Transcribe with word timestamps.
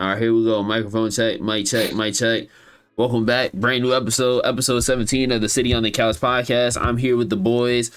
All 0.00 0.06
right, 0.08 0.18
here 0.18 0.32
we 0.32 0.42
go. 0.44 0.62
Microphone 0.62 1.10
check, 1.10 1.42
mic 1.42 1.66
check, 1.66 1.92
mic 1.92 2.14
check. 2.14 2.48
Welcome 2.96 3.26
back. 3.26 3.52
Brand 3.52 3.82
new 3.82 3.94
episode, 3.94 4.40
episode 4.46 4.80
17 4.80 5.30
of 5.30 5.42
the 5.42 5.48
Sitting 5.50 5.74
on 5.74 5.82
the 5.82 5.90
Couch 5.90 6.16
podcast. 6.16 6.80
I'm 6.80 6.96
here 6.96 7.18
with 7.18 7.28
the 7.28 7.36
boys. 7.36 7.90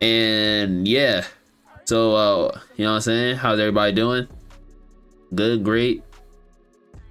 And 0.00 0.88
yeah. 0.88 1.24
So 1.84 2.16
uh, 2.16 2.60
you 2.74 2.84
know 2.84 2.90
what 2.90 2.96
I'm 2.96 3.00
saying? 3.02 3.36
How's 3.36 3.60
everybody 3.60 3.92
doing? 3.92 4.26
Good, 5.32 5.62
great. 5.62 6.02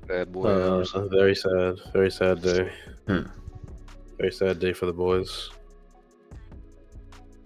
Bad 0.07 0.33
boy. 0.33 0.43
Uh, 0.43 0.85
a 0.93 1.07
very 1.07 1.35
sad, 1.35 1.79
very 1.93 2.11
sad 2.11 2.41
day. 2.41 2.69
Hmm. 3.07 3.21
Very 4.17 4.33
sad 4.33 4.59
day 4.59 4.73
for 4.73 4.87
the 4.87 4.93
boys. 4.93 5.51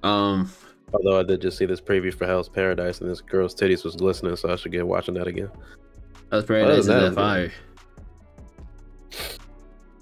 Um, 0.01 0.51
Although 0.91 1.19
I 1.19 1.23
did 1.23 1.43
just 1.43 1.59
see 1.59 1.67
this 1.67 1.79
preview 1.79 2.11
for 2.11 2.25
Hell's 2.25 2.49
Paradise 2.49 3.01
and 3.01 3.09
this 3.11 3.21
girl's 3.21 3.53
titties 3.53 3.83
was 3.83 3.95
glistening, 3.95 4.35
so 4.35 4.51
I 4.51 4.55
should 4.55 4.71
get 4.71 4.87
watching 4.87 5.13
that 5.13 5.27
again. 5.27 5.51
That's 6.29 6.45
Paradise 6.45 6.79
is 6.79 6.85
that 6.87 7.13
fire. 7.13 7.51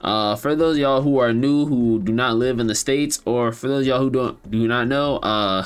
Uh, 0.02 0.36
for 0.36 0.56
those 0.56 0.76
of 0.76 0.82
y'all 0.82 1.02
who 1.02 1.18
are 1.18 1.34
new, 1.34 1.66
who 1.66 2.00
do 2.02 2.12
not 2.12 2.36
live 2.36 2.60
in 2.60 2.68
the 2.68 2.76
states, 2.76 3.22
or 3.26 3.52
for 3.52 3.68
those 3.68 3.82
of 3.82 3.88
y'all 3.88 4.00
who 4.00 4.10
don't 4.10 4.52
do 4.52 4.68
not 4.68 4.88
know, 4.88 5.18
uh, 5.18 5.66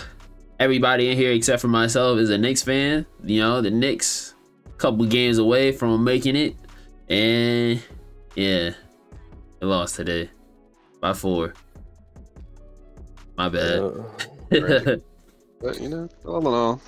everybody 0.59 1.09
in 1.09 1.17
here 1.17 1.31
except 1.31 1.61
for 1.61 1.67
myself 1.67 2.19
is 2.19 2.29
a 2.29 2.37
Knicks 2.37 2.61
fan. 2.61 3.05
You 3.23 3.41
know, 3.41 3.61
the 3.61 3.71
Knicks, 3.71 4.33
couple 4.77 5.05
games 5.05 5.37
away 5.39 5.71
from 5.73 6.03
making 6.03 6.37
it, 6.37 6.55
and 7.09 7.81
yeah, 8.35 8.71
they 9.59 9.65
lost 9.65 9.95
today 9.95 10.29
by 11.01 11.13
four. 11.13 11.53
My 13.37 13.49
bad. 13.49 13.79
Uh, 13.79 14.03
Right. 14.51 15.01
But 15.61 15.81
you 15.81 15.89
know, 15.89 16.07
all 16.25 16.39
in 16.39 16.47
all, 16.47 16.81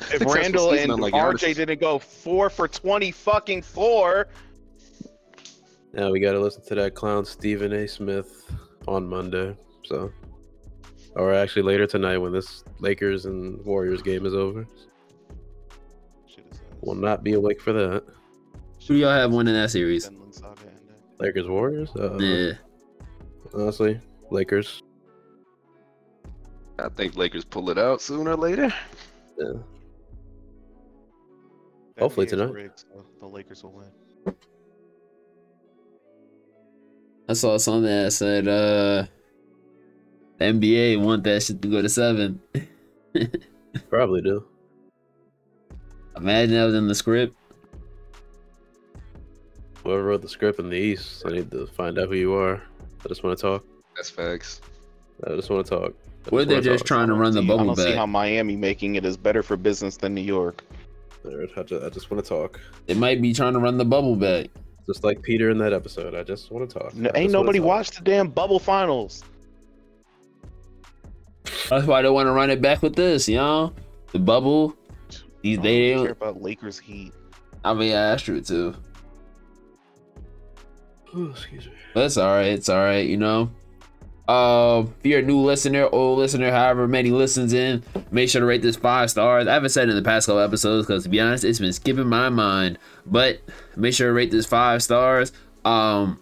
If 0.00 0.06
Successful 0.06 0.34
Randle 0.34 0.70
season, 0.70 0.90
and 0.90 0.92
unlike 0.92 1.14
RJ 1.14 1.34
Giannis. 1.50 1.54
didn't 1.54 1.80
go 1.80 1.98
four 1.98 2.50
for 2.50 2.66
twenty 2.68 3.10
fucking 3.10 3.62
four, 3.62 4.28
now 5.92 6.10
we 6.10 6.18
got 6.20 6.32
to 6.32 6.40
listen 6.40 6.64
to 6.66 6.74
that 6.74 6.94
clown 6.94 7.24
Stephen 7.24 7.72
A. 7.72 7.86
Smith 7.86 8.50
on 8.88 9.06
Monday. 9.08 9.56
So, 9.84 10.10
or 11.14 11.32
actually 11.32 11.62
later 11.62 11.86
tonight 11.86 12.18
when 12.18 12.32
this 12.32 12.64
Lakers 12.80 13.26
and 13.26 13.64
Warriors 13.64 14.02
game 14.02 14.26
is 14.26 14.34
over. 14.34 14.66
Will 16.80 16.94
not 16.94 17.22
be 17.24 17.32
awake 17.34 17.60
for 17.62 17.72
that. 17.72 18.04
Who 18.86 18.94
do 18.94 18.96
y'all 18.96 19.10
have 19.10 19.32
winning 19.32 19.54
that 19.54 19.70
series? 19.70 20.06
Finland 20.06 20.34
saga 20.34 20.60
ended. 20.66 20.96
Lakers 21.18 21.48
Warriors. 21.48 21.90
Uh, 21.96 22.18
Yeah, 22.18 22.52
Honestly, 23.54 24.00
Lakers. 24.30 24.82
I 26.78 26.88
think 26.90 27.16
Lakers 27.16 27.44
pull 27.44 27.70
it 27.70 27.78
out 27.78 28.02
sooner 28.02 28.32
or 28.32 28.36
later. 28.36 28.74
Yeah. 29.38 29.52
The 31.96 32.02
Hopefully 32.02 32.26
tonight. 32.26 32.50
rigged, 32.52 32.80
so 32.80 33.04
the 33.20 33.26
Lakers 33.26 33.62
will 33.62 33.72
win. 33.72 34.34
I 37.28 37.32
saw 37.34 37.56
something 37.56 37.84
that 37.84 38.12
said 38.12 38.46
uh, 38.48 39.06
the 40.38 40.44
NBA 40.44 41.00
want 41.00 41.24
that 41.24 41.42
shit 41.42 41.62
to 41.62 41.68
go 41.68 41.80
to 41.80 41.88
seven. 41.88 42.40
Probably 43.88 44.20
do. 44.22 44.44
Imagine 46.16 46.54
that 46.56 46.64
was 46.64 46.74
in 46.74 46.86
the 46.88 46.94
script. 46.94 47.34
Whoever 49.82 50.02
wrote 50.04 50.22
the 50.22 50.28
script 50.28 50.58
in 50.58 50.68
the 50.70 50.76
East, 50.76 51.22
I 51.26 51.30
need 51.30 51.50
to 51.50 51.66
find 51.66 51.98
out 51.98 52.08
who 52.08 52.14
you 52.14 52.34
are. 52.34 52.56
I 53.04 53.08
just 53.08 53.22
want 53.22 53.38
to 53.38 53.42
talk. 53.42 53.64
That's 53.96 54.10
facts. 54.10 54.60
I 55.26 55.34
just 55.36 55.50
want 55.50 55.66
to 55.66 55.70
talk. 55.70 55.92
I 56.26 56.30
What 56.30 56.42
if 56.42 56.48
they're 56.48 56.60
just 56.60 56.80
talk. 56.84 56.88
trying 56.88 57.08
to 57.08 57.14
run 57.14 57.32
the 57.34 57.40
See- 57.40 57.44
I 57.46 57.48
bubble 57.48 57.66
don't 57.74 57.76
see 57.76 57.92
how? 57.92 58.06
Miami 58.06 58.56
making 58.56 58.96
it 58.96 59.04
is 59.04 59.16
better 59.16 59.42
for 59.42 59.56
business 59.56 59.96
than 59.96 60.14
New 60.14 60.20
York. 60.22 60.64
I 61.26 61.62
just, 61.62 61.84
I 61.84 61.88
just 61.88 62.10
want 62.10 62.22
to 62.22 62.28
talk. 62.28 62.60
They 62.86 62.94
might 62.94 63.22
be 63.22 63.32
trying 63.32 63.54
to 63.54 63.58
run 63.58 63.78
the 63.78 63.84
bubble 63.84 64.16
back. 64.16 64.48
Just 64.86 65.04
like 65.04 65.22
Peter 65.22 65.48
in 65.50 65.58
that 65.58 65.72
episode. 65.72 66.14
I 66.14 66.22
just 66.22 66.50
want 66.50 66.68
to 66.68 66.78
talk. 66.78 66.94
No, 66.94 67.10
ain't 67.14 67.32
nobody 67.32 67.58
talk. 67.58 67.68
watched 67.68 67.96
the 67.96 68.02
damn 68.02 68.28
bubble 68.28 68.58
finals. 68.58 69.24
That's 71.70 71.86
why 71.86 72.02
they 72.02 72.10
want 72.10 72.26
to 72.26 72.32
run 72.32 72.50
it 72.50 72.60
back 72.60 72.82
with 72.82 72.94
this, 72.94 73.26
you 73.28 73.36
know? 73.36 73.72
The 74.12 74.18
bubble. 74.18 74.76
These 75.42 75.58
I 75.58 75.62
they 75.62 75.90
don't 75.90 75.98
care 75.98 76.14
don't. 76.14 76.22
about 76.22 76.42
Lakers 76.42 76.78
Heat. 76.78 77.12
I 77.64 77.72
mean, 77.72 77.90
yeah, 77.90 78.10
that's 78.10 78.22
true 78.22 78.42
too. 78.42 78.74
Oh, 81.14 81.30
excuse 81.30 81.66
me. 81.66 81.72
That's 81.94 82.16
all 82.16 82.34
right. 82.34 82.46
It's 82.46 82.68
all 82.68 82.82
right. 82.82 83.06
You 83.06 83.16
know. 83.16 83.50
Uh, 84.26 84.84
if 85.00 85.06
you're 85.06 85.18
a 85.18 85.22
new 85.22 85.38
listener, 85.38 85.88
old 85.92 86.18
listener, 86.18 86.50
however 86.50 86.88
many 86.88 87.10
listens 87.10 87.52
in, 87.52 87.82
make 88.10 88.30
sure 88.30 88.40
to 88.40 88.46
rate 88.46 88.62
this 88.62 88.76
five 88.76 89.10
stars. 89.10 89.46
I 89.46 89.52
haven't 89.52 89.70
said 89.70 89.88
in 89.88 89.96
the 89.96 90.02
past 90.02 90.26
couple 90.26 90.40
episodes 90.40 90.86
because 90.86 91.02
to 91.02 91.10
be 91.10 91.20
honest, 91.20 91.44
it's 91.44 91.58
been 91.58 91.72
skipping 91.72 92.08
my 92.08 92.30
mind. 92.30 92.78
But 93.04 93.40
make 93.76 93.92
sure 93.92 94.08
to 94.08 94.12
rate 94.14 94.30
this 94.30 94.46
five 94.46 94.82
stars. 94.82 95.32
Um, 95.64 96.18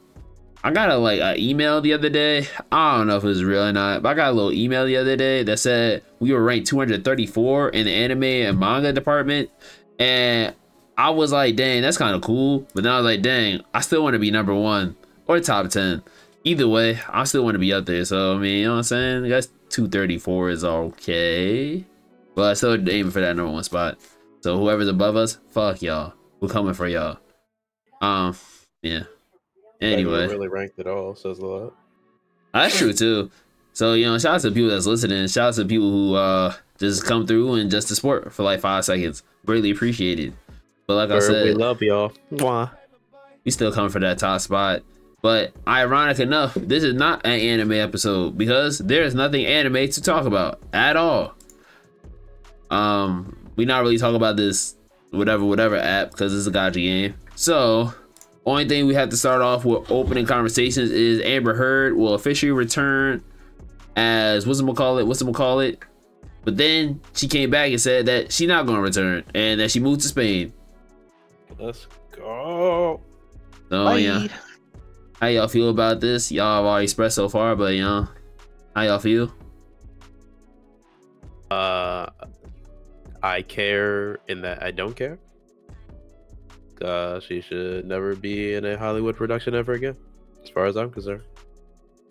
I 0.65 0.73
got 0.73 0.91
a 0.91 0.97
like 0.97 1.21
an 1.21 1.39
email 1.39 1.81
the 1.81 1.93
other 1.93 2.09
day. 2.09 2.47
I 2.71 2.99
don't 2.99 3.07
know 3.07 3.17
if 3.17 3.25
it 3.25 3.29
was 3.29 3.45
real 3.45 3.65
or 3.65 3.73
not, 3.73 4.03
but 4.03 4.11
I 4.11 4.15
got 4.15 4.31
a 4.31 4.33
little 4.33 4.53
email 4.53 4.85
the 4.85 4.97
other 4.97 5.17
day 5.17 5.43
that 5.45 5.59
said 5.59 6.03
we 6.19 6.33
were 6.33 6.43
ranked 6.43 6.69
234 6.69 7.69
in 7.71 7.87
the 7.87 7.93
anime 7.93 8.23
and 8.23 8.59
manga 8.59 8.93
department, 8.93 9.51
and 9.99 10.55
I 10.97 11.11
was 11.11 11.33
like, 11.33 11.57
dang, 11.57 11.83
that's 11.83 11.99
kind 11.99 12.15
of 12.15 12.23
cool. 12.23 12.67
But 12.75 12.85
then 12.85 12.93
I 12.93 12.97
was 12.97 13.05
like, 13.05 13.23
dang, 13.23 13.63
I 13.75 13.81
still 13.81 14.03
want 14.03 14.15
to 14.15 14.21
be 14.21 14.31
number 14.31 14.55
one 14.55 14.97
or 15.27 15.41
top 15.41 15.69
10. 15.69 16.03
Either 16.45 16.67
way, 16.67 16.99
I 17.09 17.25
still 17.25 17.45
want 17.45 17.55
to 17.55 17.59
be 17.59 17.73
up 17.73 17.87
there. 17.87 18.05
So, 18.05 18.35
I 18.35 18.39
mean, 18.39 18.59
you 18.59 18.65
know 18.65 18.73
what 18.73 18.79
I'm 18.79 18.83
saying? 18.85 19.25
I 19.25 19.29
guess 19.29 19.47
234 19.69 20.51
is 20.51 20.65
okay. 20.65 21.85
But 22.35 22.51
I 22.51 22.55
still 22.55 22.73
aiming 22.75 23.13
for 23.13 23.21
that 23.21 23.37
number 23.37 23.53
one 23.53 23.63
spot. 23.63 23.99
So, 24.41 24.59
whoever's 24.59 24.89
above 24.89 25.17
us, 25.17 25.39
fuck 25.51 25.83
y'all. 25.83 26.15
We're 26.41 26.49
coming 26.49 26.75
for 26.75 26.89
y'all. 26.89 27.19
Um, 28.01 28.37
yeah. 28.83 29.05
Anyway, 29.81 30.29
really 30.29 30.49
ranked 30.49 30.79
at 30.79 30.87
all 30.87 31.15
says 31.15 31.39
a 31.39 31.47
lot. 31.47 31.75
that's 32.53 32.79
true 32.79 32.93
too. 32.93 33.31
So, 33.73 33.95
you 33.95 34.07
know, 34.07 34.19
shout 34.19 34.37
out 34.37 34.41
to 34.43 34.51
people 34.51 34.71
that's 34.71 34.87
listening. 34.87 35.27
Shout 35.27 35.49
out 35.49 35.55
to 35.55 35.65
people 35.65 35.91
who 35.91 36.15
uh 36.15 36.55
just 36.79 37.05
come 37.05 37.27
through 37.27 37.55
and 37.55 37.71
just 37.71 37.89
to 37.89 37.95
support 37.95 38.33
for 38.33 38.43
like 38.43 38.61
five 38.61 38.85
seconds. 38.85 39.23
Greatly 39.45 39.71
appreciated. 39.71 40.35
But 40.87 40.95
like 40.95 41.11
I 41.11 41.19
said, 41.21 41.45
we 41.45 41.55
love 41.55 41.81
y'all. 41.83 42.13
Mwah. 42.33 42.71
we 43.45 43.51
still 43.51 43.73
coming 43.73 43.91
for 43.91 44.01
that 44.01 44.19
top 44.19 44.41
spot. 44.41 44.83
But 45.23 45.53
ironic 45.69 46.19
enough, 46.19 46.55
this 46.55 46.83
is 46.83 46.95
not 46.95 47.25
an 47.25 47.39
anime 47.39 47.73
episode 47.73 48.37
because 48.37 48.79
there 48.79 49.05
is 49.05 49.15
nothing 49.15 49.47
anime 49.47 49.89
to 49.89 50.03
talk 50.03 50.27
about 50.27 50.61
at 50.73 50.97
all. 50.97 51.35
Um, 52.71 53.51
we 53.55 53.65
not 53.65 53.83
really 53.83 53.99
talk 53.99 54.15
about 54.17 54.37
this 54.37 54.75
whatever 55.11 55.45
whatever 55.45 55.77
app 55.77 56.11
because 56.11 56.35
it's 56.35 56.49
a 56.49 56.59
gacha 56.59 56.75
game. 56.75 57.15
So, 57.37 57.95
only 58.45 58.67
thing 58.67 58.87
we 58.87 58.95
have 58.95 59.11
to 59.11 59.17
start 59.17 59.43
off 59.43 59.65
with 59.65 59.91
opening 59.93 60.27
conversations 60.27 60.91
is 60.91 61.23
Amber 61.23 61.55
Heard 61.55 61.95
will 61.97 62.15
officially 62.15 62.51
return 62.51 63.23
as 63.95 64.45
what's 64.45 64.59
it 64.59 64.77
call 64.77 64.99
it? 64.99 65.07
What's 65.07 65.23
it 65.23 65.35
call 65.35 65.61
it? 65.61 65.79
But 66.45 66.57
then 66.57 67.01
she 67.15 67.29
came 67.29 67.51
back 67.51 67.71
and 67.71 67.81
said 67.81 68.07
that 68.07 68.33
she's 68.33 68.49
not 68.49 68.67
going 68.67 68.77
to 68.77 68.83
return 68.83 69.23
and 69.35 69.61
that 69.61 69.71
she 69.71 69.79
moved 69.79 70.01
to 70.01 70.09
Spain. 70.09 70.53
Let's 71.61 71.87
go. 72.11 73.01
Oh 73.71 73.85
Bye. 73.85 73.99
yeah. 73.99 74.27
How 75.23 75.29
y'all 75.29 75.47
feel 75.47 75.69
about 75.69 76.01
this? 76.01 76.33
Y'all 76.33 76.57
have 76.57 76.65
already 76.65 76.83
expressed 76.83 77.15
so 77.15 77.29
far, 77.29 77.55
but 77.55 77.75
you 77.75 77.83
know, 77.83 78.09
how 78.75 78.83
y'all 78.83 78.99
feel? 78.99 79.33
Uh, 81.49 82.11
I 83.23 83.43
care 83.43 84.19
in 84.27 84.43
that 84.43 84.65
I 84.65 84.73
don't 84.73 84.97
care. 84.97 85.21
Uh, 86.85 87.21
she 87.21 87.41
should 87.41 87.87
never 87.87 88.17
be 88.17 88.55
in 88.55 88.65
a 88.65 88.77
Hollywood 88.77 89.15
production 89.15 89.55
ever 89.55 89.75
again, 89.75 89.97
as 90.43 90.51
far 90.51 90.67
as 90.67 90.77
I'm 90.77 90.91
concerned. 90.91 91.23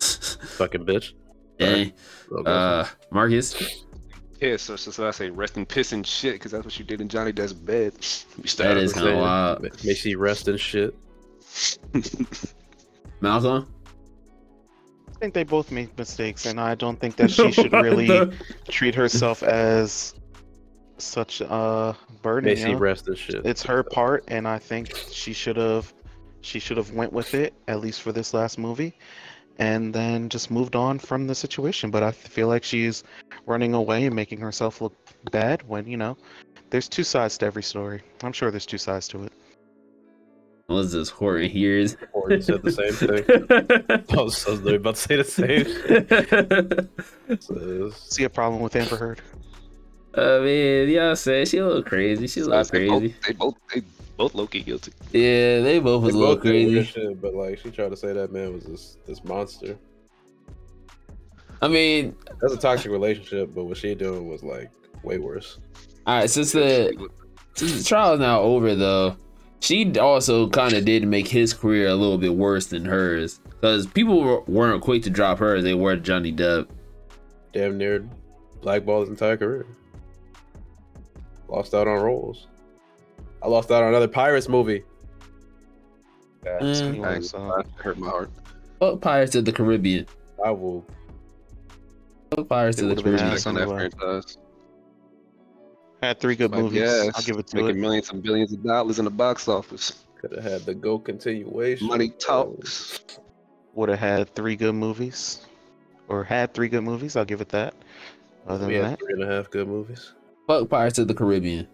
Fucking 0.00 0.86
bitch. 0.86 1.12
Dang. 1.58 1.92
Well, 2.30 2.44
go 2.44 2.50
Uh, 2.50 2.88
Marcus, 3.10 3.84
Piss. 4.40 4.62
So, 4.62 4.76
so, 4.76 4.90
so 4.90 5.06
I 5.06 5.10
say 5.10 5.28
rest 5.28 5.58
in 5.58 5.66
piss 5.66 5.92
and 5.92 6.06
shit 6.06 6.36
because 6.36 6.52
that's 6.52 6.64
what 6.64 6.78
you 6.78 6.84
did 6.86 7.02
in 7.02 7.10
Johnny 7.10 7.34
Depp's 7.34 7.52
bed. 7.52 7.92
You 7.92 8.44
that 8.44 8.48
started 8.48 8.90
kind 8.90 9.08
of 9.08 9.18
wild. 9.18 9.84
May 9.84 9.92
she 9.92 10.14
rest 10.14 10.48
in 10.48 10.56
shit. 10.56 10.96
Malcolm, 13.22 13.72
I 15.08 15.12
think 15.20 15.32
they 15.32 15.44
both 15.44 15.70
made 15.70 15.96
mistakes, 15.96 16.44
and 16.44 16.60
I 16.60 16.74
don't 16.74 16.98
think 16.98 17.14
that 17.16 17.30
she 17.30 17.52
should 17.52 17.72
really 17.72 18.32
treat 18.68 18.96
herself 18.96 19.44
as 19.44 20.14
such 20.98 21.40
a 21.40 21.96
burden. 22.22 22.52
May 22.52 22.58
you 22.58 22.66
she 22.66 22.72
know? 22.72 22.78
rest 22.78 23.06
in 23.06 23.14
shit. 23.14 23.46
It's 23.46 23.62
her 23.62 23.84
part, 23.84 24.24
and 24.26 24.48
I 24.48 24.58
think 24.58 24.96
she 25.10 25.32
should 25.32 25.56
have 25.56 25.94
she 26.40 26.58
should 26.58 26.76
have 26.76 26.90
went 26.90 27.12
with 27.12 27.34
it 27.34 27.54
at 27.68 27.80
least 27.80 28.02
for 28.02 28.10
this 28.10 28.34
last 28.34 28.58
movie, 28.58 28.92
and 29.56 29.94
then 29.94 30.28
just 30.28 30.50
moved 30.50 30.74
on 30.74 30.98
from 30.98 31.28
the 31.28 31.34
situation. 31.36 31.92
But 31.92 32.02
I 32.02 32.10
feel 32.10 32.48
like 32.48 32.64
she's 32.64 33.04
running 33.46 33.72
away 33.72 34.06
and 34.06 34.16
making 34.16 34.40
herself 34.40 34.80
look 34.80 34.96
bad 35.30 35.62
when 35.68 35.86
you 35.86 35.96
know 35.96 36.16
there's 36.70 36.88
two 36.88 37.04
sides 37.04 37.38
to 37.38 37.46
every 37.46 37.62
story. 37.62 38.02
I'm 38.24 38.32
sure 38.32 38.50
there's 38.50 38.66
two 38.66 38.78
sides 38.78 39.06
to 39.08 39.22
it. 39.22 39.32
What 40.66 40.78
is 40.80 40.92
this? 40.92 41.08
Horton 41.10 41.48
hears. 41.50 41.96
Or 42.12 42.40
said 42.40 42.62
the 42.62 42.70
same 42.72 42.92
thing. 42.92 43.24
I 44.18 44.22
was, 44.22 44.46
I 44.46 44.50
was 44.52 44.60
about 44.66 44.94
to 44.96 45.00
say 45.00 45.16
the 45.16 46.88
same. 47.28 47.38
So, 47.40 47.90
See 47.90 48.24
a 48.24 48.30
problem 48.30 48.62
with 48.62 48.74
Amber 48.76 48.96
Heard? 48.96 49.20
I 50.14 50.40
mean, 50.40 50.88
yeah, 50.90 51.14
say 51.14 51.44
she 51.46 51.58
a 51.58 51.66
little 51.66 51.82
crazy. 51.82 52.26
She 52.26 52.40
a 52.40 52.44
little 52.44 52.58
Besides, 52.60 52.70
they 52.70 52.86
both, 52.88 53.00
crazy. 53.00 53.14
they 53.26 53.32
both, 53.32 53.54
they 53.74 53.82
both 54.18 54.34
low 54.34 54.46
key 54.46 54.60
guilty. 54.60 54.92
Yeah, 55.12 55.60
they 55.62 55.78
both 55.78 56.02
was 56.02 56.12
They 56.12 56.18
a 56.18 56.20
little 56.20 56.34
both 56.36 56.44
did 56.44 56.52
weird 56.68 56.86
crazy. 56.86 57.08
shit, 57.08 57.20
but 57.22 57.34
like 57.34 57.58
she 57.58 57.70
tried 57.70 57.90
to 57.90 57.96
say 57.96 58.12
that 58.12 58.30
man 58.32 58.52
was 58.52 58.64
this 58.64 58.98
this 59.06 59.24
monster. 59.24 59.76
I 61.62 61.68
mean, 61.68 62.14
That's 62.40 62.52
a 62.54 62.58
toxic 62.58 62.90
relationship, 62.90 63.50
but 63.54 63.64
what 63.64 63.76
she 63.78 63.94
doing 63.94 64.28
was 64.28 64.42
like 64.42 64.70
way 65.02 65.18
worse. 65.18 65.58
all 66.06 66.16
right, 66.18 66.28
since 66.30 66.52
the 66.52 67.08
since 67.54 67.78
the 67.78 67.84
trial 67.84 68.14
is 68.14 68.20
now 68.20 68.40
over, 68.40 68.74
though, 68.74 69.16
she 69.62 69.96
also 69.98 70.48
kind 70.48 70.72
of 70.74 70.84
did 70.84 71.06
make 71.06 71.28
his 71.28 71.54
career 71.54 71.88
a 71.88 71.94
little 71.94 72.18
bit 72.18 72.34
worse 72.34 72.66
than 72.66 72.84
hers 72.84 73.38
because 73.44 73.86
people 73.86 74.20
were- 74.20 74.40
weren't 74.42 74.82
quick 74.82 75.02
to 75.04 75.10
drop 75.10 75.38
her 75.38 75.54
as 75.54 75.62
they 75.64 75.74
were 75.74 75.96
Johnny 75.96 76.32
Depp. 76.32 76.66
Damn 77.52 77.78
near 77.78 78.04
blackballed 78.60 79.02
his 79.02 79.10
entire 79.10 79.36
career. 79.36 79.66
Lost 81.48 81.74
out 81.74 81.86
on 81.86 82.02
roles. 82.02 82.46
I 83.42 83.48
lost 83.48 83.70
out 83.70 83.82
on 83.82 83.90
another 83.90 84.08
Pirates 84.08 84.48
movie. 84.48 84.82
Yeah, 86.44 86.58
Mm. 86.60 86.82
anyways, 86.88 87.32
hurt 87.76 87.98
my 87.98 88.08
heart. 88.08 88.30
Fuck 88.80 89.00
Pirates 89.00 89.34
of 89.36 89.44
the 89.44 89.52
Caribbean. 89.52 90.06
I 90.44 90.50
will. 90.50 90.84
Fuck 92.34 92.48
Pirates 92.48 92.78
It 92.78 92.84
of 92.84 92.88
the 92.88 92.94
would've 92.96 93.04
been 93.04 93.18
Caribbean. 93.18 94.22
Had 96.02 96.18
three 96.18 96.34
good 96.34 96.50
Like, 96.50 96.62
movies. 96.62 96.80
yes, 96.80 97.10
I'll 97.14 97.22
give 97.22 97.38
it 97.38 97.46
to 97.48 97.56
Making 97.56 97.70
it. 97.70 97.80
millions 97.80 98.10
and 98.10 98.22
billions 98.22 98.52
of 98.52 98.62
dollars 98.64 98.98
in 98.98 99.04
the 99.04 99.10
box 99.10 99.46
office. 99.46 100.04
Could 100.20 100.32
have 100.32 100.42
had 100.44 100.60
the 100.62 100.74
go 100.74 100.98
continuation. 100.98 101.86
Money 101.86 102.10
talks. 102.10 102.98
Would 103.74 103.88
have 103.88 103.98
had 104.00 104.34
three 104.34 104.56
good 104.56 104.74
movies, 104.74 105.46
or 106.08 106.24
had 106.24 106.52
three 106.54 106.68
good 106.68 106.82
movies. 106.82 107.14
I'll 107.16 107.24
give 107.24 107.40
it 107.40 107.48
that. 107.50 107.74
Other 108.48 108.66
We 108.66 108.74
than 108.74 108.82
had 108.82 108.92
that, 108.92 108.98
three 108.98 109.12
and 109.14 109.22
a 109.22 109.26
half 109.26 109.48
good 109.50 109.68
movies. 109.68 110.12
Fuck 110.48 110.68
Pirates 110.68 110.98
of 110.98 111.06
the 111.06 111.14
Caribbean. 111.14 111.68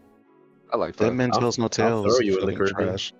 I 0.72 0.76
like 0.76 0.96
Dead 0.96 1.08
that. 1.08 1.12
Man 1.14 1.30
I'll- 1.32 1.40
Tells 1.40 1.56
No 1.56 1.64
I'll 1.64 1.68
Tales. 1.70 2.04
throw 2.18 2.20
you 2.24 2.38
in 2.38 2.46
the 2.46 2.54
Caribbean. 2.54 2.88
trash. 2.88 3.14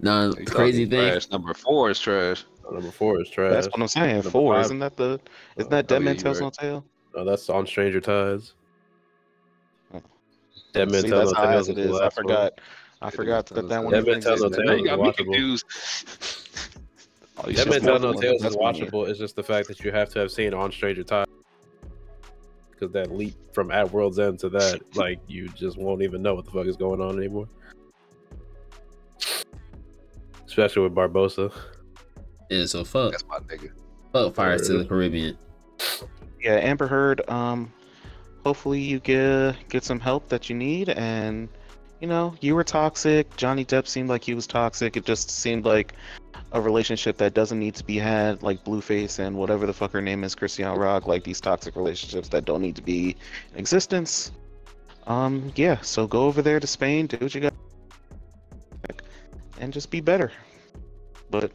No, 0.00 0.32
They 0.32 0.44
the 0.44 0.50
crazy 0.50 0.84
thing. 0.86 1.10
trash. 1.12 1.30
Number 1.30 1.54
four 1.54 1.90
is 1.90 2.00
trash. 2.00 2.44
Oh, 2.66 2.72
number 2.72 2.90
four 2.90 3.20
is 3.20 3.30
trash. 3.30 3.52
That's 3.52 3.66
what 3.68 3.80
I'm 3.80 3.86
saying. 3.88 4.16
Number 4.16 4.30
Four, 4.30 4.54
five- 4.56 4.64
isn't 4.64 4.78
that 4.80 4.96
the? 4.96 5.20
Isn't 5.56 5.68
Oh, 5.72 5.76
that 5.76 5.86
Dead 5.86 6.00
yeah, 6.00 6.04
Man 6.04 6.16
Tells. 6.16 6.40
No 6.40 6.50
Tale? 6.50 6.84
No, 7.14 7.24
that's 7.24 7.48
on 7.48 7.66
Stranger 7.66 8.00
Tides. 8.00 8.54
Dead 10.74 10.90
Man 10.90 11.02
See, 11.02 11.08
Tells 11.08 11.30
that's 11.30 11.40
No 11.40 11.46
high 11.46 11.52
Tales 11.54 11.68
as 11.70 11.76
it 11.76 11.76
was 11.76 11.86
the 11.86 11.94
is. 11.94 12.00
I 12.00 12.10
forgot. 12.10 12.60
I 13.00 13.10
forgot 13.10 13.46
Tells 13.46 13.60
that 13.62 13.68
that 13.68 13.84
one. 13.84 13.92
Dead 13.92 14.04
Man 14.04 14.08
even 14.16 14.20
Tells 14.22 14.40
No 14.40 14.46
existed. 14.48 14.66
Tales 14.66 14.76
is 14.76 14.82
you 14.82 14.86
got 14.88 14.98
me 15.00 15.08
watchable. 15.10 15.16
confused. 15.16 15.64
Oh, 17.38 17.48
you 17.48 17.54
Dead 17.56 17.62
should 17.62 17.70
Man 17.70 17.80
Tells 17.80 18.02
No 18.02 18.08
one. 18.08 18.14
one. 18.16 18.22
Tales 18.22 18.36
is 18.36 18.42
That's 18.42 18.56
one 18.56 18.74
year. 18.74 18.86
watchable. 18.86 19.08
It's 19.08 19.18
just 19.18 19.36
the 19.36 19.42
fact 19.42 19.68
that 19.68 19.80
you 19.80 19.92
have 19.92 20.08
to 20.10 20.18
have 20.18 20.30
seen 20.30 20.52
on 20.52 20.70
Stranger 20.72 21.04
Tides. 21.04 21.30
Because 22.70 22.90
that 22.92 23.12
leap 23.12 23.36
from 23.54 23.70
At 23.70 23.90
World's 23.92 24.18
End 24.18 24.38
to 24.40 24.48
that, 24.50 24.80
like, 24.96 25.20
you 25.28 25.48
just 25.50 25.78
won't 25.78 26.02
even 26.02 26.22
know 26.22 26.34
what 26.34 26.44
the 26.44 26.50
fuck 26.50 26.66
is 26.66 26.76
going 26.76 27.00
on 27.00 27.16
anymore. 27.16 27.48
Especially 30.46 30.82
with 30.82 30.94
Barbossa. 30.94 31.52
Yeah, 32.50 32.66
so 32.66 32.84
fuck. 32.84 33.12
That's 33.12 33.24
my 33.26 33.38
nigga. 33.38 33.70
Fuck 34.12 34.34
Pirates 34.34 34.68
of 34.68 34.78
the 34.80 34.84
Caribbean. 34.84 35.36
Yeah, 36.40 36.52
Amber 36.56 36.86
Heard. 36.86 37.28
Um, 37.28 37.72
hopefully 38.44 38.80
you 38.80 39.00
get 39.00 39.56
get 39.68 39.84
some 39.84 39.98
help 39.98 40.28
that 40.28 40.48
you 40.48 40.54
need, 40.54 40.88
and 40.90 41.48
you 42.00 42.06
know 42.06 42.34
you 42.40 42.54
were 42.54 42.64
toxic. 42.64 43.34
Johnny 43.36 43.64
Depp 43.64 43.86
seemed 43.86 44.08
like 44.08 44.22
he 44.22 44.34
was 44.34 44.46
toxic. 44.46 44.96
It 44.96 45.04
just 45.04 45.30
seemed 45.30 45.64
like 45.64 45.94
a 46.52 46.60
relationship 46.60 47.16
that 47.16 47.34
doesn't 47.34 47.58
need 47.58 47.74
to 47.74 47.84
be 47.84 47.96
had, 47.96 48.42
like 48.42 48.64
Blueface 48.64 49.18
and 49.18 49.36
whatever 49.36 49.66
the 49.66 49.72
fuck 49.72 49.92
her 49.92 50.02
name 50.02 50.22
is, 50.22 50.34
Chrisean 50.34 50.76
Rock. 50.76 51.06
Like 51.06 51.24
these 51.24 51.40
toxic 51.40 51.74
relationships 51.74 52.28
that 52.28 52.44
don't 52.44 52.62
need 52.62 52.76
to 52.76 52.82
be 52.82 53.16
in 53.52 53.58
existence. 53.58 54.30
Um, 55.06 55.52
yeah. 55.56 55.80
So 55.80 56.06
go 56.06 56.24
over 56.24 56.42
there 56.42 56.60
to 56.60 56.66
Spain, 56.66 57.06
do 57.06 57.16
what 57.18 57.34
you 57.34 57.40
got, 57.40 57.54
and 59.58 59.72
just 59.72 59.90
be 59.90 60.00
better. 60.00 60.30
But 61.30 61.50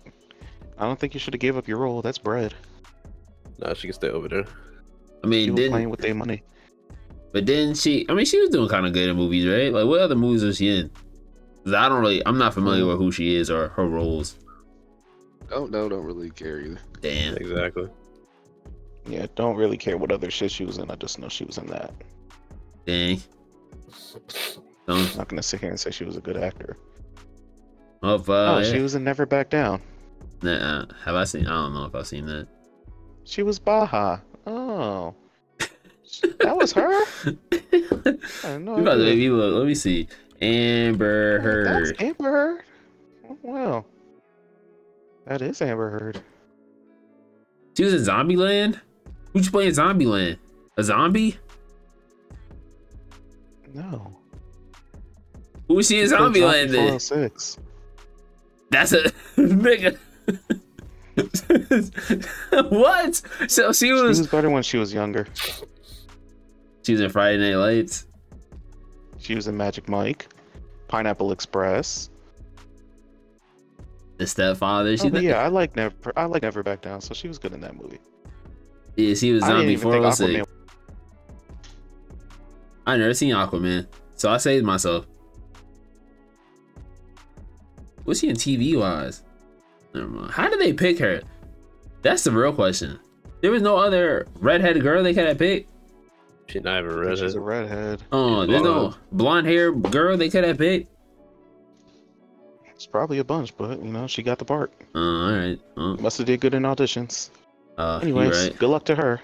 I 0.78 0.86
don't 0.86 1.00
think 1.00 1.14
you 1.14 1.20
should 1.20 1.34
have 1.34 1.42
gave 1.42 1.58
up 1.58 1.68
your 1.68 1.78
role. 1.78 2.02
That's 2.02 2.18
bread. 2.18 2.54
Nah, 3.60 3.74
she 3.74 3.88
can 3.88 3.94
stay 3.94 4.10
over 4.10 4.28
there. 4.28 4.46
I 5.24 5.28
mean, 5.28 5.46
People 5.46 5.58
didn't 5.58 5.72
playing 5.72 5.90
with 5.90 6.00
their 6.00 6.16
money. 6.16 6.44
But 7.32 7.46
then 7.46 7.76
she? 7.76 8.06
I 8.10 8.14
mean, 8.14 8.26
she 8.26 8.40
was 8.40 8.50
doing 8.50 8.70
kind 8.70 8.86
of 8.86 8.94
good 8.94 9.10
in 9.10 9.16
movies, 9.16 9.46
right? 9.48 9.72
Like, 9.72 9.86
what 9.86 10.02
other 10.02 10.16
movies 10.16 10.44
was 10.44 10.58
she 10.58 10.70
in? 10.70 10.92
I 11.68 11.90
don't 11.90 12.02
really. 12.02 12.26
I'm 12.26 12.38
not 12.38 12.54
familiar 12.54 12.84
mm. 12.84 12.90
with 12.90 12.98
who 12.98 13.12
she 13.12 13.36
is 13.36 13.50
or 13.50 13.70
her 13.70 13.86
roles. 13.86 14.36
Don't 15.50 15.72
no, 15.72 15.90
don't 15.90 16.06
really 16.06 16.30
care 16.30 16.60
either. 16.60 16.80
Damn. 17.02 17.36
Exactly. 17.38 17.90
Yeah, 19.06 19.26
don't 19.36 19.56
really 19.56 19.78
care 19.78 19.98
what 19.98 20.12
other 20.12 20.30
shit 20.30 20.52
she 20.52 20.66
was 20.66 20.78
in. 20.78 20.92
I 20.92 20.96
just 20.96 21.18
know 21.20 21.30
she 21.30 21.44
was 21.44 21.58
in 21.58 21.66
that. 21.68 21.94
Dang. 22.86 23.22
I'm 24.88 25.06
Don't. 25.08 25.28
gonna 25.28 25.44
sit 25.44 25.62
here 25.62 25.70
and 25.70 25.80
say 25.80 25.92
she 25.92 26.04
was 26.04 26.18
a 26.18 26.22
good 26.22 26.38
actor. 26.38 26.78
Oh, 28.02 28.14
oh, 28.14 28.20
fuck. 28.20 28.66
she 28.66 28.80
was 28.80 28.96
in 28.96 29.04
Never 29.04 29.26
Back 29.26 29.50
Down. 29.50 29.82
Nah, 30.42 30.86
have 31.04 31.16
I 31.16 31.24
seen? 31.26 31.48
I 31.48 31.50
don't 31.50 31.74
know 31.74 31.86
if 31.86 31.96
I've 31.96 32.08
seen 32.08 32.26
that. 32.28 32.48
She 33.24 33.44
was 33.44 33.60
Baja. 33.60 34.20
Oh, 34.48 35.14
that 36.40 36.56
was 36.56 36.72
her. 36.74 36.90
I 38.44 38.58
no 38.58 38.76
you 38.76 38.82
about 38.82 38.96
to 38.96 39.04
make 39.04 39.18
me 39.18 39.30
look. 39.30 39.56
Let 39.56 39.66
me 39.68 39.76
see. 39.76 40.08
Amber 40.42 41.38
Oh, 41.40 41.44
Heard. 41.44 41.88
That's 41.88 42.02
Amber 42.02 42.32
Heard. 42.32 42.64
Oh, 43.30 43.38
wow. 43.44 43.86
That 45.26 45.42
is 45.42 45.62
Amber 45.62 45.90
Heard. 45.90 46.22
She 47.78 47.84
was 47.84 47.94
in 47.94 48.02
Zombieland. 48.02 48.80
Who'd 49.34 49.46
you 49.46 49.52
play 49.52 49.68
in 49.68 49.74
Zombieland? 49.74 50.38
A 50.78 50.84
zombie? 50.84 51.38
No. 53.74 54.18
Who 55.68 55.76
was 55.76 55.88
she 55.88 56.00
in 56.02 56.10
Zombieland? 56.10 56.72
Then? 56.72 57.00
406. 57.00 57.58
That's 58.72 58.92
a 58.94 59.04
nigga. 59.38 59.98
what? 62.72 63.22
So 63.48 63.72
she 63.74 63.92
was. 63.92 64.02
She 64.18 64.22
was 64.22 64.28
better 64.28 64.50
when 64.50 64.64
she 64.64 64.78
was 64.78 64.94
younger. 64.94 65.28
She 66.90 66.94
was 66.94 67.02
in 67.02 67.12
Friday 67.12 67.38
Night 67.38 67.56
Lights. 67.58 68.08
She 69.20 69.36
was 69.36 69.48
in 69.48 69.56
Magic 69.56 69.88
Mike, 69.88 70.28
Pineapple 70.88 71.32
Express. 71.32 72.10
The 74.18 74.26
stepfather. 74.26 74.98
She 74.98 75.12
Oh, 75.12 75.20
yeah, 75.20 75.44
I 75.44 75.50
like 75.50 75.76
Never. 75.76 75.94
I 76.18 76.26
like 76.26 76.42
Never 76.42 76.64
Back 76.64 76.82
Down. 76.82 77.00
So 77.00 77.14
she 77.14 77.28
was 77.28 77.38
good 77.38 77.54
in 77.54 77.62
that 77.62 77.76
movie. 77.76 78.00
yeah, 78.96 79.14
she 79.14 79.32
was 79.32 79.44
zombie 79.44 79.76
think 79.78 79.84
406. 79.84 80.34
Aquaman. 80.34 80.46
I 82.88 82.98
never 82.98 83.14
seen 83.14 83.36
Aquaman, 83.36 83.86
so 84.16 84.32
I 84.32 84.38
saved 84.38 84.66
myself. 84.66 85.06
What's 88.04 88.22
she 88.22 88.30
in 88.30 88.36
TV 88.36 88.80
wise? 88.80 89.22
Never 89.94 90.08
mind. 90.08 90.32
How 90.32 90.50
did 90.50 90.60
they 90.60 90.74
pick 90.74 90.98
her? 90.98 91.22
That's 92.02 92.24
the 92.24 92.32
real 92.32 92.52
question. 92.52 93.00
There 93.42 93.52
was 93.52 93.62
no 93.62 93.78
other 93.78 94.26
redheaded 94.40 94.82
girl 94.82 95.04
they 95.04 95.14
could 95.14 95.28
have 95.28 95.38
picked. 95.38 95.70
She's 96.50 96.64
not 96.64 96.80
even 96.84 96.92
I 97.00 97.06
think 97.16 97.18
She's 97.20 97.36
redhead. 97.36 97.36
a 97.36 97.40
redhead. 97.40 98.04
Oh, 98.12 98.46
there's 98.46 98.62
no 98.62 98.96
blonde 99.12 99.48
hair 99.48 99.72
girl 99.72 100.18
they 100.18 100.30
could 100.30 100.44
have 100.44 100.58
picked. 100.58 100.90
It's 102.74 102.86
probably 102.88 103.20
a 103.20 103.24
bunch, 103.24 103.56
but 103.58 103.84
you 103.84 103.92
know 103.92 104.08
she 104.08 104.24
got 104.24 104.40
the 104.40 104.46
part. 104.46 104.72
Oh, 104.96 105.00
all 105.00 105.32
right. 105.38 105.60
Oh, 105.78 105.96
Must 105.98 106.18
have 106.18 106.28
did 106.28 106.40
good 106.40 106.54
in 106.54 106.64
auditions. 106.64 107.30
uh, 107.78 108.00
Anyways, 108.02 108.44
right. 108.50 108.58
good 108.58 108.70
luck 108.70 108.86
to 108.86 108.96
her. 108.96 109.22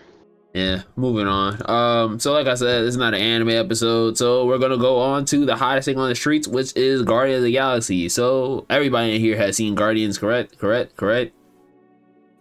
Yeah, 0.54 0.84
moving 0.96 1.28
on. 1.28 1.62
Um, 1.70 2.20
so 2.20 2.32
like 2.32 2.48
I 2.48 2.54
said, 2.56 2.84
this 2.84 2.90
is 2.92 2.98
not 2.98 3.14
an 3.14 3.20
anime 3.22 3.50
episode, 3.50 4.18
so 4.18 4.46
we're 4.46 4.58
gonna 4.58 4.78
go 4.78 5.00
on 5.00 5.26
to 5.26 5.46
the 5.46 5.56
hottest 5.56 5.86
thing 5.86 5.98
on 5.98 6.10
the 6.10 6.16
streets, 6.16 6.48
which 6.48 6.76
is 6.78 7.02
Guardians 7.02 7.40
of 7.40 7.44
the 7.46 7.52
Galaxy. 7.52 8.08
So 8.10 8.66
everybody 8.70 9.16
in 9.16 9.22
here 9.22 9.36
has 9.38 9.58
seen 9.58 9.76
Guardians, 9.76 10.18
correct? 10.18 10.58
Correct? 10.58 10.96
Correct? 10.96 11.34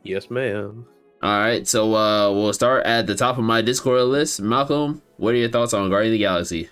Yes, 0.05 0.31
ma'am. 0.31 0.87
All 1.25 1.38
right, 1.38 1.66
so 1.66 1.95
uh, 1.95 2.31
we'll 2.31 2.52
start 2.52 2.85
at 2.85 3.07
the 3.07 3.14
top 3.14 3.38
of 3.38 3.45
my 3.45 3.62
Discord 3.62 4.02
list. 4.02 4.43
Malcolm, 4.43 5.00
what 5.16 5.33
are 5.33 5.38
your 5.38 5.49
thoughts 5.49 5.73
on 5.73 5.88
Guardians 5.88 6.12
of 6.12 6.19
the 6.19 6.19
Galaxy? 6.19 6.69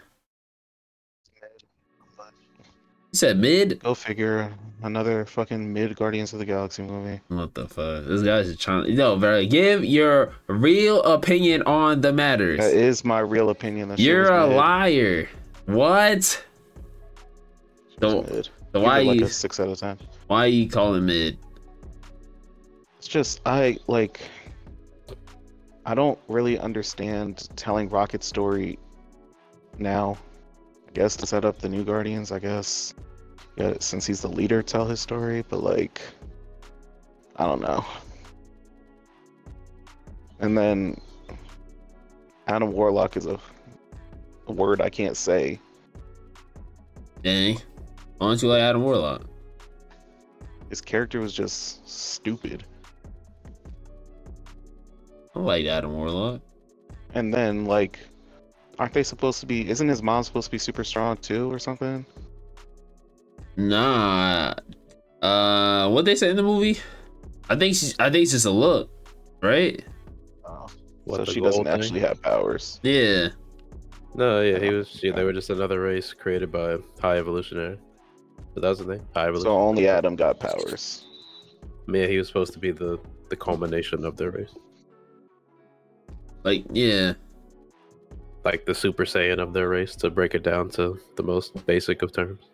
You 3.12 3.14
said 3.14 3.38
mid. 3.38 3.80
Go 3.80 3.94
figure. 3.94 4.52
Another 4.82 5.24
fucking 5.24 5.72
mid 5.72 5.96
Guardians 5.96 6.34
of 6.34 6.38
the 6.38 6.44
Galaxy 6.44 6.82
movie. 6.82 7.18
What 7.28 7.54
the 7.54 7.66
fuck? 7.66 8.04
This 8.04 8.22
guy's 8.22 8.48
just 8.48 8.60
trying. 8.60 8.90
You 8.90 8.96
know, 8.96 9.16
bro. 9.16 9.46
Give 9.46 9.86
your 9.86 10.34
real 10.48 11.02
opinion 11.04 11.62
on 11.62 12.02
the 12.02 12.12
matters. 12.12 12.58
That 12.58 12.74
is 12.74 13.06
my 13.06 13.20
real 13.20 13.48
opinion. 13.48 13.88
That 13.88 13.98
You're 13.98 14.28
a 14.28 14.48
mid. 14.48 14.56
liar. 14.58 15.28
What? 15.64 16.44
So- 18.00 18.22
mid. 18.24 18.50
So 18.74 18.80
why 18.80 19.00
it 19.00 19.04
like 19.06 19.20
you 19.20 19.24
a 19.24 19.28
six 19.30 19.60
out 19.60 19.68
of 19.68 19.78
ten. 19.78 19.98
why 20.26 20.44
are 20.44 20.48
you 20.48 20.68
calling 20.68 21.06
mid? 21.06 21.38
It's 22.98 23.08
just 23.08 23.40
I 23.46 23.78
like. 23.86 24.20
I 25.84 25.94
don't 25.94 26.18
really 26.28 26.58
understand 26.58 27.48
telling 27.56 27.88
Rocket's 27.88 28.26
story 28.26 28.78
now. 29.78 30.16
I 30.88 30.92
guess 30.92 31.16
to 31.16 31.26
set 31.26 31.44
up 31.44 31.58
the 31.58 31.68
new 31.68 31.84
Guardians. 31.84 32.32
I 32.32 32.38
guess. 32.38 32.94
Yeah, 33.56 33.74
since 33.80 34.06
he's 34.06 34.22
the 34.22 34.28
leader, 34.28 34.62
tell 34.62 34.86
his 34.86 35.00
story. 35.00 35.44
But 35.48 35.62
like, 35.62 36.00
I 37.36 37.44
don't 37.44 37.60
know. 37.60 37.84
And 40.40 40.56
then 40.56 41.00
Adam 42.46 42.72
Warlock 42.72 43.16
is 43.16 43.26
a 43.26 43.38
a 44.48 44.52
word 44.52 44.80
I 44.80 44.90
can't 44.90 45.16
say. 45.16 45.60
Dang. 47.22 47.60
Why 48.18 48.28
don't 48.28 48.42
you 48.42 48.48
like 48.48 48.60
Adam 48.60 48.82
Warlock? 48.82 49.22
His 50.68 50.80
character 50.80 51.20
was 51.20 51.32
just 51.32 51.88
stupid. 51.88 52.64
I 55.34 55.38
like 55.38 55.66
Adam 55.66 55.94
Warlock. 55.94 56.40
And 57.14 57.32
then 57.32 57.64
like, 57.64 57.98
aren't 58.78 58.92
they 58.92 59.02
supposed 59.02 59.40
to 59.40 59.46
be? 59.46 59.68
Isn't 59.68 59.88
his 59.88 60.02
mom 60.02 60.22
supposed 60.22 60.46
to 60.46 60.50
be 60.50 60.58
super 60.58 60.84
strong 60.84 61.16
too, 61.16 61.50
or 61.52 61.58
something? 61.58 62.04
Nah. 63.56 64.54
Uh, 65.20 65.88
what 65.90 66.04
they 66.04 66.16
say 66.16 66.30
in 66.30 66.36
the 66.36 66.42
movie? 66.42 66.78
I 67.48 67.56
think 67.56 67.74
she's. 67.74 67.98
I 67.98 68.10
think 68.10 68.22
it's 68.22 68.32
just 68.32 68.46
a 68.46 68.50
look, 68.50 68.90
right? 69.42 69.84
Oh. 70.44 70.66
What, 71.04 71.26
so 71.26 71.32
she 71.32 71.40
doesn't 71.40 71.64
thing? 71.64 71.72
actually 71.72 72.00
have 72.00 72.20
powers. 72.22 72.80
Yeah. 72.82 73.28
No, 74.14 74.42
yeah, 74.42 74.58
he 74.58 74.70
was. 74.70 75.00
Yeah, 75.02 75.12
they 75.12 75.24
were 75.24 75.32
just 75.32 75.50
another 75.50 75.80
race 75.80 76.12
created 76.12 76.52
by 76.52 76.76
High 77.00 77.18
Evolutionary. 77.18 77.78
But 78.54 78.62
that 78.62 78.68
was 78.68 78.78
the 78.78 78.84
thing. 78.84 79.06
High 79.14 79.28
Evolution. 79.28 79.44
So 79.44 79.58
only 79.58 79.88
Adam 79.88 80.16
got 80.16 80.38
powers. 80.38 81.04
yeah, 81.88 82.06
he 82.06 82.18
was 82.18 82.26
supposed 82.26 82.52
to 82.54 82.58
be 82.58 82.70
the 82.70 82.98
the 83.30 83.36
culmination 83.36 84.04
of 84.04 84.16
their 84.16 84.30
race, 84.30 84.54
Like, 86.44 86.64
yeah. 86.72 87.14
like 88.44 88.66
the 88.66 88.74
Super 88.74 89.04
Saiyan 89.04 89.38
of 89.38 89.52
their 89.52 89.68
race, 89.68 89.94
to 89.96 90.10
break 90.10 90.34
it 90.34 90.42
down 90.42 90.70
to 90.70 90.98
the 91.16 91.22
most 91.22 91.64
basic 91.66 92.02
of 92.02 92.12
terms. 92.12 92.50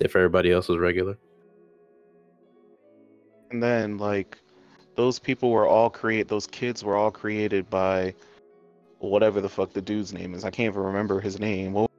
If 0.00 0.16
everybody 0.16 0.52
else 0.52 0.68
was 0.68 0.78
regular, 0.78 1.16
And 3.50 3.62
then 3.62 3.98
like, 3.98 4.38
those 4.96 5.18
people 5.18 5.50
were 5.50 5.66
all 5.66 5.90
create. 5.90 6.28
Those 6.28 6.46
kids 6.46 6.82
were 6.82 6.96
all 6.96 7.10
created 7.10 7.68
by 7.70 8.14
whatever 8.98 9.40
the 9.40 9.48
fuck 9.48 9.72
the 9.72 9.80
dude's 9.80 10.12
name 10.12 10.34
is. 10.34 10.44
I 10.44 10.50
can't 10.50 10.72
even 10.72 10.82
remember 10.82 11.20
his 11.20 11.38
name. 11.38 11.72
What? 11.72 11.90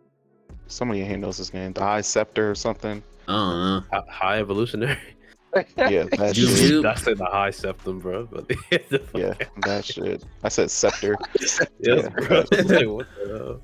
Somebody 0.68 1.02
in 1.02 1.08
here 1.08 1.18
knows 1.18 1.38
his 1.38 1.54
name. 1.54 1.74
The 1.74 1.82
High 1.82 2.02
Scepter 2.02 2.52
or 2.52 2.56
something. 2.56 3.02
I 3.28 3.34
don't 3.34 3.92
know. 3.92 4.12
High 4.12 4.40
Evolutionary. 4.40 4.98
Yeah, 5.78 6.04
that 6.18 6.34
Juju. 6.36 6.56
shit. 6.56 6.70
Dude. 6.70 6.86
That's 6.86 7.08
in 7.08 7.18
the 7.18 7.26
High 7.26 7.52
Septum, 7.52 8.00
bro. 8.00 8.26
But 8.26 8.48
the 8.70 9.02
Yeah, 9.14 9.34
that 9.66 9.86
shit. 9.86 10.24
I 10.44 10.50
said 10.50 10.70
Scepter. 10.72 11.16
Yes, 11.40 11.62
Yeah. 11.80 12.10
bro. 12.10 12.38
Like, 12.38 12.88
what 12.88 13.08
the 13.16 13.28
hell? 13.38 13.62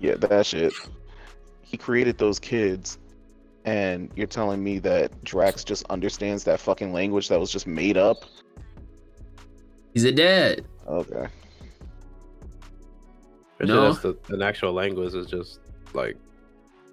Yeah, 0.00 0.14
that 0.16 0.46
shit. 0.46 0.72
He 1.62 1.76
created 1.76 2.18
those 2.18 2.38
kids, 2.38 2.98
and 3.64 4.10
you're 4.14 4.26
telling 4.26 4.62
me 4.62 4.78
that 4.80 5.24
Drax 5.24 5.64
just 5.64 5.84
understands 5.90 6.44
that 6.44 6.60
fucking 6.60 6.92
language 6.92 7.28
that 7.28 7.40
was 7.40 7.50
just 7.50 7.66
made 7.66 7.96
up? 7.96 8.24
He's 9.94 10.04
a 10.04 10.12
dad. 10.12 10.64
Okay. 10.86 11.26
For 13.58 13.66
No. 13.66 13.74
sure, 13.74 13.82
that's 14.12 14.18
the, 14.28 14.34
an 14.34 14.42
actual 14.42 14.72
language 14.72 15.14
is 15.14 15.26
just 15.28 15.60
like 15.94 16.16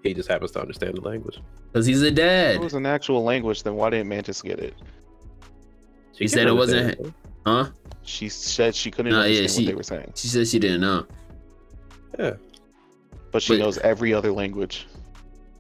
he 0.03 0.13
just 0.13 0.29
happens 0.29 0.51
to 0.51 0.61
understand 0.61 0.95
the 0.97 1.01
language. 1.01 1.39
Because 1.71 1.85
he's 1.85 2.01
a 2.01 2.11
dad. 2.11 2.55
If 2.55 2.61
it 2.61 2.63
was 2.63 2.73
an 2.73 2.85
actual 2.85 3.23
language, 3.23 3.63
then 3.63 3.75
why 3.75 3.89
didn't 3.91 4.07
Mantis 4.09 4.41
get 4.41 4.59
it? 4.59 4.73
She 6.13 6.25
He 6.25 6.27
said 6.27 6.47
it 6.47 6.53
wasn't- 6.53 6.99
it, 6.99 7.13
Huh? 7.45 7.69
She 8.03 8.29
said 8.29 8.75
she 8.75 8.91
couldn't 8.91 9.11
Nah, 9.13 9.23
yeah, 9.23 9.37
understand 9.39 9.51
she- 9.51 9.65
what 9.65 9.71
they 9.71 9.75
were 9.75 9.83
saying, 9.83 10.11
She 10.15 10.27
said 10.27 10.47
she 10.47 10.59
didn't 10.59 10.81
know. 10.81 11.05
Yeah, 12.19 12.33
but 13.31 13.41
she 13.41 13.53
But- 13.53 13.63
knows 13.63 13.77
every 13.79 14.13
other 14.13 14.31
language. 14.31 14.87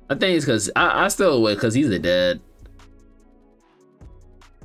I 0.09 0.15
think 0.15 0.35
it's 0.35 0.45
because 0.45 0.69
I, 0.75 1.05
I 1.05 1.07
still 1.07 1.41
would 1.43 1.55
because 1.55 1.73
he's 1.73 1.89
a 1.89 1.97
dad. 1.99 2.41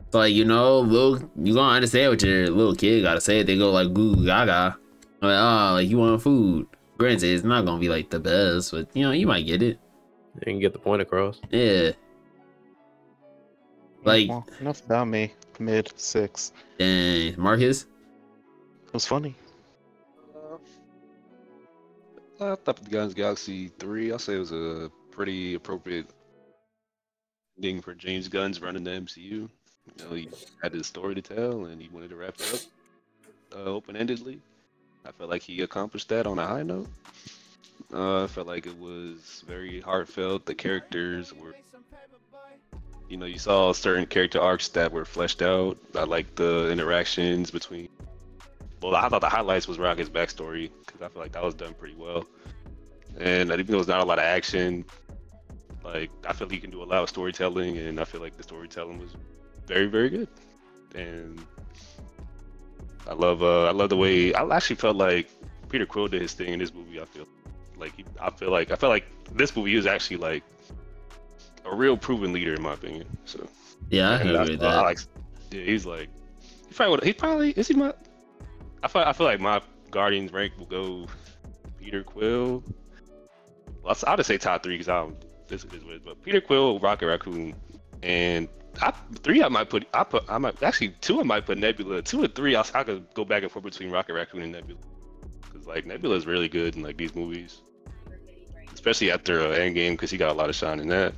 It's 0.07 0.15
like 0.15 0.35
you 0.35 0.45
know, 0.45 0.81
little 0.81 1.31
you 1.43 1.55
gonna 1.55 1.75
understand 1.77 2.11
what 2.11 2.23
your 2.23 2.49
little 2.49 2.75
kid 2.75 3.03
gotta 3.03 3.21
say. 3.21 3.43
They 3.43 3.57
go 3.57 3.71
like 3.71 3.93
goo 3.95 4.17
goo 4.17 4.25
gaga, 4.25 4.77
like 5.23 5.37
oh, 5.39 5.71
like 5.75 5.89
you 5.89 5.99
want 5.99 6.21
food. 6.23 6.67
Granted, 6.99 7.27
it's 7.29 7.45
not 7.45 7.65
gonna 7.67 7.81
be 7.81 7.89
like 7.89 8.11
the 8.11 8.19
best, 8.21 8.71
but 8.73 8.89
you 8.95 9.03
know 9.03 9.13
you 9.13 9.27
might 9.27 9.47
get 9.47 9.63
it. 9.63 9.79
you 10.35 10.41
can 10.43 10.61
get 10.61 10.73
the 10.73 10.79
point 10.79 11.03
across. 11.03 11.41
Yeah, 11.51 11.93
Like- 14.05 14.29
well, 14.29 14.47
enough 14.61 14.85
about 14.85 15.09
me. 15.09 15.33
Mid 15.59 15.91
six. 15.99 16.53
dang, 16.79 17.35
Marcus. 17.41 17.83
It 18.87 18.93
was 18.95 19.07
funny. 19.07 19.35
Uh, 22.39 22.53
I 22.53 22.57
thought 22.57 22.77
the 22.77 22.91
Guns 22.91 23.15
Galaxy 23.15 23.69
3, 23.79 24.13
I'll 24.13 24.19
say 24.19 24.35
it 24.35 24.39
was 24.39 24.53
a 24.53 24.91
pretty 25.11 25.55
appropriate 25.55 26.07
ending 27.57 27.81
for 27.81 27.95
James 27.95 28.29
Gunn's 28.29 28.61
running 28.61 28.85
the 28.85 28.91
MCU. 28.91 29.21
You 29.23 29.49
know, 29.99 30.15
he 30.15 30.29
had 30.63 30.75
his 30.75 30.87
story 30.87 31.15
to 31.15 31.23
tell 31.23 31.65
and 31.65 31.81
he 31.81 31.89
wanted 31.89 32.11
to 32.11 32.17
wrap 32.17 32.35
it 32.39 32.69
up 33.55 33.59
uh, 33.59 33.71
open 33.71 33.97
endedly. 33.97 34.41
I 35.07 35.13
felt 35.13 35.31
like 35.31 35.43
he 35.43 35.63
accomplished 35.63 36.09
that 36.09 36.27
on 36.27 36.39
a 36.39 36.47
high 36.47 36.63
note. 36.63 36.89
Uh, 37.93 38.25
I 38.25 38.27
felt 38.27 38.47
like 38.47 38.67
it 38.67 38.79
was 38.79 39.45
very 39.47 39.81
heartfelt. 39.81 40.47
The 40.47 40.55
characters 40.55 41.33
were, 41.33 41.55
you 43.09 43.17
know, 43.17 43.27
you 43.27 43.39
saw 43.39 43.73
certain 43.73 44.07
character 44.07 44.41
arcs 44.41 44.69
that 44.69 44.91
were 44.91 45.05
fleshed 45.05 45.43
out. 45.43 45.79
I 45.95 46.05
like 46.05 46.35
the 46.35 46.71
interactions 46.71 47.51
between 47.51 47.89
well, 48.83 48.95
I 48.95 49.09
thought 49.09 49.21
the 49.21 49.29
highlights 49.29 49.67
was 49.67 49.79
Rocket's 49.79 50.11
backstory 50.11 50.71
because 50.85 51.01
I 51.01 51.09
feel 51.09 51.23
like 51.23 51.33
that 51.33 51.43
was 51.43 51.55
done 51.55 51.75
pretty 51.75 51.95
well. 51.97 52.27
And 53.19 53.51
even 53.51 53.67
though 53.67 53.79
there's 53.79 53.89
not 53.89 54.01
a 54.01 54.05
lot 54.05 54.19
of 54.19 54.25
action, 54.25 54.85
like 55.83 56.11
I 56.27 56.33
feel 56.33 56.49
he 56.49 56.59
can 56.59 56.71
do 56.71 56.83
a 56.83 56.85
lot 56.85 57.03
of 57.03 57.09
storytelling, 57.09 57.79
and 57.79 57.99
I 57.99 58.05
feel 58.05 58.21
like 58.21 58.37
the 58.37 58.43
storytelling 58.43 58.99
was 58.99 59.11
very, 59.67 59.87
very 59.87 60.11
good. 60.11 60.29
And 60.95 61.43
I 63.09 63.15
love, 63.15 63.43
uh, 63.43 63.67
I 63.67 63.71
love 63.73 63.89
the 63.91 63.97
way 63.97 64.35
I 64.35 64.43
actually 64.55 64.77
felt 64.77 64.97
like 64.97 65.29
Peter 65.69 65.87
Quill 65.87 66.09
did 66.09 66.23
his 66.23 66.33
thing 66.33 66.53
in 66.53 66.59
this 66.59 66.73
movie. 66.75 67.01
I 67.01 67.05
feel 67.05 67.27
like 67.77 67.95
he, 67.97 68.05
I 68.21 68.31
feel 68.31 68.51
like 68.51 68.71
I 68.71 68.77
felt 68.77 68.91
like 68.91 69.07
this 69.33 69.55
movie 69.57 69.75
is 69.77 69.87
actually 69.87 70.17
like 70.17 70.43
a 71.65 71.75
real 71.75 71.97
proven 71.97 72.33
leader 72.33 72.55
in 72.55 72.63
my 72.63 72.75
opinion. 72.75 73.07
So 73.25 73.49
Yeah, 73.91 74.11
I 74.11 74.15
agree 74.17 74.33
with 74.39 74.63
I 74.63 74.71
that. 74.71 74.83
like, 74.83 74.99
yeah, 75.51 75.63
he's 75.63 75.87
like, 75.87 76.09
he 76.69 76.75
probably 76.75 76.91
would. 76.93 77.05
He 77.05 77.13
probably 77.13 77.51
is 77.53 77.69
he 77.69 77.75
my. 77.75 77.93
I 78.83 78.89
feel 78.89 79.03
I 79.03 79.13
feel 79.13 79.27
like 79.27 79.41
my 79.41 79.61
Guardians 79.91 80.33
rank 80.33 80.53
will 80.59 80.67
go 80.67 81.07
Peter 81.81 82.03
Quill. 82.03 82.63
Well, 83.83 83.95
I'll, 83.95 84.11
I'll 84.11 84.17
just 84.17 84.29
say 84.29 84.39
top 84.39 84.63
three 84.63 84.75
because 84.75 84.89
I 84.89 85.01
don't. 85.01 85.17
This 85.49 85.65
is 85.65 85.85
what 85.85 85.93
it 85.93 85.97
is, 85.97 86.03
but 86.05 86.23
Peter 86.23 86.41
Quill, 86.41 86.81
Rocket 86.81 87.07
Raccoon, 87.07 87.55
and 88.03 88.49
I, 88.83 88.93
three 89.23 89.43
I 89.43 89.49
might 89.49 89.71
put. 89.71 89.87
I 89.95 90.05
put. 90.05 90.25
I 90.29 90.39
might 90.39 90.63
actually 90.63 90.91
two 91.01 91.21
I 91.21 91.23
might 91.23 91.47
put 91.47 91.59
Nebula. 91.59 92.03
Two 92.03 92.23
or 92.25 92.29
three 92.29 92.57
I, 92.57 92.65
I 92.75 92.85
could 92.85 93.07
go 93.15 93.25
back 93.25 93.43
and 93.43 93.51
forth 93.53 93.65
between 93.65 93.91
Rocket 93.91 94.15
Raccoon 94.15 94.43
and 94.43 94.53
Nebula 94.53 94.79
because 95.43 95.67
like 95.67 95.87
Nebula 95.87 96.17
is 96.17 96.27
really 96.27 96.49
good 96.49 96.77
in 96.77 96.83
like 96.83 96.97
these 96.97 97.15
movies, 97.15 97.61
especially 98.73 99.11
after 99.11 99.41
uh, 99.41 99.57
Endgame 99.57 99.93
because 99.93 100.11
he 100.11 100.17
got 100.19 100.31
a 100.31 100.35
lot 100.35 100.49
of 100.49 100.55
shine 100.57 100.81
in 100.81 100.89
that. 100.89 101.15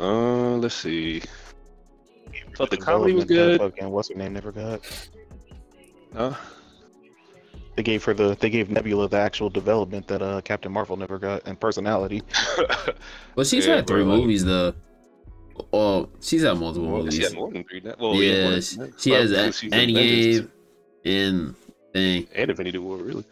Uh, 0.00 0.56
let's 0.56 0.74
see. 0.74 1.22
Thought 2.56 2.70
the 2.70 2.76
comedy 2.76 3.12
was 3.12 3.24
good. 3.24 3.60
that 3.60 3.70
Fucking 3.76 3.90
what's 3.90 4.08
her 4.08 4.14
name 4.14 4.32
never 4.34 4.52
got. 4.52 4.80
Huh? 6.14 6.34
They 7.76 7.82
gave 7.84 8.02
her 8.04 8.12
the 8.14 8.36
they 8.40 8.50
gave 8.50 8.70
Nebula 8.70 9.08
the 9.08 9.18
actual 9.18 9.48
development 9.50 10.08
that 10.08 10.20
uh 10.20 10.40
Captain 10.40 10.72
Marvel 10.72 10.96
never 10.96 11.18
got 11.18 11.46
and 11.46 11.58
personality. 11.58 12.22
Well, 13.36 13.44
she's 13.44 13.66
Yeah, 13.66 13.76
had 13.76 13.86
three 13.86 14.02
bro, 14.02 14.12
like- 14.14 14.22
movies 14.22 14.44
though. 14.44 14.74
Oh, 15.72 16.08
she's 16.20 16.42
had 16.42 16.56
multiple 16.58 16.88
Well, 16.88 16.98
movies. 17.02 17.14
she 17.16 17.22
had 17.22 17.34
more 17.34 17.50
than 17.50 17.64
three. 17.64 17.80
now. 17.80 17.94
Well, 17.98 18.14
yeah, 18.14 18.32
yeah, 18.32 18.50
than 18.50 18.60
she, 18.62 18.76
that. 18.76 19.00
she 19.00 19.10
has 19.10 19.30
because 19.30 19.60
Endgame 19.62 19.90
Avengers 19.90 20.46
and 21.04 21.54
thing. 21.92 22.26
and 22.34 22.50
Infinity 22.50 22.78
War, 22.78 22.96
really. 22.98 23.24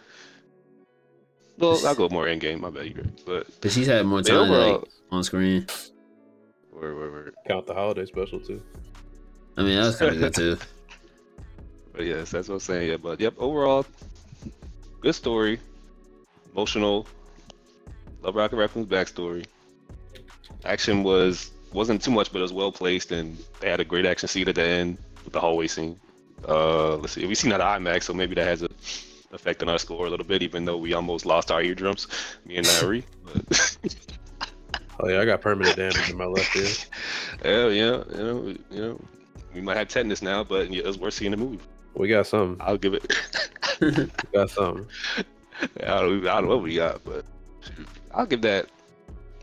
Well, 1.59 1.87
I'll 1.87 1.95
go 1.95 2.09
more 2.11 2.27
Endgame. 2.27 2.61
My 2.61 2.71
bad, 2.71 2.87
you're 2.87 3.03
right. 3.05 3.23
But 3.25 3.47
But 3.61 3.71
she's 3.71 3.87
had 3.87 4.05
more 4.07 4.23
time 4.23 4.37
overall, 4.51 4.73
like, 4.81 4.89
on 5.11 5.25
screen. 5.25 5.67
where, 6.71 6.95
where, 6.95 7.11
where. 7.11 7.33
Count 7.49 7.67
the 7.67 7.75
holiday 7.75 8.05
special 8.07 8.41
too. 8.41 8.63
I 9.57 9.63
mean, 9.63 9.77
that 9.77 9.87
was 9.87 9.97
kind 9.97 10.15
of 10.15 10.21
good 10.21 10.35
too. 10.35 10.59
But 11.93 12.05
yes, 12.05 12.31
that's 12.31 12.49
what 12.49 12.57
I'm 12.57 12.61
saying. 12.61 12.91
Yeah, 12.91 12.99
but 12.99 13.19
yep, 13.21 13.33
overall, 13.39 13.87
good 15.01 15.15
story, 15.15 15.59
emotional. 16.53 17.07
Love 18.21 18.35
Rocket 18.35 18.57
Raccoon's 18.57 18.85
backstory. 18.87 19.47
Action 20.67 21.03
was 21.03 21.53
wasn't 21.77 22.03
too 22.03 22.11
much, 22.11 22.33
but 22.33 22.39
it 22.39 22.43
was 22.43 22.53
well 22.53 22.73
placed, 22.73 23.13
and 23.13 23.37
they 23.61 23.71
had 23.71 23.81
a 23.81 23.85
great 23.85 24.07
action 24.07 24.29
scene 24.29 24.49
at 24.49 24.55
the 24.55 24.63
end 24.63 24.99
with 25.25 25.33
the 25.33 25.41
hallway 25.41 25.67
scene. 25.67 26.01
Uh, 26.49 26.97
let's 26.97 27.13
see, 27.13 27.27
we 27.27 27.35
seen 27.35 27.51
that 27.51 27.61
at 27.61 27.81
IMAX, 27.81 28.05
so 28.05 28.15
maybe 28.15 28.35
that 28.35 28.47
has 28.47 28.63
a 28.63 28.69
effect 29.33 29.63
on 29.63 29.69
our 29.69 29.79
score 29.79 30.07
a 30.07 30.11
little 30.11 30.25
bit, 30.25 30.43
even 30.43 30.65
though 30.65 30.79
we 30.79 30.95
almost 30.95 31.27
lost 31.27 31.51
our 31.51 31.63
eardrums, 31.63 32.09
me 32.47 32.57
and 32.57 32.67
Nari. 32.67 33.05
But 33.25 33.79
Oh 34.99 35.09
yeah, 35.09 35.21
I 35.21 35.27
got 35.27 35.43
permanent 35.43 35.77
damage 35.77 36.09
in 36.09 36.17
my 36.17 36.25
left 36.25 36.57
ear. 36.57 36.69
hell 37.45 37.71
yeah, 37.71 38.03
you 38.11 38.25
know, 38.25 38.55
you 38.71 38.81
know, 38.81 39.01
we 39.53 39.61
might 39.61 39.77
have 39.77 39.89
tetanus 39.89 40.23
now, 40.23 40.43
but 40.43 40.71
yeah, 40.71 40.81
it 40.81 40.87
was 40.87 40.99
worth 40.99 41.13
seeing 41.13 41.33
the 41.33 41.37
movie. 41.37 41.59
We 41.95 42.09
got 42.09 42.27
some. 42.27 42.57
I'll 42.61 42.79
give 42.79 42.95
it. 42.95 43.13
We 43.79 43.91
got 44.33 44.49
some. 44.49 44.89
I 45.61 46.01
don't, 46.01 46.27
I 46.27 46.35
don't 46.37 46.45
know 46.45 46.49
what 46.49 46.63
we 46.63 46.77
got, 46.77 47.05
but 47.05 47.27
I'll 48.15 48.25
give 48.25 48.41
that. 48.41 48.71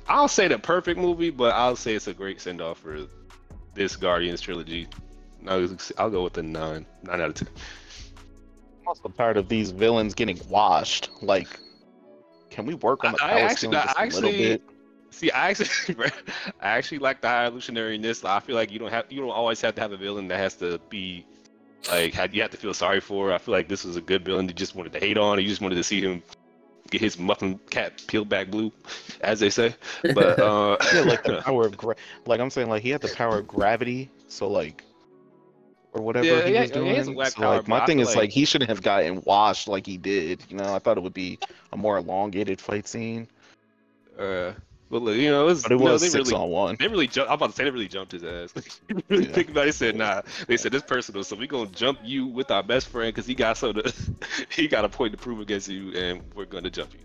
I'll 0.08 0.28
say 0.28 0.48
the 0.48 0.60
perfect 0.60 1.00
movie, 1.00 1.30
but 1.30 1.54
I'll 1.54 1.76
say 1.76 1.96
it's 1.96 2.08
a 2.08 2.14
great 2.14 2.42
send 2.42 2.62
off 2.62 2.80
for 2.80 3.08
this 3.74 3.96
Guardians 3.96 4.42
trilogy. 4.42 4.88
No, 5.42 5.76
I'll 5.98 6.10
go 6.10 6.24
with 6.24 6.38
a 6.38 6.44
nine, 6.44 6.86
nine 7.04 7.22
out 7.22 7.30
of 7.30 7.36
ten. 7.36 7.48
I'm 8.82 8.88
also 8.88 9.10
tired 9.10 9.38
of 9.38 9.48
these 9.50 9.72
villains 9.72 10.14
getting 10.14 10.40
washed. 10.50 11.10
Like 11.22 11.60
Can 12.50 12.66
we 12.66 12.76
work 12.76 13.04
on 13.04 13.14
the 13.14 13.24
I- 13.24 13.30
I 13.38 13.40
actually- 13.42 13.76
I 13.78 13.82
a 13.82 13.86
little 13.88 14.02
actually- 14.30 14.38
bit? 14.38 14.62
See, 15.10 15.30
I 15.32 15.50
actually, 15.52 15.96
I 16.60 16.70
actually 16.70 16.98
like 17.00 17.22
the 17.22 17.28
high 17.28 17.48
evolutionariness. 17.50 18.28
I 18.28 18.40
feel 18.40 18.56
like 18.56 18.72
you 18.72 18.80
don't 18.80 18.90
have, 18.90 19.06
you 19.10 19.22
don't 19.22 19.30
always 19.32 19.62
have 19.62 19.76
to 19.76 19.82
have 19.82 19.92
a 19.92 19.98
villain 19.98 20.28
that 20.30 20.38
has 20.38 20.56
to 20.56 20.80
be, 20.90 21.24
like, 21.92 22.16
you 22.34 22.42
have 22.42 22.50
to 22.52 22.58
feel 22.58 22.74
sorry 22.74 23.00
for. 23.00 23.32
I 23.32 23.38
feel 23.38 23.52
like 23.54 23.68
this 23.68 23.84
was 23.84 23.96
a 23.96 24.02
good 24.02 24.26
villain. 24.26 24.48
You 24.48 24.56
just 24.56 24.74
wanted 24.76 24.92
to 24.94 25.00
hate 25.00 25.20
on. 25.20 25.40
You 25.40 25.48
just 25.48 25.62
wanted 25.62 25.76
to 25.76 25.84
see 25.84 26.02
him 26.02 26.24
get 26.94 27.02
his 27.02 27.20
muffin 27.20 27.60
cap 27.70 27.94
peeled 28.08 28.30
back 28.30 28.50
blue, 28.52 28.72
as 29.22 29.40
they 29.40 29.50
say. 29.50 29.76
But 30.14 30.40
uh, 30.50 30.78
Yeah, 30.94 31.02
like 31.02 31.24
the 31.24 31.34
power 31.44 31.66
of 31.66 31.78
gra- 31.78 31.96
like 32.26 32.40
I'm 32.40 32.50
saying, 32.50 32.70
like 32.70 32.84
he 32.84 32.90
had 32.92 33.02
the 33.02 33.10
power 33.10 33.40
of 33.40 33.48
gravity, 33.48 34.10
so 34.28 34.48
like 34.50 34.84
or 35.94 36.02
whatever 36.02 36.26
Yeah, 36.28 36.46
he 36.46 36.54
yeah, 36.54 36.62
was 36.62 36.72
yeah, 36.72 36.78
he 36.82 36.82
doing. 36.86 36.96
has 36.96 37.08
a 37.08 37.12
whack 37.12 37.34
so, 37.34 37.42
power, 37.42 37.56
like 37.56 37.66
but 37.66 37.68
my 37.68 37.86
thing 37.86 38.00
is 38.00 38.08
like- 38.10 38.18
like 38.18 38.30
he 38.32 38.46
shouldn't 38.46 38.70
have 38.70 38.82
gotten 38.82 39.22
washed 39.26 39.68
like 39.68 39.86
he 39.86 39.98
did. 39.98 40.44
You 40.50 40.58
know, 40.58 40.74
I 40.74 40.80
thought 40.80 40.98
it 40.98 41.04
would 41.04 41.14
be 41.14 41.40
a 41.72 41.78
more 41.78 41.98
elongated 41.98 42.62
fight 42.62 42.88
scene, 42.88 43.28
uh, 44.20 44.54
but 44.94 45.04
look, 45.04 45.18
you 45.18 45.32
know, 45.32 45.44
it 45.44 45.46
was, 45.48 45.68
but 45.68 45.72
it 45.72 45.78
you 45.78 45.86
know, 45.86 45.98
was 45.98 46.00
they 46.00 46.10
six 46.10 46.32
really, 46.32 46.34
on 46.34 46.50
one. 46.50 46.78
They 46.80 46.88
really 46.88 47.08
jumped. 47.08 47.30
I'm 47.32 47.36
about 47.36 47.52
to 47.52 47.56
say 47.56 47.66
they 47.66 47.72
really 47.72 47.88
jumped 47.90 48.14
his 48.14 48.24
ass. 48.24 48.54
really 49.10 49.26
Yeah. 49.26 49.34
think 49.34 49.50
about 49.50 49.64
it. 49.64 49.66
They 49.66 49.72
said, 49.72 49.96
nah. 49.96 50.22
They 50.48 50.58
said 50.58 50.72
this 50.72 50.84
personal, 50.84 51.24
so 51.24 51.36
we 51.36 51.48
gonna 51.48 51.70
jump 51.72 52.00
you 52.04 52.28
with 52.28 52.52
our 52.52 52.64
best 52.64 52.88
friend 52.88 53.10
because 53.14 53.28
he 53.28 53.36
got 53.36 53.58
so 53.58 53.74
to, 53.74 53.94
he 54.50 54.68
got 54.68 54.86
a 54.86 54.90
point 54.90 55.14
to 55.14 55.18
prove 55.18 55.40
against 55.40 55.68
you, 55.70 55.94
and 55.94 56.24
we're 56.36 56.46
gonna 56.46 56.70
jump 56.72 56.94
you. 56.94 57.00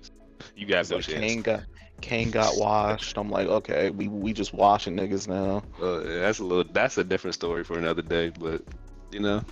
You 0.56 0.66
got 0.66 0.80
It's 0.80 0.90
no 0.90 0.98
like 0.98 1.06
chance. 1.06 1.36
Kang 1.36 1.42
got 1.42 1.64
Kang 2.00 2.30
got 2.30 2.56
washed. 2.56 3.16
I'm 3.16 3.30
like, 3.30 3.48
okay, 3.48 3.90
we 3.90 4.08
we 4.08 4.32
just 4.32 4.52
washing 4.52 4.96
niggas 4.96 5.28
now. 5.28 5.62
Uh, 5.80 6.00
that's 6.00 6.38
a 6.40 6.44
little. 6.44 6.70
That's 6.72 6.98
a 6.98 7.04
different 7.04 7.34
story 7.34 7.64
for 7.64 7.78
another 7.78 8.02
day. 8.02 8.30
But 8.30 8.62
you 9.10 9.20
know, 9.20 9.42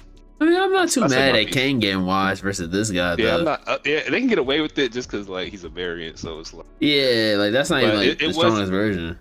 I 0.41 0.45
mean, 0.45 0.61
I'm 0.61 0.71
not 0.73 0.91
too 0.91 1.01
That's 1.01 1.15
mad 1.15 1.35
at 1.35 1.47
piece. 1.47 1.55
Kang 1.55 1.79
getting 1.79 2.05
washed 2.05 2.43
versus 2.43 2.69
this 2.69 2.91
guy. 2.91 3.11
yeah, 3.13 3.17
though. 3.17 3.39
I'm 3.39 3.45
not. 3.45 3.63
Uh, 3.67 3.79
yeah, 3.87 4.03
they 4.11 4.19
can 4.21 4.29
get 4.29 4.39
away 4.39 4.61
with 4.61 4.79
it 4.79 4.93
just 4.93 5.11
because 5.11 5.29
like 5.29 5.49
he's 5.51 5.65
a 5.65 5.69
variant. 5.71 6.19
So 6.19 6.39
it's 6.41 6.53
like 6.53 6.67
Yeah, 6.81 7.37
like 7.39 7.53
that's 7.53 7.71
not 7.71 7.83
even 7.83 7.97
like 7.97 8.07
it- 8.09 8.11
it 8.11 8.19
the 8.19 8.27
was- 8.29 8.37
strongest 8.37 8.71
version. 8.71 9.19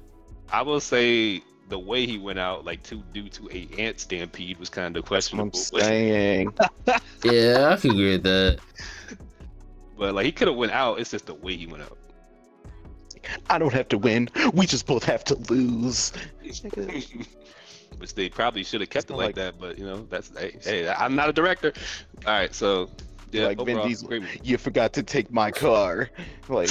I 0.52 0.62
will 0.62 0.80
say 0.82 1.42
the 1.70 1.80
way 1.80 2.06
he 2.06 2.18
went 2.20 2.38
out, 2.38 2.66
like 2.66 2.84
to 2.84 3.02
due 3.14 3.30
to 3.30 3.50
a 3.52 3.68
ant 3.82 4.00
stampede, 4.00 4.58
was 4.60 4.70
kind 4.70 4.96
of 4.98 5.06
questionable. 5.06 5.46
I'm 5.48 5.52
questionable. 5.52 5.82
saying, 5.86 6.54
Yeah, 7.24 7.70
I 7.72 7.78
can 7.78 7.92
agree 7.92 8.12
with 8.12 8.24
that. 8.24 8.60
But 9.98 10.14
like 10.16 10.26
he 10.26 10.32
could 10.34 10.50
have 10.50 10.58
went 10.58 10.74
out. 10.74 11.00
It's 11.00 11.12
just 11.12 11.26
the 11.28 11.34
way 11.34 11.56
he 11.56 11.66
went 11.66 11.84
out. 11.84 11.98
I 13.50 13.58
don't 13.58 13.74
have 13.74 13.88
to 13.88 13.98
win. 13.98 14.30
We 14.54 14.66
just 14.68 14.86
both 14.86 15.04
have 15.06 15.24
to 15.26 15.36
lose. 15.52 16.12
Nigga. 17.96 18.00
Which 18.00 18.14
they 18.16 18.30
probably 18.30 18.64
should 18.64 18.82
have 18.82 18.90
kept 18.90 19.10
it 19.10 19.14
like, 19.16 19.28
like- 19.28 19.36
that, 19.36 19.60
but 19.60 19.78
you 19.78 19.86
know, 19.86 20.06
that's 20.10 20.32
hey, 20.38 20.56
hey, 20.62 20.88
I'm 20.90 21.16
not 21.16 21.30
a 21.30 21.34
director. 21.34 21.74
All 22.26 22.34
right, 22.34 22.54
so 22.54 22.90
yeah, 23.32 23.48
Like 23.48 23.60
Vin 23.66 23.82
Diesel. 23.88 24.14
You 24.44 24.58
forgot 24.58 24.94
to 24.94 25.04
take 25.04 25.32
my 25.32 25.52
car. 25.52 26.10
Like, 26.48 26.70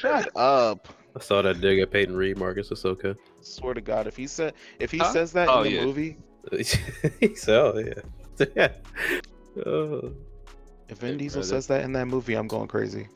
shut 0.00 0.28
up. 0.36 0.88
I 1.16 1.20
saw 1.20 1.40
that 1.42 1.60
dig 1.60 1.78
at 1.78 1.92
Peyton 1.92 2.16
Reed, 2.16 2.36
Marcus. 2.36 2.70
It's 2.72 2.84
okay. 2.84 3.14
Swear 3.42 3.74
to 3.74 3.80
God, 3.80 4.08
if 4.08 4.16
he 4.16 4.26
said 4.26 4.54
if 4.80 4.90
he 4.90 4.98
Huh? 4.98 5.12
says 5.12 5.32
that 5.34 5.48
Oh, 5.48 5.62
in 5.62 5.64
the 5.64 5.70
yeah. 5.78 5.84
movie, 5.84 6.16
so 7.36 7.74
oh, 7.76 7.78
yeah, 7.78 8.46
yeah. 8.56 8.68
Oh. 9.64 10.12
if 10.88 10.98
Vin 10.98 11.12
Yeah, 11.12 11.18
Diesel 11.18 11.40
brother. 11.42 11.48
says 11.54 11.66
that 11.68 11.84
in 11.84 11.92
that 11.92 12.06
movie, 12.08 12.34
I'm 12.34 12.48
going 12.48 12.66
crazy. 12.66 13.06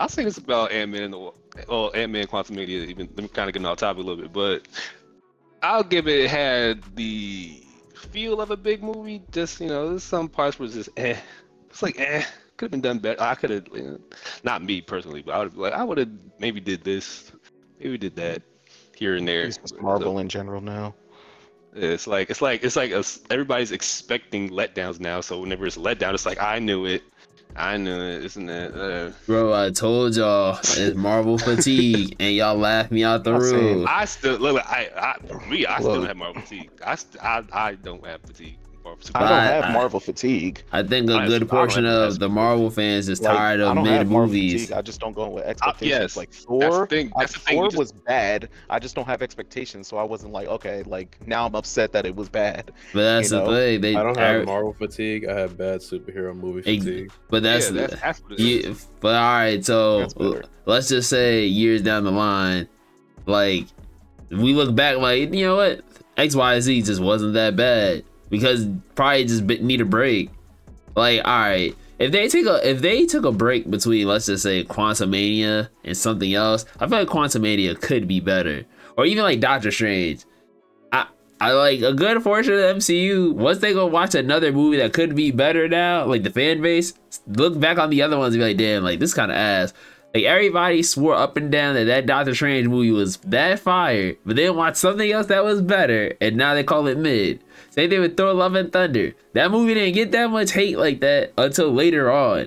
I 0.00 0.06
think 0.06 0.28
it's 0.28 0.38
about 0.38 0.70
Ant 0.72 0.90
Man 0.92 1.02
and 1.02 1.12
the 1.14 1.18
well, 1.68 1.90
Ant 1.94 2.12
Man 2.12 2.26
Quantumania. 2.26 2.68
Even 2.86 3.08
let 3.16 3.22
me 3.22 3.28
kind 3.28 3.48
of 3.48 3.54
get 3.54 3.64
off 3.64 3.78
topic 3.78 4.02
a 4.02 4.06
little 4.06 4.22
bit, 4.22 4.32
but 4.32 4.68
I'll 5.64 5.82
give 5.84 6.08
it, 6.08 6.20
it 6.20 6.30
had 6.30 6.82
the 6.96 7.62
feel 7.94 8.40
of 8.40 8.50
a 8.50 8.56
big 8.56 8.82
movie. 8.82 9.22
Just 9.32 9.60
you 9.60 9.68
know, 9.68 9.90
there's 9.90 10.04
some 10.04 10.28
parts 10.28 10.58
where 10.58 10.66
it's 10.66 10.74
just 10.74 10.90
eh. 10.96 11.16
It's 11.70 11.82
like 11.82 11.98
eh, 11.98 12.24
could 12.56 12.66
have 12.66 12.70
been 12.72 12.80
done 12.82 12.98
better. 12.98 13.20
I 13.22 13.34
could 13.34 13.50
have, 13.50 13.68
you 13.72 13.82
know, 13.82 14.00
not 14.44 14.62
me 14.62 14.80
personally, 14.82 15.22
but 15.22 15.34
I 15.34 15.38
would 15.44 15.56
like 15.56 15.72
I 15.72 15.84
would 15.84 15.98
have 15.98 16.10
maybe 16.38 16.60
did 16.60 16.84
this, 16.84 17.32
maybe 17.80 17.98
did 17.98 18.16
that 18.16 18.42
here 18.94 19.16
and 19.16 19.26
there. 19.26 19.44
It's 19.44 19.58
just 19.58 19.74
So- 19.74 19.80
Marvel 19.80 20.18
in 20.18 20.28
general 20.28 20.60
now. 20.60 20.94
It's 21.74 22.06
like 22.06 22.30
it's 22.30 22.40
like 22.42 22.62
it's 22.64 22.76
like 22.76 22.92
us 22.92 23.20
everybody's 23.30 23.72
expecting 23.72 24.50
letdowns 24.50 25.00
now. 25.00 25.20
So 25.20 25.40
whenever 25.40 25.66
it's 25.66 25.76
a 25.76 25.80
letdown, 25.80 26.14
it's 26.14 26.26
like 26.26 26.40
I 26.40 26.58
knew 26.60 26.86
it, 26.86 27.02
I 27.56 27.76
knew 27.76 27.94
it, 28.00 28.24
isn't 28.24 28.48
it? 28.48 28.74
Uh, 28.74 29.12
Bro, 29.26 29.52
I 29.54 29.70
told 29.70 30.16
y'all 30.16 30.58
it's 30.60 30.96
Marvel 30.96 31.38
fatigue, 31.38 32.16
and 32.20 32.34
y'all 32.34 32.56
laughed 32.56 32.90
me 32.90 33.04
out 33.04 33.22
the 33.22 33.34
I'm 33.34 33.42
saying, 33.42 33.76
room. 33.78 33.86
I 33.88 34.04
still 34.06 34.38
look. 34.38 34.64
I, 34.66 34.90
I 34.96 35.26
for 35.26 35.40
me, 35.46 35.64
I 35.64 35.78
still 35.80 36.04
have 36.04 36.16
Marvel 36.16 36.42
fatigue. 36.42 36.70
I, 36.84 36.96
st- 36.96 37.22
I 37.22 37.44
I 37.52 37.74
don't 37.76 38.04
have 38.04 38.20
fatigue. 38.22 38.56
Or 38.84 38.96
I 39.14 39.18
don't 39.20 39.28
have 39.30 39.64
I- 39.64 39.72
Marvel 39.72 39.98
fatigue. 39.98 40.62
I 40.70 40.82
think 40.82 41.08
a 41.08 41.14
I- 41.14 41.24
I 41.24 41.26
good 41.26 41.48
portion 41.48 41.86
of 41.86 42.18
the 42.18 42.28
Marvel 42.28 42.68
fans 42.70 43.08
is 43.08 43.20
Like, 43.22 43.34
tired 43.34 43.60
of 43.60 43.74
don't 43.76 43.84
mid 43.84 44.08
movies. 44.08 44.70
I 44.70 44.82
just 44.82 45.00
don't 45.00 45.14
go 45.14 45.24
in 45.24 45.32
with 45.32 45.44
uh, 45.44 45.48
expectations. 45.48 45.88
yes. 45.90 46.16
Like 46.16 46.30
That's 46.30 46.44
Thor, 46.44 46.80
the 46.80 46.86
thing. 46.86 47.12
That's 47.18 47.32
the 47.32 47.38
thing. 47.38 47.56
Thor 47.56 47.66
just- 47.68 47.78
was 47.78 47.92
bad. 47.92 48.48
I 48.68 48.78
just 48.78 48.94
don't 48.94 49.06
have 49.06 49.22
expectations, 49.22 49.88
so 49.88 49.96
I 49.96 50.02
wasn't 50.02 50.32
like, 50.32 50.48
okay, 50.48 50.82
like 50.84 51.16
now 51.26 51.46
I'm 51.46 51.54
upset 51.54 51.92
that 51.92 52.04
it 52.04 52.14
was 52.14 52.28
bad. 52.28 52.72
But 52.92 53.02
that's 53.02 53.30
you 53.30 53.38
the 53.38 53.44
know, 53.44 53.50
thing. 53.52 53.80
They, 53.80 53.94
I 53.96 54.02
don't 54.02 54.18
have 54.18 54.44
Marvel 54.44 54.74
fatigue. 54.74 55.26
I 55.28 55.38
have 55.40 55.56
bad 55.56 55.80
superhero 55.80 56.36
movie 56.36 56.60
fatigue. 56.62 57.10
But 57.30 57.42
that's, 57.42 57.70
yeah, 57.70 57.86
that's, 57.86 58.00
that's 58.02 58.22
what 58.22 58.32
it 58.32 58.40
is. 58.40 58.66
you, 58.66 58.76
but 59.00 59.14
all 59.14 59.22
right. 59.32 59.64
So 59.64 60.00
That's 60.00 60.14
better. 60.14 60.42
l- 60.42 60.48
let's 60.66 60.88
just 60.90 61.08
say 61.08 61.46
years 61.46 61.80
down 61.80 62.04
the 62.04 62.12
line, 62.12 62.68
like 63.26 63.66
we 64.30 64.52
look 64.52 64.74
back, 64.74 64.98
like 64.98 65.32
you 65.32 65.46
know 65.46 65.56
what, 65.56 65.80
X 66.16 66.34
Y 66.36 66.60
Z 66.60 66.82
just 66.82 67.00
wasn't 67.00 67.32
that 67.34 67.56
bad 67.56 68.04
because 68.30 68.66
probably 68.94 69.24
just 69.24 69.42
need 69.44 69.80
a 69.80 69.84
break. 69.84 70.30
Like 70.96 71.20
all 71.24 71.40
right, 71.40 71.74
if 71.98 72.12
they 72.12 72.28
take 72.28 72.46
a 72.46 72.68
if 72.68 72.80
they 72.80 73.06
took 73.06 73.24
a 73.24 73.32
break 73.32 73.70
between 73.70 74.06
let's 74.06 74.26
just 74.26 74.42
say 74.42 74.64
Quantum 74.64 75.10
Mania 75.10 75.70
and 75.84 75.96
something 75.96 76.32
else, 76.34 76.64
I 76.80 76.86
feel 76.86 76.98
like 76.98 77.08
Quantum 77.08 77.42
Mania 77.42 77.74
could 77.74 78.08
be 78.08 78.20
better, 78.20 78.64
or 78.96 79.06
even 79.06 79.24
like 79.24 79.40
Doctor 79.40 79.70
Strange. 79.70 80.24
I 80.92 81.06
I 81.40 81.52
like 81.52 81.80
a 81.82 81.92
good 81.92 82.22
portion 82.22 82.52
of 82.52 82.58
the 82.58 82.74
MCU. 82.74 83.32
Once 83.32 83.58
they 83.58 83.72
go 83.72 83.86
watch 83.86 84.14
another 84.14 84.52
movie 84.52 84.76
that 84.78 84.92
could 84.92 85.14
be 85.14 85.30
better 85.30 85.68
now, 85.68 86.04
like 86.04 86.22
the 86.22 86.30
fan 86.30 86.62
base, 86.62 86.94
look 87.26 87.58
back 87.58 87.78
on 87.78 87.90
the 87.90 88.02
other 88.02 88.18
ones 88.18 88.34
and 88.34 88.40
be 88.40 88.48
like, 88.48 88.56
damn, 88.56 88.84
like 88.84 88.98
this 89.00 89.14
kind 89.14 89.30
of 89.30 89.36
ass. 89.36 89.72
Like 90.14 90.24
everybody 90.24 90.82
swore 90.84 91.14
up 91.14 91.36
and 91.36 91.50
down 91.50 91.74
that 91.74 91.84
that 91.84 92.06
Doctor 92.06 92.34
Strange 92.34 92.68
movie 92.68 92.92
was 92.92 93.16
that 93.18 93.58
fire, 93.58 94.14
but 94.24 94.36
then 94.36 94.54
watched 94.54 94.76
something 94.76 95.10
else 95.10 95.26
that 95.26 95.44
was 95.44 95.60
better, 95.60 96.14
and 96.20 96.36
now 96.36 96.54
they 96.54 96.62
call 96.62 96.86
it 96.86 96.98
mid. 96.98 97.42
Same 97.74 97.90
thing 97.90 98.00
with 98.00 98.16
Thor: 98.16 98.32
Love 98.32 98.54
and 98.54 98.72
Thunder. 98.72 99.14
That 99.32 99.50
movie 99.50 99.74
didn't 99.74 99.94
get 99.94 100.12
that 100.12 100.30
much 100.30 100.52
hate 100.52 100.78
like 100.78 101.00
that 101.00 101.32
until 101.36 101.72
later 101.72 102.10
on. 102.10 102.46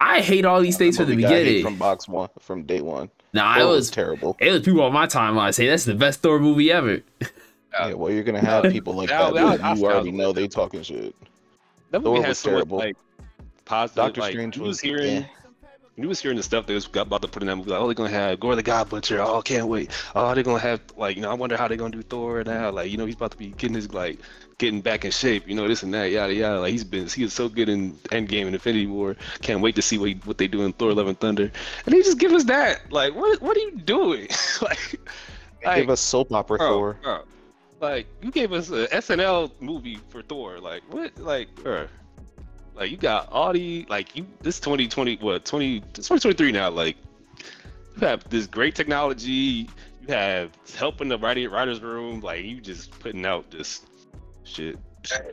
I 0.00 0.20
hate 0.20 0.44
all 0.44 0.60
these 0.60 0.76
things 0.76 0.96
from 0.96 1.06
the 1.06 1.12
Movie 1.12 1.22
got 1.22 1.30
hit 1.32 1.44
beginning. 1.44 1.62
from 1.64 1.76
box 1.76 2.08
one, 2.08 2.28
from 2.40 2.64
day 2.64 2.80
one. 2.80 3.08
Nah, 3.32 3.54
Thor 3.54 3.62
it 3.62 3.66
was 3.66 3.76
was 3.76 3.90
terrible. 3.90 4.36
it 4.40 4.50
was 4.50 4.62
people 4.62 4.82
on 4.82 4.92
my 4.92 5.06
timeline 5.06 5.54
saying 5.54 5.70
that's 5.70 5.84
the 5.84 5.94
best 5.94 6.20
Thor 6.20 6.40
movie 6.40 6.72
ever. 6.72 7.00
Yeah, 7.72 7.92
well, 7.94 8.10
you're 8.12 8.22
gonna 8.24 8.40
have 8.44 8.64
people 8.72 8.94
like 8.94 9.08
That- 9.08 9.34
that. 9.34 9.58
that- 9.60 9.76
you 9.78 9.84
already 9.86 10.10
know 10.10 10.32
they 10.32 10.48
talking 10.48 10.82
shit. 10.82 11.14
That 11.92 12.02
Thor 12.02 12.14
movie 12.14 12.22
had 12.22 12.30
was 12.30 12.38
so 12.38 12.50
much 12.50 12.56
terrible. 12.56 12.78
like 12.78 12.96
positive. 13.64 13.96
Doctor 13.96 14.20
like, 14.22 14.32
Strange 14.32 14.56
you 14.56 14.62
was 14.62 14.68
was 14.68 14.80
hearing. 14.80 15.16
eh. 15.18 15.24
You 15.98 16.08
was 16.08 16.20
hearing 16.20 16.36
the 16.36 16.42
stuff 16.42 16.66
they 16.66 16.74
was 16.74 16.86
about 16.94 17.22
to 17.22 17.28
put 17.28 17.42
in 17.42 17.46
that 17.46 17.56
movie. 17.56 17.70
Like, 17.70 17.80
oh, 17.80 17.86
they're 17.86 17.94
gonna 17.94 18.10
have 18.10 18.38
Gorr 18.38 18.54
the 18.54 18.62
God 18.62 18.90
Butcher. 18.90 19.18
Oh, 19.22 19.40
can't 19.40 19.66
wait. 19.66 19.90
Oh, 20.14 20.34
they're 20.34 20.44
gonna 20.44 20.58
have 20.58 20.80
like, 20.98 21.16
you 21.16 21.22
know, 21.22 21.30
I 21.30 21.34
wonder 21.34 21.56
how 21.56 21.68
they're 21.68 21.78
gonna 21.78 21.90
do 21.96 22.02
Thor 22.02 22.44
now. 22.44 22.70
Like, 22.70 22.90
you 22.90 22.98
know, 22.98 23.06
he's 23.06 23.14
about 23.14 23.30
to 23.30 23.38
be 23.38 23.48
getting 23.48 23.74
his 23.76 23.90
like, 23.94 24.18
getting 24.58 24.80
back 24.80 25.04
in 25.04 25.10
shape. 25.10 25.48
You 25.48 25.54
know, 25.54 25.68
this 25.68 25.82
and 25.82 25.92
that, 25.94 26.10
yada 26.10 26.34
yada. 26.34 26.60
Like, 26.60 26.72
he's 26.72 26.84
been, 26.84 27.06
he 27.08 27.22
was 27.22 27.32
so 27.32 27.48
good 27.48 27.68
in 27.68 27.92
Endgame 28.10 28.46
and 28.46 28.54
Infinity 28.54 28.86
War. 28.86 29.16
Can't 29.42 29.60
wait 29.60 29.74
to 29.76 29.82
see 29.82 29.98
what 29.98 30.08
he, 30.08 30.14
what 30.24 30.38
they 30.38 30.48
do 30.48 30.62
in 30.62 30.72
Thor: 30.72 30.92
Love 30.94 31.08
and 31.08 31.18
Thunder. 31.18 31.50
And 31.84 31.94
he 31.94 32.02
just 32.02 32.18
give 32.18 32.32
us 32.32 32.44
that. 32.44 32.90
Like, 32.90 33.14
what 33.14 33.40
what 33.42 33.56
are 33.56 33.60
you 33.60 33.72
doing? 33.72 34.28
like, 34.62 35.00
They 35.64 35.80
Give 35.80 35.90
us 35.90 36.00
soap 36.00 36.32
opera 36.32 36.58
bro, 36.58 36.68
Thor. 36.68 36.98
bro, 37.02 37.22
like 37.80 38.06
you 38.22 38.30
gave 38.30 38.52
us 38.52 38.70
a 38.70 38.86
SNL 38.88 39.50
movie 39.60 39.98
for 40.08 40.22
Thor. 40.22 40.58
Like 40.58 40.82
what? 40.92 41.16
Like, 41.18 41.54
bro. 41.56 41.86
Like 42.74 42.90
you 42.90 42.96
got 42.96 43.30
all 43.32 43.52
the 43.52 43.86
like 43.88 44.14
you 44.16 44.26
this 44.42 44.60
2020 44.60 45.16
what 45.16 45.44
20 45.44 45.76
it's 45.76 46.08
2023 46.08 46.52
now. 46.52 46.70
Like 46.70 46.96
you 47.94 48.06
have 48.06 48.28
this 48.28 48.46
great 48.46 48.74
technology. 48.74 49.68
You 50.02 50.08
have 50.08 50.50
helping 50.76 51.08
the 51.08 51.18
writing 51.18 51.50
writers 51.50 51.80
room. 51.80 52.20
Like 52.20 52.44
you 52.44 52.60
just 52.60 52.90
putting 53.00 53.24
out 53.24 53.48
just 53.50 53.86
shit. 54.46 54.78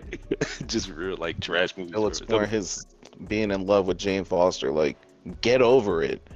just 0.68 0.90
real 0.90 1.18
like 1.18 1.40
trash 1.40 1.76
movies. 1.78 1.92
Still 1.92 2.02
bro. 2.02 2.08
exploring 2.10 2.50
his 2.50 2.86
being 3.28 3.52
in 3.52 3.66
love 3.66 3.88
with 3.88 3.98
Jane 3.98 4.24
Foster. 4.24 4.72
Like, 4.72 4.98
get 5.42 5.62
over 5.62 6.04
it. 6.04 6.28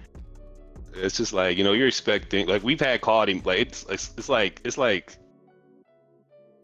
It's 0.96 1.18
just 1.18 1.34
like 1.34 1.58
you 1.58 1.63
know 1.63 1.74
you're 1.74 1.88
expecting 1.88 2.48
like 2.48 2.63
we've 2.63 2.80
had 2.80 3.02
quality 3.02 3.40
like 3.46 3.60
it's 3.60 3.86
it's, 3.90 4.12
it's 4.18 4.30
like 4.30 4.62
it's 4.63 4.78
like 4.80 5.16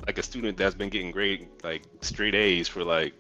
like 0.08 0.18
a 0.18 0.24
student 0.24 0.58
that's 0.58 0.74
been 0.76 0.90
getting 0.90 1.12
great 1.12 1.64
like 1.64 1.84
straight 2.02 2.34
A's 2.36 2.68
for 2.68 2.84
like 2.84 3.14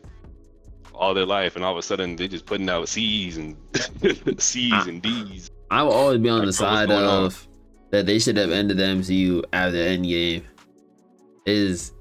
all 0.93 1.13
their 1.13 1.25
life 1.25 1.55
and 1.55 1.63
all 1.63 1.71
of 1.71 1.77
a 1.77 1.81
sudden 1.83 2.15
they're 2.15 2.27
just 2.27 2.45
putting 2.47 2.67
out 2.69 2.89
C's 2.89 3.37
and 3.37 3.55
C's 4.41 4.71
Ah. 4.73 4.85
and 4.87 5.01
D's. 5.01 5.49
I 5.71 5.83
will 5.83 5.93
always 5.93 6.19
be 6.19 6.29
on 6.29 6.39
Like, 6.39 6.47
the 6.47 6.53
side 6.53 6.87
going 6.89 7.05
on? 7.05 7.25
of 7.25 7.47
that 7.91 8.05
they 8.07 8.17
should 8.19 8.37
have 8.37 8.51
ended 8.51 8.77
the 8.77 8.83
MCU 8.83 9.43
after 9.53 9.77
Endgame. 9.77 10.43
Is 11.45 11.92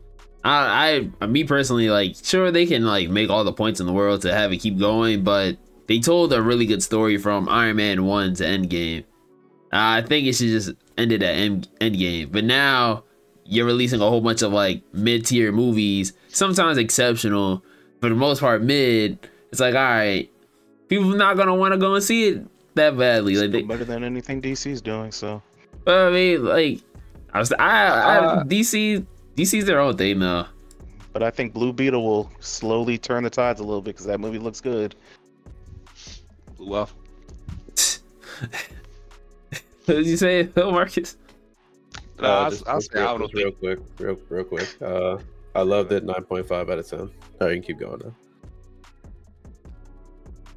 I, 0.45 1.11
I 1.21 1.27
me 1.27 1.45
personally 1.45 1.89
like 1.89 2.17
sure 2.23 2.51
they 2.51 2.67
can 2.67 2.85
like 2.85 3.09
make 3.09 3.31
all 3.31 3.45
the 3.45 3.53
points 3.53 3.81
in 3.81 3.87
the 3.87 3.93
world 3.93 4.23
to 4.23 4.33
have 4.33 4.53
it 4.53 4.59
keep 4.59 4.79
going, 4.79 5.23
but 5.23 5.57
they 5.87 6.01
told 6.01 6.33
a 6.33 6.43
really 6.43 6.67
good 6.67 6.83
story 6.83 7.17
from 7.19 7.49
Iron 7.49 7.77
Man 7.77 8.05
one 8.05 8.35
to 8.35 8.45
Endgame. 8.45 9.05
Uh, 9.73 10.01
I 10.01 10.03
think 10.03 10.27
it 10.27 10.35
should 10.35 10.49
just 10.49 10.73
ended 10.99 11.23
at 11.23 11.35
End 11.35 11.69
Endgame. 11.81 12.33
But 12.33 12.45
now 12.45 13.05
you're 13.45 13.67
releasing 13.67 14.01
a 14.01 14.09
whole 14.09 14.21
bunch 14.21 14.43
of 14.43 14.53
like 14.53 14.83
mid 14.93 15.27
tier 15.27 15.53
movies, 15.53 16.13
sometimes 16.29 16.79
exceptional, 16.79 17.65
for 18.01 18.09
the 18.09 18.15
most 18.15 18.41
part 18.41 18.63
mid. 18.63 19.19
It's 19.51 19.61
like, 19.61 19.75
all 19.75 19.83
right, 19.83 20.31
people 20.89 21.11
not 21.11 21.37
gonna 21.37 21.55
want 21.55 21.73
to 21.73 21.79
go 21.79 21.95
and 21.95 22.03
see 22.03 22.29
it 22.29 22.47
that 22.75 22.97
badly. 22.97 23.37
Like, 23.37 23.51
they, 23.51 23.63
better 23.63 23.85
than 23.85 24.03
anything 24.03 24.43
DC's 24.43 24.81
doing. 24.81 25.13
So 25.13 25.43
but 25.85 26.09
I 26.09 26.11
mean, 26.11 26.45
like, 26.45 26.81
I 27.33 27.39
was, 27.39 27.53
I, 27.53 27.87
I 27.87 28.17
Uh, 28.19 28.45
DC, 28.45 29.05
DC's 29.37 29.65
their 29.65 29.81
own 29.81 29.97
day 29.97 30.15
now. 30.15 30.49
But 31.13 31.23
I 31.23 31.31
think 31.31 31.53
Blue 31.53 31.73
Beetle 31.73 32.03
will 32.03 32.31
slowly 32.41 32.97
turn 32.99 33.25
the 33.25 33.31
tides 33.31 33.61
a 33.61 33.65
little 33.65 33.83
bit 33.83 33.95
because 33.95 34.07
that 34.07 34.19
movie 34.21 34.39
looks 34.39 34.61
good. 34.61 34.95
Well. 36.59 36.89
what 38.39 39.87
did 39.87 40.07
you 40.07 40.17
say, 40.17 40.49
Marcus? 40.57 41.17
No, 42.21 42.29
Uh, 42.29 42.47
I, 42.47 42.51
just- 42.51 42.69
I, 42.69 42.75
just 42.77 42.93
say 42.93 43.01
I 43.01 43.05
real, 43.11 43.19
don't 43.19 43.35
real 43.35 43.51
think. 43.51 43.59
quick, 43.59 43.79
real, 43.99 44.19
real 44.29 44.45
quick. 44.45 44.69
Uh, 44.81 45.19
I 45.55 45.63
loved 45.63 45.93
it. 45.93 46.05
Nine 46.05 46.23
point 46.25 46.47
five 46.47 46.71
out 46.71 46.79
of 46.79 46.89
ten. 46.89 47.01
All 47.01 47.11
right, 47.41 47.51
you 47.51 47.57
can 47.57 47.63
keep 47.63 47.79
going 47.79 48.01
now. 48.05 48.15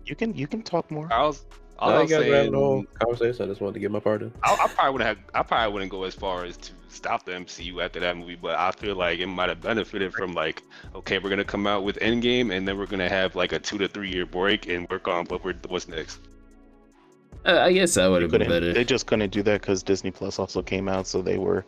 You 0.06 0.16
can 0.16 0.34
you 0.38 0.48
can 0.48 0.62
talk 0.62 0.90
more. 0.92 1.12
I 1.12 1.24
was. 1.24 1.46
All 1.78 1.90
I 1.90 1.96
you 1.96 2.02
was 2.02 2.12
guys 2.12 2.20
were 2.20 2.26
having 2.26 2.42
saying, 2.42 2.54
a 2.54 2.58
whole 2.58 2.84
conversation. 3.00 3.46
I 3.46 3.48
just 3.48 3.62
wanted 3.62 3.74
to 3.74 3.80
get 3.80 3.92
my 3.92 4.00
part 4.00 4.22
in. 4.22 4.32
I, 4.44 4.54
I 4.54 4.68
probably 4.68 4.94
wouldn't 4.94 5.08
have. 5.08 5.18
I 5.34 5.44
probably 5.44 5.74
wouldn't 5.74 5.92
go 5.92 6.04
as 6.04 6.16
far 6.16 6.46
as 6.46 6.56
to 6.58 6.72
stop 6.88 7.26
the 7.26 7.34
MCU 7.34 7.84
after 7.84 8.00
that 8.00 8.16
movie, 8.16 8.36
but 8.36 8.58
I 8.58 8.72
feel 8.72 8.96
like 8.96 9.20
it 9.20 9.28
might 9.28 9.50
have 9.50 9.62
benefited 9.62 10.14
from 10.14 10.34
like, 10.34 10.64
okay, 10.96 11.20
we're 11.20 11.30
gonna 11.30 11.44
come 11.44 11.68
out 11.68 11.84
with 11.84 11.98
Endgame, 12.00 12.56
and 12.56 12.68
then 12.68 12.78
we're 12.78 12.86
gonna 12.86 13.10
have 13.10 13.36
like 13.36 13.52
a 13.52 13.60
two 13.60 13.78
to 13.78 13.88
three 13.88 14.10
year 14.10 14.26
break 14.26 14.70
and 14.70 14.90
work 14.90 15.08
on 15.08 15.26
what 15.26 15.44
we're 15.44 15.56
what's 15.68 15.88
next. 15.88 16.20
Uh, 17.46 17.60
I 17.60 17.74
guess 17.74 17.94
that 17.94 18.08
would 18.08 18.22
have 18.22 18.32
been 18.32 18.48
better. 18.48 18.74
They 18.74 18.86
just 18.86 19.06
couldn't 19.06 19.30
do 19.30 19.44
that 19.44 19.62
because 19.62 19.84
Disney 19.84 20.12
Plus 20.12 20.40
also 20.40 20.62
came 20.62 20.88
out, 20.88 21.06
so 21.06 21.22
they 21.22 21.38
were. 21.38 21.66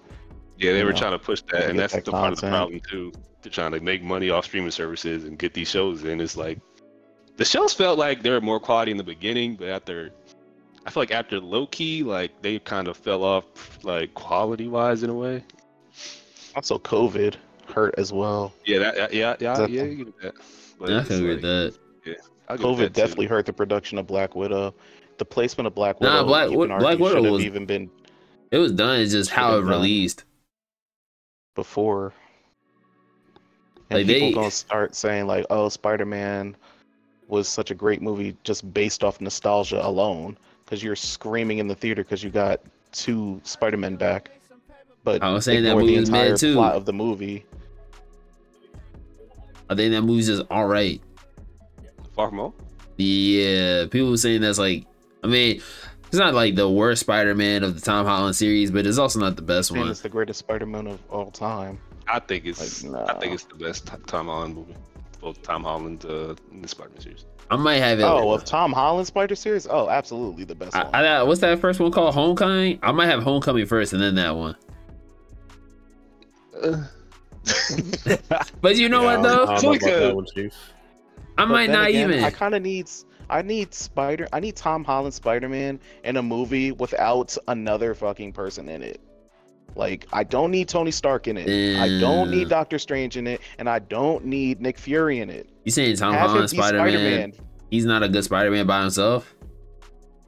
Yeah, 0.58 0.74
they 0.74 0.84
were 0.84 0.92
know, 0.92 0.98
trying 0.98 1.12
to 1.12 1.20
push 1.20 1.42
that, 1.52 1.70
and 1.70 1.78
that's 1.78 1.94
that 1.94 2.06
the 2.06 2.12
part 2.12 2.34
of 2.34 2.42
the 2.42 2.48
problem 2.48 2.80
too. 2.80 3.12
They're 3.44 3.52
trying 3.52 3.74
to 3.74 3.80
make 3.80 4.02
money 4.02 4.32
off 4.32 4.46
streaming 4.46 4.72
services 4.72 5.26
and 5.26 5.38
get 5.38 5.54
these 5.54 5.70
shows 5.70 6.04
in. 6.04 6.20
It's 6.20 6.36
like 6.36 6.60
the 7.38 7.46
shows 7.46 7.74
felt 7.74 7.98
like 7.98 8.22
they 8.24 8.30
were 8.30 8.42
more 8.42 8.60
quality 8.60 8.92
in 8.92 8.98
the 8.98 9.04
beginning, 9.04 9.56
but 9.56 9.70
after 9.70 10.12
I 10.86 10.90
feel 10.90 11.02
like 11.02 11.12
after 11.12 11.40
Loki, 11.40 12.04
like 12.04 12.42
they 12.42 12.60
kind 12.60 12.88
of 12.88 12.98
fell 12.98 13.24
off 13.24 13.46
like 13.84 14.14
quality 14.14 14.68
wise 14.68 15.04
in 15.04 15.10
a 15.10 15.14
way. 15.14 15.44
Also, 16.56 16.80
COVID 16.80 17.36
hurt 17.74 17.94
as 17.98 18.12
well. 18.14 18.54
Yeah, 18.66 18.80
that, 18.80 19.14
yeah, 19.14 19.36
yeah, 19.40 19.56
That- 19.56 19.70
yeah, 19.70 19.84
you 19.84 20.06
get 20.06 20.22
that. 20.22 20.34
But 20.80 20.90
Yeah, 20.90 21.00
I 21.00 21.04
can 21.04 21.16
agree 21.18 21.34
like- 21.36 21.44
with 21.44 21.44
that. 21.44 21.78
I'll 22.50 22.58
COVID 22.58 22.78
that 22.78 22.94
too. 22.94 23.02
definitely 23.02 23.26
hurt 23.26 23.46
the 23.46 23.54
production 23.54 23.98
of 23.98 24.08
Black 24.08 24.34
Widow. 24.36 24.74
The 25.18 25.26
placement 25.26 25.68
of 25.68 25.76
Black 25.76 26.00
Widow. 26.00 26.12
Nah, 26.14 26.18
Widow. 26.20 26.28
Black 26.28 26.52
you 26.52 26.58
can 26.68 26.80
Black 26.80 27.00
Widow 27.00 27.32
was- 27.32 27.44
even 27.44 27.66
been 27.66 27.90
It 28.52 28.58
was 28.58 28.72
done. 28.72 29.02
It's 29.02 29.12
just 29.12 29.30
how 29.30 29.58
it 29.58 29.64
released. 29.64 30.24
before. 31.56 32.14
And 33.90 34.00
Like, 34.00 34.08
people 34.08 34.28
they- 34.30 34.34
gonna 34.34 34.52
start 34.52 34.96
saying 34.96 35.28
like, 35.28 35.46
"Oh, 35.50 35.70
Spider-Man 35.70 36.56
was 37.28 37.48
such 37.48 37.72
a 37.72 37.76
great 37.76 38.02
movie 38.02 38.36
just 38.44 38.74
based 38.74 39.04
off 39.04 39.20
nostalgia 39.22 39.86
alone," 39.86 40.38
because 40.66 40.84
you're 40.84 40.96
screaming 40.96 41.60
in 41.60 41.68
the 41.68 41.76
theater 41.76 42.04
because 42.04 42.24
you 42.24 42.30
got 42.30 42.62
two 42.92 43.40
Spider-Men 43.44 43.96
back. 43.96 44.32
But 45.04 45.24
I 45.24 45.32
was 45.32 45.46
saying 45.46 45.64
that 45.64 45.70
ignore 45.70 45.82
the 45.82 45.88
movie 45.88 46.00
was 46.00 46.10
mad, 46.12 46.22
entire 46.22 46.38
too. 46.38 46.54
plot 46.56 46.76
of 46.76 46.86
the 46.86 46.94
movie. 46.94 47.46
I 49.70 49.76
think 49.76 49.92
that 49.94 50.02
movie's 50.02 50.28
just 50.28 50.44
all 50.50 50.68
right. 50.68 51.02
Far 52.16 52.30
from 52.30 52.40
home. 52.40 52.54
Yeah, 52.98 53.86
people 53.88 54.10
were 54.10 54.18
saying 54.18 54.42
that's 54.42 54.58
like, 54.58 54.86
I 55.24 55.28
mean, 55.28 55.62
it's 56.08 56.16
not 56.16 56.34
like 56.34 56.56
the 56.56 56.70
worst 56.70 57.02
Spider-Man 57.02 57.64
of 57.64 57.76
the 57.76 57.82
Tom 57.82 58.06
Holland 58.06 58.36
series, 58.36 58.72
but 58.72 58.88
it's 58.88 58.98
also 58.98 59.20
not 59.20 59.36
the 59.36 59.42
best 59.42 59.72
one. 59.72 59.90
it's 59.90 60.02
the 60.02 60.10
greatest 60.10 60.40
Spider-Man 60.40 60.88
of 60.88 61.00
all 61.10 61.30
time. 61.32 61.80
I 62.08 62.20
think 62.20 62.46
it's 62.46 62.84
Like, 62.84 63.10
I 63.10 63.20
think 63.20 63.34
it's 63.34 63.44
the 63.44 63.56
best 63.56 63.88
T- 63.88 63.98
Tom 64.08 64.28
Holland 64.28 64.56
movie. 64.56 64.76
Both 65.28 65.42
Tom 65.42 65.62
Holland 65.62 66.06
uh, 66.06 66.36
and 66.54 66.64
the 66.64 66.70
Spider-Man 66.70 67.02
series. 67.02 67.26
I 67.52 67.58
might 67.58 67.80
have 67.80 68.00
it. 68.00 68.04
Oh, 68.04 68.32
of 68.32 68.46
Tom 68.46 68.72
Holland 68.72 69.08
Spider 69.08 69.36
series? 69.36 69.68
Oh, 69.70 69.90
absolutely 69.90 70.46
the 70.46 70.56
best 70.56 70.74
I, 70.74 70.86
one. 70.86 70.96
I, 70.96 71.22
what's 71.24 71.42
that 71.42 71.60
first 71.60 71.82
one 71.82 71.92
called? 71.92 72.14
Homecoming. 72.14 72.80
I 72.82 72.94
might 72.94 73.08
have 73.08 73.24
Homecoming 73.24 73.66
first, 73.66 73.92
and 73.92 74.02
then 74.02 74.16
that 74.16 74.34
one. 74.38 74.56
But 78.62 78.78
you 78.78 78.88
know 78.88 79.02
Yeah, 79.04 79.18
what 79.18 79.24
though? 79.24 79.44
I 79.46 79.54
It's 79.56 79.62
don't 79.64 79.72
like 79.74 79.82
about 79.82 79.94
a- 79.96 80.00
that 80.00 80.16
one, 80.16 80.26
I 81.38 81.44
might 81.46 81.70
not 81.70 81.90
again, 81.90 82.10
even. 82.12 82.24
I 82.24 82.32
kind 82.32 82.56
of 82.56 82.62
needs. 82.62 83.06
I 83.30 83.42
need 83.42 83.74
Spider. 83.74 84.30
I 84.32 84.40
need 84.40 84.56
Tom 84.56 84.86
Holland 84.86 85.14
Spider 85.14 85.50
Man 85.50 85.82
in 86.06 86.16
a 86.16 86.24
movie 86.24 86.72
without 86.72 87.38
another 87.50 87.94
fucking 87.96 88.32
person 88.32 88.70
in 88.70 88.82
it. 88.82 89.02
Like 89.78 90.08
I 90.12 90.24
don't 90.24 90.52
need 90.52 90.68
Tony 90.68 90.92
Stark 90.92 91.28
in 91.28 91.38
it. 91.38 91.80
I 91.80 92.00
don't 92.00 92.32
need 92.32 92.50
Doctor 92.50 92.80
Strange 92.80 93.16
in 93.18 93.28
it, 93.28 93.42
and 93.60 93.70
I 93.70 93.80
don't 93.80 94.26
need 94.26 94.60
Nick 94.60 94.78
Fury 94.78 95.20
in 95.20 95.30
it. 95.30 95.50
You 95.64 95.72
saying 95.72 95.98
Tom 95.98 96.14
Have 96.14 96.32
Holland 96.32 96.50
Spider-Man? 96.50 96.90
Spider-Man. 96.90 97.34
He's 97.70 97.86
not 97.86 98.02
a 98.02 98.10
good 98.10 98.24
Spider-Man 98.24 98.66
by 98.66 98.82
himself. 98.82 99.36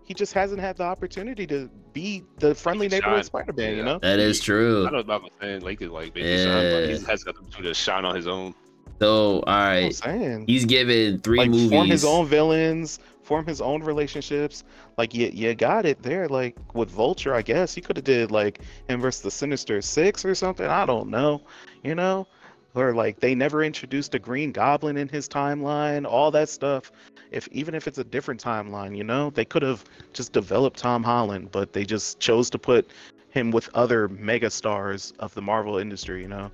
He 0.03 0.13
just 0.13 0.33
hasn't 0.33 0.59
had 0.59 0.75
the 0.75 0.83
opportunity 0.83 1.45
to 1.47 1.69
be 1.93 2.23
the 2.38 2.55
friendly 2.55 2.89
Shine. 2.89 2.99
neighborhood 2.99 3.25
Spider 3.25 3.53
Man. 3.53 3.75
You 3.75 3.83
know. 3.83 3.99
That 3.99 4.19
is 4.19 4.39
true. 4.39 4.88
I 4.88 4.91
know 4.91 4.99
about 4.99 5.23
my 5.23 5.29
saying 5.39 5.62
like 5.62 5.81
it's 5.81 5.91
like 5.91 6.13
basically 6.13 6.45
shine, 6.45 6.71
but 6.71 6.83
he 6.85 7.05
has 7.05 7.23
got 7.23 7.35
the 7.35 7.41
opportunity 7.41 7.69
to 7.69 7.73
shine 7.73 8.05
on 8.05 8.15
his 8.15 8.27
own. 8.27 8.53
So 8.99 9.41
all 9.41 9.53
I'm 9.53 9.91
saying. 9.91 10.45
he's 10.47 10.65
given 10.65 11.19
three 11.21 11.38
like 11.38 11.49
movies. 11.49 11.69
form 11.69 11.88
his 11.88 12.05
own 12.05 12.25
villains, 12.27 12.99
form 13.29 13.45
his 13.45 13.61
own 13.61 13.83
relationships. 13.83 14.63
Like 14.97 15.13
you, 15.13 15.27
you 15.27 15.53
got 15.53 15.85
it 15.85 16.01
there. 16.01 16.27
Like 16.27 16.57
with 16.73 16.89
Vulture, 16.89 17.35
I 17.35 17.43
guess 17.43 17.75
he 17.75 17.79
could 17.79 17.95
have 17.95 18.03
did 18.03 18.31
like 18.31 18.59
him 18.87 18.99
versus 18.99 19.21
the 19.21 19.29
Sinister 19.29 19.83
Six 19.83 20.25
or 20.25 20.33
something. 20.33 20.65
I 20.65 20.83
don't 20.87 21.09
know, 21.09 21.43
you 21.83 21.93
know, 21.93 22.25
or 22.73 22.95
like 22.95 23.19
they 23.19 23.35
never 23.35 23.63
introduced 23.63 24.15
a 24.15 24.19
Green 24.19 24.51
Goblin 24.51 24.97
in 24.97 25.07
his 25.07 25.29
timeline. 25.29 26.07
All 26.07 26.31
that 26.31 26.49
stuff. 26.49 26.91
If 27.29 27.47
even 27.49 27.75
if 27.75 27.87
it's 27.87 27.99
a 27.99 28.03
different 28.03 28.43
timeline, 28.43 28.97
you 28.97 29.03
know, 29.03 29.29
they 29.29 29.45
could 29.45 29.61
have 29.61 29.85
just 30.11 30.33
developed 30.33 30.79
Tom 30.79 31.03
Holland, 31.03 31.51
but 31.51 31.71
they 31.71 31.85
just 31.85 32.19
chose 32.19 32.49
to 32.49 32.57
put 32.57 32.89
him 33.29 33.51
with 33.51 33.69
other 33.75 34.07
mega 34.07 34.49
stars 34.49 35.13
of 35.19 35.35
the 35.35 35.41
Marvel 35.43 35.77
industry. 35.77 36.23
You 36.23 36.29
know. 36.29 36.51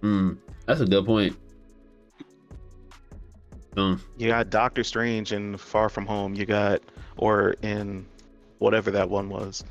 Hmm, 0.00 0.32
that's 0.66 0.80
a 0.80 0.86
good 0.86 1.06
point. 1.06 1.36
Um, 3.76 4.02
You 4.18 4.28
got 4.28 4.50
Doctor 4.50 4.84
Strange 4.84 5.32
in 5.32 5.56
Far 5.56 5.88
From 5.88 6.06
Home. 6.06 6.34
You 6.34 6.46
got, 6.46 6.82
or 7.16 7.54
in 7.62 8.06
whatever 8.58 8.90
that 8.90 9.08
one 9.08 9.28
was. 9.28 9.64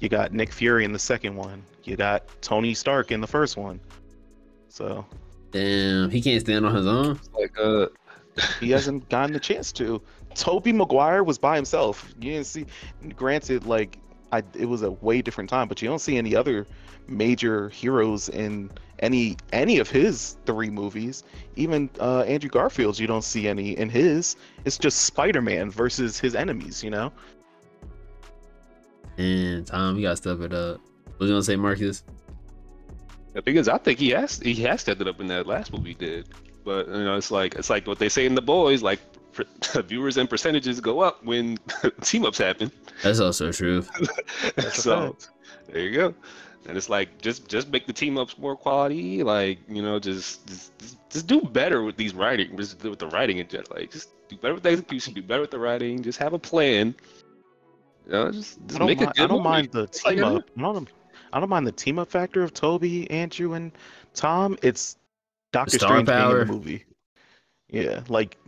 You 0.00 0.08
got 0.08 0.32
Nick 0.32 0.52
Fury 0.52 0.84
in 0.84 0.92
the 0.92 0.98
second 0.98 1.36
one. 1.36 1.62
You 1.84 1.96
got 1.96 2.24
Tony 2.42 2.74
Stark 2.74 3.12
in 3.12 3.20
the 3.20 3.26
first 3.26 3.56
one. 3.56 3.80
So 4.68 5.04
damn, 5.52 6.10
he 6.10 6.20
can't 6.20 6.40
stand 6.40 6.66
on 6.66 6.74
his 6.74 6.86
own. 6.86 7.20
Like 7.38 7.52
uh, 7.58 7.86
he 8.60 8.70
hasn't 8.70 9.08
gotten 9.10 9.32
the 9.32 9.40
chance 9.40 9.72
to. 9.72 10.02
Tobey 10.34 10.72
Maguire 10.72 11.22
was 11.22 11.38
by 11.38 11.54
himself. 11.56 12.12
You 12.20 12.32
didn't 12.32 12.46
see. 12.46 12.66
Granted, 13.14 13.66
like 13.66 13.98
I, 14.32 14.42
it 14.58 14.66
was 14.66 14.82
a 14.82 14.90
way 14.90 15.22
different 15.22 15.48
time, 15.48 15.68
but 15.68 15.80
you 15.80 15.88
don't 15.88 16.00
see 16.00 16.16
any 16.16 16.34
other 16.34 16.66
major 17.06 17.68
heroes 17.68 18.28
in 18.28 18.70
any 19.04 19.36
any 19.52 19.78
of 19.78 19.88
his 19.88 20.36
three 20.46 20.70
movies. 20.70 21.24
Even 21.56 21.90
uh, 22.00 22.20
Andrew 22.22 22.50
Garfield's, 22.50 22.98
you 22.98 23.06
don't 23.06 23.24
see 23.24 23.46
any 23.46 23.76
in 23.78 23.88
his. 23.88 24.36
It's 24.64 24.78
just 24.78 25.02
Spider-Man 25.02 25.70
versus 25.70 26.18
his 26.18 26.34
enemies. 26.34 26.82
You 26.82 26.90
know. 26.90 27.12
And 29.18 29.66
Tom, 29.66 29.96
you 29.96 30.02
gotta 30.02 30.16
step 30.16 30.40
it 30.40 30.52
up. 30.52 30.80
What 31.16 31.26
you 31.26 31.32
gonna 31.32 31.42
say, 31.42 31.56
Marcus? 31.56 32.02
the 33.34 33.42
thing 33.42 33.56
is, 33.56 33.68
I 33.68 33.78
think 33.78 33.98
he 33.98 34.10
has 34.10 34.38
he 34.38 34.54
has 34.62 34.80
stepped 34.80 35.00
it 35.00 35.08
up 35.08 35.20
in 35.20 35.26
that 35.26 35.46
last 35.46 35.72
movie 35.72 35.90
he 35.90 35.94
did. 35.94 36.28
But 36.64 36.86
you 36.88 37.04
know, 37.04 37.16
it's 37.16 37.30
like 37.30 37.56
it's 37.56 37.68
like 37.68 37.86
what 37.86 37.98
they 37.98 38.08
say 38.08 38.26
in 38.26 38.34
the 38.34 38.42
boys, 38.42 38.82
like 38.82 39.00
viewers 39.86 40.16
and 40.16 40.30
percentages 40.30 40.80
go 40.80 41.00
up 41.00 41.22
when 41.24 41.58
team 42.00 42.24
ups 42.24 42.38
happen. 42.38 42.70
That's 43.02 43.20
also 43.20 43.52
true. 43.52 43.84
That's 44.54 44.82
so 44.82 45.16
there 45.68 45.82
you 45.82 45.92
go. 45.92 46.14
And 46.66 46.76
it's 46.76 46.88
like 46.88 47.20
just 47.20 47.48
just 47.48 47.68
make 47.68 47.86
the 47.86 47.92
team 47.92 48.16
ups 48.16 48.38
more 48.38 48.56
quality. 48.56 49.22
Like 49.22 49.58
you 49.68 49.82
know, 49.82 49.98
just 49.98 50.46
just, 50.46 50.78
just, 50.78 51.10
just 51.10 51.26
do 51.26 51.40
better 51.42 51.82
with 51.82 51.96
these 51.96 52.14
writing, 52.14 52.56
just 52.56 52.82
with 52.82 52.98
the 52.98 53.08
writing 53.08 53.38
in 53.38 53.48
general. 53.48 53.68
Like 53.76 53.90
just 53.90 54.10
do 54.28 54.36
better 54.36 54.54
with 54.54 54.62
the 54.62 54.70
execution, 54.70 55.14
do 55.14 55.22
better 55.22 55.42
with 55.42 55.50
the 55.50 55.58
writing. 55.58 56.02
Just 56.02 56.18
have 56.18 56.32
a 56.32 56.38
plan. 56.38 56.94
You 58.06 58.12
know, 58.12 58.30
just, 58.30 58.58
I 58.58 58.66
just 58.66 58.78
don't, 58.78 58.86
make 58.86 58.98
mind, 58.98 59.10
a 59.10 59.12
good 59.14 59.24
I 59.24 59.26
don't 59.26 59.36
movie. 59.38 59.48
mind 59.48 59.72
the 59.72 59.80
That's 59.82 60.04
all 60.04 60.12
you 60.12 60.16
team 60.16 60.24
gotta 60.24 60.36
up. 60.36 60.44
I 60.56 60.62
don't, 60.62 60.90
I 61.34 61.40
don't 61.40 61.48
mind 61.48 61.66
the 61.66 61.72
team 61.72 61.98
up 61.98 62.10
factor 62.10 62.42
of 62.42 62.54
Tobey, 62.54 63.10
Andrew, 63.10 63.54
and 63.54 63.72
Tom. 64.14 64.56
It's 64.62 64.96
Doctor 65.52 65.78
star 65.78 65.88
Strange 65.88 66.08
being 66.08 66.30
in 66.30 66.38
the 66.38 66.52
movie. 66.52 66.84
Yeah, 67.68 68.00
like 68.08 68.38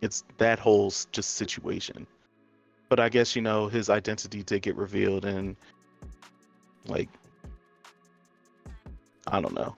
it's 0.00 0.24
that 0.38 0.58
whole 0.58 0.92
just 1.12 1.34
situation. 1.34 2.06
But 2.88 3.00
I 3.00 3.08
guess 3.08 3.34
you 3.36 3.42
know 3.42 3.68
his 3.68 3.88
identity 3.88 4.42
did 4.42 4.62
get 4.62 4.76
revealed, 4.76 5.24
and 5.24 5.56
like 6.86 7.08
I 9.26 9.40
don't 9.40 9.54
know. 9.54 9.76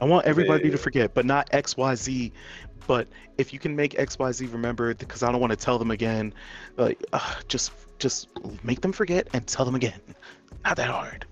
I 0.00 0.04
want 0.04 0.26
everybody 0.26 0.66
Yeah. 0.66 0.72
to 0.72 0.78
forget, 0.78 1.12
but 1.14 1.26
not 1.26 1.48
X 1.52 1.76
Y 1.76 1.94
Z. 1.94 2.32
But 2.86 3.08
if 3.36 3.52
you 3.52 3.58
can 3.58 3.74
make 3.76 3.98
X 3.98 4.18
Y 4.18 4.30
Z 4.32 4.46
remember, 4.46 4.94
because 4.94 5.22
I 5.22 5.30
don't 5.32 5.40
want 5.40 5.50
to 5.50 5.56
tell 5.56 5.78
them 5.78 5.90
again, 5.90 6.32
like 6.76 7.02
uh, 7.12 7.34
just 7.48 7.72
just 7.98 8.28
make 8.62 8.80
them 8.80 8.92
forget 8.92 9.28
and 9.32 9.46
tell 9.46 9.64
them 9.64 9.74
again. 9.74 10.00
Not 10.64 10.76
that 10.76 10.88
hard. 10.88 11.26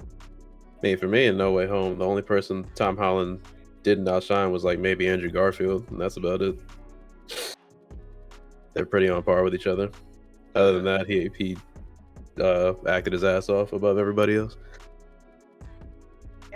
I 0.00 0.86
mean, 0.86 0.98
for 0.98 1.08
me, 1.08 1.26
in 1.26 1.38
No 1.38 1.52
Way 1.52 1.66
Home, 1.66 1.98
the 1.98 2.04
only 2.04 2.20
person 2.22 2.66
Tom 2.74 2.96
Holland 2.96 3.40
didn't 3.82 4.06
outshine 4.06 4.52
was 4.52 4.62
like 4.64 4.78
maybe 4.78 5.08
Andrew 5.08 5.30
Garfield, 5.30 5.90
and 5.90 5.98
that's 6.00 6.18
about 6.18 6.42
it. 6.42 6.56
They're 8.74 8.84
pretty 8.86 9.08
on 9.08 9.22
par 9.22 9.42
with 9.42 9.54
each 9.54 9.66
other. 9.66 9.90
Other 10.54 10.74
than 10.74 10.84
that, 10.84 11.06
he 11.06 11.30
he 11.38 11.56
uh, 12.40 12.74
acted 12.88 13.12
his 13.12 13.24
ass 13.24 13.48
off 13.48 13.72
above 13.72 13.98
everybody 13.98 14.36
else. 14.36 14.56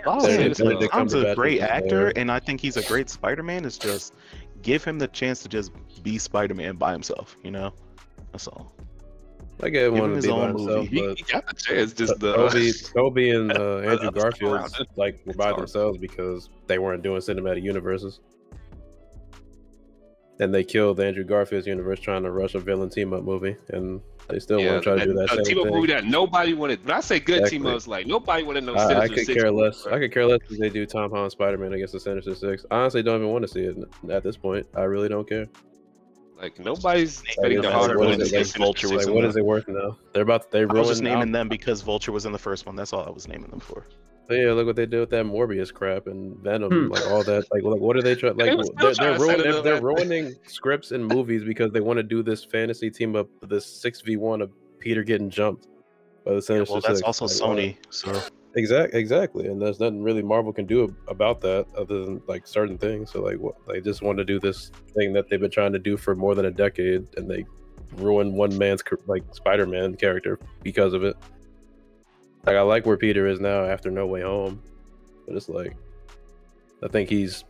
Oh, 0.05 0.25
Yeah, 0.27 0.39
yeah, 0.39 0.53
Benedict 0.57 0.93
Tom's 0.93 1.13
a 1.13 1.35
great 1.35 1.59
there. 1.59 1.69
actor, 1.71 2.07
and 2.15 2.31
I 2.31 2.39
think 2.39 2.61
he's 2.61 2.77
a 2.77 2.83
great 2.83 3.09
Spider-Man. 3.09 3.65
It's 3.65 3.77
just 3.77 4.13
give 4.61 4.83
him 4.83 4.97
the 4.97 5.07
chance 5.07 5.41
to 5.43 5.49
just 5.49 5.71
be 6.03 6.17
Spider-Man 6.17 6.75
by 6.77 6.91
himself. 6.93 7.35
You 7.43 7.51
know, 7.51 7.73
that's 8.31 8.47
all. 8.47 8.73
I 9.61 9.67
get 9.67 9.91
Give 9.91 9.93
one 9.93 10.03
him 10.03 10.09
to 10.11 10.15
his 10.15 10.25
be 10.25 10.31
by 10.31 10.37
own 10.37 10.47
himself, 10.49 10.67
movie. 10.83 10.87
He, 10.87 11.01
but 11.07 11.17
he 11.17 11.23
got 11.25 11.47
the 11.47 11.53
chance, 11.53 11.91
just 11.93 12.17
the 12.19 12.33
Tobey, 12.33 12.71
Tobey 12.93 13.29
and 13.31 13.51
uh, 13.51 13.77
Andrew 13.79 14.07
I'm 14.07 14.13
Garfield 14.13 14.71
like 14.95 15.19
were 15.25 15.33
by 15.33 15.49
Sorry. 15.49 15.57
themselves 15.57 15.97
because 15.97 16.49
they 16.67 16.79
weren't 16.79 17.03
doing 17.03 17.19
cinematic 17.19 17.63
universes. 17.63 18.21
And 20.39 20.53
they 20.53 20.63
killed 20.63 21.01
Andrew 21.01 21.25
Garfield's 21.25 21.67
universe 21.67 21.99
trying 21.99 22.23
to 22.23 22.31
rush 22.31 22.55
a 22.55 22.59
villain 22.59 22.89
team 22.89 23.11
up 23.11 23.23
movie, 23.23 23.57
and 23.69 23.99
they 24.29 24.39
still 24.39 24.57
want 24.63 24.81
to 24.83 24.89
try 24.89 24.95
to 24.99 25.05
do 25.05 25.13
that 25.13 25.29
a 25.29 25.33
uh, 25.33 25.35
same 25.37 25.43
team 25.45 25.57
up 25.59 25.63
thing. 25.65 25.73
movie 25.73 25.87
that 25.87 26.05
nobody 26.05 26.53
wanted. 26.53 26.83
When 26.85 26.95
I 26.95 26.99
say 27.01 27.19
good 27.19 27.39
Exactly. 27.39 27.57
team 27.59 27.67
ups, 27.67 27.87
like 27.87 28.05
nobody 28.07 28.43
wanted 28.43 28.63
no. 28.63 28.75
I, 28.75 28.99
I 29.01 29.07
could 29.07 29.25
Six 29.25 29.33
care 29.41 29.51
less. 29.51 29.83
bro. 29.83 29.93
I 29.95 29.99
could 29.99 30.11
care 30.13 30.25
less 30.25 30.39
if 30.49 30.57
they 30.59 30.69
do 30.69 30.85
Tom 30.85 31.11
Holland 31.11 31.31
Spider 31.31 31.57
Man 31.57 31.73
against 31.73 31.93
the 31.93 31.99
Sinister 31.99 32.35
Six. 32.35 32.65
I 32.71 32.77
honestly 32.77 33.03
don't 33.03 33.17
even 33.21 33.31
want 33.31 33.41
to 33.43 33.47
see 33.47 33.61
it 33.61 33.77
at 34.09 34.23
this 34.23 34.37
point. 34.37 34.65
I 34.75 34.81
really 34.83 35.09
don't 35.09 35.27
care. 35.27 35.47
Like 36.41 36.57
nobody's 36.59 37.21
Like, 37.23 37.31
spending 37.33 37.61
the 37.61 37.67
what 37.67 37.73
hard 37.75 37.91
is 37.91 37.97
money 37.97 38.11
it, 38.13 38.17
to 38.17 38.23
like, 38.23 38.31
get 38.31 38.57
Vulture 38.57 38.87
was 38.89 38.97
Like, 38.99 39.07
in 39.07 39.13
what 39.13 39.21
the- 39.23 39.27
is 39.29 39.35
it 39.35 39.45
worth 39.45 39.67
now? 39.67 39.97
They're 40.13 40.23
about 40.23 40.51
they 40.51 40.61
I 40.61 40.65
was 40.65 40.87
just 40.87 41.01
naming 41.03 41.27
Al- 41.29 41.33
them 41.33 41.49
because 41.49 41.81
Vulture 41.81 42.11
was 42.13 42.25
in 42.25 42.31
the 42.31 42.37
first 42.39 42.65
one. 42.65 42.75
That's 42.77 42.93
all 42.93 43.05
I 43.05 43.09
was 43.09 43.27
naming 43.27 43.49
them 43.49 43.59
for. 43.59 43.85
Yeah, 44.29 44.51
look 44.51 44.67
what 44.67 44.75
they 44.75 44.85
did 44.85 44.99
with 44.99 45.09
that 45.09 45.25
Morbius 45.25 45.73
crap 45.73 46.07
and 46.07 46.37
Venom, 46.37 46.69
Hmm. 46.87 46.91
like 46.91 47.05
all 47.07 47.23
that. 47.23 47.45
Like, 47.51 47.63
like 47.63 47.81
what 47.81 47.95
are 47.97 48.01
they 48.01 48.15
trying? 48.15 48.37
Like, 48.37 48.55
they're, 48.55 48.55
trying 48.55 48.75
they're, 48.77 48.93
to 48.93 49.19
set 49.19 49.19
ruin, 49.19 49.41
they're, 49.41 49.61
they're 49.61 49.81
ruining 49.81 50.35
scripts 50.45 50.91
and 50.91 51.05
movies 51.05 51.43
because 51.43 51.71
they 51.71 51.81
want 51.81 51.97
to 51.97 52.03
do 52.03 52.21
this 52.21 52.43
fantasy 52.43 52.89
team 52.91 53.15
up, 53.15 53.27
this 53.47 53.65
six 53.65 54.01
v 54.01 54.17
one 54.17 54.41
of 54.41 54.51
Peter 54.79 55.03
getting 55.03 55.29
jumped 55.29 55.67
by 56.25 56.31
the 56.31 56.35
Yeah, 56.35 56.41
Sinister 56.41 56.73
well, 56.73 56.81
that's 56.81 56.99
Six. 56.99 57.19
also 57.19 57.25
Like, 57.25 57.57
Sony. 57.57 57.77
So 57.89 58.21
Exactly, 58.55 58.99
exactly, 58.99 59.47
and 59.47 59.61
there's 59.61 59.79
nothing 59.79 60.01
really 60.01 60.23
Marvel 60.23 60.51
can 60.51 60.65
do 60.65 60.95
about 61.07 61.39
that 61.41 61.67
other 61.77 62.03
than 62.03 62.21
like 62.27 62.47
certain 62.47 62.79
things. 62.79 63.11
So 63.11 63.21
like, 63.21 63.37
what 63.37 63.55
they 63.67 63.79
just 63.79 64.01
want 64.01 64.17
to 64.17 64.25
do 64.25 64.39
this 64.39 64.71
thing 64.95 65.13
that 65.13 65.29
they've 65.29 65.39
been 65.39 65.51
trying 65.51 65.71
to 65.73 65.79
do 65.79 65.97
for 65.97 66.15
more 66.15 66.33
than 66.33 66.45
a 66.45 66.51
decade, 66.51 67.07
and 67.15 67.29
they 67.29 67.45
ruin 67.95 68.33
one 68.33 68.57
man's 68.57 68.81
like 69.05 69.23
Spider-Man 69.31 69.95
character 69.97 70.39
because 70.63 70.93
of 70.93 71.03
it. 71.03 71.15
Like, 72.45 72.55
I 72.55 72.61
like 72.61 72.85
where 72.85 72.97
Peter 72.97 73.27
is 73.27 73.39
now 73.39 73.65
after 73.65 73.91
No 73.91 74.07
Way 74.07 74.21
Home, 74.21 74.61
but 75.27 75.35
it's 75.35 75.49
like, 75.49 75.75
I 76.83 76.87
think 76.87 77.09
he's, 77.09 77.43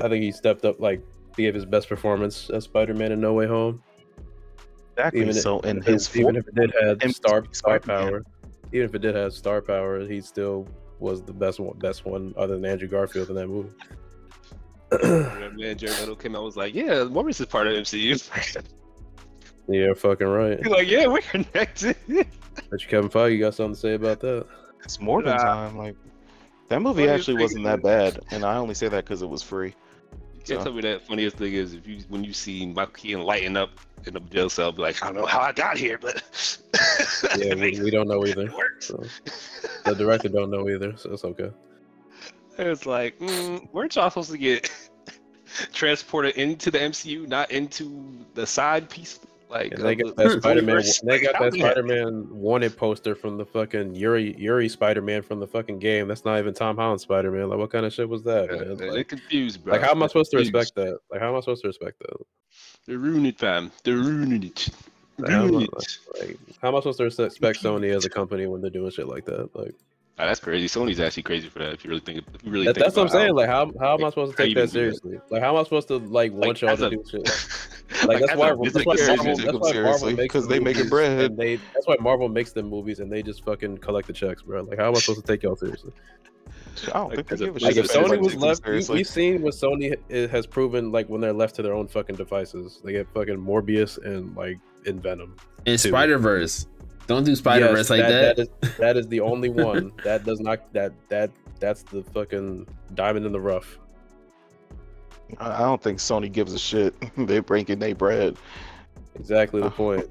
I 0.00 0.08
think 0.08 0.22
he 0.24 0.32
stepped 0.32 0.64
up. 0.64 0.80
Like, 0.80 1.02
he 1.36 1.42
gave 1.42 1.54
his 1.54 1.66
best 1.66 1.88
performance 1.88 2.50
as 2.50 2.64
Spider-Man 2.64 3.12
in 3.12 3.20
No 3.20 3.34
Way 3.34 3.46
Home. 3.46 3.82
exactly. 4.96 5.20
Even 5.20 5.34
so 5.34 5.60
in 5.60 5.78
If- 5.78 5.84
his 5.84 6.16
even 6.16 6.36
if 6.36 6.48
it 6.48 6.54
did 6.54 6.72
have 6.80 7.00
star 7.14 7.44
star 7.52 7.78
power, 7.80 8.22
even 8.72 8.86
if 8.86 8.94
it 8.94 9.00
did 9.00 9.14
have 9.14 9.32
star 9.34 9.60
power, 9.60 10.00
he 10.00 10.20
still 10.20 10.66
was 10.98 11.22
the 11.22 11.32
best 11.32 11.60
one, 11.60 11.78
best 11.78 12.04
one 12.04 12.34
other 12.36 12.54
than 12.56 12.64
Andrew 12.64 12.88
Garfield 12.88 13.28
in 13.30 13.34
that 13.36 13.46
movie. 13.48 13.70
When 14.90 15.56
man 15.56 15.78
Jared 15.78 15.98
Leto 16.00 16.16
came 16.16 16.34
out, 16.34 16.42
was 16.42 16.56
like, 16.56 16.74
yeah, 16.74 17.04
Morbius 17.04 17.40
is 17.40 17.46
part 17.46 17.66
of 17.68 17.74
MCU. 17.74 18.64
yeah, 19.68 19.92
fucking 19.94 20.26
right. 20.26 20.58
He's 20.62 20.66
like, 20.72 20.88
yeah, 20.88 21.06
we're 21.06 21.20
connected. 21.30 21.96
But 22.68 22.82
you, 22.82 22.88
Kevin 22.88 23.10
Feige, 23.10 23.32
you 23.32 23.38
got 23.40 23.54
something 23.54 23.74
to 23.74 23.80
say 23.80 23.94
about 23.94 24.20
that? 24.20 24.46
it's 24.82 24.98
more 25.00 25.22
than 25.22 25.36
Nah. 25.36 25.42
time. 25.42 25.76
Like 25.76 25.94
that 26.68 26.80
movie 26.80 27.02
Funniest 27.02 27.20
actually 27.28 27.34
thing 27.34 27.42
wasn't 27.42 27.64
that 27.64 27.82
bad, 27.82 28.20
and 28.30 28.44
I 28.44 28.56
only 28.56 28.74
say 28.74 28.88
that 28.88 29.04
because 29.04 29.20
it 29.22 29.28
was 29.28 29.42
free. 29.42 29.74
You 30.34 30.38
can't 30.38 30.60
So- 30.60 30.64
tell 30.64 30.72
me 30.72 30.80
that 30.82 31.06
funniest 31.06 31.36
thing 31.36 31.52
is 31.52 31.74
if 31.74 31.86
you 31.86 31.98
when 32.08 32.24
you 32.24 32.32
see 32.32 32.64
Michael 32.66 32.94
Keaton 32.94 33.22
lighting 33.22 33.56
up 33.56 33.70
in 34.06 34.14
the 34.14 34.20
jail 34.20 34.48
cell, 34.48 34.72
be 34.72 34.80
like, 34.80 35.02
I 35.02 35.06
don't 35.06 35.16
know 35.16 35.26
how 35.26 35.40
I 35.40 35.52
got 35.52 35.76
here, 35.76 35.98
but 35.98 36.22
Yeah, 37.38 37.54
we, 37.54 37.78
we 37.80 37.90
don't 37.90 38.08
know 38.08 38.24
either. 38.26 38.50
So, 38.80 39.04
the 39.84 39.94
director 39.94 40.30
don't 40.30 40.50
know 40.50 40.66
either, 40.70 40.96
so 40.96 41.12
it's 41.12 41.24
okay. 41.24 41.50
It's 42.56 42.86
like, 42.86 43.18
mm, 43.18 43.70
weren't 43.72 43.94
y'all 43.96 44.08
supposed 44.08 44.30
to 44.30 44.38
get 44.38 44.70
transported 45.74 46.36
into 46.36 46.70
the 46.70 46.78
MCU, 46.78 47.28
not 47.28 47.50
into 47.50 48.24
the 48.34 48.46
side 48.46 48.88
piece? 48.88 49.20
Like, 49.50 49.72
And 49.72 49.80
uh, 49.80 49.84
they 49.86 49.96
got 49.96 50.16
that 50.16 50.30
Spider-Man. 50.40 50.82
They 51.04 51.20
got 51.20 51.40
that 51.40 51.54
Spider-Man 51.54 52.28
wanted 52.30 52.76
poster 52.76 53.14
from 53.14 53.36
the 53.36 53.44
fucking 53.44 53.94
Yuri 53.94 54.36
Yuri 54.38 54.68
Spider-Man 54.68 55.22
from 55.22 55.40
the 55.40 55.46
fucking 55.46 55.78
game. 55.80 56.08
That's 56.08 56.24
not 56.24 56.38
even 56.38 56.54
Tom 56.54 56.76
Holland 56.76 57.00
Spider-Man. 57.00 57.48
Like, 57.48 57.58
what 57.58 57.70
kind 57.70 57.84
of 57.84 57.92
shit 57.92 58.08
was 58.08 58.22
that, 58.24 58.48
Yeah, 58.50 58.74
man? 58.74 58.94
Like, 58.94 59.08
confused, 59.08 59.64
bro. 59.64 59.72
like, 59.74 59.82
how 59.82 59.90
am 59.90 60.02
I 60.02 60.06
supposed 60.06 60.30
to 60.30 60.36
respect 60.38 60.74
that? 60.76 60.98
Like, 61.10 61.20
how 61.20 61.30
am 61.30 61.36
I 61.36 61.40
supposed 61.40 61.62
to 61.62 61.68
respect 61.68 61.98
that? 61.98 62.16
They're 62.86 62.98
ruining 62.98 63.26
it, 63.26 63.38
fam. 63.38 63.72
They're 63.84 63.96
ruining 63.96 64.44
it. 64.44 64.68
Like, 65.18 65.30
how, 65.30 65.44
am 65.44 65.56
I, 65.56 65.62
it. 65.62 65.70
like, 66.18 66.38
how 66.62 66.68
am 66.68 66.76
I 66.76 66.80
supposed 66.80 66.98
to 66.98 67.04
respect 67.04 67.62
Sony 67.62 67.94
as 67.94 68.04
a 68.04 68.10
company 68.10 68.46
when 68.46 68.60
they're 68.60 68.70
doing 68.70 68.90
shit 68.90 69.08
like 69.08 69.24
that? 69.26 69.54
Like, 69.54 69.74
Ah, 70.20 70.26
that's 70.26 70.40
crazy. 70.40 70.66
Sony's 70.66 71.00
actually 71.00 71.22
crazy 71.22 71.48
for 71.48 71.60
that. 71.60 71.72
If 71.72 71.82
you 71.84 71.88
really 71.88 72.02
think, 72.02 72.18
if 72.34 72.44
you 72.44 72.50
really 72.52 72.66
that, 72.66 72.74
think 72.74 72.84
that's 72.84 72.96
what 72.96 73.02
I'm 73.04 73.08
about 73.08 73.18
how- 73.18 73.24
saying. 73.24 73.34
Like, 73.36 73.48
how 73.48 73.72
how 73.80 73.94
am 73.94 74.04
I 74.04 74.10
supposed 74.10 74.36
to 74.36 74.42
take 74.44 74.54
that 74.54 74.60
do 74.60 74.66
that. 74.66 74.72
seriously? 74.72 75.20
Like, 75.30 75.40
how 75.42 75.54
am 75.54 75.60
I 75.60 75.64
supposed 75.64 75.88
to 75.88 75.96
like 75.96 76.32
want 76.32 76.46
Like, 76.48 76.60
y'all 76.60 76.76
to 76.76 76.86
a- 76.86 76.90
do 76.90 77.04
shit? 77.10 77.46
Like, 78.06 78.06
like, 78.06 78.20
that's 78.20 78.36
why 78.38 78.50
a 78.50 78.56
that's 78.56 78.56
why 78.56 78.56
Marvel, 78.56 78.64
take 78.64 78.84
that's 78.86 79.06
why 79.08 79.16
Marvel 79.16 79.64
seriously, 79.72 80.14
makes 80.14 80.32
'cause 80.32 80.46
they 80.46 80.60
making 80.60 80.82
movies 80.82 80.90
bread. 80.90 81.20
And 81.32 81.36
they 81.36 81.56
that's 81.56 81.86
why 81.88 81.96
Marvel 82.00 82.28
makes 82.28 82.52
the 82.52 82.62
movies 82.62 83.00
and 83.00 83.10
they 83.10 83.20
just 83.22 83.44
fucking 83.44 83.78
collect 83.78 84.06
the 84.06 84.12
checks, 84.12 84.42
bro. 84.42 84.62
Like, 84.62 84.78
how 84.78 84.88
am 84.88 84.94
I 84.96 85.00
supposed 85.00 85.26
to 85.26 85.26
take 85.26 85.42
y'all 85.42 85.56
seriously? 85.56 85.92
I 86.84 86.90
don't 86.92 87.08
Like, 87.08 87.16
think 87.16 87.28
they 87.28 87.34
as 87.34 87.40
give 87.40 87.54
a 87.54 87.56
as 87.56 87.62
Like, 87.62 87.76
if 87.76 87.86
Sony 87.88 88.20
was 88.22 88.36
left, 88.36 88.64
we, 88.66 88.84
we've 88.94 89.06
seen 89.08 89.42
what 89.42 89.54
Sony 89.54 89.96
has 90.30 90.46
proven. 90.46 90.92
Like 90.92 91.08
when 91.08 91.20
they're 91.20 91.32
left 91.32 91.56
to 91.56 91.62
their 91.62 91.74
own 91.74 91.88
fucking 91.88 92.14
devices, 92.16 92.80
they 92.84 92.92
get 92.92 93.08
fucking 93.12 93.36
Morbius 93.36 93.98
and 94.04 94.36
like 94.36 94.58
in 94.86 95.00
Venom. 95.00 95.34
And 95.66 95.78
Spider 95.80 96.18
Verse. 96.18 96.66
Don't 97.10 97.24
do 97.24 97.34
Spider 97.34 97.66
Verse 97.68 97.78
Yes, 97.78 97.90
like 97.90 98.00
that. 98.02 98.36
That 98.36 98.38
is, 98.38 98.76
that 98.78 98.96
is 98.96 99.08
the 99.08 99.18
only 99.18 99.48
one 99.48 99.90
that 100.04 100.24
does 100.24 100.38
not 100.38 100.72
that 100.74 100.92
that 101.08 101.30
that's 101.58 101.82
the 101.82 102.04
fucking 102.04 102.68
diamond 102.94 103.26
in 103.26 103.32
the 103.32 103.40
rough. 103.40 103.78
I 105.38 105.50
I 105.50 105.58
don't 105.58 105.82
think 105.82 105.98
Sony 105.98 106.30
gives 106.30 106.54
a 106.54 106.58
shit. 106.58 106.94
They're 107.16 107.42
breaking 107.42 107.80
their 107.80 107.96
bread. 107.96 108.36
Exactly 109.16 109.60
the 109.60 109.66
Uh, 109.66 109.70
point. 109.70 110.06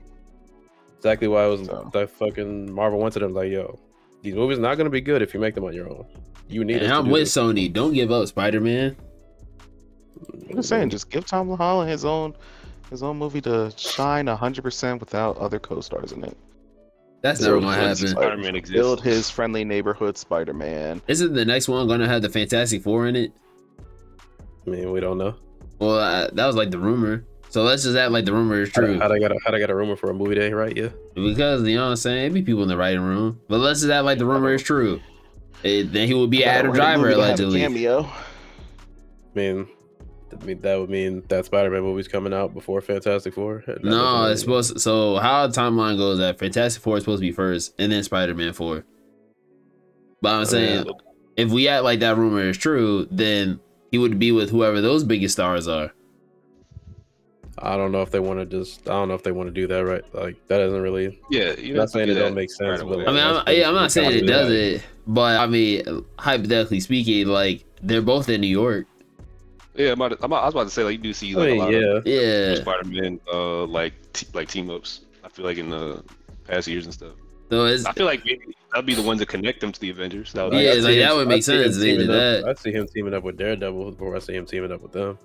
Exactly 0.97 1.29
why 1.29 1.43
I 1.43 1.47
was 1.47 1.67
So. 1.67 1.89
that 1.93 2.09
fucking 2.09 2.73
Marvel 2.73 2.99
went 2.99 3.13
to 3.13 3.19
them 3.19 3.33
like, 3.33 3.49
yo, 3.49 3.79
these 4.21 4.35
movies 4.35 4.59
not 4.59 4.75
gonna 4.77 4.89
be 4.89 4.99
good 4.99 5.21
if 5.21 5.33
you 5.33 5.39
make 5.39 5.55
them 5.55 5.63
on 5.63 5.73
your 5.73 5.89
own. 5.89 6.05
You 6.49 6.65
need. 6.65 6.77
and 6.83 6.87
to 6.89 6.95
I'm 6.95 7.09
with 7.09 7.21
this. 7.21 7.37
Sony. 7.37 7.71
Don't 7.71 7.93
give 7.93 8.11
up, 8.11 8.27
Spider 8.27 8.59
Man. 8.59 8.97
I'm 10.49 10.55
just 10.57 10.67
saying, 10.67 10.89
just 10.89 11.09
give 11.09 11.25
Tom 11.25 11.49
Holland 11.55 11.89
his 11.89 12.03
own 12.03 12.35
his 12.89 13.03
own 13.03 13.17
movie 13.17 13.39
to 13.41 13.71
shine 13.77 14.27
hundred 14.27 14.63
percent 14.63 14.99
without 14.99 15.37
other 15.37 15.59
co-stars 15.59 16.11
in 16.11 16.25
it. 16.25 16.35
That's 17.21 17.41
Zero 17.41 17.59
never 17.59 17.73
gonna 17.73 17.87
happen. 17.87 18.07
Spider-Man 18.07 18.55
exists. 18.55 18.73
Build 18.73 19.01
his 19.03 19.29
friendly 19.29 19.65
neighborhood 19.65 20.17
Spider-Man. 20.17 21.01
Isn't 21.07 21.33
the 21.33 21.45
next 21.45 21.67
one 21.67 21.87
gonna 21.87 22.07
have 22.07 22.21
the 22.21 22.29
Fantastic 22.29 22.81
Four 22.81 23.07
in 23.07 23.15
it? 23.15 23.33
I 24.65 24.69
mean, 24.69 24.91
we 24.91 24.99
don't 24.99 25.17
know. 25.17 25.35
Well, 25.79 25.99
uh, 25.99 26.29
that 26.33 26.45
was 26.45 26.55
like 26.55 26.71
the 26.71 26.79
rumor. 26.79 27.25
So 27.49 27.63
let's 27.63 27.83
just 27.83 27.97
act 27.97 28.11
like 28.11 28.25
the 28.25 28.33
rumor 28.33 28.61
is 28.61 28.71
true. 28.71 28.99
How 28.99 29.11
I 29.11 29.17
got 29.17 29.31
a, 29.31 29.39
how 29.43 29.53
I 29.53 29.59
got 29.59 29.71
a 29.71 29.75
rumor 29.75 29.95
for 29.95 30.11
a 30.11 30.13
movie 30.13 30.35
day, 30.35 30.53
right? 30.53 30.75
Yeah. 30.75 30.89
Because 31.15 31.67
you 31.67 31.75
know 31.77 31.85
what 31.85 31.91
I'm 31.91 31.95
saying, 31.95 32.27
it 32.27 32.33
be 32.33 32.41
people 32.43 32.61
in 32.61 32.69
the 32.69 32.77
writing 32.77 33.01
room. 33.01 33.41
But 33.47 33.59
let's 33.59 33.79
just 33.79 33.91
act 33.91 34.05
like 34.05 34.19
the 34.19 34.25
rumor 34.25 34.53
is 34.53 34.61
true. 34.61 35.01
It, 35.63 35.91
then 35.91 36.07
he 36.07 36.13
would 36.13 36.29
be 36.29 36.45
Adam 36.45 36.71
Driver 36.71 37.09
allegedly. 37.09 37.61
Cameo. 37.61 38.03
I 38.03 38.13
mean, 39.33 39.67
I 40.31 40.43
mean, 40.45 40.61
that 40.61 40.79
would 40.79 40.89
mean 40.89 41.23
that 41.29 41.45
Spider-Man 41.45 41.81
movie's 41.81 42.07
coming 42.07 42.33
out 42.33 42.53
before 42.53 42.81
Fantastic 42.81 43.33
Four. 43.33 43.63
No, 43.81 44.25
it's 44.25 44.41
supposed. 44.41 44.73
To, 44.73 44.79
so 44.79 45.15
how 45.17 45.47
the 45.47 45.53
timeline 45.59 45.97
goes 45.97 46.17
that 46.19 46.39
Fantastic 46.39 46.81
Four 46.81 46.97
is 46.97 47.03
supposed 47.03 47.21
to 47.21 47.27
be 47.27 47.31
first, 47.31 47.73
and 47.79 47.91
then 47.91 48.03
Spider 48.03 48.33
Man 48.35 48.53
Four. 48.53 48.85
But 50.21 50.33
I'm 50.33 50.41
Oh, 50.41 50.45
saying, 50.45 50.85
yeah. 50.85 50.91
if 51.37 51.51
we 51.51 51.67
act 51.67 51.83
like 51.83 51.99
that 52.01 52.17
rumor 52.17 52.41
is 52.41 52.57
true, 52.57 53.07
then 53.09 53.59
he 53.91 53.97
would 53.97 54.19
be 54.19 54.31
with 54.31 54.49
whoever 54.49 54.81
those 54.81 55.03
biggest 55.03 55.33
stars 55.33 55.67
are. 55.67 55.91
I 57.61 57.75
don't 57.75 57.91
know 57.91 58.01
if 58.01 58.11
they 58.11 58.19
want 58.19 58.39
to 58.39 58.45
just. 58.45 58.87
I 58.87 58.93
don't 58.93 59.09
know 59.09 59.15
if 59.15 59.23
they 59.23 59.31
want 59.33 59.47
to 59.47 59.51
do 59.53 59.67
that 59.67 59.79
right. 59.85 60.03
Like 60.15 60.45
that 60.47 60.59
doesn't 60.59 60.81
really. 60.81 61.19
Yeah, 61.29 61.53
you 61.57 61.73
Not 61.73 61.81
know, 61.81 61.85
saying 61.87 62.09
it 62.09 62.13
don't 62.13 62.33
make 62.33 62.51
sense, 62.51 62.81
but 62.83 62.99
I 62.99 63.11
mean, 63.11 63.17
I'm, 63.17 63.35
that's 63.45 63.51
yeah, 63.57 63.67
I'm 63.67 63.73
not 63.75 63.91
saying 63.91 64.11
it 64.17 64.27
doesn't, 64.27 64.83
but 65.07 65.37
I 65.39 65.45
mean, 65.45 66.05
hypothetically 66.17 66.79
speaking, 66.79 67.27
like 67.27 67.65
they're 67.81 68.01
both 68.01 68.29
in 68.29 68.39
New 68.41 68.47
York. 68.47 68.87
Yeah, 69.75 69.91
I'm 69.91 70.01
about 70.01 70.09
to, 70.09 70.17
I'm 70.19 70.25
about, 70.25 70.41
I 70.43 70.45
was 70.45 70.53
about 70.55 70.63
to 70.65 70.69
say 70.71 70.83
like 70.83 70.93
you 70.93 70.97
do 70.97 71.13
see 71.13 71.33
I 71.35 71.37
like 71.37 71.49
mean, 71.49 71.59
a 71.59 71.63
lot 71.63 71.73
of 71.97 72.07
Yeah, 72.07 72.55
Spider-Man 72.55 73.19
uh 73.31 73.65
like 73.65 73.93
t- 74.13 74.27
like 74.33 74.49
team 74.49 74.69
ups. 74.69 75.01
I 75.23 75.29
feel 75.29 75.45
like 75.45 75.57
in 75.57 75.69
the 75.69 76.03
past 76.45 76.67
years 76.67 76.85
and 76.85 76.93
stuff. 76.93 77.13
So 77.49 77.65
it's 77.65 77.85
I 77.85 77.93
feel 77.93 78.05
like 78.05 78.23
maybe 78.25 78.55
that'd 78.71 78.85
be 78.85 78.93
the 78.93 79.01
ones 79.01 79.19
that 79.19 79.27
connect 79.27 79.61
them 79.61 79.71
to 79.71 79.79
the 79.79 79.89
Avengers. 79.89 80.33
That 80.33 80.49
would 80.49 80.53
Yeah, 80.59 80.71
I'd 80.71 80.75
see 80.75 80.81
like, 80.81 80.93
him- 80.93 80.99
that 80.99 81.15
would 81.15 81.27
make 81.27 81.37
I'd 81.37 81.43
sense 81.43 81.75
if 81.75 81.81
they 81.81 81.91
teaming 81.91 82.09
up- 82.09 82.13
that. 82.15 82.45
I'd 82.47 82.59
see 82.59 82.71
him 82.71 82.87
teaming 82.87 83.13
up 83.13 83.23
with 83.23 83.37
Daredevil 83.37 83.91
before 83.91 84.15
I 84.15 84.19
see 84.19 84.33
him 84.35 84.45
teaming 84.45 84.71
up 84.71 84.81
with 84.81 84.91
them. 84.91 85.17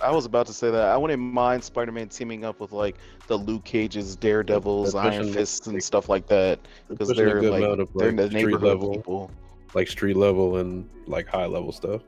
I 0.00 0.10
was 0.12 0.24
about 0.24 0.46
to 0.46 0.52
say 0.52 0.70
that. 0.70 0.84
I 0.88 0.96
wouldn't 0.96 1.20
mind 1.20 1.64
Spider-Man 1.64 2.08
teaming 2.08 2.44
up 2.44 2.60
with 2.60 2.70
like 2.72 2.96
the 3.26 3.36
Luke 3.36 3.64
Cages, 3.64 4.14
Daredevils, 4.14 4.92
They're 4.92 5.02
Iron 5.02 5.18
pushing, 5.22 5.32
Fists, 5.34 5.66
and 5.66 5.82
stuff 5.82 6.08
like 6.08 6.28
that. 6.28 6.60
Because 6.88 7.08
they're 7.08 7.42
like 7.42 7.62
amount 7.64 7.80
of, 7.80 7.88
they're 7.94 8.12
like, 8.12 8.16
the 8.16 8.28
neighborhood 8.30 8.62
level. 8.62 8.94
people. 8.94 9.30
like 9.74 9.88
street 9.88 10.16
level 10.16 10.58
and 10.58 10.88
like 11.06 11.26
high 11.26 11.46
level 11.46 11.72
stuff. 11.72 12.02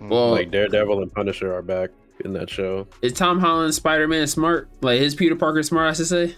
Mm. 0.00 0.08
well, 0.10 0.30
like 0.30 0.50
Daredevil 0.50 1.02
and 1.02 1.12
Punisher 1.12 1.54
are 1.54 1.62
back 1.62 1.90
in 2.24 2.32
that 2.34 2.50
show. 2.50 2.86
is 3.02 3.12
Tom 3.12 3.38
Holland 3.38 3.74
Spider 3.74 4.08
Man 4.08 4.26
smart? 4.26 4.68
Like 4.80 5.00
his 5.00 5.14
Peter 5.14 5.36
Parker 5.36 5.62
smart, 5.62 5.90
I 5.90 5.92
should 5.94 6.06
say. 6.06 6.36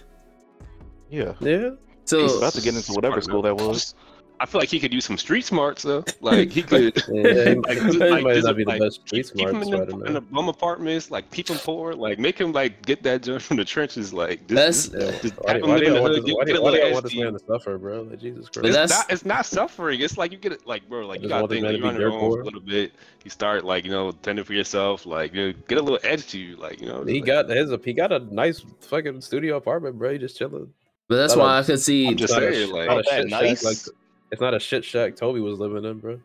yeah, 1.09 1.33
Yeah, 1.39 1.71
So 2.05 2.21
he's 2.21 2.35
about 2.35 2.53
to 2.53 2.61
get 2.61 2.75
into 2.75 2.93
whatever 2.93 3.21
school 3.21 3.41
that 3.43 3.55
was. 3.55 3.95
I 4.41 4.45
feel 4.47 4.59
like 4.59 4.69
he 4.69 4.79
could 4.79 4.91
use 4.91 5.05
some 5.05 5.19
street 5.19 5.45
smarts 5.45 5.83
though. 5.83 6.03
Like 6.19 6.49
he 6.51 6.63
could. 6.63 6.95
yeah 7.11 7.49
he, 7.49 7.55
Like, 7.55 7.77
he 7.77 7.91
like, 7.99 8.23
might 8.23 8.33
just, 8.33 8.47
not 8.47 8.57
be 8.57 8.63
the 8.63 8.77
best 8.79 9.01
street 9.07 9.31
keep 9.35 9.49
smart 9.49 9.53
him 9.53 9.61
in 9.61 9.69
the, 9.69 10.05
in 10.07 10.13
the 10.13 10.21
bum 10.21 10.49
apartments, 10.49 11.11
like 11.11 11.29
keep 11.29 11.47
him 11.49 11.57
poor, 11.59 11.93
like 11.93 12.17
make 12.17 12.39
him 12.41 12.51
like 12.51 12.83
get 12.83 13.03
that 13.03 13.21
joint 13.21 13.43
from 13.43 13.57
the 13.57 13.65
trenches, 13.65 14.11
like 14.13 14.47
That's- 14.47 14.87
just, 14.87 15.21
just 15.21 15.35
Why, 15.37 15.53
have 15.53 15.61
do- 15.61 15.65
him 15.65 15.69
why 15.69 15.75
live 15.75 15.83
do 15.83 15.85
in 15.89 15.93
you 15.95 16.01
want 16.01 16.13
hood, 16.15 16.23
this, 16.23 16.25
get, 16.25 16.35
why 16.37 16.43
do 16.45 16.51
a 16.51 16.55
you- 16.55 16.61
why 16.63 16.71
do 16.71 16.77
you 16.87 16.93
want 16.93 17.03
this 17.03 17.13
SD. 17.13 17.23
man 17.23 17.33
to 17.33 17.39
suffer, 17.45 17.77
bro? 17.77 18.01
Like 18.01 18.19
Jesus 18.19 18.49
Christ. 18.49 18.65
It's 18.67 18.75
that's- 18.75 18.89
not, 18.89 19.11
it's 19.11 19.25
not 19.25 19.45
suffering. 19.45 20.01
It's 20.01 20.17
like 20.17 20.31
you 20.31 20.39
get 20.39 20.53
it, 20.53 20.65
like 20.65 20.89
bro, 20.89 21.05
like 21.05 21.21
you 21.21 21.29
gotta 21.29 21.43
want 21.43 21.51
think 21.51 21.61
man 21.63 21.73
like 21.73 21.79
you're 21.81 21.89
on 21.89 21.99
your 21.99 22.11
own 22.11 22.31
for 22.31 22.41
a 22.41 22.43
little 22.43 22.61
bit. 22.61 22.93
You 23.23 23.29
start 23.29 23.63
like 23.63 23.85
you 23.85 23.91
know 23.91 24.11
tending 24.11 24.43
for 24.43 24.53
yourself, 24.53 25.05
like 25.05 25.35
you 25.35 25.47
know, 25.51 25.53
get 25.67 25.77
a 25.77 25.81
little 25.83 25.99
edge 26.03 26.25
to 26.31 26.39
you, 26.39 26.55
like 26.55 26.81
you 26.81 26.87
know. 26.87 27.03
He 27.03 27.19
like, 27.21 27.25
got 27.27 27.49
his. 27.49 27.71
He 27.85 27.93
got 27.93 28.11
a 28.11 28.19
nice 28.33 28.65
fucking 28.79 29.21
studio 29.21 29.57
apartment, 29.57 29.99
bro. 29.99 30.13
He 30.13 30.17
just 30.17 30.35
chilling. 30.37 30.73
but 31.07 31.17
that's 31.17 31.35
why 31.35 31.59
I 31.59 31.63
could 31.63 31.79
see 31.79 32.07
I'm 32.07 32.17
just 32.17 32.33
It's 32.35 32.55
saying, 32.57 32.71
like- 32.71 32.87
not 32.89 33.05
that 33.11 33.27
nice. 33.27 33.87
Shack 34.31 34.41
like 34.41 34.41
it's 34.41 34.41
not 34.41 34.53
a 34.53 34.59
shit 34.59 34.85
shack 34.85 35.15
Tobey 35.15 35.39
was 35.41 35.59
living 35.59 35.83
in, 35.85 35.99
bro. 35.99 36.19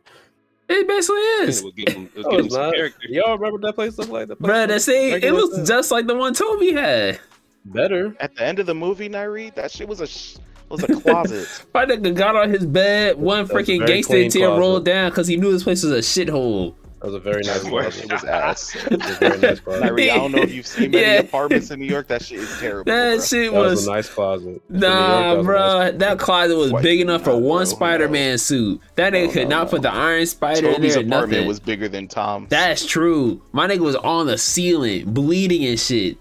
it 0.69 0.89
basically 0.89 1.21
is. 1.21 1.63
will 1.63 1.73
give 1.73 1.89
him, 1.95 2.11
it 2.15 2.17
will 2.17 2.23
No, 2.25 2.31
give 2.31 2.39
him 2.41 2.45
it's 2.47 2.55
some 2.55 2.63
not. 2.65 2.75
character. 2.75 3.07
Y'all 3.09 3.37
remember 3.39 3.67
that 3.67 3.75
place 3.75 3.99
looked 3.99 4.11
like? 4.11 4.29
The 4.29 4.37
place 4.37 4.51
Bruh, 4.51 4.59
looked 4.61 4.69
that 4.69 4.81
same 4.81 5.23
it 5.23 5.33
was 5.35 5.51
looks 5.51 5.69
just 5.69 5.91
like 5.91 6.07
the 6.07 6.15
one 6.17 6.35
Tobey 6.35 6.73
had. 6.73 7.21
better. 7.67 8.15
At 8.21 8.35
the 8.37 8.43
end 8.45 8.59
of 8.59 8.67
the 8.67 8.75
movie, 8.75 9.09
Nairi, 9.09 9.55
that 9.55 9.71
shit 9.71 9.89
was 9.89 10.01
a 10.01 10.07
sh- 10.07 10.37
was 10.69 10.83
a 10.83 10.89
closet. 10.89 11.47
My 11.75 11.85
nigga 11.87 12.15
got 12.15 12.35
on 12.37 12.51
his 12.51 12.67
bed, 12.67 13.17
one 13.19 13.47
That 13.47 13.55
was 13.55 13.69
a 13.69 13.73
freaking 13.73 13.79
very 13.79 13.93
gangster 13.95 14.13
clean 14.15 14.31
tail 14.31 14.49
closet. 14.51 14.61
rolled 14.61 14.85
down 14.85 15.11
because 15.11 15.29
he 15.29 15.37
knew 15.37 15.53
this 15.53 15.63
place 15.63 15.83
was 15.85 15.93
a 15.93 15.99
shithole. 15.99 16.75
That 17.07 17.13
was 17.13 17.15
a 17.15 17.21
very 17.21 17.43
nice 17.43 17.63
it 17.65 17.69
closet. 17.69 18.13
was 18.13 18.25
ass. 18.25 18.75
It 18.75 18.99
was 19.01 19.11
a 19.11 19.15
very 19.15 19.39
nice 19.47 19.61
closet. 19.61 19.83
Nairi, 19.85 20.11
I 20.11 20.17
don't 20.17 20.33
know 20.33 20.43
if 20.43 20.53
you've 20.53 20.67
seen 20.67 20.91
many 20.91 21.05
Yeah. 21.05 21.21
apartments 21.21 21.71
in 21.71 21.79
New 21.79 21.87
York. 21.87 22.09
That 22.09 22.25
shit 22.25 22.41
is 22.41 22.59
terrible. 22.59 22.91
That 22.91 23.19
bruh. 23.19 23.31
shit 23.31 23.53
That 23.53 23.59
was, 23.61 23.71
was 23.71 23.87
a 23.87 23.91
nice 23.93 24.09
closet. 24.09 24.61
For 24.67 24.73
New 24.73 24.81
York, 24.81 24.93
Nah, 24.93 25.35
that 25.37 25.45
bro, 25.45 25.55
nice 25.59 25.69
closet. 25.71 25.99
that 26.01 26.19
closet 26.19 26.57
was 26.57 26.71
Quite 26.71 26.83
big 26.83 27.01
enough 27.01 27.23
for 27.23 27.31
not, 27.31 27.43
one 27.43 27.59
bro. 27.59 27.65
Spider-Man 27.77 28.39
suit. 28.39 28.81
That 28.97 29.13
nigga 29.13 29.27
No, 29.29 29.33
could 29.33 29.43
no, 29.49 29.57
not 29.57 29.65
no. 29.67 29.71
put 29.71 29.83
the 29.83 29.93
Iron 29.93 30.27
Spider 30.27 30.67
in 30.67 30.75
Tobey's 30.75 30.95
there. 30.95 31.05
apartment 31.07 31.31
Nothing. 31.33 31.47
was 31.47 31.61
bigger 31.61 31.89
than 31.89 32.09
Tom's. 32.09 32.49
That's 32.51 32.85
true. 32.85 33.41
My 33.53 33.69
nigga 33.69 33.79
was 33.81 33.95
on 33.95 34.27
the 34.27 34.37
ceiling, 34.37 35.13
bleeding 35.15 35.65
and 35.65 35.79
shit. 35.79 36.17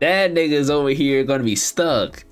That 0.00 0.34
nigga's 0.34 0.68
over 0.68 0.88
here 0.88 1.22
gonna 1.22 1.44
be 1.44 1.54
stuck. 1.54 2.24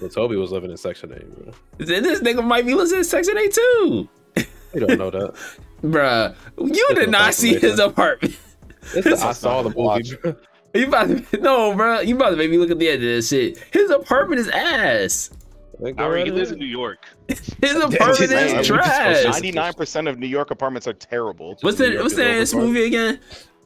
Well, 0.00 0.10
Tobey 0.10 0.34
was 0.34 0.50
living 0.50 0.72
in 0.72 0.76
Section 0.76 1.12
Eight, 1.14 1.30
bro. 1.44 1.52
This 1.78 2.20
nigga 2.20 2.42
might 2.44 2.66
be 2.66 2.74
listening 2.74 3.02
to 3.02 3.04
Section 3.04 3.38
8 3.38 3.52
too. 3.52 4.08
You 4.74 4.80
don't 4.86 4.98
know 4.98 5.10
that. 5.10 5.34
Bruh, 5.82 6.34
you 6.58 6.88
This 6.90 6.94
did 6.94 7.10
not 7.10 7.34
see 7.34 7.58
his 7.58 7.78
apartment. 7.78 8.38
It's 8.94 9.20
the, 9.20 9.26
I 9.26 9.32
saw 9.32 9.62
the 9.62 9.70
movie. 9.70 10.36
You 10.74 10.86
about 10.86 11.08
to 11.08 11.38
no, 11.38 11.74
bro. 11.74 12.00
You 12.00 12.16
about 12.16 12.30
to 12.30 12.36
make 12.36 12.50
me 12.50 12.58
look 12.58 12.70
at 12.70 12.78
the 12.78 12.88
end 12.88 12.96
of 12.96 13.02
this 13.02 13.28
shit. 13.28 13.58
His 13.72 13.90
apartment 13.90 14.40
is 14.40 14.48
ass. 14.48 15.30
Like, 15.78 15.96
go 15.96 16.04
Alright, 16.04 16.26
he 16.26 16.32
lives 16.32 16.52
in. 16.52 16.58
New 16.58 16.66
York. 16.66 17.04
His 17.28 17.50
apartment 17.76 18.32
is 18.32 18.66
trash. 18.66 19.24
Ninety-nine 19.24 19.74
percent 19.74 20.08
of 20.08 20.18
New 20.18 20.26
York 20.26 20.50
apartments 20.50 20.86
are 20.86 20.92
terrible. 20.92 21.56
What's 21.60 21.78
New 21.78 21.90
the 21.90 22.02
what's 22.02 22.12
is 22.12 22.16
the 22.16 22.24
name 22.24 22.32
of 22.34 22.38
this 22.38 22.54
movie 22.54 22.84
again? 22.84 23.20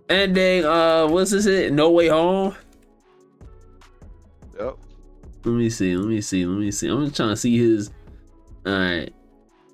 Ending. 0.09 0.65
Uh, 0.65 1.07
what's 1.09 1.31
this? 1.31 1.47
It 1.47 1.73
No 1.73 1.91
Way 1.91 2.09
Home. 2.09 2.57
Yep. 4.59 4.77
Let 5.45 5.53
me 5.53 5.71
see. 5.71 5.97
Let 5.97 6.09
me 6.09 6.21
see. 6.21 6.47
Let 6.47 6.59
me 6.59 6.71
see. 6.71 6.89
I'm 6.89 7.05
just 7.05 7.17
trying 7.17 7.31
to 7.31 7.37
see 7.37 7.59
his. 7.59 7.91
All 8.65 8.73
right, 8.73 9.13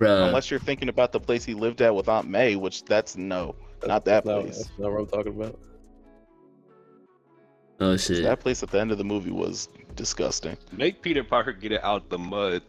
bro. 0.03 0.25
Unless 0.27 0.51
you're 0.51 0.59
thinking 0.59 0.89
about 0.89 1.11
the 1.11 1.19
place 1.19 1.43
he 1.45 1.53
lived 1.53 1.81
at 1.81 1.93
with 1.95 2.07
Aunt 2.09 2.27
May, 2.27 2.55
which 2.55 2.83
that's 2.85 3.15
no, 3.17 3.55
not 3.85 4.05
that 4.05 4.25
No, 4.25 4.41
place. 4.41 4.57
that's 4.57 4.71
not 4.79 4.91
what 4.91 4.99
I'm 5.01 5.07
talking 5.07 5.33
about. 5.39 5.59
oh 7.79 7.97
shit, 7.97 8.23
That 8.23 8.39
place 8.39 8.63
at 8.63 8.71
the 8.71 8.79
end 8.79 8.91
of 8.91 8.97
the 8.97 9.03
movie 9.03 9.31
was 9.31 9.67
disgusting. 9.95 10.57
Make 10.71 11.01
Peter 11.01 11.23
Parker 11.23 11.51
get 11.53 11.71
it 11.71 11.83
out 11.83 12.09
the 12.09 12.17
mud, 12.17 12.61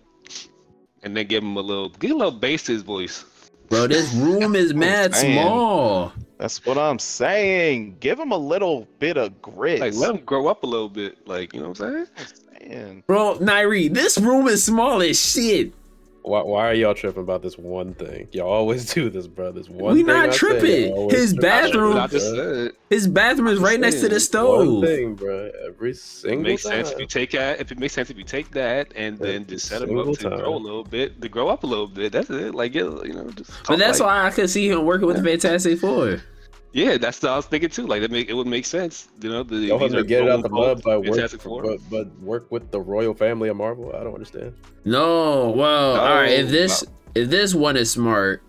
and 1.03 1.17
then 1.17 1.27
give 1.27 1.43
him 1.43 1.57
a 1.57 1.61
little, 1.61 1.89
get 1.91 2.11
a 2.11 2.17
little 2.17 2.33
bass 2.33 2.67
his 2.67 2.83
voice. 2.83 3.25
bro. 3.69 3.87
This 3.87 4.13
room 4.15 4.55
is 4.55 4.75
mad 4.87 5.15
small. 5.15 6.13
That's 6.39 6.65
what 6.67 6.77
I'm 6.77 6.99
saying. 6.99 7.97
Give 8.01 8.19
him 8.19 8.33
a 8.33 8.37
little 8.37 8.89
bit 8.99 9.17
of 9.17 9.41
grit. 9.41 9.81
Like 9.81 9.95
let 9.95 10.11
him 10.15 10.25
grow 10.25 10.49
up 10.49 10.63
a 10.65 10.67
little 10.67 10.89
bit. 10.89 11.27
Like 11.29 11.55
you 11.55 11.61
know 11.61 11.69
what 11.71 11.81
I'm 11.81 12.07
saying? 12.17 12.69
Man, 12.69 13.03
Bro, 13.07 13.39
Nairi, 13.39 13.93
this 13.93 14.19
room 14.19 14.49
is 14.49 14.65
small 14.65 15.01
as 15.03 15.19
shit. 15.21 15.73
Why, 16.27 16.41
why 16.43 16.71
are 16.71 16.73
y'all 16.75 16.95
tripping 16.95 17.23
about 17.23 17.43
this 17.43 17.59
one 17.59 17.93
thing? 17.95 18.29
Y'all 18.33 18.49
always 18.49 18.93
do 18.95 19.11
this, 19.11 19.27
bro. 19.27 19.53
This 19.53 19.69
one 19.69 19.93
We 19.93 20.01
thing 20.01 20.07
not 20.07 20.31
I 20.31 20.33
tripping. 20.33 20.89
y'all 20.89 21.11
His 21.11 21.33
trip 21.35 21.43
bathroom- 21.43 21.97
I 21.99 22.07
just 22.07 22.35
bro. 22.35 22.65
said. 22.65 22.73
His 22.89 23.07
bathroom 23.09 23.49
is 23.49 23.59
right 23.59 23.79
next 23.79 24.01
to 24.01 24.09
the 24.09 24.19
saying, 24.19 24.47
One 24.47 24.67
stove. 24.81 24.85
thing, 24.85 25.15
bro. 25.17 25.51
Every 25.67 25.91
It 25.91 25.97
single 25.99 26.43
makes 26.43 26.63
time. 26.63 26.73
sense 26.73 26.93
if 26.93 26.99
you 26.99 27.07
take 27.07 27.31
that. 27.33 27.61
If 27.61 27.71
it 27.73 27.79
makes 27.79 27.93
sense 27.93 28.09
if 28.09 28.17
you 28.17 28.25
take 28.25 28.51
that 28.53 28.91
and 28.97 29.19
then 29.19 29.47
just 29.47 29.67
set 29.67 29.83
him 29.83 29.99
up 29.99 30.17
to 30.19 30.31
grow 30.31 30.55
a 30.55 30.57
little 30.57 30.85
bit, 30.85 31.21
to 31.21 31.29
grow 31.29 31.49
up 31.49 31.63
a 31.65 31.67
little 31.67 31.89
bit. 31.89 32.13
That's 32.13 32.31
it. 32.31 32.55
Like 32.55 32.75
you 32.75 32.85
know, 33.13 33.29
just. 33.31 33.51
But 33.69 33.79
that's 33.79 34.01
like, 34.01 34.07
why 34.09 34.27
I 34.27 34.31
could 34.31 34.49
see 34.49 34.69
him 34.71 34.87
working 34.87 35.07
with 35.07 35.17
the 35.19 35.23
Fantastic 35.23 35.79
Four. 35.79 36.23
Yeah, 36.75 36.99
that's 36.99 37.23
what 37.23 37.31
I 37.31 37.37
was 37.37 37.47
thinking 37.47 37.71
too. 37.71 37.87
Like 37.87 38.01
that 38.01 38.11
make 38.11 38.29
it 38.29 38.35
would 38.35 38.49
make 38.49 38.67
sense. 38.67 39.07
You 39.23 39.31
know, 39.31 39.43
the 39.45 39.59
Y'all 39.59 39.79
these 39.79 39.93
have 39.93 39.93
to 39.93 39.99
are 39.99 40.05
get 40.05 40.25
it 40.25 40.29
out 40.29 40.43
the 40.43 40.49
mud, 40.49 40.83
but 40.85 41.05
work, 41.05 41.31
but, 41.63 41.79
but 41.89 42.19
work 42.19 42.51
with 42.51 42.73
the 42.73 42.81
royal 42.81 43.15
family 43.15 43.49
of 43.49 43.57
Marvel. 43.57 43.95
I 43.95 44.03
don't 44.03 44.13
understand. 44.13 44.55
No, 44.85 45.51
well, 45.51 45.95
No, 45.95 46.01
all 46.01 46.15
right. 46.17 46.33
If 46.33 46.49
this 46.49 46.85
no. 46.85 46.93
if 47.15 47.31
this 47.31 47.55
one 47.55 47.77
is 47.77 47.93
smart, 47.93 48.43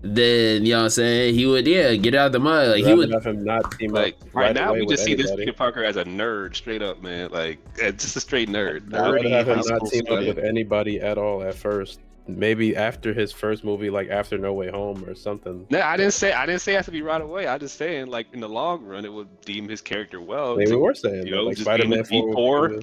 then 0.00 0.64
you 0.64 0.72
know 0.72 0.78
what 0.78 0.84
I'm 0.84 0.90
saying 0.90 1.34
he 1.34 1.44
would 1.44 1.66
yeah 1.66 1.94
get 1.96 2.14
out 2.14 2.32
the 2.32 2.40
mud. 2.40 2.68
Like 2.68 2.84
he 2.86 2.94
would. 2.94 3.12
have 3.12 3.26
him 3.26 3.44
not 3.44 3.72
team 3.72 3.92
Like 3.92 4.14
up 4.14 4.34
right, 4.34 4.54
now, 4.54 4.72
we 4.72 4.86
just 4.86 5.04
see 5.04 5.14
this. 5.14 5.30
Peter 5.30 5.52
Parker 5.52 5.84
as 5.84 5.96
a 5.96 6.04
nerd, 6.04 6.56
straight 6.56 6.80
up, 6.80 7.02
man. 7.02 7.30
Like 7.30 7.58
just 7.76 8.16
a 8.16 8.20
straight 8.20 8.48
nerd. 8.48 8.88
Nah, 8.88 9.08
I'd 9.08 9.14
rather 9.16 9.28
have 9.28 9.48
him 9.48 9.62
not 9.66 9.86
team 9.90 10.06
up 10.08 10.20
with 10.20 10.38
anybody 10.38 10.98
at 10.98 11.18
all 11.18 11.42
at 11.42 11.54
first. 11.54 12.00
Maybe 12.38 12.76
after 12.76 13.12
his 13.12 13.32
first 13.32 13.64
movie, 13.64 13.90
like 13.90 14.08
after 14.08 14.38
No 14.38 14.52
Way 14.52 14.70
Home 14.70 15.04
or 15.04 15.14
something. 15.14 15.66
No, 15.70 15.80
I 15.80 15.96
didn't 15.96 16.12
say 16.14 16.32
I 16.32 16.46
didn't 16.46 16.60
say 16.60 16.72
it 16.74 16.76
has 16.76 16.86
to 16.86 16.92
be 16.92 17.02
right 17.02 17.20
away. 17.20 17.46
I 17.46 17.58
just 17.58 17.76
saying 17.76 18.06
like 18.06 18.26
in 18.32 18.40
the 18.40 18.48
long 18.48 18.84
run, 18.84 19.04
it 19.04 19.12
would 19.12 19.40
deem 19.42 19.68
his 19.68 19.80
character 19.80 20.20
well. 20.20 20.56
Maybe 20.56 20.70
to 20.70 20.76
we 20.76 20.82
were 20.82 20.94
saying 20.94 21.26
you 21.26 21.34
know, 21.34 21.42
like 21.42 21.56
just 21.56 21.64
Spider-Man 21.66 22.04
being- 22.08 22.28
be 22.28 22.32
4 22.32 22.68
poor. 22.68 22.80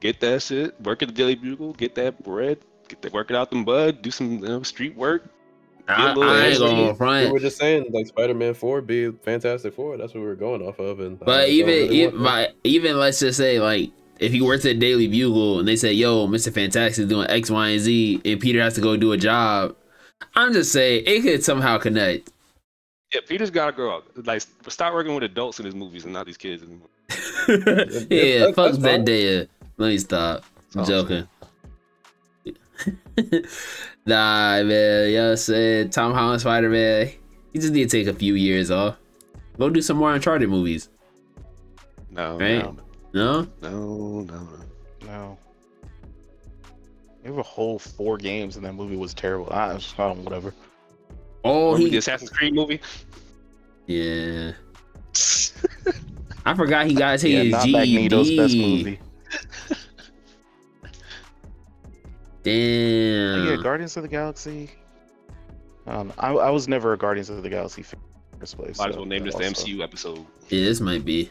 get 0.00 0.20
that 0.20 0.42
shit, 0.42 0.80
work 0.82 1.02
at 1.02 1.08
the 1.08 1.14
Daily 1.14 1.34
Bugle, 1.34 1.72
get 1.74 1.94
that 1.96 2.22
bread, 2.22 2.58
get 2.88 3.02
that 3.02 3.12
work 3.12 3.30
it 3.30 3.36
out 3.36 3.50
the 3.50 3.56
mud, 3.56 4.02
do 4.02 4.10
some 4.10 4.32
you 4.32 4.48
know, 4.48 4.62
street 4.62 4.96
work. 4.96 5.24
I, 5.88 6.12
I 6.18 6.46
ain't 6.48 6.58
gonna 6.58 6.74
front. 6.76 6.88
We 6.88 6.94
front. 6.96 7.32
were 7.32 7.38
just 7.38 7.58
saying 7.58 7.86
like 7.92 8.08
Spider-Man 8.08 8.54
4 8.54 8.80
be 8.82 9.12
Fantastic 9.12 9.72
Four. 9.72 9.96
That's 9.96 10.14
what 10.14 10.20
we 10.20 10.26
were 10.26 10.34
going 10.34 10.60
off 10.60 10.80
of. 10.80 10.98
And 10.98 11.20
uh, 11.22 11.24
But 11.24 11.42
don't 11.42 11.50
even 11.50 11.66
really 11.68 12.02
even, 12.02 12.16
my, 12.20 12.48
even 12.64 12.98
let's 12.98 13.20
just 13.20 13.38
say 13.38 13.60
like 13.60 13.92
if 14.18 14.32
he 14.32 14.40
works 14.40 14.64
at 14.64 14.78
Daily 14.78 15.06
Bugle 15.08 15.58
and 15.58 15.68
they 15.68 15.76
say, 15.76 15.92
"Yo, 15.92 16.26
Mister 16.26 16.50
Fantastic 16.50 17.02
is 17.04 17.08
doing 17.08 17.28
X, 17.30 17.50
Y, 17.50 17.68
and 17.68 17.80
Z," 17.80 18.20
and 18.24 18.40
Peter 18.40 18.60
has 18.62 18.74
to 18.74 18.80
go 18.80 18.96
do 18.96 19.12
a 19.12 19.16
job, 19.16 19.74
I'm 20.34 20.52
just 20.52 20.72
saying 20.72 21.04
it 21.06 21.22
could 21.22 21.44
somehow 21.44 21.78
connect. 21.78 22.30
Yeah, 23.14 23.20
Peter's 23.26 23.50
gotta 23.50 23.72
grow 23.72 23.98
up. 23.98 24.04
Like 24.24 24.42
start 24.68 24.94
working 24.94 25.14
with 25.14 25.24
adults 25.24 25.60
in 25.60 25.66
his 25.66 25.74
movies 25.74 26.04
and 26.04 26.12
not 26.12 26.26
these 26.26 26.36
kids 26.36 26.62
anymore. 26.62 26.88
yeah, 27.48 27.56
that's- 27.56 28.54
fuck 28.54 28.72
that's 28.72 28.78
fine. 28.78 29.04
Zendaya. 29.04 29.48
Let 29.76 29.88
me 29.88 29.98
stop. 29.98 30.44
I'm 30.74 30.80
Oh, 30.80 30.84
joking. 30.84 31.28
nah, 34.06 34.62
man. 34.62 35.10
Yo, 35.12 35.34
said 35.34 35.92
Tom 35.92 36.12
Holland 36.12 36.40
Spider 36.40 36.68
Man. 36.70 37.10
He 37.52 37.58
just 37.58 37.72
need 37.72 37.88
to 37.88 37.98
take 37.98 38.06
a 38.06 38.16
few 38.18 38.34
years 38.34 38.70
off. 38.70 38.96
Go 39.58 39.70
do 39.70 39.80
some 39.80 39.96
more 39.96 40.12
Uncharted 40.14 40.48
movies. 40.50 40.90
No, 42.10 42.38
Right? 42.38 42.58
no, 42.62 42.76
No, 43.16 43.46
no, 43.62 44.20
no, 44.20 44.22
no. 44.24 44.58
no. 45.06 45.38
They 47.22 47.30
have 47.30 47.38
a 47.38 47.42
whole 47.42 47.78
four 47.78 48.18
games, 48.18 48.56
and 48.56 48.64
that 48.66 48.74
movie 48.74 48.96
was 48.96 49.14
terrible. 49.14 49.48
I, 49.50 49.72
I 49.74 49.78
don't, 49.96 50.22
whatever. 50.22 50.52
oh 51.42 51.72
Remember 51.72 51.84
the 51.84 51.90
he 51.92 51.96
Assassin's 51.96 52.28
Creed 52.30 52.52
movie? 52.54 52.78
yeah. 53.86 54.52
I 56.44 56.54
forgot 56.54 56.86
he 56.86 56.92
got 56.94 57.22
Yeah, 57.22 57.42
his 57.42 57.52
not 57.52 57.68
Magneto's 57.70 58.30
best 58.36 58.52
GED. 58.52 58.76
movie. 58.84 59.00
Damn. 62.42 63.46
yeah, 63.46 63.56
Guardians 63.62 63.96
of 63.96 64.02
the 64.02 64.08
Galaxy. 64.08 64.70
Um, 65.86 66.12
I, 66.18 66.28
I 66.32 66.50
was 66.50 66.68
never 66.68 66.92
a 66.92 66.98
Guardians 66.98 67.30
of 67.30 67.42
the 67.42 67.48
Galaxy 67.48 67.82
fan 67.82 67.98
in 68.00 68.32
the 68.32 68.38
first 68.40 68.56
place. 68.58 68.78
Might 68.78 68.90
as 68.90 68.96
well 68.96 69.04
name 69.06 69.24
this 69.24 69.34
that 69.34 69.42
the 69.42 69.48
MCU 69.48 69.82
episode. 69.82 70.18
Yeah, 70.48 70.64
this 70.64 70.80
might 70.80 71.04
be. 71.04 71.30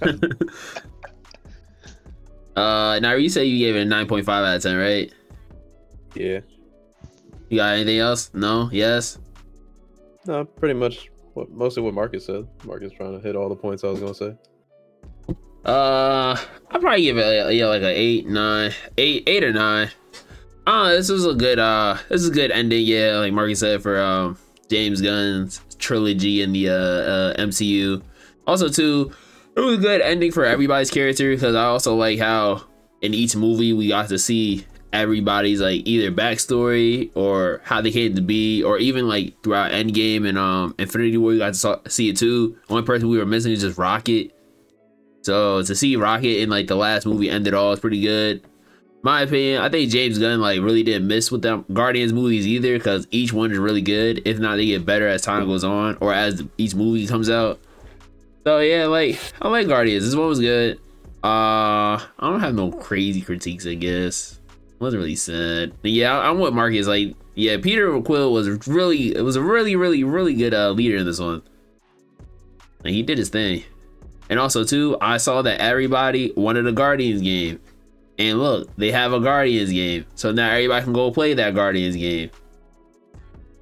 Uh, 2.56 2.98
now 3.00 3.14
you 3.14 3.28
say 3.28 3.44
you 3.44 3.58
gave 3.58 3.76
it 3.76 3.80
a 3.80 3.84
nine 3.84 4.06
point 4.06 4.26
five 4.26 4.44
out 4.44 4.56
of 4.56 4.62
ten, 4.62 4.76
right? 4.76 5.12
Yeah. 6.14 6.40
You 7.48 7.58
got 7.58 7.74
anything 7.74 7.98
else? 7.98 8.30
No. 8.34 8.68
Yes. 8.72 9.18
No, 10.26 10.44
pretty 10.44 10.74
much 10.74 11.10
what 11.34 11.50
mostly 11.50 11.82
what 11.82 11.94
Marcus 11.94 12.26
said. 12.26 12.46
Marcus 12.64 12.92
trying 12.92 13.12
to 13.12 13.20
hit 13.20 13.36
all 13.36 13.48
the 13.48 13.56
points 13.56 13.84
I 13.84 13.88
was 13.88 14.00
gonna 14.00 14.14
say. 14.14 14.36
Uh, 15.64 16.36
I'd 16.70 16.80
probably 16.80 17.02
give 17.02 17.18
it 17.18 17.46
a, 17.46 17.52
yeah 17.52 17.66
like 17.66 17.82
a 17.82 17.98
eight, 17.98 18.26
nine, 18.26 18.72
eight, 18.98 19.22
eight 19.26 19.44
or 19.44 19.52
nine. 19.52 19.90
Uh, 20.66 20.90
this 20.90 21.08
was 21.08 21.24
a 21.24 21.34
good 21.34 21.58
uh, 21.58 21.96
this 22.08 22.22
is 22.22 22.28
a 22.28 22.32
good 22.32 22.50
ending. 22.50 22.84
Yeah, 22.84 23.16
like 23.18 23.32
Marcus 23.32 23.60
said 23.60 23.82
for 23.82 24.00
um 24.00 24.36
James 24.68 25.00
Gunn's 25.00 25.62
trilogy 25.78 26.42
in 26.42 26.52
the 26.52 26.68
uh, 26.68 26.74
uh 26.74 27.36
MCU. 27.36 28.02
Also, 28.46 28.68
too, 28.68 29.12
it 29.56 29.60
was 29.60 29.78
a 29.78 29.80
good 29.80 30.00
ending 30.00 30.32
for 30.32 30.44
everybody's 30.44 30.90
character 30.90 31.30
because 31.30 31.54
I 31.54 31.64
also 31.64 31.94
like 31.94 32.18
how 32.18 32.64
in 33.00 33.14
each 33.14 33.36
movie 33.36 33.72
we 33.72 33.88
got 33.88 34.08
to 34.08 34.18
see 34.18 34.64
everybody's 34.92 35.60
like 35.60 35.86
either 35.86 36.10
backstory 36.10 37.10
or 37.14 37.60
how 37.64 37.80
they 37.80 37.90
came 37.90 38.14
to 38.14 38.20
be, 38.20 38.62
or 38.62 38.78
even 38.78 39.08
like 39.08 39.40
throughout 39.42 39.72
Endgame 39.72 40.28
and 40.28 40.38
um 40.38 40.74
Infinity 40.78 41.16
War, 41.16 41.30
we 41.30 41.38
got 41.38 41.54
to 41.54 41.80
see 41.88 42.08
it 42.08 42.16
too. 42.16 42.56
Only 42.68 42.82
person 42.82 43.08
we 43.08 43.18
were 43.18 43.26
missing 43.26 43.52
is 43.52 43.62
just 43.62 43.78
Rocket. 43.78 44.32
So 45.22 45.62
to 45.62 45.74
see 45.74 45.96
Rocket 45.96 46.40
in 46.42 46.50
like 46.50 46.66
the 46.66 46.76
last 46.76 47.06
movie 47.06 47.30
end 47.30 47.46
it 47.46 47.54
all 47.54 47.72
is 47.72 47.80
pretty 47.80 48.00
good. 48.00 48.42
My 49.02 49.22
opinion, 49.22 49.62
I 49.62 49.70
think 49.70 49.90
James 49.90 50.18
Gunn 50.18 50.40
like 50.40 50.60
really 50.60 50.82
didn't 50.82 51.06
miss 51.06 51.30
with 51.30 51.42
them 51.42 51.64
Guardians 51.72 52.12
movies 52.12 52.46
either 52.46 52.76
because 52.76 53.06
each 53.10 53.32
one 53.32 53.50
is 53.50 53.58
really 53.58 53.80
good. 53.80 54.22
If 54.26 54.38
not, 54.38 54.56
they 54.56 54.66
get 54.66 54.84
better 54.84 55.08
as 55.08 55.22
time 55.22 55.46
goes 55.46 55.64
on 55.64 55.96
or 56.00 56.12
as 56.12 56.42
each 56.58 56.74
movie 56.74 57.06
comes 57.06 57.30
out. 57.30 57.60
So 58.44 58.58
yeah, 58.60 58.86
like 58.86 59.18
I 59.40 59.48
like 59.48 59.68
Guardians. 59.68 60.04
This 60.04 60.14
one 60.14 60.28
was 60.28 60.40
good. 60.40 60.78
Uh, 61.22 62.00
I 62.00 62.08
don't 62.20 62.40
have 62.40 62.54
no 62.54 62.72
crazy 62.72 63.20
critiques. 63.20 63.66
I 63.66 63.74
guess 63.74 64.40
wasn't 64.80 65.00
really 65.00 65.16
sad. 65.16 65.72
Yeah, 65.82 66.18
I'm 66.18 66.38
with 66.38 66.54
Marcus. 66.54 66.86
Like, 66.86 67.14
yeah, 67.34 67.58
Peter 67.58 68.00
Quill 68.00 68.32
was 68.32 68.66
really, 68.66 69.14
it 69.14 69.22
was 69.22 69.36
a 69.36 69.42
really, 69.42 69.76
really, 69.76 70.02
really 70.02 70.34
good 70.34 70.54
uh, 70.54 70.70
leader 70.70 70.96
in 70.96 71.04
this 71.04 71.20
one. 71.20 71.42
And 72.84 72.94
he 72.94 73.02
did 73.02 73.18
his 73.18 73.28
thing. 73.28 73.62
And 74.30 74.38
also 74.38 74.64
too, 74.64 74.96
I 75.00 75.18
saw 75.18 75.42
that 75.42 75.60
everybody 75.60 76.32
wanted 76.34 76.66
a 76.66 76.72
Guardians 76.72 77.20
game. 77.20 77.60
And 78.18 78.38
look, 78.38 78.74
they 78.76 78.90
have 78.90 79.12
a 79.12 79.20
Guardians 79.20 79.70
game. 79.70 80.06
So 80.14 80.32
now 80.32 80.50
everybody 80.50 80.84
can 80.84 80.92
go 80.92 81.10
play 81.10 81.34
that 81.34 81.54
Guardians 81.54 81.96
game. 81.96 82.30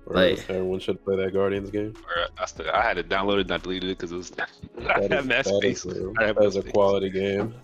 Or 0.08 0.16
Like- 0.16 0.48
everyone 0.48 0.80
should 0.80 1.04
play 1.04 1.16
that 1.16 1.32
Guardians 1.32 1.70
game. 1.70 1.94
Or 1.96 2.26
I, 2.38 2.46
still, 2.46 2.66
I 2.72 2.82
had 2.82 2.96
it 2.98 3.08
downloaded 3.08 3.42
and 3.42 3.52
I 3.52 3.58
deleted 3.58 3.90
it 3.90 3.98
because 3.98 4.10
it 4.12 4.16
was 4.16 4.32
I 4.88 5.00
That 5.00 5.10
have 5.12 5.20
is, 5.20 5.28
that 5.28 5.44
that 5.44 5.56
space. 5.58 5.84
is 5.86 5.98
a, 5.98 6.12
I 6.18 6.24
have 6.26 6.36
that 6.36 6.44
is 6.44 6.56
a 6.56 6.62
quality 6.62 7.10
game. 7.10 7.54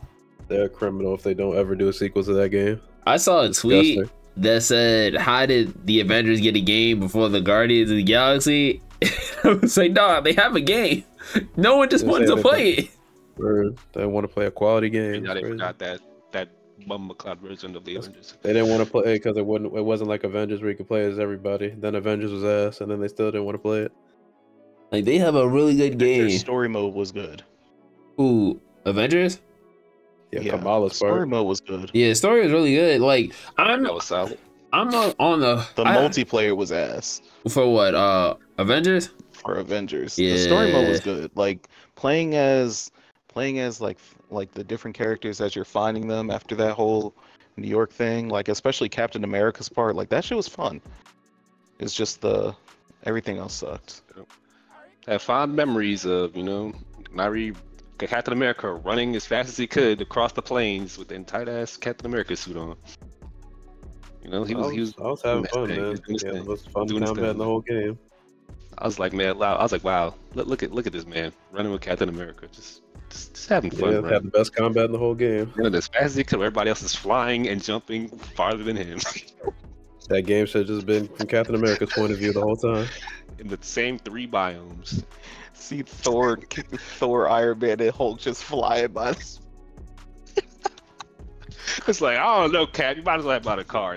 They're 0.49 0.65
a 0.67 0.69
criminal 0.69 1.15
if 1.15 1.23
they 1.23 1.33
don't 1.35 1.57
ever 1.57 1.75
do 1.75 1.89
a 1.89 1.93
sequel 1.93 2.23
to 2.25 2.33
that 2.35 2.51
game. 2.51 2.81
I 3.07 3.17
saw 3.17 3.43
a 3.43 3.51
tweet 3.53 4.07
that 4.37 4.63
said, 4.63 5.15
"How 5.15 5.47
did 5.47 5.87
the 5.87 6.01
Avengers 6.01 6.41
get 6.41 6.55
a 6.57 6.61
game 6.61 7.01
before 7.01 7.29
the 7.31 7.41
Guardians 7.41 7.91
of 7.91 7.97
the 7.97 8.03
Galaxy?" 8.03 8.83
I 9.45 9.49
was 9.61 9.77
like, 9.77 9.93
"Nah, 9.93 10.21
they 10.21 10.33
have 10.35 10.55
a 10.55 10.61
game. 10.61 11.05
No 11.57 11.79
one 11.79 11.89
just 11.89 12.05
They 12.05 12.11
wanted 12.11 12.29
say 12.29 12.35
to 12.37 12.43
play 12.43 12.71
it." 12.73 13.79
They 13.95 14.05
want 14.07 14.25
to 14.25 14.29
play 14.29 14.47
a 14.47 14.51
quality 14.51 14.91
game. 14.91 15.15
And 15.15 15.25
now 15.25 15.33
It's 15.33 15.43
they 15.43 15.49
forgot 15.49 15.79
that 15.79 16.01
that 16.79 16.89
bum 16.89 17.13
version 17.43 17.77
of 17.77 17.85
the 17.85 17.97
Avengers. 17.97 18.37
They 18.43 18.53
didn't 18.53 18.69
want 18.69 18.85
to 18.85 18.91
play 18.91 19.15
it 19.15 19.23
because 19.23 19.37
it 19.37 19.45
wouldn't. 19.47 19.75
It 19.77 19.83
wasn't 19.85 20.09
like 20.11 20.25
Avengers 20.25 20.61
where 20.61 20.71
you 20.71 20.77
could 20.77 20.89
play 20.89 21.05
as 21.05 21.19
everybody. 21.19 21.71
Then 21.71 21.95
Avengers 21.95 22.31
was 22.31 22.45
ass, 22.45 22.81
and 22.81 22.91
then 22.91 23.01
they 23.01 23.09
still 23.09 23.31
didn't 23.31 23.45
want 23.45 23.55
to 23.55 23.61
play 23.61 23.81
it. 23.83 23.93
Like 24.93 25.05
they 25.05 25.19
have 25.19 25.35
a 25.35 25.49
really 25.49 25.77
good 25.77 25.99
Their 25.99 26.29
game. 26.29 26.39
story 26.39 26.69
mode 26.69 26.95
was 26.95 27.11
good. 27.13 27.43
Ooh, 28.21 28.61
Avengers? 28.85 29.41
Yeah, 30.31 30.41
Yeah, 30.41 30.53
Kamala's 30.53 30.97
Story 30.97 31.13
part. 31.13 31.29
mode 31.29 31.47
was 31.47 31.61
good. 31.61 31.91
Yeah, 31.95 32.13
story 32.13 32.43
was 32.43 32.53
really 32.53 32.75
good. 32.75 33.01
Like 33.01 33.33
I'm, 33.57 33.83
That 33.83 33.95
was 33.95 34.05
solid. 34.05 34.39
I'm 34.73 34.89
not 34.91 35.15
on 35.21 35.41
the 35.41 35.67
The 35.77 35.83
I- 35.85 35.97
multiplayer 35.97 36.57
was 36.57 36.73
ass 36.73 37.23
for 37.49 37.73
what? 37.73 37.95
Uh, 37.95 38.35
Avengers? 38.59 39.11
for 39.33 39.55
Avengers. 39.57 40.17
The 40.17 40.39
story 40.39 40.73
mode 40.73 40.89
was 40.89 41.01
good. 41.01 41.31
Like 41.35 41.69
playing 41.97 42.35
as 42.35 42.91
playing 43.29 43.59
as 43.59 43.81
like 43.81 43.99
like 44.31 44.53
the 44.53 44.65
different 44.65 44.97
characters 44.97 45.41
as 45.41 45.55
you're 45.55 45.65
finding 45.65 46.09
them 46.09 46.31
after 46.31 46.55
that 46.57 46.75
whole 46.75 47.15
New 47.57 47.69
York 47.69 47.91
thing, 47.93 48.29
like 48.29 48.49
especially 48.49 48.89
Captain 48.89 49.25
America's 49.25 49.69
part, 49.69 49.95
like 49.95 50.09
that 50.09 50.25
shit 50.25 50.37
was 50.37 50.49
fun. 50.49 50.81
It's 51.79 51.95
just 51.95 52.21
the 52.21 52.55
everything 53.05 53.39
else 53.39 53.55
sucked. 53.55 54.03
I 55.07 55.13
have 55.13 55.23
fond 55.23 55.55
memories 55.55 56.05
of, 56.05 56.37
you 56.37 56.43
know, 56.43 56.73
Nari 57.13 57.53
Captain 57.99 58.33
America 58.33 58.73
running 58.73 59.15
as 59.17 59.25
fast 59.25 59.49
as 59.49 59.57
he 59.57 59.67
could 59.67 60.01
across 60.01 60.33
the 60.33 60.43
plains 60.43 60.99
with 60.99 61.11
an 61.13 61.25
tight 61.25 61.49
ass 61.49 61.77
Captain 61.77 62.07
America 62.07 62.37
suit 62.37 62.57
on. 62.57 62.77
You 64.23 64.31
know, 64.31 64.45
he 64.45 64.55
was 64.55 64.73
he 64.73 64.81
was 64.81 64.95
I 64.99 65.03
was 65.03 65.23
having 65.23 65.45
fun, 65.45 65.69
thing, 65.69 65.81
man. 65.81 65.91
was 65.91 66.23
Yeah, 66.23 66.31
the 66.31 66.37
thing. 66.39 66.47
most 66.47 66.71
fun 66.71 66.87
Doing 66.87 67.03
his 67.03 67.11
combat 67.11 67.31
in 67.31 67.39
the 67.39 67.45
whole 67.45 67.61
game. 67.61 67.99
I 68.79 68.87
was 68.87 68.99
like, 68.99 69.13
man, 69.13 69.39
wow. 69.39 69.55
I 69.57 69.63
was 69.63 69.71
like, 69.71 69.85
wow, 69.85 70.15
look, 70.35 70.49
look 70.49 70.63
at 70.63 70.73
look 70.73 70.87
at 70.87 70.93
this 70.93 71.07
man 71.07 71.33
running 71.53 71.71
with 71.71 71.83
Captain 71.83 72.09
America, 72.09 72.49
just 72.51 72.83
just, 73.15 73.35
just 73.35 73.49
having 73.49 73.71
fun. 73.71 73.93
Yeah, 73.93 73.99
right? 73.99 74.13
had 74.13 74.25
the 74.25 74.31
best 74.31 74.55
combat 74.55 74.87
in 74.87 74.93
the 74.93 74.99
whole 74.99 75.15
game. 75.15 75.53
Running 75.55 75.75
as 75.75 75.87
fast 75.89 76.05
as 76.05 76.17
he 76.17 76.25
could. 76.25 76.41
Everybody 76.41 76.71
else 76.71 76.83
is 76.83 76.95
flying 76.95 77.49
and 77.49 77.63
jumping 77.63 78.09
farther 78.09 78.63
than 78.63 78.77
him 78.77 78.99
That 80.09 80.23
game 80.23 80.45
should 80.45 80.69
have 80.69 80.77
just 80.77 80.87
been 80.87 81.09
from 81.09 81.27
Captain 81.27 81.55
America's 81.55 81.91
point 81.91 82.13
of 82.13 82.19
view 82.19 82.33
the 82.33 82.41
whole 82.41 82.57
time. 82.57 82.87
in 83.39 83.49
the 83.49 83.59
same 83.63 83.99
three 83.99 84.27
biomes. 84.27 85.03
See 85.55 85.83
Thor, 85.83 86.39
Thor, 86.99 87.29
Iron 87.29 87.59
Man, 87.59 87.81
and 87.81 87.91
Hulk 87.91 88.19
just 88.19 88.45
flying 88.45 88.89
by. 88.89 89.15
It's 91.89 92.01
like, 92.01 92.19
I 92.19 92.43
don't 92.43 92.53
know, 92.53 92.67
Cap. 92.67 92.97
You 92.97 93.03
might 93.03 93.19
as 93.19 93.25
well 93.25 93.33
have 93.35 93.43
bought 93.43 93.59
a 93.59 93.65
car. 93.65 93.97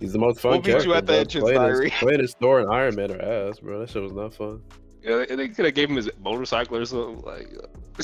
He's 0.00 0.12
the 0.12 0.18
most 0.18 0.40
fun 0.40 0.60
We'll 0.62 0.76
meet 0.76 0.84
you 0.84 0.94
at 0.94 1.06
the 1.06 1.18
entrance, 1.18 1.44
playing, 1.44 1.58
Kyrie. 1.58 1.90
his, 1.90 1.98
playing 2.00 2.20
his 2.20 2.34
Thor 2.34 2.60
and 2.60 2.70
Iron 2.70 2.96
Man 2.96 3.12
are 3.12 3.20
ass, 3.48 3.60
bro. 3.60 3.78
That 3.80 3.90
shit 3.90 4.02
was 4.02 4.12
not 4.12 4.34
fun. 4.34 4.60
Yeah, 5.04 5.24
they, 5.28 5.36
they 5.36 5.48
could 5.48 5.66
have 5.66 5.74
gave 5.74 5.90
him 5.90 5.96
his 5.96 6.10
motorcycle 6.22 6.78
or 6.78 6.84
something. 6.86 7.20
Like, 7.22 7.48
uh, 7.62 7.66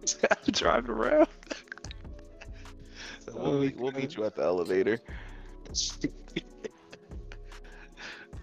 just 0.00 0.20
have 0.28 0.42
to 0.42 0.50
drive 0.52 0.84
it 0.84 0.90
around. 0.90 1.28
So 3.20 3.32
we'll, 3.36 3.60
meet, 3.60 3.76
we'll 3.76 3.92
meet 3.92 4.16
you 4.16 4.24
at 4.24 4.34
the 4.34 4.42
elevator. 4.42 4.98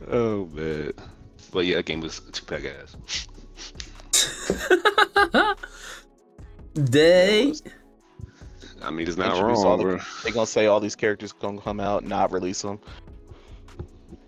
oh 0.10 0.46
man. 0.48 0.94
But 1.52 1.66
yeah, 1.66 1.76
that 1.78 1.86
game 1.86 2.02
was 2.02 2.20
two 2.32 2.46
pack 2.46 2.64
ass. 2.66 2.96
Day. 6.74 7.54
I 8.84 8.92
mean, 8.92 9.08
it's 9.08 9.18
not 9.18 9.32
all 9.34 9.44
wrong, 9.44 9.80
the- 9.80 10.06
They 10.24 10.32
gonna 10.32 10.46
say 10.46 10.68
all 10.68 10.80
these 10.80 10.96
characters 10.96 11.34
gonna 11.34 11.60
come 11.60 11.80
out, 11.80 12.04
not 12.06 12.32
release 12.32 12.62
them. 12.62 12.80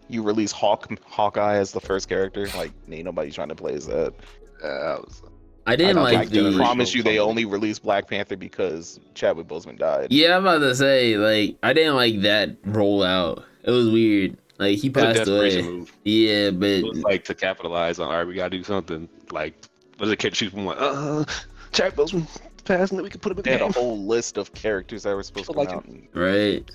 You 0.09 0.23
release 0.23 0.51
Hawk, 0.51 0.89
Hawkeye 1.05 1.55
as 1.57 1.71
the 1.71 1.79
first 1.81 2.09
character, 2.09 2.47
like 2.55 2.71
ain't 2.91 3.05
nobody 3.05 3.31
trying 3.31 3.49
to 3.49 3.55
play 3.55 3.73
as 3.75 3.85
that. 3.87 4.13
Yeah, 4.61 4.67
that 4.69 5.01
was, 5.05 5.21
I 5.67 5.75
didn't 5.75 5.99
I, 5.99 6.01
like 6.01 6.17
I 6.17 6.25
the. 6.25 6.41
can 6.49 6.55
promise 6.55 6.93
you, 6.95 7.03
they 7.03 7.19
only 7.19 7.45
released 7.45 7.83
Black 7.83 8.07
Panther 8.07 8.35
because 8.35 8.99
Chadwick 9.13 9.47
Boseman 9.47 9.77
died. 9.77 10.07
Yeah, 10.11 10.35
I'm 10.35 10.43
about 10.45 10.59
to 10.59 10.75
say 10.75 11.15
like 11.17 11.57
I 11.63 11.73
didn't 11.73 11.95
like 11.95 12.21
that 12.21 12.61
rollout. 12.63 13.43
It 13.63 13.71
was 13.71 13.89
weird. 13.89 14.37
Like 14.57 14.77
he 14.79 14.87
it 14.87 14.95
was 14.95 15.03
a 15.03 15.13
passed 15.13 15.29
away. 15.29 15.61
move. 15.61 15.91
Yeah, 16.03 16.49
but 16.51 16.65
It 16.69 16.83
was 16.85 17.03
like 17.03 17.23
to 17.25 17.35
capitalize 17.35 17.99
on. 17.99 18.07
All 18.09 18.17
right, 18.17 18.27
we 18.27 18.33
gotta 18.35 18.49
do 18.57 18.63
something. 18.63 19.07
Like, 19.31 19.53
what 19.97 20.07
is 20.07 20.11
it? 20.13 20.19
Kid 20.19 20.35
shoot 20.35 20.51
from 20.51 20.65
what? 20.65 20.77
Uh, 20.79 21.23
Chadwick 21.71 22.07
Boseman 22.07 22.27
passing 22.65 22.97
that 22.97 23.03
we 23.03 23.09
could 23.09 23.21
put 23.21 23.31
him 23.31 23.37
in 23.39 23.43
They 23.43 23.51
had 23.51 23.61
a 23.61 23.71
whole 23.71 23.97
list 24.05 24.37
of 24.37 24.53
characters 24.53 25.03
that 25.03 25.15
were 25.15 25.23
supposed 25.23 25.47
to 25.47 25.53
come 25.53 25.65
Like 25.65 25.73
out. 25.73 25.85
right. 26.13 26.69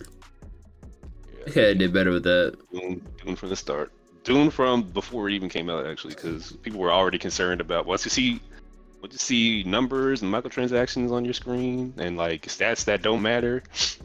Yeah. 1.46 1.50
Okay, 1.50 1.70
I 1.70 1.74
did 1.74 1.92
better 1.92 2.10
with 2.10 2.24
that. 2.24 2.56
Dune, 2.72 3.06
Dune 3.24 3.36
from 3.36 3.48
the 3.50 3.56
start. 3.56 3.92
Dune 4.24 4.50
from 4.50 4.82
before 4.82 5.28
it 5.28 5.34
even 5.34 5.48
came 5.48 5.68
out, 5.68 5.86
actually, 5.86 6.14
because 6.14 6.52
people 6.62 6.80
were 6.80 6.92
already 6.92 7.18
concerned 7.18 7.60
about 7.60 7.84
once 7.84 8.04
you 8.06 8.10
see, 8.10 8.40
once 9.02 9.12
you 9.12 9.18
see 9.18 9.62
numbers 9.64 10.22
and 10.22 10.32
microtransactions 10.32 11.12
on 11.12 11.24
your 11.26 11.34
screen 11.34 11.92
and 11.98 12.16
like 12.16 12.46
stats 12.46 12.84
that 12.86 13.02
don't 13.02 13.20
matter, 13.20 13.62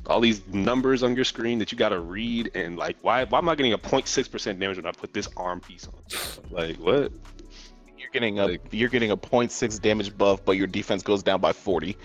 all 0.08 0.20
these 0.20 0.46
numbers 0.48 1.04
on 1.04 1.16
your 1.16 1.24
screen 1.24 1.58
that 1.60 1.72
you 1.72 1.78
gotta 1.78 2.00
read 2.00 2.52
and 2.54 2.76
like, 2.78 2.98
why, 3.02 3.24
why 3.24 3.38
am 3.38 3.48
I 3.48 3.56
getting 3.56 3.72
a 3.74 3.78
0.6 3.78 4.30
percent 4.30 4.60
damage 4.60 4.76
when 4.76 4.86
I 4.86 4.92
put 4.92 5.14
this 5.14 5.30
arm 5.38 5.62
piece 5.62 5.88
on? 5.88 5.94
Like, 6.52 6.76
what? 6.78 7.14
You're 7.98 8.10
getting 8.12 8.40
a 8.40 8.48
Like- 8.48 8.62
you're 8.72 8.90
getting 8.90 9.12
a 9.12 9.18
0.6 9.18 9.80
damage 9.82 10.18
buff, 10.18 10.44
but 10.44 10.58
your 10.58 10.68
defense 10.68 11.02
goes 11.02 11.24
down 11.24 11.40
by 11.40 11.54
40. 11.54 11.96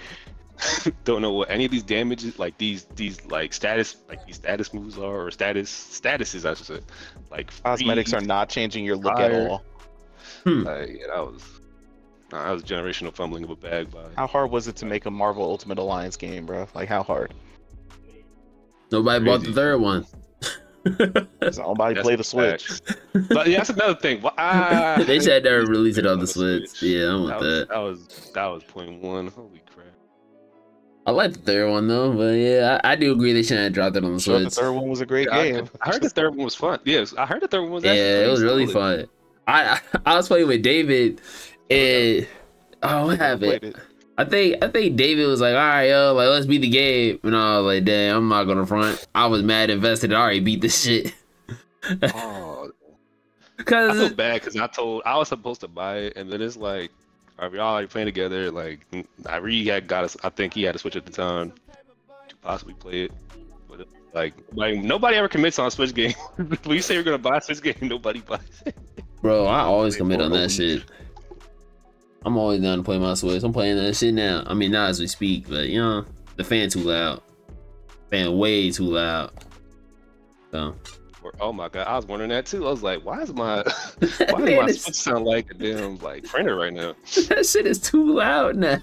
don't 1.04 1.22
know 1.22 1.32
what 1.32 1.50
any 1.50 1.64
of 1.64 1.70
these 1.70 1.82
damages, 1.82 2.38
like 2.38 2.56
these, 2.58 2.84
these 2.96 3.24
like 3.26 3.52
status, 3.52 3.96
like 4.08 4.24
these 4.26 4.36
status 4.36 4.72
moves 4.72 4.98
are, 4.98 5.26
or 5.26 5.30
status 5.30 5.70
statuses, 5.70 6.48
I 6.48 6.54
should 6.54 6.66
say. 6.66 6.80
Like 7.30 7.50
Cosmetics 7.62 8.12
are 8.12 8.20
not 8.20 8.48
changing 8.48 8.84
your 8.84 8.96
look 8.96 9.18
at 9.18 9.30
fire. 9.30 9.48
all. 9.48 9.64
Like, 10.46 10.90
yeah, 11.00 11.06
that 11.14 11.20
was, 11.20 11.42
nah, 12.30 12.44
that 12.44 12.52
was 12.52 12.62
generational 12.62 13.14
fumbling 13.14 13.44
of 13.44 13.50
a 13.50 13.56
bag 13.56 13.90
by. 13.90 14.04
How 14.16 14.26
hard 14.26 14.50
was 14.50 14.68
it 14.68 14.76
to 14.76 14.86
make 14.86 15.06
a 15.06 15.10
Marvel 15.10 15.44
Ultimate 15.44 15.78
Alliance 15.78 16.16
game, 16.16 16.46
bro? 16.46 16.68
Like 16.74 16.88
how 16.88 17.02
hard? 17.02 17.32
Nobody 18.92 19.24
bought 19.24 19.42
the 19.42 19.52
third 19.52 19.80
one. 19.80 20.06
Somebody 21.50 21.94
That's 21.94 22.04
play 22.04 22.16
the 22.16 22.24
Switch. 22.24 22.70
But 23.30 23.46
yeah, 23.48 23.58
that's 23.58 23.70
another 23.70 23.94
thing. 23.94 24.20
Wha- 24.20 24.34
ah, 24.38 25.02
they 25.06 25.18
said 25.18 25.42
they're 25.42 25.64
releasing 25.64 26.04
it 26.04 26.06
on 26.06 26.14
On 26.14 26.18
the 26.18 26.26
the 26.26 26.32
Switch. 26.32 26.68
Switch. 26.68 26.90
Yeah, 26.90 27.14
I'm 27.14 27.22
with 27.22 27.30
that 27.30 27.40
was, 27.40 27.48
that. 27.48 27.68
that 27.68 27.78
was 27.78 28.30
that 28.34 28.46
was 28.46 28.62
point 28.64 29.02
one. 29.02 29.28
Holy 29.28 29.48
crap! 29.60 29.63
I 31.06 31.10
like 31.10 31.32
the 31.34 31.38
third 31.40 31.70
one 31.70 31.86
though, 31.88 32.12
but 32.16 32.32
yeah, 32.34 32.80
I, 32.82 32.92
I 32.92 32.96
do 32.96 33.12
agree 33.12 33.32
they 33.32 33.42
shouldn't 33.42 33.64
have 33.64 33.72
dropped 33.72 33.96
it 33.96 34.04
on 34.04 34.14
the 34.14 34.20
Sure, 34.20 34.40
the 34.40 34.50
third 34.50 34.72
one 34.72 34.88
was 34.88 35.00
a 35.00 35.06
great 35.06 35.30
Yeah, 35.30 35.44
game. 35.44 35.68
I 35.80 35.90
heard 35.90 36.02
the 36.02 36.08
third 36.08 36.34
one 36.34 36.44
was 36.44 36.54
fun. 36.54 36.80
Yes, 36.84 37.14
I 37.16 37.26
heard 37.26 37.42
the 37.42 37.48
third 37.48 37.62
one 37.62 37.72
was. 37.72 37.84
actually 37.84 37.98
Yeah, 37.98 38.24
it 38.24 38.28
was 38.30 38.42
really 38.42 38.66
solid. 38.66 38.72
fun. 38.72 39.06
I, 39.46 39.80
I 39.94 39.98
I 40.06 40.16
was 40.16 40.28
playing 40.28 40.48
with 40.48 40.62
David, 40.62 41.20
oh, 41.70 41.76
and 41.76 42.26
oh, 42.82 43.06
what 43.06 43.18
I 43.18 43.18
happened? 43.18 43.60
it. 43.62 43.76
I 44.16 44.24
think 44.24 44.62
I 44.64 44.68
think 44.68 44.96
David 44.96 45.26
was 45.26 45.40
like, 45.40 45.54
all 45.54 45.60
right, 45.60 45.88
yo, 45.88 46.14
like 46.14 46.28
let's 46.28 46.46
beat 46.46 46.58
the 46.62 46.68
game, 46.70 47.20
and 47.24 47.36
I 47.36 47.58
was 47.58 47.66
like, 47.76 47.84
damn, 47.84 48.16
I'm 48.16 48.28
not 48.28 48.44
gonna 48.44 48.66
front. 48.66 49.06
I 49.14 49.26
was 49.26 49.42
mad 49.42 49.70
invested. 49.70 50.12
I 50.12 50.20
already 50.20 50.40
beat 50.40 50.60
this 50.62 50.82
shit. 50.84 51.14
Oh, 52.08 52.70
because 53.56 53.90
I 53.90 53.94
feel 53.94 54.10
bad 54.10 54.40
because 54.40 54.56
I 54.56 54.66
told 54.66 55.02
I 55.04 55.16
was 55.16 55.28
supposed 55.28 55.60
to 55.62 55.68
buy 55.68 55.98
it, 55.98 56.14
and 56.16 56.30
then 56.30 56.40
it's 56.42 56.56
like, 56.56 56.92
are 57.38 57.48
we 57.50 57.58
all 57.58 57.84
playing 57.86 58.06
together? 58.06 58.50
Like, 58.50 58.86
I 59.26 59.36
really 59.36 59.68
had 59.68 59.86
got 59.86 60.04
us. 60.04 60.16
I 60.22 60.28
think 60.28 60.54
he 60.54 60.62
had 60.62 60.72
to 60.72 60.78
switch 60.78 60.96
at 60.96 61.04
the 61.04 61.12
time 61.12 61.52
to 62.28 62.36
possibly 62.36 62.74
play 62.74 63.04
it. 63.04 63.12
But 63.68 63.86
like, 64.12 64.34
like 64.52 64.78
nobody 64.78 65.16
ever 65.16 65.28
commits 65.28 65.58
on 65.58 65.66
a 65.66 65.70
Switch 65.70 65.94
game. 65.94 66.12
when 66.36 66.76
you 66.76 66.82
say 66.82 66.94
you're 66.94 67.02
gonna 67.02 67.18
buy 67.18 67.38
a 67.38 67.40
Switch 67.40 67.62
game, 67.62 67.76
nobody 67.82 68.20
buys 68.20 68.40
it. 68.64 68.76
bro, 69.20 69.46
I 69.46 69.60
always 69.60 69.96
commit 69.96 70.20
on 70.20 70.30
that 70.32 70.50
shit. 70.50 70.84
I'm 72.24 72.36
always 72.38 72.62
down 72.62 72.78
to 72.78 72.84
play 72.84 72.98
my 72.98 73.14
Switch. 73.14 73.42
I'm 73.42 73.52
playing 73.52 73.76
that 73.76 73.94
shit 73.94 74.14
now. 74.14 74.44
I 74.46 74.54
mean, 74.54 74.70
not 74.70 74.90
as 74.90 75.00
we 75.00 75.06
speak, 75.06 75.48
but 75.48 75.68
you 75.68 75.80
know, 75.80 76.04
the 76.36 76.44
fan 76.44 76.70
too 76.70 76.80
loud. 76.80 77.22
Fan 78.10 78.36
way 78.38 78.70
too 78.70 78.84
loud. 78.84 79.32
So 80.50 80.74
Or, 81.24 81.32
oh 81.40 81.54
my 81.54 81.70
god, 81.70 81.86
I 81.86 81.96
was 81.96 82.04
wondering 82.04 82.28
that 82.30 82.44
too. 82.44 82.66
I 82.66 82.70
was 82.70 82.82
like, 82.82 83.02
why 83.02 83.22
is 83.22 83.32
my 83.32 83.62
why 84.28 84.40
Man, 84.40 84.44
does 84.44 84.56
my 84.56 84.70
Switch 84.72 84.94
sound 84.94 85.24
like 85.24 85.50
a 85.50 85.54
damn 85.54 85.98
like 85.98 86.24
printer 86.24 86.54
right 86.54 86.72
now? 86.72 86.94
that 87.28 87.46
shit 87.46 87.66
is 87.66 87.78
too 87.78 88.14
loud 88.14 88.56
now. 88.56 88.82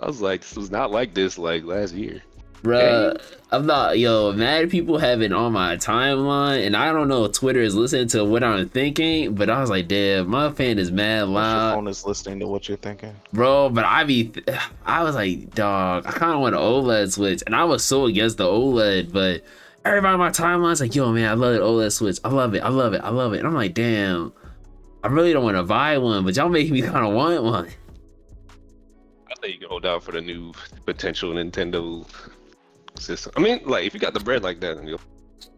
I 0.00 0.06
was 0.06 0.20
like, 0.20 0.40
this 0.40 0.56
was 0.56 0.72
not 0.72 0.90
like 0.90 1.14
this 1.14 1.38
like 1.38 1.62
last 1.62 1.94
year. 1.94 2.20
Bruh, 2.64 3.18
I'm 3.52 3.64
not 3.64 3.98
yo, 3.98 4.32
mad 4.32 4.70
people 4.70 4.98
have 4.98 5.22
it 5.22 5.32
on 5.32 5.52
my 5.52 5.76
timeline, 5.76 6.66
and 6.66 6.76
I 6.76 6.92
don't 6.92 7.06
know 7.06 7.24
if 7.24 7.32
Twitter 7.32 7.60
is 7.60 7.76
listening 7.76 8.08
to 8.08 8.24
what 8.24 8.42
I'm 8.42 8.68
thinking, 8.68 9.34
but 9.34 9.48
I 9.48 9.60
was 9.60 9.70
like, 9.70 9.86
damn, 9.86 10.28
my 10.28 10.50
fan 10.50 10.80
is 10.80 10.90
mad 10.90 11.28
loud. 11.28 11.52
Your 11.52 11.60
loud, 11.60 11.74
phone 11.76 11.88
is 11.88 12.04
listening 12.04 12.40
to 12.40 12.48
what 12.48 12.68
you're 12.68 12.76
thinking. 12.76 13.14
bro. 13.32 13.70
But 13.70 13.84
I 13.84 14.02
be, 14.02 14.32
I 14.84 15.04
was 15.04 15.14
like, 15.14 15.54
dog, 15.54 16.06
I 16.06 16.10
kind 16.10 16.34
of 16.34 16.40
want 16.40 16.56
an 16.56 16.60
OLED 16.60 17.12
switch, 17.12 17.42
and 17.46 17.54
I 17.54 17.64
was 17.64 17.84
so 17.84 18.06
against 18.06 18.36
the 18.36 18.46
OLED, 18.46 19.12
but 19.12 19.42
everybody 19.84 20.12
on 20.12 20.18
my 20.18 20.30
timeline's 20.30 20.80
like, 20.80 20.94
yo, 20.94 21.12
man, 21.12 21.28
I 21.28 21.34
love 21.34 21.54
the 21.54 21.60
OLED 21.60 21.92
switch, 21.92 22.18
I 22.24 22.28
love 22.28 22.54
it, 22.54 22.60
I 22.62 22.68
love 22.68 22.92
it, 22.94 23.00
I 23.02 23.10
love 23.10 23.32
it, 23.34 23.38
and 23.38 23.46
I'm 23.46 23.54
like, 23.54 23.74
damn, 23.74 24.32
I 25.02 25.08
really 25.08 25.32
don't 25.32 25.44
want 25.44 25.56
to 25.56 25.62
buy 25.62 25.98
one, 25.98 26.24
but 26.24 26.36
y'all 26.36 26.48
making 26.48 26.74
me 26.74 26.82
kind 26.92 27.06
of 27.06 27.12
want 27.14 27.42
one. 27.42 27.68
I 29.28 29.34
think 29.40 29.54
you 29.54 29.60
can 29.60 29.68
hold 29.68 29.86
out 29.86 30.02
for 30.02 30.12
the 30.12 30.20
new 30.20 30.52
potential 30.84 31.32
Nintendo 31.32 32.06
system. 32.98 33.32
I 33.36 33.40
mean, 33.40 33.60
like 33.64 33.86
if 33.86 33.94
you 33.94 34.00
got 34.00 34.12
the 34.12 34.20
bread 34.20 34.42
like 34.42 34.60
that, 34.60 34.76
then 34.76 34.86
you'll 34.86 35.00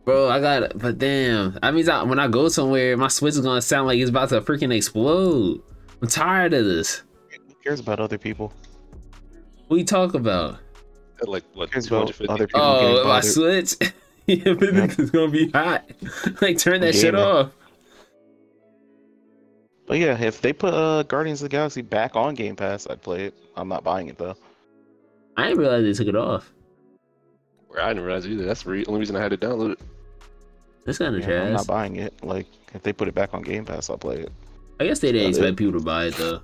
Bro, 0.04 0.30
I 0.30 0.40
got, 0.40 0.62
it. 0.64 0.78
but 0.78 0.98
damn, 0.98 1.52
that 1.62 1.74
means 1.74 1.88
I, 1.88 2.02
when 2.02 2.18
I 2.18 2.26
go 2.26 2.48
somewhere, 2.48 2.96
my 2.96 3.06
switch 3.08 3.34
is 3.34 3.40
gonna 3.40 3.62
sound 3.62 3.86
like 3.86 3.98
it's 3.98 4.10
about 4.10 4.28
to 4.30 4.40
freaking 4.40 4.74
explode. 4.74 5.62
I'm 6.00 6.08
tired 6.08 6.54
of 6.54 6.64
this. 6.64 7.02
Who 7.30 7.54
cares 7.62 7.78
about 7.78 8.00
other 8.00 8.18
people? 8.18 8.52
What 9.68 9.76
you 9.76 9.84
talk 9.84 10.14
about? 10.14 10.58
like 11.26 11.44
what 11.54 11.70
Cares 11.70 11.86
about 11.86 12.10
other 12.28 12.46
people 12.46 12.60
Oh, 12.60 13.04
my 13.06 13.20
switch. 13.20 13.74
yeah, 14.26 14.52
but 14.54 14.72
Yep. 14.74 14.98
it's 14.98 15.10
gonna 15.10 15.30
be 15.30 15.50
hot. 15.50 15.84
like 16.40 16.58
turn 16.58 16.80
that 16.82 16.94
shit 16.94 17.14
Gamer. 17.14 17.18
off. 17.18 17.50
But 19.86 19.98
yeah, 19.98 20.18
if 20.20 20.40
they 20.40 20.52
put 20.52 20.72
uh, 20.72 21.02
Guardians 21.02 21.42
of 21.42 21.46
the 21.50 21.56
Galaxy 21.56 21.82
back 21.82 22.14
on 22.16 22.34
Game 22.34 22.56
Pass, 22.56 22.86
I'd 22.88 23.02
play 23.02 23.26
it. 23.26 23.34
I'm 23.56 23.68
not 23.68 23.82
buying 23.84 24.08
it 24.08 24.16
though. 24.18 24.36
I 25.36 25.44
didn't 25.48 25.58
realize 25.58 25.82
they 25.84 25.92
took 26.04 26.08
it 26.14 26.16
off. 26.16 26.52
I 27.78 27.88
didn't 27.88 28.04
realize 28.04 28.26
either. 28.26 28.44
That's 28.44 28.62
the 28.64 28.70
re- 28.70 28.84
only 28.86 29.00
reason 29.00 29.16
I 29.16 29.20
had 29.20 29.30
to 29.30 29.36
download 29.38 29.72
it. 29.72 29.80
That's 30.84 30.98
kind 30.98 31.14
of 31.16 31.26
Yeah, 31.26 31.44
I'm 31.44 31.52
not 31.52 31.66
buying 31.66 31.96
it. 31.96 32.14
Like 32.22 32.46
if 32.74 32.82
they 32.82 32.92
put 32.92 33.08
it 33.08 33.14
back 33.14 33.34
on 33.34 33.42
Game 33.42 33.64
Pass, 33.64 33.88
I'll 33.90 33.98
play 33.98 34.18
it. 34.18 34.32
I 34.80 34.86
guess 34.86 34.98
they 35.00 35.12
didn't 35.12 35.28
That's 35.28 35.38
it. 35.38 35.40
expect 35.42 35.56
people 35.58 35.72
to 35.78 35.84
buy 35.84 36.06
it 36.06 36.14
though. 36.14 36.40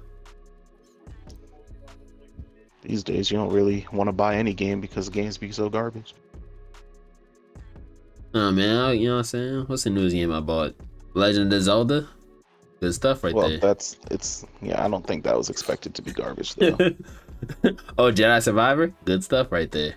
These 2.83 3.03
days, 3.03 3.31
you 3.31 3.37
don't 3.37 3.53
really 3.53 3.87
want 3.93 4.09
to 4.09 4.13
buy 4.13 4.37
any 4.37 4.55
game 4.55 4.81
because 4.81 5.09
games 5.09 5.37
be 5.37 5.53
so 5.53 5.69
garbage. 5.69 6.15
Oh 8.35 8.51
man, 8.53 8.77
I- 8.77 8.93
you 8.93 9.09
know 9.09 9.15
what 9.15 9.19
I'm 9.19 9.25
saying? 9.25 9.65
What's 9.67 9.85
the 9.85 9.91
newest 9.91 10.15
game 10.15 10.33
I 10.33 10.41
bought? 10.41 10.75
Legend 11.15 11.53
of 11.53 11.63
Zelda. 11.63 12.09
Good 12.81 12.95
stuff 12.95 13.25
right 13.25 13.35
well, 13.35 13.49
there. 13.49 13.59
Well, 13.61 13.69
that's 13.75 13.97
it's 14.11 14.45
yeah. 14.63 14.85
I 14.85 14.89
don't 14.89 15.05
think 15.07 15.25
that 15.25 15.37
was 15.37 15.51
expected 15.51 15.95
to 15.95 16.03
be 16.03 16.13
garbage 16.13 16.55
though. 16.55 16.77
oh, 17.99 18.13
Jedi 18.13 18.43
Survivor. 18.43 18.93
Good 19.05 19.25
stuff 19.25 19.51
right 19.51 19.71
there. 19.71 19.95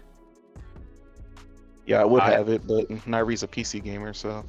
yeah, 1.85 2.01
I 2.01 2.05
would 2.05 2.21
I- 2.23 2.31
have 2.31 2.49
it, 2.49 2.65
but 2.65 2.87
Nairi's 3.05 3.43
a 3.43 3.47
PC 3.47 3.83
gamer, 3.83 4.13
so 4.13 4.43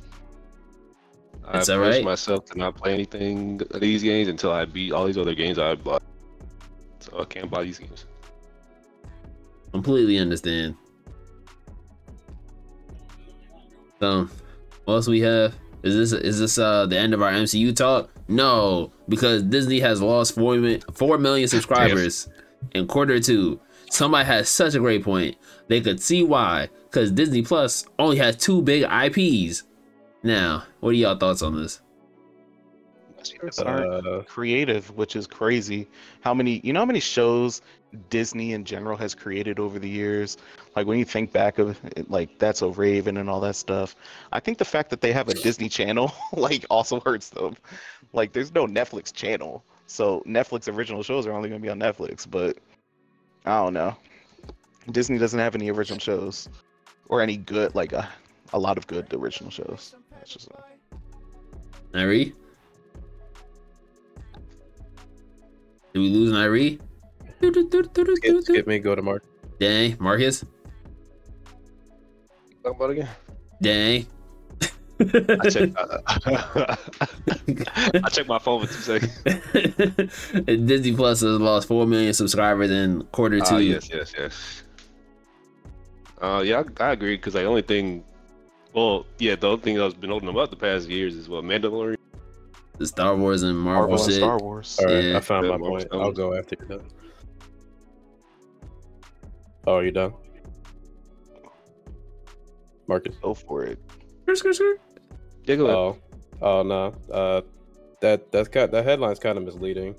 I 1.44 1.58
It's 1.58 1.68
forced 1.68 1.70
alright. 1.70 2.04
myself 2.04 2.46
to 2.46 2.58
not 2.58 2.76
play 2.76 2.94
anything 2.94 3.60
of 3.72 3.80
these 3.80 4.02
games 4.02 4.28
until 4.28 4.52
I 4.52 4.64
beat 4.64 4.92
all 4.92 5.06
these 5.06 5.18
other 5.18 5.34
games 5.34 5.58
I 5.58 5.74
bought. 5.74 6.02
So 7.00 7.20
I 7.20 7.24
can't 7.24 7.50
buy 7.50 7.64
these 7.64 7.78
games. 7.80 8.06
Completely 9.72 10.18
understand. 10.18 10.76
So, 14.02 14.28
what 14.84 14.94
else 14.94 15.06
we 15.06 15.20
have? 15.20 15.54
Is 15.84 16.10
this 16.10 16.20
is 16.20 16.40
this 16.40 16.58
uh 16.58 16.86
the 16.86 16.98
end 16.98 17.14
of 17.14 17.22
our 17.22 17.30
MCU 17.30 17.74
talk? 17.74 18.10
No, 18.26 18.90
because 19.08 19.44
Disney 19.44 19.78
has 19.78 20.02
lost 20.02 20.34
four 20.34 20.56
mi- 20.56 20.80
four 20.92 21.18
million 21.18 21.46
subscribers 21.46 22.28
in 22.72 22.88
quarter 22.88 23.20
two. 23.20 23.60
Somebody 23.90 24.26
has 24.26 24.48
such 24.48 24.74
a 24.74 24.80
great 24.80 25.04
point. 25.04 25.36
They 25.68 25.80
could 25.80 26.02
see 26.02 26.24
why, 26.24 26.68
because 26.90 27.12
Disney 27.12 27.42
Plus 27.42 27.86
only 28.00 28.16
has 28.16 28.36
two 28.36 28.60
big 28.60 28.82
IPs. 28.90 29.62
Now, 30.24 30.64
what 30.80 30.90
are 30.90 30.94
y'all 30.94 31.16
thoughts 31.16 31.42
on 31.42 31.54
this? 31.54 31.80
Aren't 33.64 34.04
Uh, 34.04 34.22
creative, 34.22 34.90
which 34.96 35.14
is 35.14 35.28
crazy. 35.28 35.86
How 36.22 36.34
many 36.34 36.60
you 36.64 36.72
know 36.72 36.80
how 36.80 36.86
many 36.86 36.98
shows 36.98 37.62
Disney 38.10 38.52
in 38.52 38.64
general 38.64 38.96
has 38.96 39.14
created 39.14 39.58
over 39.58 39.78
the 39.78 39.88
years? 39.88 40.36
Like 40.74 40.86
when 40.86 40.98
you 40.98 41.04
think 41.04 41.32
back 41.32 41.58
of 41.58 41.78
it, 41.96 42.10
like 42.10 42.38
that's 42.38 42.62
a 42.62 42.68
Raven 42.68 43.16
and 43.16 43.28
all 43.28 43.40
that 43.40 43.56
stuff. 43.56 43.96
I 44.32 44.40
think 44.40 44.58
the 44.58 44.64
fact 44.64 44.90
that 44.90 45.00
they 45.00 45.12
have 45.12 45.28
a 45.28 45.34
Disney 45.34 45.68
channel 45.68 46.12
like 46.32 46.64
also 46.70 47.00
hurts 47.00 47.30
them. 47.30 47.56
Like 48.12 48.32
there's 48.32 48.52
no 48.52 48.66
Netflix 48.66 49.12
channel. 49.12 49.64
So 49.86 50.22
Netflix 50.26 50.72
original 50.74 51.02
shows 51.02 51.26
are 51.26 51.32
only 51.32 51.48
gonna 51.48 51.60
be 51.60 51.68
on 51.68 51.78
Netflix, 51.78 52.28
but 52.28 52.58
I 53.44 53.62
don't 53.62 53.74
know. 53.74 53.96
Disney 54.90 55.18
doesn't 55.18 55.38
have 55.38 55.54
any 55.54 55.70
original 55.70 55.98
shows. 55.98 56.48
Or 57.08 57.20
any 57.20 57.36
good 57.36 57.74
like 57.74 57.92
a, 57.92 58.08
a 58.52 58.58
lot 58.58 58.78
of 58.78 58.86
good 58.86 59.12
original 59.12 59.50
shows. 59.50 59.94
That's 60.12 60.32
just 60.32 60.48
Nairi? 61.92 62.32
Did 65.92 65.98
we 65.98 66.08
lose 66.08 66.32
Nairi? 66.32 66.80
Skip, 67.42 68.42
skip 68.44 68.66
me, 68.66 68.78
go 68.78 68.94
to 68.94 69.02
Mark. 69.02 69.24
Dang, 69.58 69.96
Marcus? 69.98 70.44
Talk 72.62 72.76
about 72.76 72.90
again. 72.90 73.08
Dang. 73.60 74.06
I 75.00 75.48
checked. 75.50 75.74
I 78.04 78.08
checked 78.10 78.28
my 78.28 78.38
phone 78.38 78.66
for 78.66 78.72
two 78.72 78.80
seconds. 79.00 79.22
Disney 80.66 80.94
Plus 80.94 81.20
has 81.22 81.40
lost 81.40 81.66
four 81.66 81.86
million 81.86 82.12
subscribers 82.14 82.70
in 82.70 83.02
quarter 83.10 83.40
two. 83.40 83.44
Ah, 83.46 83.58
yes, 83.58 83.88
yes, 83.92 84.12
yes. 84.16 84.62
Uh, 86.20 86.42
yeah, 86.44 86.62
I, 86.78 86.84
I 86.84 86.92
agree 86.92 87.16
because 87.16 87.32
the 87.32 87.44
only 87.44 87.62
thing, 87.62 88.04
well, 88.74 89.06
yeah, 89.18 89.34
the 89.34 89.48
only 89.48 89.60
thing 89.60 89.76
that's 89.76 89.94
been 89.94 90.10
holding 90.10 90.26
them 90.28 90.36
up 90.36 90.50
the 90.50 90.56
past 90.56 90.88
years 90.88 91.16
is 91.16 91.28
what 91.28 91.42
Mandalorian. 91.42 91.96
The 92.78 92.86
Star 92.86 93.16
Wars 93.16 93.42
and 93.42 93.58
Marvel, 93.58 93.88
Marvel 93.88 94.04
and 94.04 94.12
shit. 94.12 94.20
Star 94.22 94.38
Wars. 94.38 94.78
All 94.80 94.86
right, 94.86 95.04
Yeah. 95.04 95.16
I 95.16 95.20
found 95.20 95.46
Yeah, 95.46 95.50
my 95.52 95.56
Marvel 95.58 95.68
point. 95.78 95.88
Stones. 95.88 96.02
I'll 96.02 96.12
go 96.12 96.34
after 96.34 96.56
you're 96.60 96.68
done. 96.78 96.86
Oh, 99.66 99.76
are 99.76 99.84
you 99.84 99.92
done? 99.92 100.12
Marcus. 102.88 103.16
Go 103.22 103.34
for 103.34 103.64
it. 103.64 103.78
Yeah, 105.44 105.56
go 105.56 105.64
ahead. 105.66 105.76
Oh, 105.76 105.98
oh 106.40 106.62
no. 106.62 106.94
Uh, 107.12 107.42
that 108.00 108.32
that's 108.32 108.48
kind 108.48 108.70
that 108.72 108.84
headline's 108.84 109.18
kind 109.18 109.38
of 109.38 109.44
misleading 109.44 109.94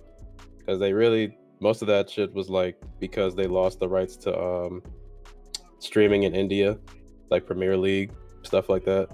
because 0.58 0.80
they 0.80 0.92
really 0.92 1.38
most 1.60 1.82
of 1.82 1.88
that 1.88 2.10
shit 2.10 2.34
was 2.34 2.50
like 2.50 2.78
because 3.00 3.36
they 3.36 3.48
lost 3.48 3.80
the 3.80 3.88
rights 3.88 4.18
to 4.18 4.38
um 4.38 4.84
streaming 5.80 6.24
in 6.24 6.36
India, 6.36 6.78
like 7.30 7.46
Premier 7.46 7.78
League 7.78 8.12
stuff 8.44 8.70
like 8.70 8.86
that. 8.86 9.10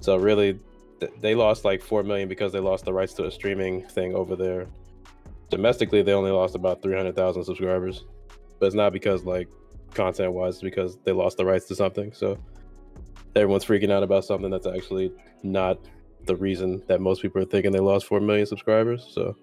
So 0.00 0.16
really, 0.16 0.58
th- 0.98 1.12
they 1.20 1.34
lost 1.34 1.64
like 1.64 1.82
four 1.82 2.02
million 2.02 2.28
because 2.28 2.52
they 2.52 2.60
lost 2.60 2.84
the 2.84 2.92
rights 2.92 3.14
to 3.14 3.26
a 3.26 3.30
streaming 3.30 3.86
thing 3.88 4.14
over 4.14 4.36
there. 4.36 4.66
Domestically, 5.50 6.02
they 6.02 6.12
only 6.12 6.30
lost 6.30 6.54
about 6.54 6.82
three 6.82 6.96
hundred 6.96 7.16
thousand 7.16 7.44
subscribers, 7.44 8.04
but 8.58 8.66
it's 8.66 8.74
not 8.74 8.92
because 8.92 9.24
like 9.24 9.48
content 9.94 10.32
wise, 10.32 10.60
because 10.60 10.98
they 11.04 11.12
lost 11.12 11.36
the 11.36 11.44
rights 11.44 11.66
to 11.68 11.74
something. 11.74 12.12
So 12.12 12.38
everyone's 13.36 13.64
freaking 13.64 13.90
out 13.90 14.02
about 14.02 14.24
something 14.24 14.50
that's 14.50 14.66
actually 14.66 15.12
not 15.42 15.78
the 16.26 16.36
reason 16.36 16.82
that 16.86 17.00
most 17.00 17.22
people 17.22 17.40
are 17.40 17.46
thinking 17.46 17.72
they 17.72 17.78
lost 17.80 18.06
4 18.06 18.20
million 18.20 18.46
subscribers. 18.46 19.06
So, 19.10 19.36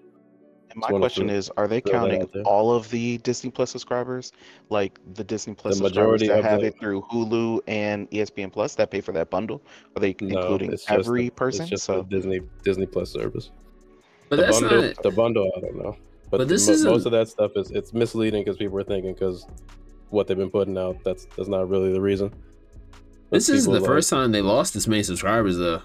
My 0.76 0.88
question 0.88 1.28
is: 1.30 1.50
Are 1.56 1.66
they 1.66 1.80
counting 1.80 2.22
all 2.44 2.72
of 2.72 2.88
the 2.90 3.18
Disney 3.18 3.50
Plus 3.50 3.70
subscribers, 3.70 4.32
like 4.68 5.00
the 5.14 5.24
Disney 5.24 5.54
Plus 5.54 5.76
subscribers 5.78 6.20
majority 6.20 6.28
that 6.28 6.44
have 6.44 6.60
the- 6.60 6.66
it 6.68 6.78
through 6.78 7.02
Hulu 7.10 7.60
and 7.66 8.08
ESPN 8.10 8.52
Plus 8.52 8.74
that 8.76 8.90
pay 8.90 9.00
for 9.00 9.12
that 9.12 9.30
bundle? 9.30 9.62
Are 9.96 10.00
they 10.00 10.14
No, 10.20 10.38
including 10.38 10.72
it's 10.72 10.84
just 10.84 11.08
every 11.08 11.24
the, 11.24 11.30
person? 11.30 11.62
It's 11.62 11.70
just 11.70 11.84
so 11.84 12.02
the 12.02 12.16
Disney 12.16 12.40
Disney 12.62 12.86
Plus 12.86 13.10
service. 13.10 13.50
But 14.28 14.36
the 14.36 14.42
that's 14.42 14.60
bundle, 14.60 14.82
not. 14.82 15.02
the 15.02 15.10
bundle. 15.10 15.50
I 15.56 15.60
don't 15.60 15.76
know, 15.76 15.96
but, 16.30 16.38
But 16.38 16.48
this 16.48 16.68
isn't- 16.68 16.88
most 16.88 17.06
of 17.06 17.12
that 17.12 17.28
stuff 17.28 17.52
is 17.56 17.70
it's 17.70 17.92
misleading 17.94 18.44
because 18.44 18.58
people 18.58 18.78
are 18.78 18.84
thinking 18.84 19.14
because 19.14 19.46
what 20.10 20.26
they've 20.26 20.36
been 20.36 20.50
putting 20.50 20.76
out. 20.78 20.96
That's 21.04 21.26
that's 21.36 21.48
not 21.48 21.68
really 21.68 21.92
the 21.92 22.00
reason. 22.00 22.30
But 23.30 23.36
This 23.38 23.48
isn't 23.50 23.72
the 23.72 23.80
like- 23.80 23.86
first 23.86 24.08
time 24.10 24.32
they 24.32 24.40
lost 24.42 24.74
this 24.74 24.86
many 24.88 25.02
subscribers 25.02 25.56
though. 25.58 25.82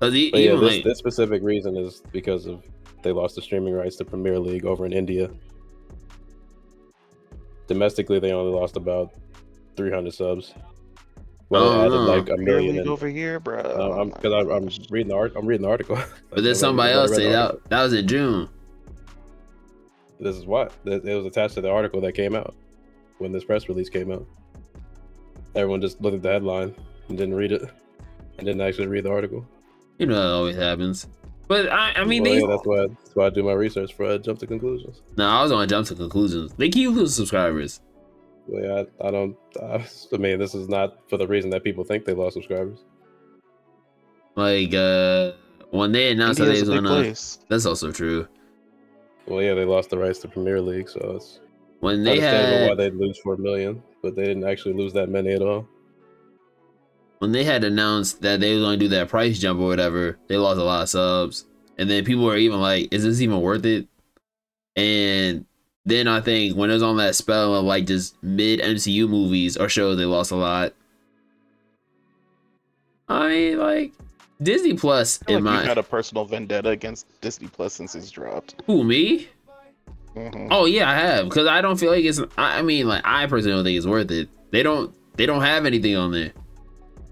'Cause 0.00 0.14
e- 0.14 0.30
But 0.30 0.40
yeah, 0.40 0.52
even 0.52 0.60
this, 0.60 0.74
like, 0.76 0.84
this 0.84 0.98
specific 0.98 1.42
reason 1.42 1.76
is 1.76 2.02
because 2.12 2.46
of 2.46 2.62
they 3.02 3.12
lost 3.12 3.36
the 3.36 3.42
streaming 3.42 3.74
rights 3.74 3.96
to 3.96 4.04
Premier 4.04 4.38
League 4.38 4.64
over 4.64 4.84
in 4.86 4.92
India. 4.92 5.30
Domestically, 7.68 8.18
they 8.18 8.32
only 8.32 8.52
lost 8.52 8.76
about 8.76 9.10
300 9.76 10.12
subs. 10.12 10.54
Well, 11.48 11.64
Oh, 11.64 11.80
added 11.80 11.90
no. 11.90 12.00
like 12.04 12.22
a 12.28 12.34
Premier 12.34 12.54
million. 12.56 12.76
League 12.76 12.84
in- 12.86 12.88
over 12.88 13.06
here, 13.08 13.38
bro. 13.38 13.58
Uh, 13.60 14.00
I'm 14.00 14.08
because 14.10 14.32
I'm, 14.32 14.50
I'm 14.50 14.68
reading 14.90 15.08
the 15.08 15.14
art. 15.16 15.32
I'm 15.36 15.46
reading 15.46 15.62
the 15.62 15.68
article. 15.70 15.98
but 16.30 16.42
then 16.42 16.54
somebody 16.54 16.92
else 16.92 17.14
say 17.14 17.28
that 17.30 17.56
that 17.68 17.82
was 17.82 17.92
in 17.92 18.08
June. 18.08 18.48
This 20.18 20.36
is 20.36 20.46
what 20.46 20.72
it 20.84 21.04
it 21.04 21.14
was 21.14 21.26
attached 21.26 21.54
to 21.54 21.60
the 21.60 21.70
article 21.70 22.00
that 22.00 22.12
came 22.12 22.34
out 22.34 22.54
when 23.22 23.32
this 23.32 23.44
press 23.44 23.68
release 23.68 23.88
came 23.88 24.12
out. 24.12 24.26
Everyone 25.54 25.80
just 25.80 26.00
looked 26.00 26.16
at 26.16 26.22
the 26.22 26.30
headline 26.30 26.74
and 27.08 27.16
didn't 27.18 27.34
read 27.34 27.52
it, 27.52 27.62
and 28.38 28.46
didn't 28.46 28.60
actually 28.60 28.86
read 28.88 29.04
the 29.04 29.10
article. 29.10 29.46
You 29.98 30.06
know 30.06 30.14
that 30.14 30.34
always 30.34 30.56
happens. 30.56 31.06
But 31.48 31.70
I, 31.70 31.92
I 31.96 32.04
mean, 32.04 32.22
Well, 32.22 32.32
they. 32.32 32.40
yeah, 32.40 32.46
that's 32.46 32.66
why 32.66 32.86
that's 32.86 33.14
why 33.14 33.26
I 33.26 33.30
do 33.30 33.42
my 33.42 33.52
research 33.52 33.90
before 33.90 34.12
I 34.12 34.18
jump 34.18 34.38
to 34.40 34.46
conclusions. 34.46 35.02
No, 35.16 35.26
I 35.26 35.42
was 35.42 35.50
gonna 35.50 35.66
jump 35.66 35.86
to 35.88 35.94
conclusions. 35.94 36.52
They 36.54 36.68
keep 36.70 36.88
losing 36.90 37.08
subscribers. 37.08 37.80
Well, 38.46 38.62
yeah, 38.62 38.84
I, 39.04 39.08
I 39.08 39.10
don't. 39.10 39.36
I, 39.62 39.86
I 40.12 40.16
mean, 40.16 40.38
this 40.38 40.54
is 40.54 40.68
not 40.68 41.08
for 41.10 41.16
the 41.18 41.26
reason 41.26 41.50
that 41.50 41.62
people 41.62 41.84
think 41.84 42.04
they 42.04 42.14
lost 42.14 42.34
subscribers. 42.34 42.78
Like 44.34 44.72
uh 44.74 45.32
when 45.70 45.92
they 45.92 46.10
announced 46.10 46.38
that 46.38 46.46
they 46.46 46.50
India's 46.58 46.68
was 46.70 46.76
big 46.78 46.84
gonna. 46.84 47.02
place. 47.02 47.38
That's 47.48 47.66
also 47.66 47.92
true. 47.92 48.26
Well, 49.26 49.42
yeah, 49.42 49.54
they 49.54 49.64
lost 49.64 49.90
the 49.90 49.98
rights 49.98 50.18
to 50.20 50.28
Premier 50.28 50.60
League, 50.60 50.88
so 50.88 50.98
it's 51.16 51.40
When 51.82 52.04
they 52.04 52.12
understandable 52.12 52.68
why 52.68 52.74
they'd 52.76 52.94
lose 52.94 53.18
four 53.18 53.36
million, 53.36 53.82
but 54.02 54.14
they 54.14 54.22
didn't 54.24 54.44
actually 54.44 54.74
lose 54.74 54.92
that 54.92 55.08
many 55.08 55.32
at 55.32 55.42
all. 55.42 55.66
when 57.18 57.32
they 57.32 57.42
had 57.44 57.64
announced 57.64 58.22
that 58.22 58.38
they 58.40 58.54
was 58.54 58.62
gonna 58.62 58.76
do 58.76 58.88
that 58.88 59.08
price 59.08 59.38
jump 59.38 59.58
or 59.60 59.66
whatever, 59.66 60.16
they 60.28 60.36
lost 60.36 60.60
a 60.60 60.64
lot 60.64 60.82
of 60.82 60.88
subs. 60.88 61.44
And 61.78 61.90
then 61.90 62.04
people 62.04 62.24
were 62.24 62.36
even 62.36 62.60
like, 62.60 62.92
"Is 62.94 63.02
this 63.02 63.20
even 63.20 63.40
worth 63.40 63.64
it?" 63.66 63.88
And 64.76 65.44
then 65.84 66.06
I 66.06 66.20
think 66.20 66.56
when 66.56 66.70
it 66.70 66.74
was 66.74 66.82
on 66.84 66.98
that 66.98 67.16
spell 67.16 67.54
of 67.56 67.64
like 67.64 67.86
just 67.86 68.14
mid 68.22 68.60
MCU 68.60 69.08
movies 69.08 69.56
or 69.56 69.68
shows, 69.68 69.96
they 69.98 70.04
lost 70.04 70.30
a 70.30 70.36
lot. 70.36 70.74
I 73.08 73.28
mean, 73.28 73.58
like 73.58 73.92
Disney 74.40 74.74
Plus 74.74 75.20
I 75.22 75.24
feel 75.26 75.38
in 75.38 75.44
like 75.44 75.52
my 75.52 75.58
you've 75.58 75.68
had 75.68 75.78
a 75.78 75.82
personal 75.82 76.24
vendetta 76.26 76.70
against 76.70 77.06
Disney 77.20 77.48
Plus 77.48 77.74
since 77.74 77.94
it's 77.96 78.10
dropped. 78.10 78.54
who 78.66 78.84
me? 78.84 79.28
Mhm. 80.14 80.48
Oh 80.50 80.66
yeah, 80.66 80.90
I 80.90 80.94
have 80.94 81.24
because 81.28 81.46
I 81.46 81.60
don't 81.60 81.78
feel 81.78 81.90
like 81.90 82.04
it's. 82.04 82.20
I 82.36 82.58
I 82.58 82.62
mean, 82.62 82.86
like 82.86 83.02
I 83.04 83.26
personally 83.26 83.56
don't 83.56 83.64
think 83.64 83.76
it's 83.76 83.86
worth 83.86 84.10
it. 84.10 84.28
They 84.50 84.62
don't. 84.62 84.94
They 85.16 85.26
don't 85.26 85.42
have 85.42 85.66
anything 85.66 85.96
on 85.96 86.12
there. 86.12 86.32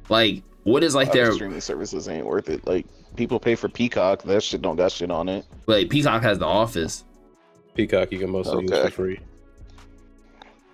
Like, 0.09 0.43
what 0.65 0.83
is 0.85 0.95
like 0.95 1.13
their 1.13 1.33
streaming 1.33 1.61
services 1.61 2.09
ain't 2.09 2.27
worth 2.27 2.49
it. 2.49 2.67
Like 2.67 2.87
people 3.17 3.39
pay 3.41 3.55
for 3.55 3.69
Peacock, 3.69 4.23
that 4.23 4.43
shit 4.43 4.63
don't 4.63 4.77
got 4.77 4.93
shit 4.93 5.11
on 5.11 5.29
it. 5.29 5.45
like 5.67 5.89
Peacock 5.91 6.23
has 6.23 6.39
The 6.39 6.47
Office. 6.47 7.05
Peacock, 7.75 8.11
you 8.13 8.19
can 8.19 8.31
mostly 8.31 8.63
use 8.63 8.71
for 8.71 8.91
free. 8.91 9.21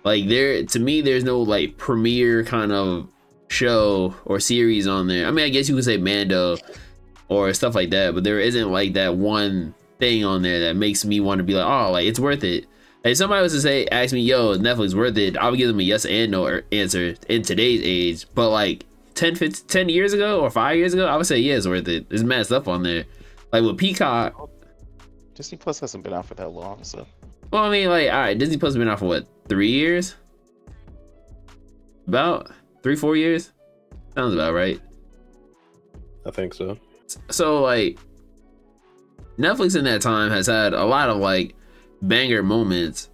Like 0.03 0.27
there, 0.27 0.63
to 0.63 0.79
me, 0.79 1.01
there's 1.01 1.23
no 1.23 1.39
like 1.41 1.77
premiere 1.77 2.43
kind 2.43 2.71
of 2.71 3.07
show 3.49 4.15
or 4.25 4.39
series 4.39 4.87
on 4.87 5.07
there. 5.07 5.27
I 5.27 5.31
mean, 5.31 5.45
I 5.45 5.49
guess 5.49 5.67
you 5.69 5.75
could 5.75 5.83
say 5.83 5.97
Mando 5.97 6.57
or 7.29 7.53
stuff 7.53 7.75
like 7.75 7.89
that, 7.91 8.13
but 8.13 8.23
there 8.23 8.39
isn't 8.39 8.71
like 8.71 8.93
that 8.93 9.15
one 9.15 9.73
thing 9.99 10.23
on 10.23 10.41
there 10.41 10.59
that 10.61 10.75
makes 10.75 11.05
me 11.05 11.19
want 11.19 11.39
to 11.39 11.43
be 11.43 11.53
like, 11.53 11.65
oh, 11.65 11.91
like 11.91 12.05
it's 12.05 12.19
worth 12.19 12.43
it. 12.43 12.65
If 13.03 13.17
somebody 13.17 13.41
was 13.41 13.53
to 13.53 13.61
say, 13.61 13.85
ask 13.87 14.13
me, 14.13 14.21
yo, 14.21 14.51
is 14.51 14.59
Netflix 14.59 14.93
worth 14.93 15.17
it? 15.17 15.37
I 15.37 15.49
would 15.49 15.57
give 15.57 15.69
them 15.69 15.79
a 15.79 15.83
yes 15.83 16.05
and 16.05 16.31
no 16.31 16.61
answer 16.71 17.15
in 17.29 17.41
today's 17.41 17.81
age. 17.83 18.27
But 18.35 18.49
like 18.49 18.85
10, 19.15 19.35
15, 19.35 19.67
10 19.67 19.89
years 19.89 20.13
ago 20.13 20.41
or 20.41 20.49
five 20.49 20.77
years 20.77 20.93
ago, 20.93 21.07
I 21.07 21.15
would 21.15 21.25
say, 21.25 21.37
yeah, 21.37 21.55
it's 21.55 21.67
worth 21.67 21.87
it. 21.87 22.09
There's 22.09 22.23
mad 22.23 22.45
stuff 22.45 22.67
on 22.67 22.83
there. 22.83 23.05
Like 23.53 23.63
with 23.63 23.77
Peacock, 23.77 24.49
Disney 25.35 25.57
Plus 25.57 25.79
hasn't 25.79 26.03
been 26.03 26.13
out 26.13 26.25
for 26.25 26.33
that 26.33 26.49
long, 26.49 26.83
so 26.83 27.05
well, 27.51 27.63
I 27.63 27.69
mean, 27.69 27.89
like, 27.89 28.11
all 28.11 28.19
right, 28.19 28.37
Disney 28.37 28.57
Plus 28.57 28.73
has 28.73 28.77
been 28.77 28.89
out 28.89 28.99
for 28.99 29.05
what, 29.05 29.27
three 29.47 29.69
years? 29.69 30.15
About 32.07 32.51
three, 32.83 32.95
four 32.95 33.15
years? 33.15 33.51
Sounds 34.15 34.33
about 34.33 34.53
right. 34.53 34.81
I 36.25 36.31
think 36.31 36.53
so. 36.53 36.77
So, 37.29 37.61
like, 37.61 37.99
Netflix 39.37 39.77
in 39.77 39.85
that 39.85 40.01
time 40.01 40.31
has 40.31 40.47
had 40.47 40.73
a 40.73 40.85
lot 40.85 41.09
of, 41.09 41.17
like, 41.17 41.55
banger 42.01 42.43
moments. 42.43 43.09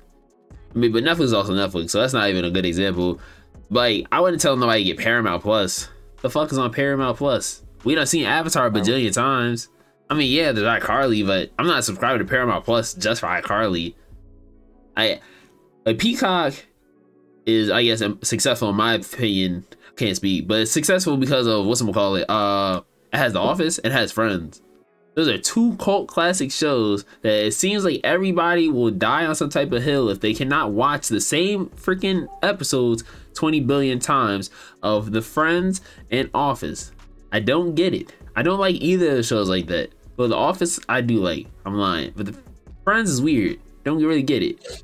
I 0.74 0.80
mean, 0.80 0.92
but 0.92 1.04
Netflix 1.04 1.26
is 1.26 1.34
also 1.34 1.54
Netflix, 1.54 1.92
so 1.92 2.02
that's 2.02 2.14
not 2.14 2.30
even 2.30 2.46
a 2.46 2.52
good 2.52 2.66
example. 2.66 3.20
Like, 3.70 4.08
I 4.12 4.20
wouldn't 4.20 4.42
tell 4.42 4.56
nobody 4.56 4.84
to 4.84 4.92
get 4.92 5.00
Paramount 5.00 5.44
Plus. 5.44 5.90
The 6.22 6.30
fuck 6.30 6.52
is 6.52 6.58
on 6.58 6.72
Paramount 6.72 7.18
Plus? 7.18 7.64
We 7.84 7.96
done 7.96 8.08
seen 8.08 8.26
Avatar 8.26 8.68
a 8.68 8.72
bajillion 8.72 9.14
times. 9.14 9.70
I 10.10 10.16
mean, 10.16 10.32
yeah, 10.32 10.52
there's 10.52 10.82
iCarly, 10.82 11.26
but 11.26 11.52
I'm 11.60 11.68
not 11.68 11.84
subscribed 11.84 12.20
to 12.20 12.26
Paramount 12.26 12.66
Plus 12.66 12.94
just 12.94 13.22
for 13.22 13.28
iCarly. 13.28 13.96
I 14.96 15.20
like 15.86 16.00
Peacock 16.00 16.54
is, 17.46 17.70
I 17.70 17.84
guess, 17.84 18.02
successful 18.22 18.70
in 18.70 18.76
my 18.76 18.94
opinion. 18.94 19.66
Can't 19.96 20.16
speak, 20.16 20.48
but 20.48 20.62
it's 20.62 20.72
successful 20.72 21.18
because 21.18 21.46
of 21.46 21.66
what's 21.66 21.82
call 21.82 22.16
it. 22.16 22.30
Uh, 22.30 22.82
it 23.12 23.18
has 23.18 23.34
The 23.34 23.40
Office. 23.40 23.80
It 23.84 23.92
has 23.92 24.12
Friends. 24.12 24.63
Those 25.16 25.28
are 25.28 25.38
two 25.38 25.76
cult 25.76 26.08
classic 26.08 26.52
shows 26.52 27.06
that 27.22 27.46
it 27.46 27.54
seems 27.54 27.86
like 27.86 28.02
everybody 28.04 28.70
will 28.70 28.90
die 28.90 29.26
on 29.26 29.36
some 29.36 29.50
type 29.50 29.72
of 29.72 29.84
hill 29.84 30.10
if 30.10 30.20
they 30.22 30.34
cannot 30.34 30.72
watch 30.72 31.08
the 31.08 31.22
same 31.22 31.68
freaking 31.68 32.28
episodes 32.42 33.04
20 33.36 33.60
billion 33.62 34.00
times 34.00 34.50
of 34.82 35.12
The 35.12 35.22
Friends 35.22 35.82
and 36.10 36.30
Office. 36.34 36.92
I 37.32 37.40
don't 37.40 37.76
get 37.76 37.94
it. 37.94 38.12
I 38.36 38.42
don't 38.42 38.60
like 38.60 38.76
either 38.76 39.12
of 39.12 39.18
the 39.18 39.24
shows 39.24 39.50
like 39.50 39.68
that. 39.68 39.92
But 40.16 40.30
The 40.30 40.36
Office, 40.36 40.80
I 40.90 41.02
do 41.02 41.18
like. 41.18 41.48
I'm 41.66 41.76
lying. 41.76 42.14
But 42.16 42.28
The 42.28 42.38
Friends 42.84 43.10
is 43.10 43.22
weird. 43.22 43.60
Don't 43.84 44.04
really 44.04 44.24
get 44.24 44.42
it. 44.42 44.84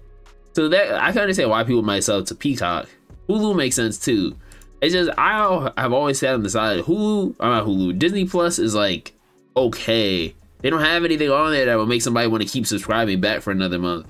So 0.54 0.70
that 0.70 1.02
I 1.02 1.12
can 1.12 1.22
understand 1.22 1.50
why 1.50 1.64
people 1.64 1.84
might 1.84 2.04
sell 2.04 2.24
to 2.24 2.36
Peacock. 2.36 2.88
Hulu 3.28 3.56
makes 3.56 3.76
sense 3.76 3.98
too. 3.98 4.36
It's 4.82 4.94
just 4.94 5.12
I 5.18 5.72
have 5.78 5.94
always 5.94 6.20
sat 6.20 6.34
on 6.34 6.44
the 6.44 6.50
side. 6.50 6.80
of 6.80 6.86
Hulu, 6.86 7.36
I'm 7.40 7.50
not 7.50 7.66
Hulu. 7.66 7.98
Disney 7.98 8.26
Plus 8.26 8.60
is 8.60 8.76
like 8.76 9.14
okay. 9.56 10.36
They 10.62 10.70
don't 10.70 10.82
have 10.82 11.06
anything 11.06 11.30
on 11.32 11.52
there 11.52 11.66
that 11.66 11.78
would 11.78 11.88
make 11.88 12.02
somebody 12.02 12.28
want 12.28 12.44
to 12.44 12.50
keep 12.50 12.68
subscribing 12.68 13.22
back 13.22 13.42
for 13.42 13.52
another 13.52 13.80
month. 13.80 14.08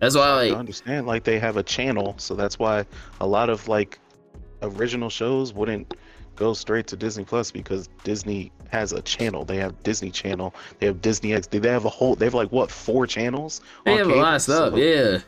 That's 0.00 0.16
why, 0.16 0.26
I 0.26 0.34
like, 0.48 0.52
understand. 0.54 1.06
Like 1.06 1.22
they 1.22 1.38
have 1.38 1.56
a 1.56 1.62
channel, 1.62 2.16
so 2.18 2.34
that's 2.34 2.58
why 2.58 2.84
a 3.20 3.26
lot 3.26 3.48
of 3.48 3.68
like 3.68 4.00
original 4.62 5.08
shows 5.08 5.52
wouldn't 5.52 5.94
go 6.34 6.54
straight 6.54 6.88
to 6.88 6.96
Disney 6.96 7.24
Plus 7.24 7.52
because 7.52 7.88
Disney 8.02 8.50
has 8.70 8.92
a 8.92 9.02
channel. 9.02 9.44
They 9.44 9.58
have 9.58 9.80
Disney 9.84 10.10
Channel. 10.10 10.54
They 10.80 10.86
have 10.86 11.00
Disney 11.00 11.34
X. 11.34 11.46
They 11.46 11.60
have 11.68 11.84
a 11.84 11.88
whole. 11.88 12.16
They 12.16 12.24
have 12.26 12.34
like 12.34 12.50
what 12.50 12.70
four 12.70 13.06
channels? 13.06 13.60
they 13.84 13.96
have 13.96 14.08
a 14.08 14.14
lot 14.14 14.34
of 14.34 14.42
stuff. 14.42 14.72
So- 14.72 14.76
Yeah, 14.76 15.18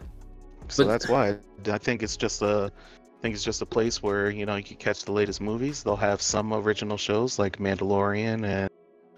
So 0.68 0.84
But- 0.84 0.90
that's 0.90 1.08
why 1.08 1.36
I 1.70 1.78
think 1.78 2.02
it's 2.02 2.16
just 2.16 2.42
a 2.42 2.72
I 2.74 3.22
think 3.22 3.34
it's 3.36 3.44
just 3.44 3.62
a 3.62 3.66
place 3.66 4.02
where 4.02 4.28
you 4.30 4.44
know 4.44 4.56
you 4.56 4.64
can 4.64 4.76
catch 4.76 5.04
the 5.04 5.12
latest 5.12 5.40
movies. 5.40 5.82
They'll 5.82 5.94
have 5.96 6.20
some 6.20 6.52
original 6.52 6.96
shows 6.96 7.38
like 7.38 7.58
Mandalorian 7.58 8.44
and 8.44 8.68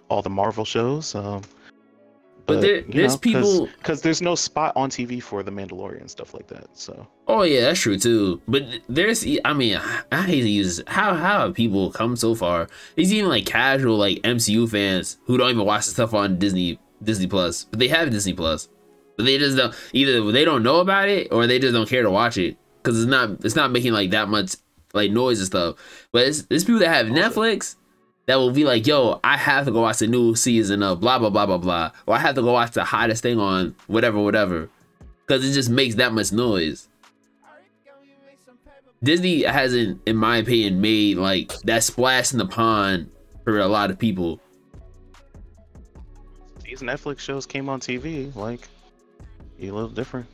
all 0.09 0.23
the 0.23 0.31
Marvel 0.31 0.65
shows. 0.65 1.15
Um, 1.15 1.43
but 2.47 2.61
there, 2.61 2.83
there's 2.83 3.17
people. 3.17 3.67
because 3.79 4.03
there's 4.03 4.23
no 4.23 4.37
spot 4.37 4.73
on 4.77 4.89
TV 4.89 5.21
for 5.21 5.43
the 5.43 5.51
Mandalorian 5.51 6.03
and 6.03 6.11
stuff 6.11 6.33
like 6.33 6.47
that. 6.47 6.69
So 6.75 7.07
Oh 7.27 7.43
yeah, 7.43 7.63
that's 7.63 7.81
true 7.81 7.99
too. 7.99 8.41
But 8.47 8.63
there's, 8.89 9.27
I 9.45 9.53
mean, 9.53 9.81
I 10.13 10.23
hate 10.23 10.43
to 10.43 10.49
use 10.49 10.81
how 10.87 11.15
how 11.15 11.41
have 11.41 11.55
people 11.55 11.91
come 11.91 12.15
so 12.15 12.35
far? 12.37 12.69
There's 12.95 13.13
even 13.13 13.29
like 13.29 13.47
casual 13.47 13.97
like 13.97 14.19
MCU 14.19 14.71
fans 14.71 15.19
who 15.25 15.37
don't 15.37 15.51
even 15.51 15.67
watch 15.67 15.87
the 15.87 15.91
stuff 15.93 16.15
on 16.15 16.39
Disney 16.39 16.79
Disney 17.03 17.27
Plus, 17.27 17.65
but 17.65 17.81
they 17.81 17.89
have 17.89 18.11
Disney 18.11 18.33
Plus, 18.33 18.69
but 19.17 19.27
they 19.27 19.39
just 19.39 19.57
don't 19.57 19.75
either 19.93 20.31
they 20.31 20.45
don't 20.45 20.63
know 20.63 20.81
about 20.81 21.09
it 21.09 21.29
or 21.33 21.49
they 21.49 21.59
just 21.59 21.75
don't 21.75 21.89
care 21.89 22.05
to 22.05 22.11
watch 22.11 22.39
it 22.39 22.57
because 22.83 23.03
it's 23.03 23.11
not 23.11 23.45
it's 23.45 23.57
not 23.57 23.73
making 23.73 23.93
like 23.93 24.11
that 24.11 24.29
much 24.29 24.55
like 24.95 25.11
noise 25.11 25.41
and 25.41 25.49
stuff. 25.49 25.77
But 26.13 26.29
it's 26.29 26.43
there's 26.43 26.65
people 26.65 26.79
that 26.79 26.95
have 26.95 27.07
Netflix 27.07 27.75
that 28.27 28.37
will 28.37 28.51
be 28.51 28.64
like, 28.64 28.87
yo, 28.87 29.20
I 29.24 29.37
have 29.37 29.64
to 29.66 29.72
go 29.72 29.83
watch 29.83 29.99
the 29.99 30.07
new 30.07 30.35
season 30.35 30.83
of 30.83 31.01
blah 31.01 31.18
blah 31.18 31.31
blah 31.31 31.47
blah 31.47 31.59
blah, 31.59 31.93
or 32.07 32.16
I 32.16 32.18
have 32.18 32.35
to 32.35 32.43
go 32.43 32.53
watch 32.53 32.72
the 32.72 32.85
hottest 32.85 33.22
thing 33.22 33.39
on 33.39 33.74
whatever 33.87 34.20
whatever, 34.20 34.68
because 35.27 35.49
it 35.49 35.53
just 35.53 35.70
makes 35.70 35.95
that 35.97 36.12
much 36.12 36.33
noise. 36.33 36.89
Disney 39.03 39.43
hasn't, 39.43 40.01
in 40.07 40.16
my 40.16 40.39
opinion, 40.39 40.81
made 40.81 41.16
like 41.18 41.53
that 41.62 41.85
splash 41.85 42.33
in 42.33 42.39
the 42.39 42.47
pond 42.47 43.11
for 43.45 43.61
a 43.61 43.68
lot 43.68 43.91
of 43.91 43.99
people. 43.99 44.41
these 46.64 46.81
Netflix 46.81 47.20
shows 47.20 47.47
came 47.47 47.68
on 47.68 47.81
TV. 47.81 48.35
Like 48.35 48.68
a 49.61 49.70
little 49.70 49.89
different. 49.89 50.27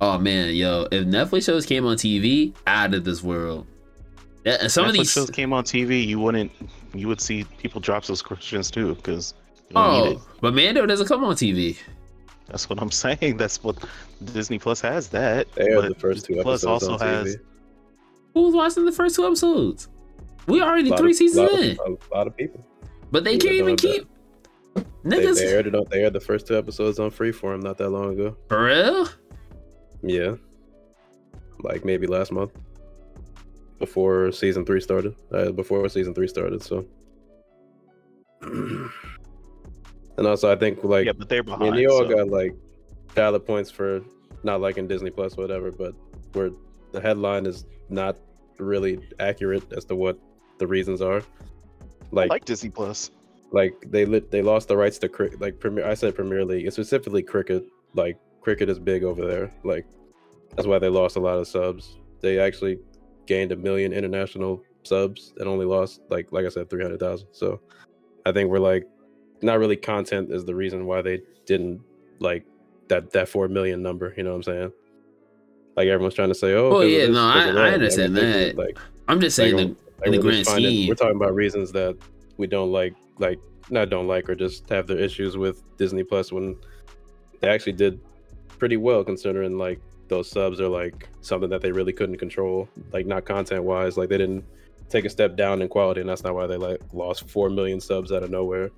Oh 0.00 0.18
man, 0.18 0.54
yo, 0.54 0.88
if 0.90 1.06
Netflix 1.06 1.46
shows 1.46 1.64
came 1.64 1.86
on 1.86 1.96
TV, 1.96 2.54
out 2.66 2.94
of 2.94 3.04
this 3.04 3.22
world. 3.22 3.66
Yeah, 4.44 4.58
and 4.60 4.70
some 4.70 4.84
Netflix 4.84 4.88
of 4.88 4.94
these 4.94 5.12
shows 5.12 5.30
came 5.30 5.52
on 5.52 5.64
TV, 5.64 6.06
you 6.06 6.18
wouldn't, 6.20 6.52
you 6.92 7.08
would 7.08 7.20
see 7.20 7.44
people 7.58 7.80
drop 7.80 8.04
subscriptions 8.04 8.70
too, 8.70 8.94
because 8.96 9.34
you 9.70 9.74
don't 9.74 10.16
Oh, 10.18 10.22
but 10.40 10.54
Mando 10.54 10.84
doesn't 10.86 11.06
come 11.08 11.24
on 11.24 11.34
TV. 11.34 11.78
That's 12.48 12.68
what 12.68 12.80
I'm 12.80 12.90
saying. 13.04 13.38
That's 13.38 13.62
what 13.64 13.76
Disney 14.32 14.58
Plus 14.58 14.80
has. 14.82 15.08
That 15.08 15.50
They 15.54 15.62
aired 15.68 15.74
but 15.82 15.88
the 15.94 15.94
first 16.00 16.26
two 16.26 16.34
Disney 16.34 16.42
Plus 16.42 16.62
episodes 16.64 16.84
also 16.92 17.04
on 17.04 17.14
has. 17.24 17.36
TV. 17.36 17.40
Who's 18.34 18.54
watching 18.54 18.84
the 18.84 18.92
first 18.92 19.16
two 19.16 19.24
episodes? 19.26 19.88
We 20.46 20.60
already 20.60 20.90
three 20.94 21.12
of- 21.12 21.16
seasons 21.16 21.50
lot 21.50 21.58
of- 21.58 21.64
in, 21.64 21.78
A 21.78 22.14
lot 22.16 22.26
of 22.26 22.36
people. 22.36 22.62
but 23.10 23.24
they 23.24 23.32
Yeah, 23.34 23.38
can't 23.38 23.54
even 23.54 23.76
keep 23.76 24.06
They, 24.74 24.82
niggas 25.04 25.36
they 25.38 25.46
aired 25.46 25.66
it 25.68 25.74
on. 25.74 25.84
They 25.90 26.02
aired 26.02 26.12
the 26.12 26.20
first 26.20 26.46
two 26.46 26.58
episodes 26.58 26.98
on 26.98 27.10
Freeform 27.10 27.62
not 27.62 27.78
that 27.78 27.88
long 27.90 28.12
ago. 28.12 28.36
for 28.48 28.64
real. 28.64 29.08
Yeah, 30.02 30.34
like 31.60 31.84
maybe 31.86 32.06
last 32.06 32.30
month, 32.30 32.50
before 33.78 34.32
season 34.32 34.64
three 34.64 34.80
started. 34.80 35.14
Uh, 35.32 35.50
before 35.52 35.88
season 35.88 36.14
three 36.14 36.28
started. 36.28 36.62
So, 36.62 36.86
and 38.42 38.90
also 40.26 40.50
I 40.50 40.56
think 40.56 40.82
like 40.84 41.06
yeah, 41.06 41.12
but 41.12 41.28
they're 41.28 41.40
I 41.40 41.42
behind. 41.42 41.72
mean, 41.72 41.80
you 41.82 41.90
all 41.90 42.08
so- 42.08 42.14
got 42.14 42.28
like 42.28 42.54
valid 43.14 43.46
points 43.46 43.70
for 43.70 44.02
not 44.42 44.60
liking 44.60 44.86
Disney 44.86 45.10
Plus, 45.10 45.36
whatever. 45.36 45.70
But 45.70 45.94
where 46.32 46.50
the 46.92 47.00
headline 47.00 47.46
is 47.46 47.66
not 47.88 48.16
really 48.58 48.98
accurate 49.20 49.72
as 49.72 49.84
to 49.86 49.96
what 49.96 50.18
the 50.58 50.66
reasons 50.66 51.00
are. 51.00 51.18
I 51.20 51.24
Like, 52.12 52.30
like 52.30 52.44
Disney 52.44 52.70
Plus. 52.70 53.10
like 53.50 53.74
they 53.88 54.04
lit, 54.04 54.30
they 54.30 54.42
lost 54.42 54.68
the 54.68 54.76
rights 54.76 54.98
to 54.98 55.08
cricket. 55.08 55.40
Like 55.40 55.58
Premier, 55.58 55.84
I 55.86 55.94
said 55.94 56.14
Premier 56.14 56.44
League, 56.44 56.64
and 56.64 56.72
specifically 56.72 57.22
cricket. 57.22 57.64
Like 57.94 58.18
cricket 58.40 58.68
is 58.68 58.78
big 58.78 59.02
over 59.04 59.26
there. 59.26 59.52
Like 59.64 59.86
that's 60.54 60.66
why 60.68 60.78
they 60.78 60.88
lost 60.88 61.16
a 61.16 61.20
lot 61.20 61.38
of 61.38 61.48
subs. 61.48 61.96
They 62.20 62.38
actually 62.38 62.78
gained 63.26 63.52
a 63.52 63.56
million 63.56 63.92
international 63.92 64.62
subs 64.82 65.32
and 65.38 65.48
only 65.48 65.64
lost 65.66 66.00
like 66.10 66.26
like 66.30 66.44
I 66.44 66.48
said 66.48 66.68
three 66.70 66.82
hundred 66.82 67.00
thousand. 67.00 67.28
So 67.32 67.60
I 68.26 68.32
think 68.32 68.50
we're 68.50 68.58
like 68.58 68.86
not 69.42 69.58
really 69.58 69.76
content 69.76 70.30
is 70.32 70.44
the 70.44 70.54
reason 70.54 70.86
why 70.86 71.02
they 71.02 71.20
didn't 71.46 71.80
like 72.20 72.44
that 72.88 73.10
that 73.12 73.28
four 73.28 73.48
million 73.48 73.82
number. 73.82 74.12
You 74.16 74.24
know 74.24 74.30
what 74.30 74.36
I'm 74.36 74.42
saying? 74.42 74.72
Like 75.76 75.88
everyone's 75.88 76.14
trying 76.14 76.28
to 76.28 76.34
say, 76.34 76.52
oh, 76.54 76.80
of 76.82 76.88
yeah, 76.88 77.06
this, 77.06 77.10
no, 77.10 77.24
I- 77.24 77.48
I 77.48 77.70
understand 77.72 78.16
that. 78.16 78.56
Like 78.56 78.78
I'm 79.08 79.20
just 79.20 79.36
saying 79.36 79.56
that 79.56 79.76
in 80.06 80.12
the 80.12 80.18
grand 80.18 80.46
finding- 80.46 80.70
scheme. 80.70 80.88
we're 80.88 80.94
talking 80.94 81.16
about 81.16 81.34
reasons 81.34 81.72
that 81.72 81.96
we 82.36 82.46
don't 82.46 82.70
like, 82.72 82.94
like 83.18 83.40
not 83.70 83.90
don't 83.90 84.06
like, 84.06 84.28
or 84.28 84.34
just 84.34 84.68
have 84.68 84.86
their 84.86 84.98
issues 84.98 85.36
with 85.36 85.62
Disney 85.78 86.04
Plus 86.04 86.30
when 86.32 86.56
they 87.40 87.48
actually 87.48 87.72
did 87.72 87.98
pretty 88.58 88.76
well 88.76 89.02
considering 89.02 89.58
like 89.58 89.80
those 90.08 90.30
subs 90.30 90.60
are 90.60 90.68
like 90.68 91.08
something 91.20 91.48
that 91.50 91.62
they 91.62 91.72
really 91.72 91.92
couldn't 91.92 92.18
control, 92.18 92.68
like 92.92 93.06
not 93.06 93.24
content 93.24 93.64
wise, 93.64 93.96
like 93.96 94.08
they 94.08 94.18
didn't 94.18 94.44
take 94.88 95.04
a 95.04 95.10
step 95.10 95.36
down 95.36 95.62
in 95.62 95.68
quality, 95.68 96.00
and 96.00 96.08
that's 96.08 96.22
not 96.24 96.34
why 96.34 96.46
they 96.46 96.56
like 96.56 96.80
lost 96.92 97.28
four 97.30 97.48
million 97.50 97.80
subs 97.80 98.12
out 98.12 98.22
of 98.22 98.30
nowhere. 98.30 98.70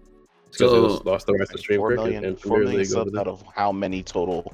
Because 0.53 0.71
they 0.73 0.79
So- 0.79 0.89
just 0.91 1.05
lost 1.05 1.27
the 1.27 1.33
rights 1.35 1.51
to 1.53 1.59
stream 1.59 1.81
Four 1.81 1.89
cricket 1.89 2.05
million, 2.05 2.25
and 2.25 2.41
four 2.41 2.59
Premier 2.59 2.65
million 2.65 2.81
League 2.83 2.97
over 2.97 3.05
subs 3.11 3.17
out 3.19 3.27
of 3.27 3.43
how 3.55 3.73
many 3.73 4.03
total? 4.03 4.53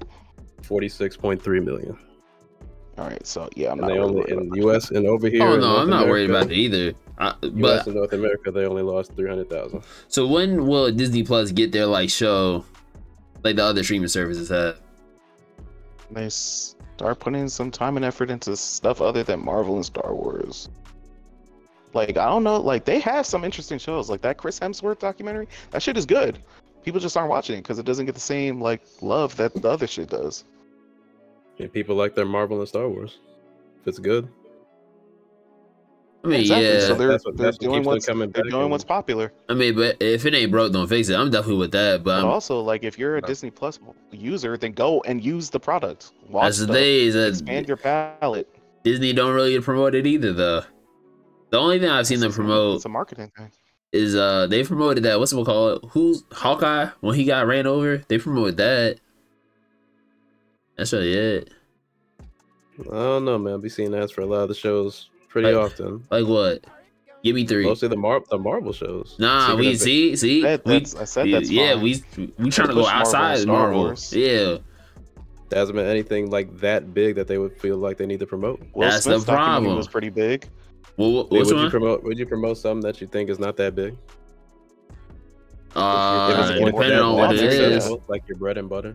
Forty-six 0.63 1.17
point 1.17 1.43
three 1.43 1.61
million, 1.61 1.97
All 2.97 3.07
right, 3.09 3.27
so 3.27 3.49
yeah, 3.57 3.73
I'm 3.73 3.79
and 3.79 3.81
not 3.83 3.89
they 3.89 3.95
really 3.99 4.05
only 4.21 4.33
in 4.33 4.39
about 4.47 4.57
U.S. 4.59 4.91
and 4.91 5.07
over 5.07 5.29
here. 5.29 5.43
oh 5.43 5.57
no, 5.57 5.61
North 5.61 5.79
I'm 5.81 5.91
not 5.91 6.07
worried 6.09 6.31
about 6.31 6.51
it 6.51 6.55
either. 6.55 6.95
I, 7.19 7.35
U.S. 7.43 7.87
and 7.87 7.97
North 7.97 8.13
America, 8.13 8.51
they 8.51 8.65
only 8.65 8.83
lost 8.83 9.15
three 9.17 9.29
hundred 9.29 9.51
thousand. 9.51 9.83
so 10.09 10.27
when 10.27 10.67
will 10.67 10.91
Disney 10.93 11.23
Plus 11.25 11.51
get 11.53 11.73
their 11.73 11.87
like 11.87 12.11
show, 12.11 12.65
like 13.45 13.57
the 13.57 13.65
other 13.65 13.83
streaming 13.83 14.09
services 14.09 14.49
have? 14.51 14.79
They 16.13 16.29
start 16.29 17.19
putting 17.21 17.49
some 17.49 17.71
time 17.71 17.97
and 17.97 18.05
effort 18.05 18.31
into 18.31 18.57
stuff 18.57 19.01
other 19.01 19.23
than 19.23 19.45
Marvel 19.45 19.77
and 19.77 19.85
Star 19.85 20.15
Wars. 20.15 20.69
Like 21.95 22.17
I 22.17 22.27
don't 22.27 22.45
know, 22.45 22.59
like 22.61 22.85
they 22.85 23.01
have 23.01 23.27
some 23.27 23.45
interesting 23.45 23.79
shows, 23.79 24.09
like 24.09 24.23
that 24.23 24.39
Chris 24.39 24.59
Hemsworth 24.59 24.99
documentary. 24.99 25.49
That 25.71 25.83
shit 25.83 25.97
is 25.97 26.07
good. 26.07 26.39
People 26.85 27.01
just 27.01 27.17
aren't 27.17 27.31
watching 27.31 27.59
it 27.59 27.63
because 27.63 27.79
it 27.79 27.87
doesn't 27.87 28.07
get 28.07 28.15
the 28.15 28.21
same 28.21 28.61
like 28.61 28.83
love 29.01 29.37
that 29.37 29.55
the 29.55 29.69
other 29.69 29.87
shit 29.87 30.09
does. 30.09 30.45
And 31.59 31.73
people 31.73 31.95
like 31.95 32.15
their 32.15 32.25
Marvel 32.25 32.61
and 32.61 32.69
Star 32.69 32.89
Wars. 32.89 33.19
If 33.81 33.89
it's 33.89 33.99
good, 33.99 34.29
I 36.25 36.29
mean, 36.29 36.41
exactly. 36.41 36.67
yeah. 36.69 36.81
So 36.81 36.95
they're 36.95 37.09
That's 37.09 37.25
what- 37.25 37.37
they're 37.37 37.51
doing 37.53 37.83
what's 37.83 38.07
they're 38.07 38.15
doing 38.45 38.71
what's 38.71 38.85
popular. 38.85 39.33
I 39.49 39.55
mean, 39.55 39.75
but 39.75 39.97
if 40.01 40.25
it 40.25 40.35
ain't 40.35 40.53
broke, 40.53 40.73
don't 40.73 40.87
fix 40.87 41.09
it. 41.09 41.17
I'm 41.17 41.31
definitely 41.31 41.57
with 41.59 41.73
that. 41.73 42.05
But 42.05 42.23
But 42.23 42.29
also, 42.29 42.61
like 42.61 42.85
if 42.85 42.97
you're 42.99 43.17
a 43.17 43.21
No. 43.21 43.27
Disney 43.27 43.51
Plus 43.51 43.81
user, 44.13 44.57
then 44.57 44.73
go 44.73 45.01
and 45.03 45.23
use 45.25 45.51
the 45.51 45.59
product. 45.59 46.13
Watch 46.29 46.45
that's 46.45 46.59
the 46.59 46.65
stuff. 46.65 46.77
thing 46.77 47.07
is 47.07 47.15
that 47.15 47.29
Expand 47.31 47.67
your 47.67 47.77
palette. 47.77 48.49
Disney 48.85 49.13
don't 49.13 49.35
really 49.35 49.59
promote 49.61 49.95
it 49.97 50.07
either, 50.07 50.33
though. 50.33 50.63
The 51.51 51.59
only 51.59 51.79
thing 51.81 51.89
I've 51.91 52.07
seen 52.07 52.21
them 52.21 52.29
It's 52.29 52.37
a- 52.37 52.41
promote 52.41 52.77
It's 52.77 52.85
a 52.85 52.89
marketing 52.89 53.33
thing. 53.37 53.51
is 53.93 54.15
uh 54.15 54.47
they 54.47 54.63
promoted 54.65 55.03
that 55.03 55.19
what's 55.19 55.33
it 55.33 55.45
called? 55.45 55.89
Who's 55.91 56.23
Hawkeye 56.33 56.87
when 57.01 57.17
he 57.17 57.25
got 57.25 57.47
ran 57.49 57.67
over? 57.67 57.99
They 58.09 58.19
promoted 58.19 58.57
that. 58.59 58.99
That's 60.77 60.93
really 60.93 61.15
it. 61.15 61.51
I 62.21 62.85
don't 62.95 63.25
know, 63.25 63.39
man. 63.39 63.55
I'll 63.55 63.59
be 63.59 63.69
seeing 63.69 63.95
ads 63.95 64.13
for 64.13 64.23
a 64.23 64.27
lot 64.27 64.43
of 64.43 64.49
the 64.49 64.55
shows 64.55 65.11
pretty 65.33 65.53
Like- 65.53 65.73
often. 65.73 66.05
Like 66.11 66.27
what? 66.27 66.65
Give 67.25 67.35
me 67.37 67.47
three. 67.47 67.65
Mostly 67.65 67.89
the 67.89 67.97
Mar- 67.97 68.23
the 68.31 68.39
Marvel 68.39 68.73
shows. 68.73 69.15
Nah, 69.19 69.55
we 69.55 69.77
see, 69.77 70.17
see, 70.17 70.43
That- 70.43 70.65
we, 70.65 70.75
I 70.77 70.83
said 71.05 71.31
that's 71.33 71.51
yeah, 71.51 71.75
fine. 71.75 71.83
we 71.83 72.03
we 72.39 72.51
trying 72.51 72.69
to 72.69 72.75
go 72.75 72.81
push 72.81 72.87
Marvel 72.87 72.91
outside 72.91 73.39
Star 73.39 73.57
Marvel. 73.59 73.81
Wars. 73.85 74.13
Yeah, 74.13 74.59
There 75.49 75.59
hasn't 75.61 75.77
been 75.77 75.87
anything 75.87 76.31
like 76.31 76.59
that 76.59 76.93
big 76.95 77.15
that 77.17 77.29
they 77.29 77.39
would 77.39 77.57
feel 77.61 77.77
like 77.77 77.97
they 77.97 78.07
need 78.07 78.21
to 78.21 78.27
promote. 78.27 78.61
Will 78.75 78.83
That's 78.83 78.97
the 79.05 79.11
Smith's 79.13 79.25
documentary 79.27 79.53
problem. 79.55 79.77
was 79.77 79.87
pretty 79.89 80.09
big. 80.09 80.49
well, 80.97 81.29
Wait, 81.29 81.31
which 81.31 81.47
would 81.47 81.49
you 81.51 81.57
one? 81.57 81.71
promote? 81.71 82.03
Would 82.05 82.19
you 82.19 82.27
promote 82.27 82.59
something 82.59 82.81
that 82.83 83.01
you 83.01 83.07
think 83.07 83.31
is 83.31 83.39
not 83.39 83.57
that 83.59 83.75
big? 83.77 83.97
Uh, 85.75 86.29
If 86.33 86.39
it's 86.41 86.51
If 86.51 86.61
more 86.61 86.71
depending 86.71 86.91
than 86.97 87.03
on 87.07 87.17
what 87.17 87.27
one, 87.29 87.37
it 87.37 87.41
yeah. 87.43 87.49
is. 87.49 87.85
successful, 87.85 88.03
like 88.09 88.23
your 88.29 88.37
bread 88.37 88.59
and 88.59 88.69
butter. 88.69 88.95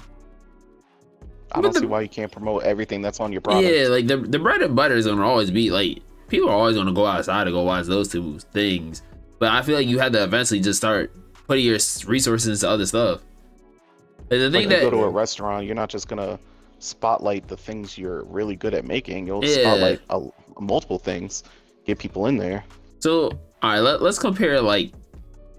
I 1.52 1.56
But 1.56 1.62
don't 1.62 1.74
the- 1.74 1.80
see 1.80 1.86
why 1.86 2.02
you 2.02 2.10
can't 2.10 2.32
promote 2.32 2.64
everything 2.64 3.02
that's 3.02 3.20
on 3.20 3.32
your 3.32 3.42
product. 3.42 3.68
Yeah, 3.74 3.88
like 3.88 4.06
the 4.08 4.18
the 4.18 4.38
bread 4.38 4.62
and 4.62 4.76
butter 4.76 4.96
is 4.96 5.08
gonna 5.08 5.26
always 5.26 5.50
be 5.50 5.72
like 5.72 6.00
people 6.28 6.50
are 6.50 6.54
always 6.56 6.76
gonna 6.76 6.94
go 6.94 7.06
outside 7.06 7.46
to 7.46 7.52
go 7.52 7.64
watch 7.64 7.86
those 7.86 8.08
two 8.10 8.40
things. 8.54 9.02
But 9.40 9.52
I 9.52 9.62
feel 9.62 9.76
like 9.76 9.88
you 9.88 10.00
have 10.00 10.12
to 10.14 10.24
eventually 10.24 10.60
just 10.60 10.78
start 10.78 11.12
putting 11.48 11.66
your 11.66 11.78
resources 12.08 12.48
into 12.64 12.70
other 12.72 12.86
stuff. 12.86 13.22
And 14.30 14.42
the 14.42 14.50
Like 14.50 14.68
thing 14.68 14.72
you 14.72 14.82
go 14.82 14.90
to 14.90 15.04
a 15.04 15.10
restaurant, 15.10 15.66
you're 15.66 15.76
not 15.76 15.90
just 15.90 16.08
gonna 16.08 16.40
spotlight 16.80 17.48
the 17.48 17.58
things 17.58 17.98
you're 17.98 18.24
really 18.26 18.56
good 18.56 18.74
at 18.74 18.86
making. 18.86 19.28
You'll 19.28 19.44
Yeah. 19.46 19.62
spotlight 19.62 20.02
a, 20.10 20.22
multiple 20.60 21.00
things, 21.00 21.44
get 21.86 21.98
people 22.00 22.26
in 22.28 22.38
there. 22.38 22.64
So, 23.00 23.26
all 23.62 23.72
right, 23.72 23.80
let, 23.80 24.02
let's 24.02 24.20
compare 24.20 24.60
like 24.62 24.92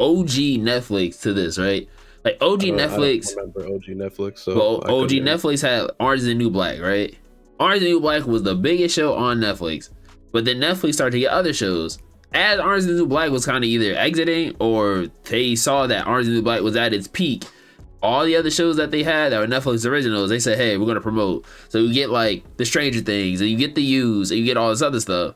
OG 0.01 0.59
Netflix 0.59 1.21
to 1.23 1.33
this, 1.33 1.59
right? 1.59 1.89
Like 2.25 2.37
OG 2.43 2.71
uh, 2.71 2.75
I 2.75 2.77
don't- 2.77 2.81
I 2.81 2.87
Netflix, 2.87 3.37
remember 3.37 3.61
OG 3.75 3.85
Netflix. 3.95 4.39
So 4.41 4.55
well, 4.85 5.03
OG 5.03 5.11
Netflix 5.21 5.63
had 5.63 5.91
Orange 5.99 6.21
is 6.21 6.27
the 6.27 6.35
New 6.35 6.51
Black, 6.51 6.81
right? 6.81 7.15
Orange 7.59 7.77
is 7.79 7.83
the 7.85 7.89
New 7.91 8.01
Black 8.01 8.27
was 8.27 8.43
the 8.43 8.55
biggest 8.55 8.95
show 8.95 9.15
on 9.15 9.39
Netflix, 9.39 9.89
but 10.33 10.45
then 10.45 10.59
Netflix 10.59 10.95
started 10.95 11.13
to 11.13 11.21
get 11.21 11.31
other 11.31 11.53
shows. 11.53 11.99
As 12.33 12.61
Orange 12.61 12.81
is 12.81 12.87
the 12.87 12.93
New 12.95 13.07
Black 13.07 13.31
was 13.31 13.47
kind 13.47 13.65
of 13.65 13.69
either 13.69 13.95
exiting 13.95 14.55
or 14.59 15.07
they 15.25 15.55
saw 15.55 15.87
that 15.87 16.07
Orange 16.07 16.29
is 16.29 16.29
the 16.29 16.35
New 16.37 16.43
Black 16.43 16.61
was 16.61 16.77
at 16.77 16.93
its 16.93 17.09
peak. 17.09 17.45
All 18.03 18.25
the 18.25 18.37
other 18.37 18.51
shows 18.51 18.77
that 18.77 18.91
they 18.91 19.03
had 19.03 19.33
that 19.33 19.41
were 19.41 19.47
Netflix 19.47 19.85
originals, 19.85 20.31
they 20.31 20.39
said, 20.39 20.57
"Hey, 20.57 20.77
we're 20.77 20.87
gonna 20.87 21.01
promote." 21.01 21.47
So 21.69 21.79
you 21.79 21.93
get 21.93 22.11
like 22.11 22.45
the 22.57 22.65
Stranger 22.65 23.01
Things, 23.01 23.41
and 23.41 23.51
you 23.51 23.57
get 23.57 23.75
the 23.75 23.83
U's, 23.83 24.31
and 24.31 24.39
you 24.39 24.47
get 24.47 24.57
all 24.57 24.71
this 24.71 24.83
other 24.83 25.01
stuff. 25.01 25.35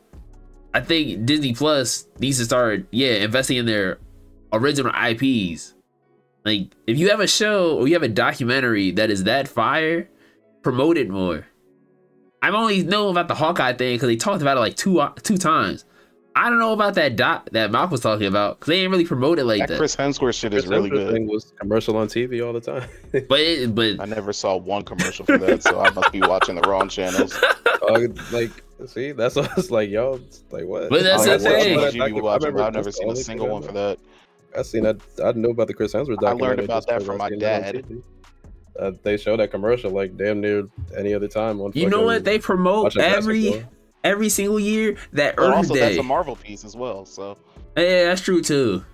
I 0.74 0.80
think 0.80 1.26
Disney 1.26 1.55
Plus 1.55 2.07
needs 2.18 2.38
to 2.38 2.45
start, 2.45 2.86
yeah, 2.90 3.14
investing 3.14 3.57
in 3.57 3.66
their 3.66 3.99
original 4.53 4.93
IPs. 4.95 5.74
Like, 6.45 6.74
if 6.86 6.99
you 6.99 7.11
have 7.11 7.20
a 7.20 7.26
show 7.26 7.76
or 7.76 7.86
you 7.86 7.95
have 7.95 8.03
a 8.03 8.09
documentary 8.09 8.90
that 8.93 9.11
is 9.11 9.24
that 9.24 9.49
fire, 9.49 10.09
promote 10.62 10.97
it 10.97 11.09
more. 11.09 11.47
I've 12.43 12.55
only 12.55 12.82
known 12.82 13.11
about 13.12 13.28
the 13.28 13.34
Hawkeye 13.34 13.72
thing 13.74 13.95
because 13.95 14.09
they 14.09 14.16
talked 14.16 14.43
about 14.43 14.57
it 14.57 14.61
like 14.61 14.76
two 14.76 15.01
two 15.22 15.38
times. 15.38 15.84
I 16.34 16.49
don't 16.49 16.59
know 16.59 16.72
about 16.72 16.95
that 16.95 17.14
doc 17.16 17.51
that 17.53 17.70
Malcolm 17.70 17.90
was 17.90 18.01
talking 18.01 18.26
about 18.26 18.59
because 18.59 18.68
they 18.72 18.76
didn't 18.78 18.90
really 18.90 19.05
promote 19.05 19.38
it 19.38 19.45
like 19.45 19.61
That 19.61 19.68
that. 19.68 19.76
Chris 19.78 19.95
Hemsworth 19.95 20.34
shit 20.34 20.55
is 20.55 20.66
really 20.66 20.88
Hemsworth 20.88 20.93
good. 20.95 21.12
Thing 21.12 21.26
was 21.28 21.53
commercial 21.61 21.97
on 21.99 22.09
TV 22.09 22.45
all 22.45 22.55
the 22.55 22.61
time. 22.61 22.88
But 23.28 23.40
it, 23.40 23.74
but 23.74 24.01
I 24.01 24.07
never 24.07 24.32
saw 24.32 24.57
one 24.57 24.82
commercial 24.82 25.26
for 25.26 25.36
that, 25.36 25.62
so 25.62 25.78
I 25.80 25.90
must 25.90 26.11
be 26.11 26.22
watching 26.22 26.55
the 26.55 26.62
wrong 26.62 26.88
channels. 26.88 27.34
Uh, 27.36 28.07
like, 28.32 28.51
see, 28.86 29.12
that's 29.12 29.36
what 29.36 29.51
it's 29.59 29.70
like, 29.70 29.90
y'all. 29.90 30.14
it's 30.16 30.43
Like 30.51 30.64
what? 30.64 30.88
But 30.88 31.03
that's 31.03 31.26
I 31.26 31.36
the 31.36 31.45
watch 31.51 31.62
thing. 31.62 31.76
what 31.76 31.84
I- 31.84 32.05
I 32.05 32.07
you 32.09 32.14
be 32.14 32.20
watching, 32.22 32.47
remember 32.47 32.59
but 32.61 32.66
I've 32.66 32.72
never 32.74 32.93
seen 32.93 33.11
a 33.11 33.16
single 33.16 33.49
one 33.49 33.62
for 33.62 33.72
that. 33.72 33.99
I 34.59 34.62
seen 34.62 34.84
that. 34.84 34.97
I 35.22 35.32
know 35.32 35.51
about 35.51 35.66
the 35.68 35.74
Chris 35.74 35.93
Hemsworth 35.93 36.26
I 36.26 36.32
learned 36.32 36.61
about 36.61 36.86
that 36.86 37.03
from 37.03 37.18
my 37.18 37.28
seen 37.28 37.38
that 37.40 37.74
dad. 37.74 38.03
TV. 38.77 38.83
Uh, 38.87 38.93
they 39.03 39.16
show 39.16 39.37
that 39.37 39.51
commercial 39.51 39.91
like 39.91 40.16
damn 40.16 40.41
near 40.41 40.66
any 40.97 41.14
other 41.14 41.29
time 41.29 41.61
on. 41.61 41.73
you 41.75 41.89
know 41.89 42.03
what? 42.03 42.25
They 42.25 42.39
promote 42.39 42.97
every 42.97 43.51
basketball. 43.51 43.73
every 44.05 44.29
single 44.29 44.61
year 44.61 44.97
that 45.12 45.37
But 45.37 45.43
Earth 45.43 45.55
also, 45.57 45.75
that's 45.75 45.97
a 45.99 46.03
Marvel 46.03 46.37
piece 46.37 46.64
as 46.64 46.75
well. 46.77 47.05
So 47.05 47.37
Yeah, 47.77 48.05
that's 48.05 48.20
true 48.23 48.43
too. 48.43 48.85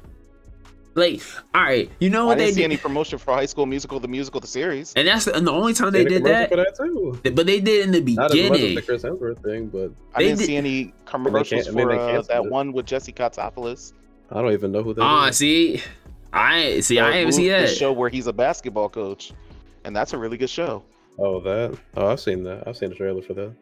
Like, 0.95 1.23
all 1.55 1.63
right, 1.63 1.89
you 2.01 2.11
know 2.11 2.27
what 2.27 2.39
they 2.39 2.47
didn't 2.47 2.55
see 2.57 2.61
did, 2.63 2.65
any 2.65 2.77
promotion 2.77 3.19
for 3.21 3.33
High 3.33 3.47
School 3.47 3.67
Musical, 3.67 4.01
the 4.01 4.09
musical, 4.09 4.41
the 4.41 4.49
series. 4.49 4.93
and 4.97 5.07
that's 5.07 5.27
the, 5.27 5.37
and 5.37 5.47
the 5.47 5.53
only 5.53 5.73
time 5.73 5.93
they 5.93 6.03
Did 6.03 6.09
did 6.09 6.25
that. 6.25 6.49
for 6.51 6.57
that 6.57 6.75
too. 6.77 7.21
But 7.23 7.47
they 7.47 7.61
did 7.61 7.85
in 7.87 7.93
the 7.93 8.01
beginning. 8.01 8.17
Not 8.17 8.31
as 8.33 8.37
much 8.37 8.41
as 8.45 8.51
beginning. 8.51 8.75
the 8.75 8.83
Chris 8.83 9.03
Hemsworth 9.05 9.43
thing, 9.45 9.69
but 9.69 9.93
I 10.15 10.19
They 10.19 10.25
didn't 10.25 10.39
did- 10.41 10.47
see 10.47 10.57
any 10.57 10.93
commercials 11.05 11.69
I 11.69 11.71
mean, 11.71 11.87
for 11.87 11.93
they 11.95 12.17
uh, 12.17 12.23
that 12.23 12.45
it. 12.47 12.51
one 12.51 12.73
with 12.73 12.87
Jesse 12.87 13.13
Katsopolis. 13.13 13.93
I 14.33 14.43
don't 14.43 14.53
even 14.53 14.73
know 14.73 14.83
who 14.83 14.93
that 14.95 15.03
Ah, 15.03 15.29
is. 15.29 15.37
see, 15.37 15.81
I 16.33 16.81
see. 16.81 16.99
I 16.99 17.11
The 17.11 17.17
ain't 17.19 17.27
mo- 17.29 17.31
see 17.37 17.49
that. 17.51 17.69
show 17.69 17.93
where 17.93 18.09
he's 18.11 18.27
a 18.27 18.33
basketball 18.33 18.89
coach, 18.89 19.33
and 19.89 19.97
that's 19.97 20.13
a 20.13 20.19
really 20.19 20.37
good 20.37 20.51
show. 20.51 20.85
Oh, 21.19 21.41
that. 21.41 21.77
Oh, 21.97 22.07
I've 22.13 22.21
seen 22.21 22.45
that. 22.45 22.63
I've 22.69 22.77
seen 22.77 22.91
the 22.91 22.95
trailer 22.95 23.23
for 23.23 23.35
that. 23.35 23.53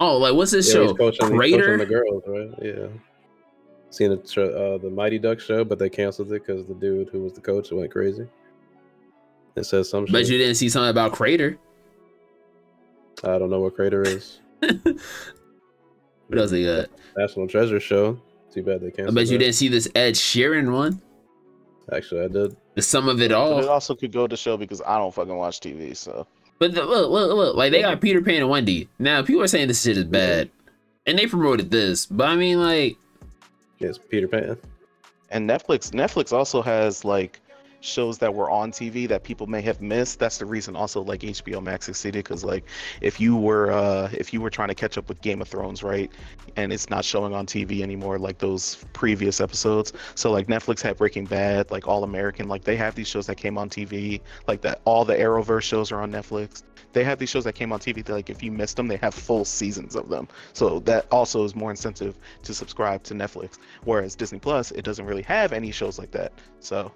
Oh, 0.00 0.16
like 0.18 0.34
what's 0.34 0.52
this 0.52 0.68
Yeah, 0.68 0.74
show? 0.74 0.82
he's 0.84 0.92
coaching, 0.96 1.26
he's 1.26 1.36
Crater. 1.36 1.76
the 1.78 1.86
girls, 1.86 2.22
right? 2.26 2.50
Yeah. 2.62 2.86
Seen 3.90 4.10
the 4.10 4.16
uh, 4.16 4.78
the 4.78 4.90
Mighty 4.90 5.18
Duck 5.18 5.40
show, 5.40 5.64
but 5.64 5.78
they 5.78 5.88
canceled 5.90 6.28
it 6.32 6.46
because 6.46 6.64
the 6.66 6.74
dude 6.74 7.08
who 7.08 7.22
was 7.22 7.32
the 7.32 7.40
coach 7.40 7.72
went 7.72 7.90
crazy. 7.90 8.28
It 9.56 9.64
says 9.64 9.88
some 9.88 10.04
Bet 10.04 10.26
shit. 10.26 10.28
you 10.28 10.38
didn't 10.38 10.54
see 10.56 10.68
something 10.68 10.90
about 10.90 11.12
Crater. 11.12 11.58
I 13.24 13.38
don't 13.38 13.50
know 13.50 13.60
what 13.60 13.74
Crater 13.74 14.02
is. 14.02 14.38
What 16.28 16.38
else 16.40 16.50
they 16.50 16.62
got? 16.64 16.90
National 17.16 17.48
Treasure 17.48 17.80
show. 17.80 18.20
Too 18.52 18.62
bad 18.62 18.82
they 18.82 18.88
I 18.88 18.90
canceled. 18.90 19.14
bet 19.14 19.28
you 19.28 19.38
that. 19.38 19.44
didn't 19.44 19.54
see 19.54 19.68
this 19.68 19.88
Ed 19.94 20.12
Sheeran 20.12 20.70
one. 20.74 21.00
Actually, 21.90 22.24
I 22.24 22.28
did. 22.28 22.54
The 22.78 22.82
sum 22.82 23.08
of 23.08 23.20
it 23.20 23.30
But 23.30 23.36
all. 23.36 23.58
it 23.58 23.66
also 23.68 23.96
could 23.96 24.12
go 24.12 24.28
to 24.28 24.36
show 24.36 24.56
because 24.56 24.80
I 24.86 24.98
don't 24.98 25.12
fucking 25.12 25.34
watch 25.34 25.58
TV. 25.58 25.96
So 25.96 26.28
But 26.60 26.74
the, 26.74 26.84
look, 26.84 27.10
look, 27.10 27.32
look, 27.36 27.56
like 27.56 27.72
they 27.72 27.80
got 27.82 28.00
Peter 28.00 28.22
Pan 28.22 28.36
and 28.36 28.48
Wendy. 28.48 28.88
Now 29.00 29.20
people 29.22 29.42
are 29.42 29.48
saying 29.48 29.66
this 29.66 29.82
shit 29.82 29.96
is 29.96 30.04
bad, 30.04 30.48
and 31.04 31.18
they 31.18 31.26
promoted 31.26 31.72
this. 31.72 32.06
But 32.06 32.28
I 32.28 32.36
mean, 32.36 32.60
like, 32.60 32.96
It's 33.80 33.98
Peter 33.98 34.28
Pan. 34.28 34.56
and 35.30 35.50
Netflix 35.50 35.90
Netflix 35.90 36.32
also 36.32 36.62
has 36.62 37.04
like 37.04 37.40
shows 37.80 38.18
that 38.18 38.34
were 38.34 38.50
on 38.50 38.72
TV 38.72 39.08
that 39.08 39.22
people 39.22 39.46
may 39.46 39.60
have 39.62 39.80
missed. 39.80 40.18
That's 40.18 40.38
the 40.38 40.46
reason 40.46 40.76
also 40.76 41.02
like 41.02 41.20
HBO 41.20 41.62
Max 41.62 41.86
succeeded 41.86 42.24
because 42.24 42.44
like 42.44 42.64
if 43.00 43.20
you 43.20 43.36
were 43.36 43.70
uh 43.70 44.08
if 44.12 44.32
you 44.32 44.40
were 44.40 44.50
trying 44.50 44.68
to 44.68 44.74
catch 44.74 44.98
up 44.98 45.08
with 45.08 45.20
Game 45.20 45.40
of 45.40 45.48
Thrones, 45.48 45.82
right, 45.82 46.10
and 46.56 46.72
it's 46.72 46.90
not 46.90 47.04
showing 47.04 47.34
on 47.34 47.46
TV 47.46 47.82
anymore 47.82 48.18
like 48.18 48.38
those 48.38 48.84
previous 48.92 49.40
episodes. 49.40 49.92
So 50.14 50.30
like 50.30 50.46
Netflix 50.46 50.80
had 50.80 50.96
Breaking 50.96 51.24
Bad, 51.24 51.70
like 51.70 51.86
All 51.86 52.04
American, 52.04 52.48
like 52.48 52.64
they 52.64 52.76
have 52.76 52.94
these 52.94 53.08
shows 53.08 53.26
that 53.26 53.36
came 53.36 53.58
on 53.58 53.70
TV, 53.70 54.20
like 54.46 54.60
that 54.62 54.80
all 54.84 55.04
the 55.04 55.14
Arrowverse 55.14 55.62
shows 55.62 55.92
are 55.92 56.00
on 56.00 56.10
Netflix. 56.10 56.62
They 56.92 57.04
have 57.04 57.18
these 57.18 57.28
shows 57.28 57.44
that 57.44 57.54
came 57.54 57.72
on 57.72 57.80
TV 57.80 58.04
that 58.04 58.12
like 58.12 58.30
if 58.30 58.42
you 58.42 58.50
missed 58.50 58.76
them, 58.76 58.88
they 58.88 58.96
have 58.96 59.14
full 59.14 59.44
seasons 59.44 59.94
of 59.94 60.08
them. 60.08 60.26
So 60.52 60.80
that 60.80 61.06
also 61.10 61.44
is 61.44 61.54
more 61.54 61.70
incentive 61.70 62.18
to 62.42 62.54
subscribe 62.54 63.02
to 63.04 63.14
Netflix. 63.14 63.58
Whereas 63.84 64.14
Disney 64.14 64.38
Plus, 64.38 64.70
it 64.72 64.84
doesn't 64.84 65.04
really 65.04 65.22
have 65.22 65.52
any 65.52 65.70
shows 65.70 65.98
like 65.98 66.10
that. 66.12 66.32
So 66.60 66.92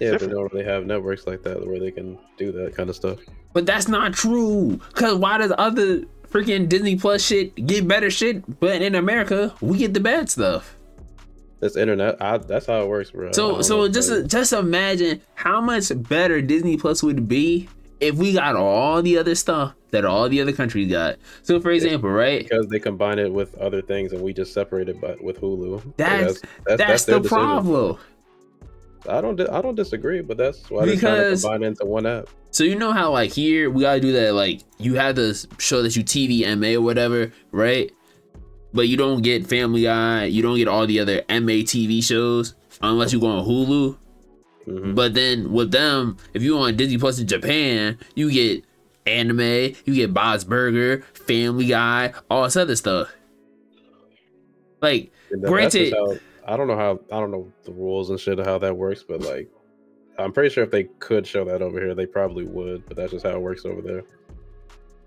Yeah, 0.00 0.16
they 0.16 0.26
don't 0.26 0.52
really 0.52 0.64
have 0.64 0.86
networks 0.86 1.26
like 1.26 1.42
that 1.44 1.66
where 1.66 1.78
they 1.78 1.90
can 1.90 2.18
do 2.36 2.50
that 2.52 2.74
kind 2.76 2.90
of 2.90 2.96
stuff. 2.96 3.18
but 3.52 3.66
that's 3.66 3.88
not 3.88 4.12
true. 4.12 4.80
Cause 4.94 5.14
why 5.16 5.38
does 5.38 5.52
other 5.56 6.02
freaking 6.28 6.68
Disney 6.68 6.96
Plus 6.96 7.22
shit 7.24 7.54
get 7.66 7.86
better 7.86 8.10
shit, 8.10 8.58
but 8.60 8.82
in 8.82 8.94
America 8.94 9.54
we 9.60 9.78
get 9.78 9.94
the 9.94 10.00
bad 10.00 10.28
stuff? 10.28 10.76
That's 11.60 11.76
internet. 11.76 12.20
I, 12.20 12.38
that's 12.38 12.66
how 12.66 12.82
it 12.82 12.88
works, 12.88 13.12
bro. 13.12 13.32
So 13.32 13.62
so 13.62 13.88
just 13.88 14.26
just 14.26 14.52
imagine 14.52 15.20
how 15.34 15.60
much 15.60 15.90
better 16.08 16.42
Disney 16.42 16.76
Plus 16.76 17.02
would 17.02 17.26
be 17.28 17.68
if 18.00 18.16
we 18.16 18.32
got 18.34 18.56
all 18.56 19.00
the 19.00 19.16
other 19.16 19.34
stuff 19.34 19.72
that 19.92 20.04
all 20.04 20.28
the 20.28 20.40
other 20.42 20.52
countries 20.52 20.90
got. 20.90 21.16
So 21.42 21.60
for 21.60 21.70
example, 21.70 22.10
right? 22.10 22.42
because 22.42 22.66
they 22.66 22.80
combine 22.80 23.18
it 23.20 23.32
with 23.32 23.54
other 23.58 23.80
things 23.80 24.12
and 24.12 24.20
we 24.20 24.32
just 24.34 24.52
separate 24.52 24.88
it 24.88 25.00
by, 25.00 25.14
with 25.22 25.40
Hulu. 25.40 25.80
So 25.82 25.94
That's- 25.96 26.42
that's, 26.66 26.78
That's, 26.78 27.04
their 27.04 27.20
the 27.20 27.28
decision. 27.28 27.98
I 29.08 29.20
don't 29.20 29.40
I 29.50 29.60
don't 29.60 29.74
disagree, 29.74 30.20
but 30.22 30.36
that's 30.36 30.68
why 30.70 30.86
they're 30.86 30.94
Because- 30.94 31.42
trying 31.42 31.60
to 31.60 31.66
combine 31.66 31.68
into 31.68 31.84
one 31.84 32.06
app. 32.06 32.28
So 32.50 32.62
you 32.64 32.76
know 32.76 32.92
how 32.92 33.10
like 33.12 33.32
here 33.32 33.68
we 33.68 33.82
gotta 33.82 34.00
do 34.00 34.12
that 34.12 34.32
like 34.34 34.60
you 34.78 34.94
have 34.94 35.16
to 35.16 35.34
show 35.58 35.82
that 35.82 35.96
you 35.96 36.02
TVMA 36.04 36.76
or 36.76 36.80
whatever, 36.80 37.32
right? 37.50 37.90
But 38.72 38.88
you 38.88 38.96
don't 38.96 39.22
get 39.22 39.46
Family 39.46 39.82
Guy, 39.82 40.24
you 40.26 40.42
don't 40.42 40.56
get 40.56 40.68
all 40.68 40.86
the 40.86 41.00
other 41.00 41.22
MA 41.28 41.62
TV 41.64 42.02
shows 42.02 42.54
unless 42.80 43.12
you 43.12 43.20
go 43.20 43.26
on 43.26 43.44
Hulu. 43.46 43.96
Mhm. 44.68 44.94
But 44.94 45.14
then 45.14 45.52
with 45.52 45.70
them, 45.72 46.16
if 46.32 46.42
you 46.42 46.56
on 46.58 46.76
Disney 46.76 46.96
Plus 46.98 47.18
in 47.18 47.26
Japan, 47.26 47.98
you 48.14 48.30
get 48.30 48.64
anime, 49.06 49.74
you 49.84 49.94
get 49.94 50.14
Bob's 50.14 50.44
Burger, 50.44 51.04
Family 51.12 51.66
Guy, 51.66 52.12
all 52.30 52.44
this 52.44 52.56
other 52.56 52.74
stuff. 52.76 53.12
Like 54.80 55.10
And 55.30 55.42
that's 55.42 55.74
just 55.74 55.92
Granted- 55.92 56.20
I 56.46 56.56
don't 56.56 56.66
know 56.68 56.76
how 56.76 57.00
I 57.12 57.20
don't 57.20 57.30
know 57.30 57.50
the 57.64 57.72
rules 57.72 58.10
and 58.10 58.18
shit 58.20 58.38
of 58.38 58.46
how 58.46 58.58
that 58.58 58.76
works, 58.76 59.02
but 59.02 59.20
like 59.22 59.48
I'm 60.18 60.32
pretty 60.32 60.50
sure 60.50 60.62
if 60.64 60.70
they 60.70 60.84
could 60.84 61.26
show 61.26 61.44
that 61.44 61.62
over 61.62 61.80
here, 61.80 61.94
they 61.94 62.06
probably 62.06 62.44
would. 62.44 62.86
But 62.86 62.96
that's 62.96 63.12
just 63.12 63.24
how 63.26 63.32
it 63.32 63.40
works 63.40 63.64
over 63.64 63.80
there. 63.82 64.02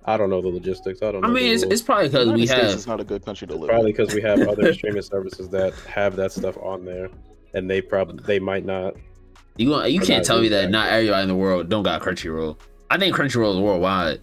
I 0.06 0.16
don't 0.18 0.30
know 0.30 0.42
the 0.42 0.48
logistics. 0.48 1.02
I 1.02 1.12
don't. 1.12 1.22
Know. 1.22 1.28
I 1.28 1.32
mean, 1.32 1.44
the 1.46 1.52
it's, 1.54 1.64
rules. 1.64 1.74
it's 1.74 1.82
probably 1.82 2.08
because 2.10 2.32
we 2.32 2.48
States 2.48 2.62
have 2.62 2.72
is 2.76 2.88
not 2.88 3.00
a 3.02 3.04
good 3.04 3.26
country 3.26 3.48
to 3.48 3.56
live 3.56 3.70
probably 3.70 3.92
because 3.92 4.14
we 4.14 4.22
have 4.22 4.40
other 4.48 4.74
streaming 4.74 5.02
services 5.02 5.50
that 5.50 5.74
have 5.82 6.16
that 6.16 6.32
stuff 6.32 6.58
on 6.58 6.86
there, 6.86 7.10
and 7.54 7.70
they 7.70 7.82
probably 7.82 8.24
they 8.26 8.40
might 8.40 8.66
not. 8.66 8.96
you. 9.58 9.70
gonna- 9.70 9.88
You 9.90 10.00
can't 10.02 10.24
tell 10.26 10.38
me 10.38 10.44
really 10.50 10.64
that 10.64 10.72
not 10.72 10.90
everybody 10.90 11.24
in 11.24 11.28
the 11.28 11.36
world 11.36 11.70
don't 11.70 11.84
got 11.84 12.02
Crunchyroll. 12.02 12.58
I 12.90 12.98
think 12.98 13.16
Crunchyroll 13.16 13.56
is 13.56 13.60
worldwide. 13.62 14.22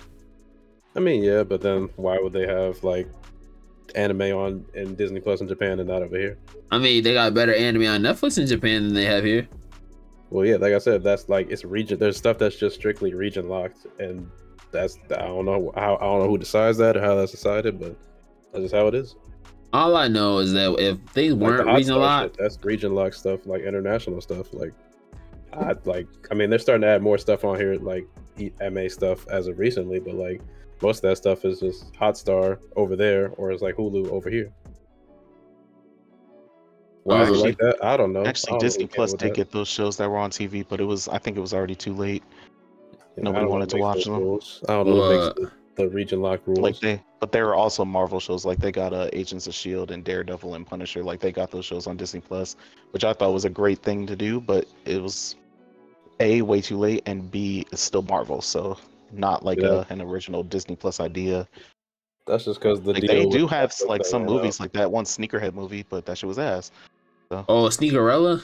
I 0.97 1.01
mean, 1.01 1.23
yeah, 1.23 1.43
but 1.43 1.61
then 1.61 1.91
why 1.97 2.19
would 2.19 2.33
they 2.33 2.47
have 2.47 2.83
like 2.83 3.09
anime 3.95 4.37
on 4.37 4.65
in 4.75 4.95
Disney 4.95 5.21
Plus 5.21 5.41
in 5.41 5.49
Japan 5.49 5.81
and 5.81 5.89
not 5.89 6.03
over 6.03 6.19
here? 6.19 6.39
I 6.71 6.79
mean, 6.79 7.03
they 7.03 7.15
got 7.15 7.35
better 7.35 7.55
anime 7.55 7.87
on 7.87 8.01
Netflix 8.03 8.39
in 8.39 8.47
Japan 8.47 8.85
than 8.85 8.95
they 8.95 9.05
have 9.05 9.25
here. 9.25 9.49
Well, 10.31 10.45
yeah, 10.45 10.57
like 10.57 10.73
I 10.73 10.79
said, 10.79 11.05
that's 11.05 11.29
like 11.29 11.51
it's 11.51 11.65
region. 11.65 11.99
There's 11.99 12.17
stuff 12.17 12.39
that's 12.39 12.57
just 12.57 12.77
strictly 12.77 13.15
region 13.15 13.49
locked, 13.49 13.87
and 13.99 14.31
that's 14.73 14.99
I 15.11 15.27
don't 15.27 15.45
know 15.45 15.73
how 15.77 15.97
I 15.97 16.01
don't 16.01 16.23
know 16.23 16.29
who 16.29 16.39
decides 16.39 16.79
that 16.79 16.97
or 16.97 17.01
how 17.01 17.15
that's 17.15 17.31
decided, 17.31 17.79
but 17.79 17.97
that's 18.53 18.65
just 18.65 18.75
how 18.75 18.87
it 18.89 18.95
is. 18.95 19.17
All 19.73 19.97
I 19.97 20.09
know 20.09 20.39
is 20.39 20.53
that 20.53 20.75
if 20.79 20.99
things 21.11 21.35
weren't 21.35 21.67
Hotstar 21.67 21.77
regional 21.77 22.01
locked, 22.01 22.37
that's 22.39 22.59
region 22.65 22.95
locked 22.95 23.17
stuff, 23.17 23.47
like 23.47 23.63
international 23.63 24.21
stuff. 24.21 24.53
Like, 24.53 24.73
I 25.53 25.75
like. 25.85 26.07
I 26.31 26.35
mean, 26.35 26.51
they're 26.51 26.59
starting 26.59 26.83
to 26.83 26.89
add 26.89 27.03
more 27.03 27.19
stuff 27.19 27.45
on 27.45 27.57
here, 27.57 27.75
like 27.75 28.07
MA 28.71 28.89
stuff 28.89 29.27
as 29.29 29.47
of 29.47 29.59
recently, 29.59 30.01
but 30.01 30.15
like 30.15 30.41
most 30.83 30.99
of 30.99 31.11
that 31.11 31.17
stuff 31.17 31.45
is 31.45 31.61
just 31.61 31.93
Hotstar 31.95 32.59
over 32.77 32.97
there, 32.97 33.31
or 33.37 33.51
it's 33.53 33.63
like 33.63 33.77
Hulu 33.77 34.11
over 34.11 34.31
here. 34.31 34.53
Why 37.05 37.23
is 37.23 37.29
it 37.29 37.33
like 37.45 37.59
that? 37.59 37.85
I 37.85 37.97
don't 37.97 38.13
know. 38.13 38.25
Actually, 38.25 38.53
don't 38.53 38.61
Disney 38.61 38.87
Plus 38.87 39.13
did 39.13 39.31
that. 39.31 39.35
get 39.35 39.51
those 39.51 39.69
shows 39.69 39.97
that 39.99 40.11
were 40.11 40.17
on 40.17 40.31
TV, 40.31 40.67
but 40.67 40.81
it 40.81 40.85
was 40.85 41.07
I 41.09 41.19
think 41.19 41.37
it 41.37 41.41
was 41.41 41.53
already 41.53 41.75
too 41.75 41.95
late. 41.95 42.23
You 43.17 43.23
know, 43.23 43.31
nobody 43.31 43.45
know 43.45 43.51
wanted 43.51 43.69
to 43.71 43.77
watch 43.77 44.05
them. 44.05 44.15
Rules. 44.15 44.65
I 44.69 44.73
don't 44.73 44.87
know 44.87 44.95
who 44.95 45.01
Well, 45.01 45.27
makes 45.27 45.41
the, 45.77 45.83
the 45.83 45.89
region 45.91 46.23
lock 46.23 46.41
rules. 46.47 46.61
Like 46.61 46.81
they, 46.81 47.03
but 47.21 47.31
they 47.31 47.43
were 47.43 47.55
also 47.55 47.85
Marvel 47.85 48.21
shows. 48.21 48.47
Like 48.47 48.59
they 48.59 48.73
got 48.73 48.95
uh, 48.95 49.11
Agents 49.13 49.47
of 49.47 49.55
Shield 49.55 49.91
and 49.91 50.03
Daredevil 50.03 50.55
and 50.55 50.67
Punisher. 50.67 51.05
Like 51.05 51.21
they 51.21 51.31
got 51.31 51.51
those 51.51 51.67
shows 51.67 51.87
on 51.87 51.99
Disney 51.99 52.21
Plus, 52.21 52.57
which 52.93 53.05
I 53.05 53.13
thought 53.13 53.33
was 53.33 53.45
a 53.45 53.51
great 53.51 53.83
thing 53.83 54.07
to 54.07 54.17
do. 54.17 54.41
But 54.41 54.67
it 54.87 55.01
was 55.01 55.37
a 56.21 56.41
way 56.43 56.63
too 56.63 56.79
late, 56.79 57.03
and 57.05 57.31
b 57.31 57.67
it's 57.71 57.83
still 57.83 58.03
Marvel, 58.03 58.41
so 58.41 58.79
not 59.19 59.45
like 59.45 59.61
Yeah. 59.61 59.69
a, 59.69 59.87
an 59.91 60.01
original 60.01 60.43
Disney 60.43 60.77
Plus 60.77 61.01
idea. 61.01 61.49
That's 62.27 62.45
just 62.45 62.59
because 62.61 62.81
the 62.81 62.93
Like 62.95 63.03
deal 63.03 63.29
they 63.31 63.39
do 63.39 63.47
have 63.47 63.73
stuff 63.73 63.89
like 63.91 64.05
some 64.05 64.23
ran 64.23 64.31
out. 64.31 64.35
movies, 64.37 64.61
like 64.61 64.73
that 64.73 64.91
one 64.91 65.05
Sneakerhead 65.05 65.53
movie, 65.55 65.85
but 65.89 66.07
that 66.07 66.17
shit 66.19 66.29
was 66.29 66.39
ass. 66.39 66.71
oh 67.31 67.45
Sneakerella. 67.69 68.43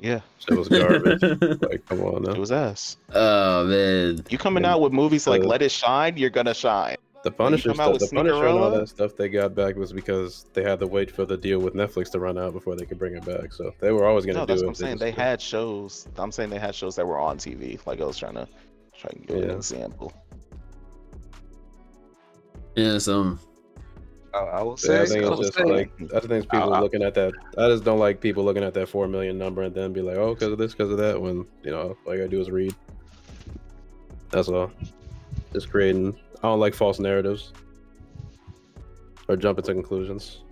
Yeah, 0.00 0.20
Shit 0.38 0.56
was 0.56 0.68
garbage. 0.68 1.20
like, 1.62 1.84
come 1.88 2.00
on 2.02 2.24
it 2.30 2.38
was 2.38 2.52
ass. 2.52 2.96
oh 3.14 3.64
man, 3.66 4.22
You 4.30 4.38
coming 4.38 4.58
And, 4.64 4.66
out 4.72 4.80
with 4.80 4.92
movies 4.92 5.26
like 5.26 5.42
uh, 5.42 5.46
Let 5.46 5.60
It 5.62 5.72
Shine, 5.72 6.16
you're 6.16 6.30
gonna 6.30 6.54
shine. 6.54 6.96
The 7.24 7.32
Punisher 7.32 7.70
come 7.70 7.80
out 7.80 7.96
stuff, 7.96 8.10
the 8.10 8.16
with 8.16 8.26
Punisher 8.28 8.46
and 8.46 8.58
all 8.60 8.70
that 8.70 8.88
stuff 8.88 9.16
they 9.16 9.28
got 9.28 9.56
back 9.56 9.74
was 9.74 9.92
because 9.92 10.46
they 10.54 10.62
had 10.62 10.78
to 10.78 10.86
wait 10.86 11.10
for 11.10 11.24
the 11.24 11.36
deal 11.36 11.58
with 11.58 11.74
Netflix 11.74 12.12
to 12.12 12.20
run 12.20 12.38
out 12.38 12.52
before 12.52 12.76
they 12.76 12.86
could 12.86 12.98
bring 12.98 13.16
it 13.16 13.24
back. 13.24 13.52
So 13.52 13.74
they 13.80 13.90
were 13.90 14.06
always 14.06 14.24
gonna 14.24 14.38
No, 14.38 14.46
do 14.46 14.52
that's 14.52 14.62
it. 14.62 14.66
what 14.66 14.68
I'm 14.70 14.74
saying. 14.76 14.92
just 14.98 15.00
They 15.00 15.10
had 15.10 15.40
shows. 15.42 16.06
I'm 16.16 16.30
saying 16.30 16.50
they 16.50 16.60
had 16.60 16.76
shows 16.76 16.94
that 16.94 17.04
were 17.04 17.18
on 17.18 17.36
TV. 17.38 17.84
Like 17.86 18.00
I 18.00 18.04
was 18.04 18.16
trying 18.18 18.34
to 18.34 18.46
try 18.98 19.10
and 19.14 19.26
give 19.26 19.36
an 19.36 19.50
example. 19.50 20.12
yeah, 22.76 22.98
some 22.98 23.40
I, 24.34 24.38
I 24.38 24.62
will 24.62 24.76
Yeah, 24.76 24.76
say, 24.76 25.02
I 25.02 25.06
think 25.06 25.24
I 25.24 25.28
it's 25.30 25.40
just 25.40 25.54
say, 25.54 25.64
like 25.64 25.90
I 26.14 26.20
think 26.20 26.32
it's 26.32 26.46
people 26.46 26.70
I- 26.70 26.76
I- 26.76 26.80
looking 26.80 27.02
at 27.02 27.14
that. 27.14 27.34
I 27.56 27.68
just 27.68 27.84
don't 27.84 27.98
like 27.98 28.20
people 28.20 28.44
looking 28.44 28.62
at 28.62 28.74
that 28.74 28.88
four 28.88 29.08
million 29.08 29.38
number 29.38 29.62
and 29.62 29.74
then 29.74 29.92
be 29.92 30.02
like, 30.02 30.16
oh, 30.16 30.34
because 30.34 30.52
of 30.52 30.58
this, 30.58 30.72
because 30.72 30.90
of 30.92 30.98
that. 30.98 31.20
When 31.20 31.46
you 31.62 31.70
know, 31.70 31.96
all 32.06 32.12
you 32.12 32.18
gotta 32.18 32.28
do 32.28 32.40
is 32.40 32.50
read. 32.50 32.74
That's 34.30 34.48
all. 34.48 34.70
Just 35.52 35.70
creating. 35.70 36.16
I 36.38 36.42
don't 36.42 36.60
like 36.60 36.74
false 36.74 36.98
narratives 37.00 37.52
or 39.28 39.36
jumping 39.36 39.64
to 39.64 39.72
conclusions. 39.74 40.42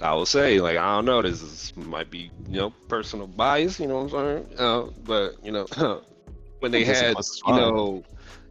I 0.00 0.12
will 0.14 0.26
say, 0.26 0.60
like, 0.60 0.76
I 0.76 0.94
don't 0.96 1.06
know, 1.06 1.22
this 1.22 1.40
is, 1.42 1.72
might 1.76 2.10
be, 2.10 2.30
you 2.48 2.56
know, 2.58 2.70
personal 2.88 3.26
bias, 3.26 3.80
you 3.80 3.86
know 3.86 4.02
what 4.02 4.14
I'm 4.14 4.44
saying? 4.46 4.58
Uh, 4.58 4.82
but, 5.04 5.42
you 5.42 5.52
know, 5.52 5.66
when 6.60 6.72
they 6.72 6.84
had, 6.84 7.16
you 7.46 7.52
know, 7.54 8.04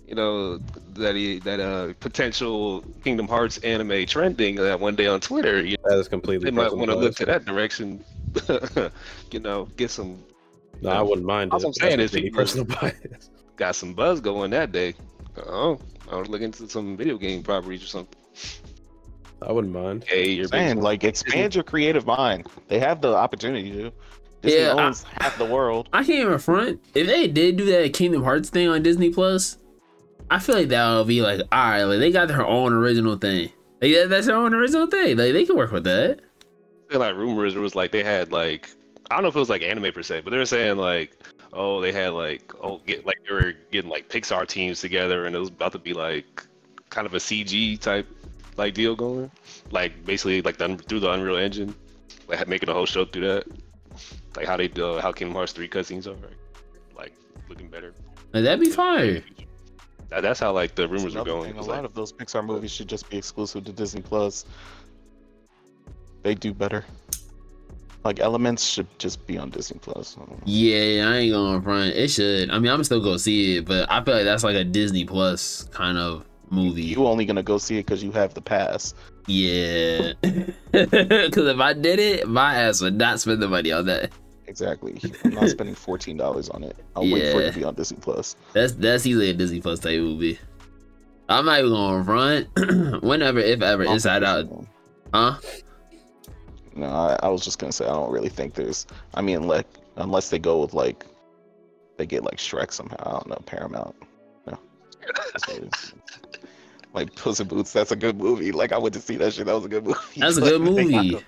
you 0.07 0.15
know, 0.15 0.57
that 0.93 1.15
he, 1.15 1.39
that 1.39 1.59
uh 1.59 1.93
potential 1.99 2.83
Kingdom 3.03 3.27
Hearts 3.27 3.57
anime 3.59 4.05
trending 4.05 4.55
that 4.55 4.79
one 4.79 4.95
day 4.95 5.07
on 5.07 5.19
Twitter, 5.19 5.63
you 5.63 5.77
That 5.85 5.99
is 5.99 6.07
completely. 6.07 6.49
they 6.49 6.55
might 6.55 6.73
want 6.75 6.89
to 6.89 6.95
look 6.95 7.15
to 7.17 7.25
that 7.25 7.45
direction 7.45 8.03
you 9.31 9.39
know, 9.39 9.65
get 9.77 9.89
some 9.91 10.23
No, 10.81 10.89
I 10.89 11.01
wouldn't 11.01 11.25
mind. 11.25 11.51
All 11.51 11.59
it. 11.59 11.65
I'm 11.65 11.73
saying 11.73 11.99
is 11.99 12.15
any 12.15 12.29
personal 12.29 12.65
bias. 12.81 13.29
got 13.55 13.75
some 13.75 13.93
buzz 13.93 14.19
going 14.19 14.51
that 14.51 14.71
day. 14.71 14.93
Oh, 15.37 15.79
I 16.11 16.15
was 16.15 16.29
looking 16.29 16.45
into 16.45 16.69
some 16.69 16.95
video 16.97 17.17
game 17.17 17.43
properties 17.43 17.83
or 17.83 17.87
something. 17.87 18.15
I 19.41 19.51
wouldn't 19.51 19.73
mind. 19.73 20.05
Hey, 20.07 20.31
you're 20.31 20.47
saying 20.47 20.81
like 20.81 21.03
expand 21.03 21.55
your 21.55 21.63
creative 21.63 22.05
mind. 22.05 22.47
They 22.67 22.79
have 22.79 23.01
the 23.01 23.15
opportunity 23.15 23.71
to. 23.71 23.91
Disney 24.45 24.61
Yeah, 24.61 24.73
I- 24.73 24.85
owns 24.87 25.03
half 25.03 25.37
the 25.37 25.45
world. 25.45 25.89
I 25.93 26.03
can't 26.03 26.19
even 26.21 26.37
front. 26.39 26.81
If 26.93 27.07
they 27.07 27.27
did 27.27 27.57
do 27.57 27.65
that 27.65 27.93
Kingdom 27.93 28.23
Hearts 28.23 28.49
thing 28.49 28.67
on 28.67 28.81
Disney 28.83 29.09
Plus, 29.09 29.57
I 30.29 30.39
feel 30.39 30.55
like 30.55 30.69
that 30.69 30.95
would 30.97 31.07
be 31.07 31.21
like, 31.21 31.41
all 31.51 31.69
right, 31.69 31.83
like 31.83 31.99
they 31.99 32.11
got 32.11 32.27
their 32.27 32.45
own 32.45 32.73
original 32.73 33.15
thing. 33.17 33.51
Like 33.81 33.93
that, 33.93 34.09
that's 34.09 34.27
their 34.27 34.35
own 34.35 34.53
original 34.53 34.87
thing. 34.87 35.17
Like 35.17 35.33
they 35.33 35.45
can 35.45 35.55
work 35.55 35.71
with 35.71 35.83
that. 35.83 36.19
I 36.89 36.91
feel 36.91 36.99
like 36.99 37.15
rumors 37.15 37.55
it 37.55 37.59
was 37.59 37.75
like 37.75 37.91
they 37.91 38.03
had 38.03 38.31
like 38.31 38.69
I 39.11 39.15
don't 39.15 39.23
know 39.23 39.29
if 39.29 39.35
it 39.35 39.39
was 39.39 39.49
like 39.49 39.61
anime 39.61 39.91
per 39.91 40.01
se, 40.03 40.21
but 40.21 40.31
they 40.31 40.37
were 40.37 40.45
saying 40.45 40.77
like 40.77 41.15
oh 41.53 41.79
they 41.81 41.91
had 41.91 42.13
like 42.13 42.51
oh 42.61 42.81
get 42.85 43.05
like 43.05 43.17
they 43.27 43.33
were 43.33 43.53
getting 43.71 43.89
like 43.89 44.09
Pixar 44.09 44.47
teams 44.47 44.81
together 44.81 45.25
and 45.25 45.35
it 45.35 45.39
was 45.39 45.49
about 45.49 45.71
to 45.73 45.79
be 45.79 45.93
like 45.93 46.45
kind 46.89 47.05
of 47.05 47.13
a 47.13 47.17
CG 47.17 47.79
type 47.79 48.07
like 48.57 48.73
deal 48.73 48.95
going, 48.95 49.29
like 49.71 50.05
basically 50.05 50.41
like 50.41 50.57
the, 50.57 50.77
through 50.87 51.01
the 51.01 51.11
Unreal 51.11 51.35
Engine, 51.37 51.75
like 52.27 52.47
making 52.47 52.69
a 52.69 52.73
whole 52.73 52.85
show 52.85 53.03
through 53.05 53.27
that, 53.27 53.45
like 54.35 54.45
how 54.45 54.57
they 54.57 54.67
do 54.67 54.99
how 54.99 55.11
Kingdom 55.11 55.35
Hearts 55.35 55.51
three 55.51 55.67
cutscenes 55.69 56.07
are 56.07 56.15
like 56.95 57.13
looking 57.49 57.67
better. 57.67 57.93
Like 58.33 58.43
that'd 58.43 58.59
be 58.59 58.71
fire. 58.71 59.23
That, 60.09 60.21
that's 60.21 60.39
how 60.39 60.51
like 60.51 60.75
the 60.75 60.87
rumors 60.87 61.15
are 61.15 61.25
going. 61.25 61.53
thing, 61.53 61.57
A 61.57 61.61
lot 61.61 61.77
like, 61.77 61.85
of 61.85 61.93
those 61.93 62.13
Pixar 62.13 62.45
movies 62.45 62.71
should 62.71 62.87
just 62.87 63.09
be 63.09 63.17
exclusive 63.17 63.63
to 63.65 63.71
Disney 63.71 64.01
Plus. 64.01 64.45
They 66.23 66.35
do 66.35 66.53
better. 66.53 66.85
Like 68.03 68.19
Elements 68.19 68.63
should 68.63 68.87
just 68.99 69.25
be 69.25 69.37
on 69.37 69.49
Disney 69.49 69.79
Plus. 69.79 70.15
I. 70.19 70.23
Yeah, 70.45 71.09
I 71.09 71.15
ain't 71.17 71.33
gonna 71.33 71.61
front. 71.61 71.95
It 71.95 72.09
should. 72.09 72.51
I 72.51 72.59
mean, 72.59 72.71
I'm 72.71 72.83
still 72.83 73.01
go 73.01 73.17
see 73.17 73.57
it, 73.57 73.65
but 73.65 73.91
I 73.91 74.03
feel 74.03 74.15
like 74.15 74.25
that's 74.25 74.43
like 74.43 74.55
a 74.55 74.63
Disney 74.63 75.05
Plus 75.05 75.63
kind 75.71 75.97
of 75.97 76.23
movie. 76.51 76.83
You 76.83 77.07
only 77.07 77.25
gonna 77.25 77.43
go 77.43 77.57
see 77.57 77.77
it 77.77 77.85
because 77.85 78.03
you 78.03 78.11
have 78.11 78.33
the 78.33 78.41
pass. 78.41 78.93
Yeah. 79.27 80.13
Because 80.71 81.47
if 81.47 81.59
I 81.59 81.71
did 81.71 81.99
it, 81.99 82.27
my 82.27 82.53
ass 82.55 82.81
would 82.81 82.95
not 82.95 83.21
spend 83.21 83.41
the 83.41 83.47
money 83.47 83.71
on 83.71 83.85
that. 83.85 84.11
Exactly. 84.47 84.99
I'm 85.23 85.31
not 85.31 85.49
spending 85.49 85.75
fourteen 85.75 86.17
dollars 86.17 86.49
on 86.49 86.63
it. 86.63 86.75
I'll 86.95 87.03
wait 87.09 87.31
for 87.31 87.41
it 87.41 87.53
to 87.53 87.59
be 87.59 87.63
on 87.63 87.75
Disney 87.75 87.97
Plus. 87.99 88.35
That's 88.53 88.73
that's 88.73 89.05
easily 89.05 89.29
a 89.29 89.33
Disney 89.33 89.61
Plus 89.61 89.79
type 89.79 89.99
movie. 89.99 90.39
I'm 91.27 91.45
not 91.45 91.59
even 91.59 91.71
going 91.71 92.03
front. 92.03 93.03
Whenever, 93.03 93.39
if 93.39 93.61
ever, 93.61 93.83
Inside 93.83 94.23
Out, 94.23 94.47
huh? 95.13 95.37
No, 96.75 96.85
I, 96.85 97.17
I 97.23 97.29
was 97.29 97.43
just 97.43 97.57
gonna 97.57 97.71
say 97.71 97.85
I 97.85 97.93
don't 97.93 98.11
really 98.11 98.29
think 98.29 98.53
there's. 98.53 98.85
I 99.13 99.21
mean, 99.21 99.47
like 99.47 99.67
unless 99.95 100.29
they 100.29 100.39
go 100.39 100.61
with 100.61 100.73
like, 100.73 101.05
they 101.97 102.05
get 102.05 102.23
like 102.23 102.37
Shrek 102.37 102.71
somehow. 102.71 102.97
I 102.99 103.11
don't 103.11 103.27
know 103.29 103.41
Paramount. 103.45 103.95
No. 104.45 104.59
That's 105.31 105.47
what 105.47 105.57
it 105.57 105.75
is. 105.75 105.93
like 106.93 107.15
Puss 107.15 107.39
in 107.39 107.47
Boots. 107.47 107.73
That's 107.73 107.91
a 107.91 107.95
good 107.95 108.17
movie. 108.17 108.51
Like 108.51 108.71
I 108.71 108.77
went 108.77 108.93
to 108.95 109.01
see 109.01 109.15
that 109.15 109.33
shit. 109.33 109.45
That 109.47 109.55
was 109.55 109.65
a 109.65 109.69
good 109.69 109.85
movie. 109.85 109.99
That's 110.17 110.37
a 110.37 110.41
good 110.59 110.63
But 110.63 110.75
they 110.75 110.91
got 110.91 111.05
movie. 111.05 111.25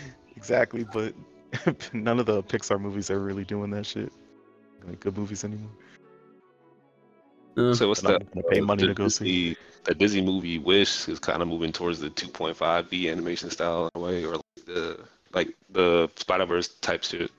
exactly, 0.36 0.84
but 0.92 1.14
none 1.92 2.18
of 2.18 2.26
the 2.26 2.42
Pixar 2.42 2.80
movies 2.80 3.10
are 3.10 3.20
really 3.20 3.44
doing 3.44 3.70
that 3.70 3.86
shit. 3.86 4.12
Like 4.86 5.00
good 5.00 5.16
movies 5.16 5.44
anymore. 5.44 5.70
Uh, 7.56 7.74
so 7.74 7.88
what's 7.88 8.00
I'm 8.04 8.06
the 8.06 8.18
not 8.18 8.30
gonna 8.32 8.46
pay 8.48 8.60
money 8.60 8.82
the 8.82 8.88
to 8.88 8.94
go 8.94 9.08
see. 9.08 9.50
Disney, 9.50 9.56
the 9.84 9.94
Disney 9.94 10.20
movie 10.20 10.58
Wish 10.58 11.08
is 11.08 11.18
kind 11.18 11.42
of 11.42 11.48
moving 11.48 11.72
towards 11.72 11.98
the 11.98 12.10
2.5D 12.10 13.10
animation 13.10 13.50
style 13.50 13.90
in 13.94 14.00
a 14.00 14.04
way, 14.04 14.24
or 14.24 14.34
like 14.34 14.66
the 14.66 15.00
like 15.32 15.54
the 15.70 16.08
Spider 16.16 16.46
Verse 16.46 16.68
type 16.68 17.02
shit. 17.02 17.30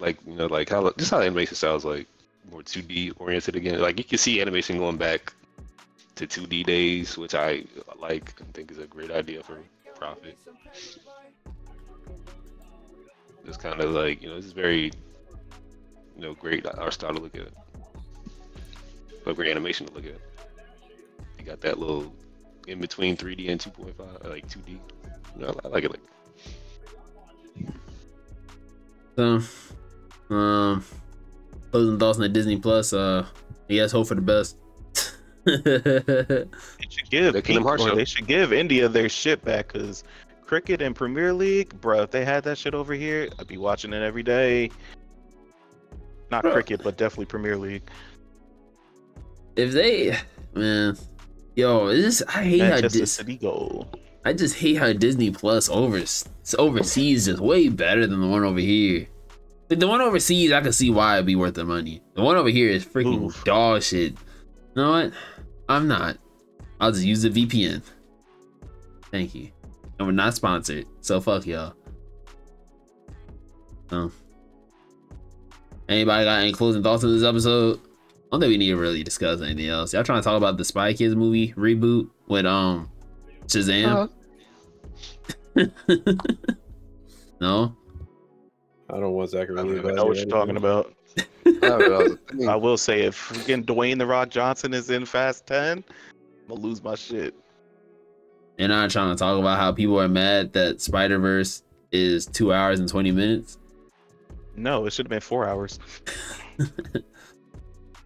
Like 0.00 0.18
you 0.26 0.34
know, 0.34 0.46
like 0.46 0.68
how 0.68 0.90
just 0.98 1.10
how 1.10 1.18
the 1.18 1.26
animation 1.26 1.54
style 1.54 1.76
is 1.76 1.84
like 1.84 2.08
more 2.50 2.62
2D 2.62 3.12
oriented 3.18 3.56
again. 3.56 3.80
Like 3.80 3.98
you 3.98 4.04
can 4.04 4.18
see 4.18 4.40
animation 4.40 4.78
going 4.78 4.96
back 4.96 5.32
to 6.16 6.26
2D 6.26 6.64
days, 6.64 7.16
which 7.16 7.34
I 7.34 7.64
like 7.98 8.34
and 8.40 8.52
think 8.52 8.70
is 8.70 8.78
a 8.78 8.86
great 8.86 9.10
idea 9.10 9.42
for 9.42 9.58
profit. 9.94 10.36
It's 13.44 13.56
kind 13.56 13.80
of 13.80 13.90
like 13.90 14.22
you 14.22 14.28
know, 14.28 14.36
this 14.36 14.46
is 14.46 14.52
very 14.52 14.92
you 16.16 16.22
know 16.22 16.34
great 16.34 16.66
art 16.66 16.92
style 16.92 17.14
to 17.14 17.20
look 17.20 17.36
at 17.36 17.48
but 19.24 19.36
great 19.36 19.50
animation 19.50 19.86
to 19.86 19.94
look 19.94 20.04
at. 20.04 20.20
You 21.38 21.44
got 21.44 21.60
that 21.62 21.78
little 21.78 22.14
in 22.68 22.80
between 22.80 23.16
3D 23.16 23.50
and 23.50 23.60
2.5, 23.60 24.00
uh, 24.00 24.28
like 24.28 24.46
2D. 24.48 24.68
You 24.68 24.78
know, 25.36 25.54
I 25.64 25.68
like 25.68 25.84
it. 25.84 25.90
Like 25.90 26.00
So, 29.16 30.34
um, 30.34 30.84
closing 31.70 31.98
thoughts 31.98 32.18
on 32.18 32.22
the 32.22 32.28
Disney 32.28 32.58
Plus. 32.58 32.92
Uh, 32.92 33.26
I 33.68 33.72
guess 33.72 33.92
hope 33.92 34.08
for 34.08 34.14
the 34.14 34.20
best. 34.20 34.56
They 35.46 36.88
should 36.88 37.10
give 37.10 37.34
The 37.34 37.42
Kingdom 37.42 37.64
Hearts 37.64 37.84
they 37.94 38.06
should 38.06 38.26
give 38.26 38.52
India 38.52 38.88
their 38.88 39.10
shit 39.10 39.44
back 39.44 39.72
because 39.72 40.02
cricket 40.46 40.82
and 40.82 40.94
Premier 40.94 41.32
League, 41.32 41.78
bro. 41.80 42.02
If 42.02 42.10
they 42.10 42.24
had 42.24 42.44
that 42.44 42.58
shit 42.58 42.74
over 42.74 42.94
here, 42.94 43.28
I'd 43.38 43.46
be 43.46 43.56
watching 43.58 43.92
it 43.92 44.02
every 44.02 44.22
day. 44.22 44.70
Not 46.30 46.42
Bro. 46.42 46.52
cricket, 46.52 46.82
but 46.82 46.96
definitely 46.96 47.26
Premier 47.26 47.56
League. 47.56 47.82
if 49.56 49.72
they, 49.72 50.16
man, 50.54 50.96
yo, 51.54 51.88
this 51.88 52.22
I 52.28 52.44
hate 52.44 52.60
how 52.60 52.68
Manchester 52.70 52.98
Dis- 53.00 53.12
City 53.12 53.36
goal. 53.36 53.88
I 54.24 54.32
just 54.32 54.56
hate 54.56 54.78
how 54.78 54.92
Disney 54.92 55.30
Plus 55.30 55.68
over 55.68 56.02
overseas 56.58 57.28
is 57.28 57.40
way 57.40 57.68
better 57.68 58.06
than 58.06 58.20
the 58.20 58.26
one 58.26 58.42
over 58.42 58.58
here. 58.58 59.06
Like 59.68 59.78
the 59.78 59.86
one 59.86 60.00
overseas, 60.00 60.50
I 60.50 60.60
can 60.60 60.72
see 60.72 60.90
why 60.90 61.14
it'd 61.16 61.26
be 61.26 61.36
worth 61.36 61.54
the 61.54 61.64
money. 61.64 62.02
The 62.14 62.22
one 62.22 62.36
over 62.36 62.48
here 62.48 62.70
is 62.70 62.84
freaking 62.84 63.24
Oof. 63.24 63.44
dog 63.44 63.82
shit. 63.82 64.12
You 64.12 64.18
know 64.76 64.90
what? 64.90 65.12
I'm 65.68 65.88
not. 65.88 66.16
I'll 66.80 66.92
just 66.92 67.04
use 67.04 67.22
the 67.22 67.30
VPN. 67.30 67.82
Thank 69.10 69.34
you. 69.34 69.50
And 69.98 70.08
we're 70.08 70.12
not 70.12 70.34
sponsored, 70.34 70.86
so 71.00 71.20
fuck 71.20 71.46
y'all. 71.46 71.74
Um. 73.90 74.12
Anybody 75.88 76.24
got 76.24 76.40
any 76.40 76.52
closing 76.52 76.82
thoughts 76.82 77.04
on 77.04 77.12
this 77.14 77.22
episode? 77.22 77.78
I 77.78 77.80
don't 78.32 78.40
think 78.40 78.50
we 78.50 78.56
need 78.56 78.70
to 78.70 78.76
really 78.76 79.04
discuss 79.04 79.40
anything 79.42 79.68
else. 79.68 79.92
Y'all 79.92 80.02
trying 80.02 80.20
to 80.20 80.24
talk 80.24 80.36
about 80.36 80.56
the 80.56 80.64
Spy 80.64 80.94
Kids 80.94 81.14
movie 81.14 81.52
reboot 81.52 82.08
with 82.26 82.46
um 82.46 82.90
Shazam? 83.46 84.10
no. 87.40 87.76
I 88.90 89.00
don't 89.00 89.12
want 89.12 89.30
Zachary 89.30 89.58
I 89.58 89.62
don't 89.62 89.68
Levi. 89.68 89.80
even 89.80 89.90
I 89.92 89.94
know 89.94 90.06
what 90.06 90.16
you're 90.16 90.26
talking 90.26 90.56
about. 90.56 90.94
I 91.62 92.56
will 92.56 92.76
say 92.76 93.02
if 93.02 93.30
again 93.44 93.64
Dwayne 93.64 93.98
the 93.98 94.06
Rock 94.06 94.30
Johnson 94.30 94.74
is 94.74 94.90
in 94.90 95.04
Fast 95.04 95.46
Ten, 95.46 95.78
I'm 95.78 96.48
gonna 96.48 96.60
lose 96.60 96.82
my 96.82 96.94
shit. 96.94 97.34
They're 98.56 98.68
not 98.68 98.90
trying 98.90 99.14
to 99.14 99.18
talk 99.18 99.38
about 99.38 99.58
how 99.58 99.72
people 99.72 100.00
are 100.00 100.08
mad 100.08 100.52
that 100.52 100.80
Spider 100.80 101.18
Verse 101.18 101.62
is 101.92 102.26
two 102.26 102.52
hours 102.52 102.78
and 102.80 102.88
twenty 102.88 103.10
minutes. 103.10 103.58
No, 104.56 104.86
it 104.86 104.92
should 104.92 105.06
have 105.06 105.10
been 105.10 105.20
four 105.20 105.46
hours. 105.48 105.78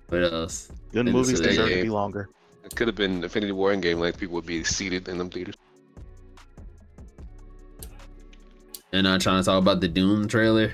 What 0.08 0.22
else? 0.22 0.72
Good 0.92 1.00
And 1.06 1.12
movies 1.12 1.38
deserve 1.38 1.68
to 1.68 1.82
be 1.82 1.90
longer. 1.90 2.30
it 2.64 2.74
could 2.74 2.86
have 2.88 2.96
been 2.96 3.22
Infinity 3.22 3.52
War 3.52 3.72
Endgame, 3.74 3.98
length. 3.98 4.18
people 4.18 4.36
would 4.36 4.46
be 4.46 4.64
seated 4.64 5.06
in 5.06 5.18
them 5.18 5.28
theaters. 5.28 5.54
They're 8.90 9.02
not 9.02 9.20
trying 9.20 9.42
to 9.42 9.44
talk 9.44 9.58
about 9.60 9.80
the 9.80 9.88
Dune 9.88 10.26
trailer. 10.28 10.72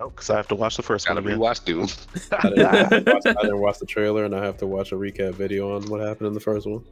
No, 0.00 0.08
because 0.08 0.30
I 0.30 0.36
have 0.36 0.48
to 0.48 0.54
watch 0.54 0.76
the 0.78 0.82
first 0.82 1.06
Gotta 1.08 1.20
one 1.20 1.26
again. 1.32 1.40
rewatch 1.40 1.64
Dune. 1.66 1.88
I 2.32 2.48
didn't, 2.88 3.06
watch, 3.06 3.26
I 3.26 3.32
didn't 3.42 3.60
watch 3.60 3.78
the 3.80 3.86
trailer, 3.86 4.24
and 4.24 4.34
I 4.34 4.42
have 4.44 4.56
to 4.58 4.66
watch 4.66 4.92
a 4.92 4.94
recap 4.94 5.34
video 5.34 5.76
on 5.76 5.82
what 5.90 6.00
happened 6.00 6.28
in 6.28 6.32
the 6.32 6.40
first 6.40 6.66
one. 6.66 6.82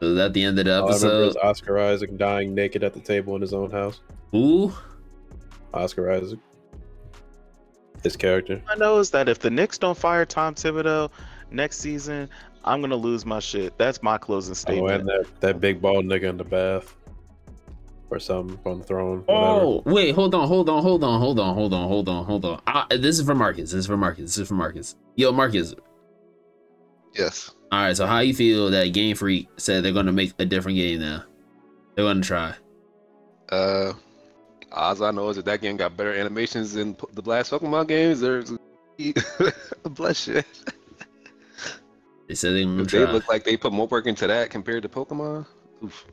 So 0.00 0.06
is 0.08 0.16
that 0.16 0.32
the 0.32 0.42
end 0.44 0.58
of 0.58 0.64
the 0.64 0.80
All 0.82 0.90
I 0.90 0.94
remember 0.96 1.22
is 1.24 1.36
episode? 1.36 1.46
Oscar 1.48 1.78
Isaac 1.78 2.16
dying 2.16 2.54
naked 2.54 2.82
at 2.84 2.92
the 2.94 3.00
table 3.00 3.34
in 3.36 3.40
his 3.40 3.54
own 3.54 3.70
house. 3.70 4.00
Ooh, 4.34 4.72
Oscar 5.72 6.10
Isaac, 6.10 6.38
his 8.02 8.16
character. 8.16 8.60
I 8.68 8.74
know 8.76 8.98
is 8.98 9.10
that 9.10 9.28
if 9.28 9.38
the 9.38 9.50
Knicks 9.50 9.78
don't 9.78 9.96
fire 9.96 10.26
Tom 10.26 10.54
Thibodeau 10.54 11.10
next 11.50 11.78
season, 11.78 12.28
I'm 12.64 12.80
gonna 12.80 12.96
lose 12.96 13.24
my 13.24 13.38
shit. 13.38 13.76
That's 13.78 14.02
my 14.02 14.18
closing 14.18 14.52
Oh, 14.52 14.54
statement. 14.54 15.00
and 15.00 15.08
that, 15.08 15.40
that 15.40 15.60
big 15.60 15.80
bald 15.80 16.04
nigga 16.06 16.24
in 16.24 16.36
the 16.36 16.44
bath. 16.44 16.94
Or 18.10 18.18
something 18.20 18.58
on 18.64 18.78
the 18.78 18.84
throne. 18.84 19.22
Whatever. 19.26 19.44
Oh, 19.64 19.82
wait, 19.86 20.14
hold 20.14 20.34
on, 20.34 20.46
hold 20.46 20.68
on, 20.68 20.82
hold 20.82 21.02
on, 21.02 21.18
hold 21.18 21.40
on, 21.40 21.54
hold 21.54 21.72
on, 21.74 21.88
hold 21.88 22.08
on, 22.08 22.24
hold 22.24 22.44
on. 22.44 22.60
Uh, 22.66 22.84
this 22.90 23.18
is 23.18 23.24
for 23.26 23.34
Marcus. 23.34 23.70
This 23.72 23.80
is 23.80 23.86
for 23.86 23.96
Marcus. 23.96 24.24
This 24.26 24.38
is 24.38 24.48
for 24.48 24.54
Marcus. 24.54 24.94
Yo, 25.16 25.32
Marcus. 25.32 25.74
Yes. 27.16 27.50
All 27.74 27.80
right, 27.80 27.96
so 27.96 28.06
how 28.06 28.20
you 28.20 28.34
feel 28.34 28.70
that 28.70 28.92
Game 28.92 29.16
Freak 29.16 29.48
said 29.56 29.82
they're 29.82 29.90
gonna 29.90 30.12
make 30.12 30.32
a 30.38 30.44
different 30.44 30.76
game 30.76 31.00
now? 31.00 31.24
They're 31.96 32.04
gonna 32.04 32.22
try. 32.22 32.54
Uh, 33.48 33.94
odds 34.70 35.02
I 35.02 35.10
know 35.10 35.30
is 35.30 35.36
that 35.36 35.44
that 35.46 35.60
game 35.60 35.76
got 35.76 35.96
better 35.96 36.14
animations 36.14 36.74
than 36.74 36.96
the 37.14 37.22
last 37.28 37.50
Pokemon 37.50 37.88
games. 37.88 38.20
There's 38.20 38.52
bloodshed. 39.82 40.44
They 42.28 42.36
said 42.36 42.54
they're 42.54 42.62
gonna 42.62 42.82
If 42.82 42.90
they 42.92 43.06
look 43.06 43.28
like 43.28 43.42
they 43.42 43.56
put 43.56 43.72
more 43.72 43.88
work 43.88 44.06
into 44.06 44.28
that 44.28 44.50
compared 44.50 44.84
to 44.84 44.88
Pokemon, 44.88 45.44
oof. 45.82 46.06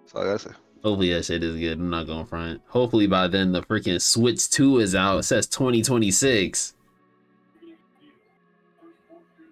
That's 0.00 0.14
all 0.14 0.22
I 0.22 0.24
gotta 0.24 0.38
say. 0.38 0.50
Hopefully 0.82 1.12
that 1.12 1.26
shit 1.26 1.44
is 1.44 1.60
good. 1.60 1.78
I'm 1.78 1.90
not 1.90 2.06
going 2.06 2.24
front. 2.24 2.62
Hopefully 2.68 3.06
by 3.06 3.28
then 3.28 3.52
the 3.52 3.60
freaking 3.60 4.00
Switch 4.00 4.48
2 4.48 4.78
is 4.78 4.94
out. 4.94 5.18
It 5.18 5.22
says 5.24 5.46
2026. 5.46 6.74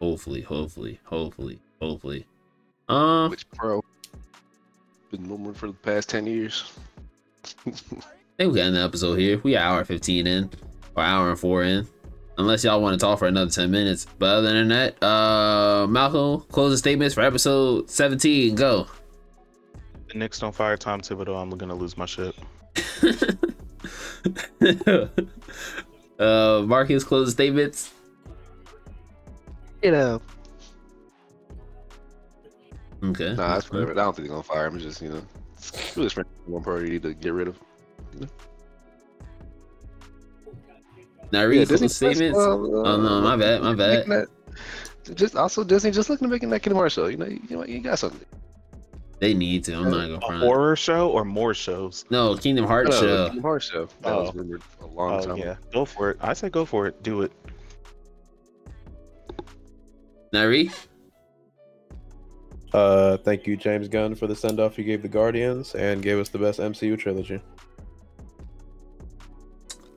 Hopefully, 0.05 0.43
hopefully, 0.43 1.01
hopefully, 1.05 1.59
hopefully. 1.81 2.27
Um, 2.91 3.31
Which 3.31 3.49
pro? 3.53 3.83
Been 5.11 5.27
rumored 5.27 5.57
for 5.57 5.69
the 5.69 5.73
past 5.73 6.11
ten 6.11 6.27
years. 6.27 6.71
I 7.67 7.71
think 8.37 8.53
we 8.53 8.59
got 8.59 8.67
an 8.67 8.77
episode 8.77 9.15
here. 9.15 9.41
We 9.43 9.53
got 9.53 9.63
hour 9.63 9.83
15 9.83 10.27
in, 10.27 10.51
or 10.95 11.03
hour 11.03 11.31
and 11.31 11.39
four 11.39 11.63
in. 11.63 11.89
Unless 12.37 12.65
y'all 12.65 12.83
want 12.83 13.01
to 13.01 13.03
talk 13.03 13.19
for 13.19 13.29
another 13.29 13.51
10 13.51 13.71
minutes. 13.71 14.07
But 14.19 14.27
other 14.27 14.53
than 14.53 14.69
that, 14.69 15.03
uh 15.03 15.87
Malcolm, 15.89 16.43
closing 16.53 16.77
statements 16.77 17.15
for 17.15 17.23
episode 17.23 17.89
17. 17.89 18.57
Go. 18.57 18.87
The 20.09 20.19
Knicks 20.19 20.39
don't 20.39 20.55
fire 20.55 20.77
Tom 20.77 21.01
Thibodeau. 21.01 21.41
I'm 21.41 21.49
gonna 21.49 21.75
lose 21.75 21.97
my 21.97 22.05
shit. 22.05 22.35
uh 26.19 26.63
Marcus, 26.67 27.05
closing 27.05 27.33
statements. 27.33 27.91
You 29.85 29.91
know, 29.93 30.21
Okay. 33.03 33.35
Nah, 33.35 33.55
that's 33.55 33.71
whatever. 33.71 33.93
I 33.93 33.95
don't 33.97 34.17
think 34.17 34.29
they're 34.29 34.35
gonna 34.35 34.43
fire 34.43 34.67
him. 34.67 34.77
It's 34.77 34.85
just 34.85 35.03
you 35.03 35.11
know, 35.11 35.23
it's 35.59 35.95
really 35.95 36.09
strange 36.09 36.27
one 36.47 36.63
party 36.65 36.99
to 36.99 37.13
get 37.13 37.35
rid 37.35 37.49
of. 37.49 37.59
Now 41.33 41.45
read 41.45 41.69
closing 41.69 41.87
Disney 41.89 41.89
statements. 41.89 42.35
Plus, 42.39 42.47
uh, 42.47 42.51
oh 42.51 42.97
no, 43.03 43.21
my 43.21 43.37
bad, 43.37 43.61
my 43.63 43.75
bad. 43.75 44.09
making 44.09 44.11
that- 44.11 44.29
just 45.17 45.37
also 45.37 45.63
Disney 45.63 45.91
just 45.91 46.09
looking 46.09 46.29
to 46.29 46.33
making 46.33 46.49
that 46.49 46.61
Kid 46.61 46.73
Mara 46.73 46.89
show. 46.89 47.09
You 47.09 47.19
know, 47.19 47.27
you, 47.27 47.41
you 47.51 47.57
know, 47.59 47.65
you 47.67 47.81
got 47.81 47.99
something. 47.99 48.25
They 49.21 49.35
need 49.35 49.65
to. 49.65 49.75
I'm 49.75 49.91
not 49.91 50.07
gonna 50.07 50.15
A 50.17 50.21
front. 50.21 50.43
horror 50.43 50.77
show 50.77 51.11
or 51.11 51.27
more 51.27 51.53
shows? 51.53 52.07
No, 52.09 52.35
Kingdom 52.39 52.65
Hearts 52.65 52.89
No, 52.91 53.01
show. 53.01 53.27
Kingdom 53.27 53.43
Hearts 53.43 53.67
show. 53.71 53.87
That 54.01 54.17
was 54.17 54.31
Oh. 54.31 54.33
rumored 54.33 54.63
a 54.81 54.87
long 54.87 55.13
Oh 55.21 55.27
time. 55.27 55.37
yeah, 55.37 55.57
go 55.75 55.85
for 55.85 56.11
it. 56.13 56.17
I 56.23 56.33
say 56.33 56.49
go 56.49 56.65
for 56.65 56.87
it. 56.87 57.03
Do 57.03 57.21
it. 57.21 57.33
Nari? 60.35 60.71
Uh, 62.73 63.17
thank 63.19 63.47
you, 63.47 63.57
James 63.57 63.87
Gunn, 63.89 64.17
for 64.17 64.27
the 64.27 64.35
send 64.35 64.59
off 64.59 64.77
you 64.77 64.85
gave 64.85 65.01
the 65.01 65.09
Guardians 65.09 65.75
and 65.77 66.03
gave 66.03 66.19
us 66.19 66.29
the 66.29 66.39
best 66.39 66.59
MCU 66.59 66.99
trilogy. 66.99 67.41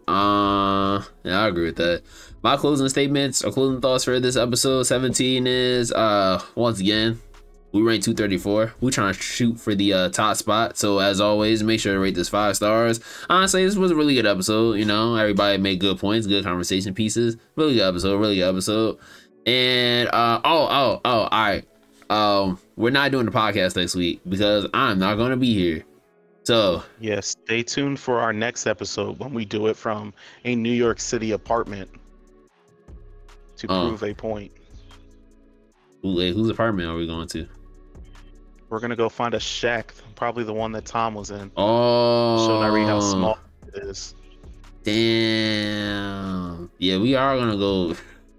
Uh, 0.08 1.04
yeah, 1.24 1.42
I 1.42 1.48
agree 1.48 1.66
with 1.66 1.78
that. 1.78 2.04
My 2.44 2.56
closing 2.56 2.88
statements 2.88 3.44
or 3.44 3.52
closing 3.52 3.82
thoughts 3.82 4.04
for 4.06 4.20
this 4.20 4.38
episode 4.38 4.84
17 4.84 5.48
is 5.48 5.92
uh 5.92 6.42
once 6.56 6.80
again, 6.80 7.20
we 7.74 7.82
rank 7.82 8.04
234. 8.04 8.74
We're 8.80 8.92
trying 8.92 9.14
to 9.14 9.20
shoot 9.20 9.60
for 9.60 9.76
the 9.76 9.94
uh, 9.94 10.10
top 10.10 10.38
spot. 10.38 10.78
So 10.78 11.00
as 11.00 11.20
always, 11.20 11.64
make 11.64 11.80
sure 11.80 11.94
to 11.94 12.00
rate 12.00 12.16
this 12.16 12.30
five 12.30 12.56
stars. 12.56 13.00
Honestly, 13.30 13.66
this 13.66 13.76
was 13.76 13.92
a 13.92 13.96
really 13.96 14.16
good 14.16 14.26
episode. 14.26 14.74
You 14.74 14.86
know, 14.86 15.16
everybody 15.16 15.58
made 15.58 15.80
good 15.80 16.00
points, 16.00 16.28
good 16.28 16.44
conversation 16.44 16.94
pieces. 16.94 17.36
Really 17.56 17.76
good 17.76 17.90
episode, 17.90 18.20
really 18.20 18.36
good 18.36 18.50
episode. 18.50 18.98
And 19.48 20.10
uh 20.10 20.42
oh 20.44 20.68
oh 20.70 21.02
oh 21.06 21.10
all 21.22 21.30
right. 21.32 21.66
Um, 22.10 22.60
we're 22.78 22.92
not 22.92 23.12
doing 23.12 23.26
the 23.26 23.32
podcast 23.32 23.76
next 23.76 23.96
week 23.96 24.22
because 24.30 24.66
I'm 24.74 25.00
not 25.00 25.16
gonna 25.16 25.38
be 25.38 25.54
here. 25.54 25.84
So 26.44 26.84
Yes, 27.00 27.36
stay 27.46 27.64
tuned 27.64 28.00
for 28.00 28.20
our 28.20 28.32
next 28.34 28.68
episode 28.68 29.20
when 29.20 29.34
we 29.34 29.44
do 29.46 29.68
it 29.68 29.76
from 29.76 30.14
a 30.46 30.56
New 30.56 30.72
York 30.72 31.00
City 31.00 31.32
apartment 31.32 31.90
to 33.58 33.68
Oh. 33.70 33.88
prove 33.90 34.04
a 34.04 34.14
point. 34.14 34.52
who, 36.04 36.14
wait, 36.16 36.34
whose 36.36 36.50
apartment 36.50 36.88
are 36.90 36.96
we 36.96 37.08
going 37.08 37.28
to? 37.30 37.48
We're 38.70 38.80
gonna 38.80 38.96
go 38.98 39.08
find 39.10 39.34
a 39.34 39.40
shack, 39.40 39.94
probably 40.16 40.44
the 40.44 40.54
one 40.54 40.72
that 40.74 40.86
Tom 40.86 41.14
was 41.16 41.32
in. 41.32 41.52
Oh, 41.58 42.46
Show 42.48 42.62
Nari 42.62 42.84
how 42.84 43.00
small 43.00 43.38
it 43.74 43.84
is. 43.84 44.14
Damn. 44.84 46.70
Yeah, 46.78 46.98
we 46.98 47.16
are 47.16 47.38
gonna 47.38 47.58
go. 47.58 47.96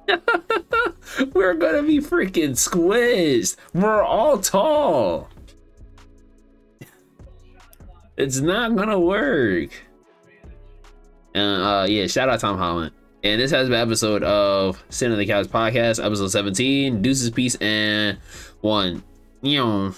We're 1.35 1.55
gonna 1.55 1.83
be 1.83 1.99
freaking 1.99 2.51
squished. 2.51 3.57
We're 3.75 4.03
all 4.03 4.39
tall. 4.39 5.29
It's 8.17 8.41
not 8.41 8.75
gonna 8.77 8.99
work. 8.99 9.71
And 11.35 11.63
uh 11.63 11.87
yeah, 11.89 12.07
shout 12.07 12.29
out 12.29 12.41
Tom 12.41 12.59
Holland. 12.59 12.93
And 13.25 13.41
this 13.41 13.51
has 13.51 13.69
been 13.69 13.79
episode 13.81 14.23
of 14.23 14.83
Sitting 14.91 15.13
on 15.13 15.19
the 15.19 15.27
Couch 15.27 15.49
podcast, 15.49 16.05
episode 16.05 16.29
17. 16.29 17.03
Deuces, 17.03 17.31
peace, 17.31 17.57
and 17.57 18.19
one. 18.61 19.03
You 19.43 19.59
know. 19.59 19.95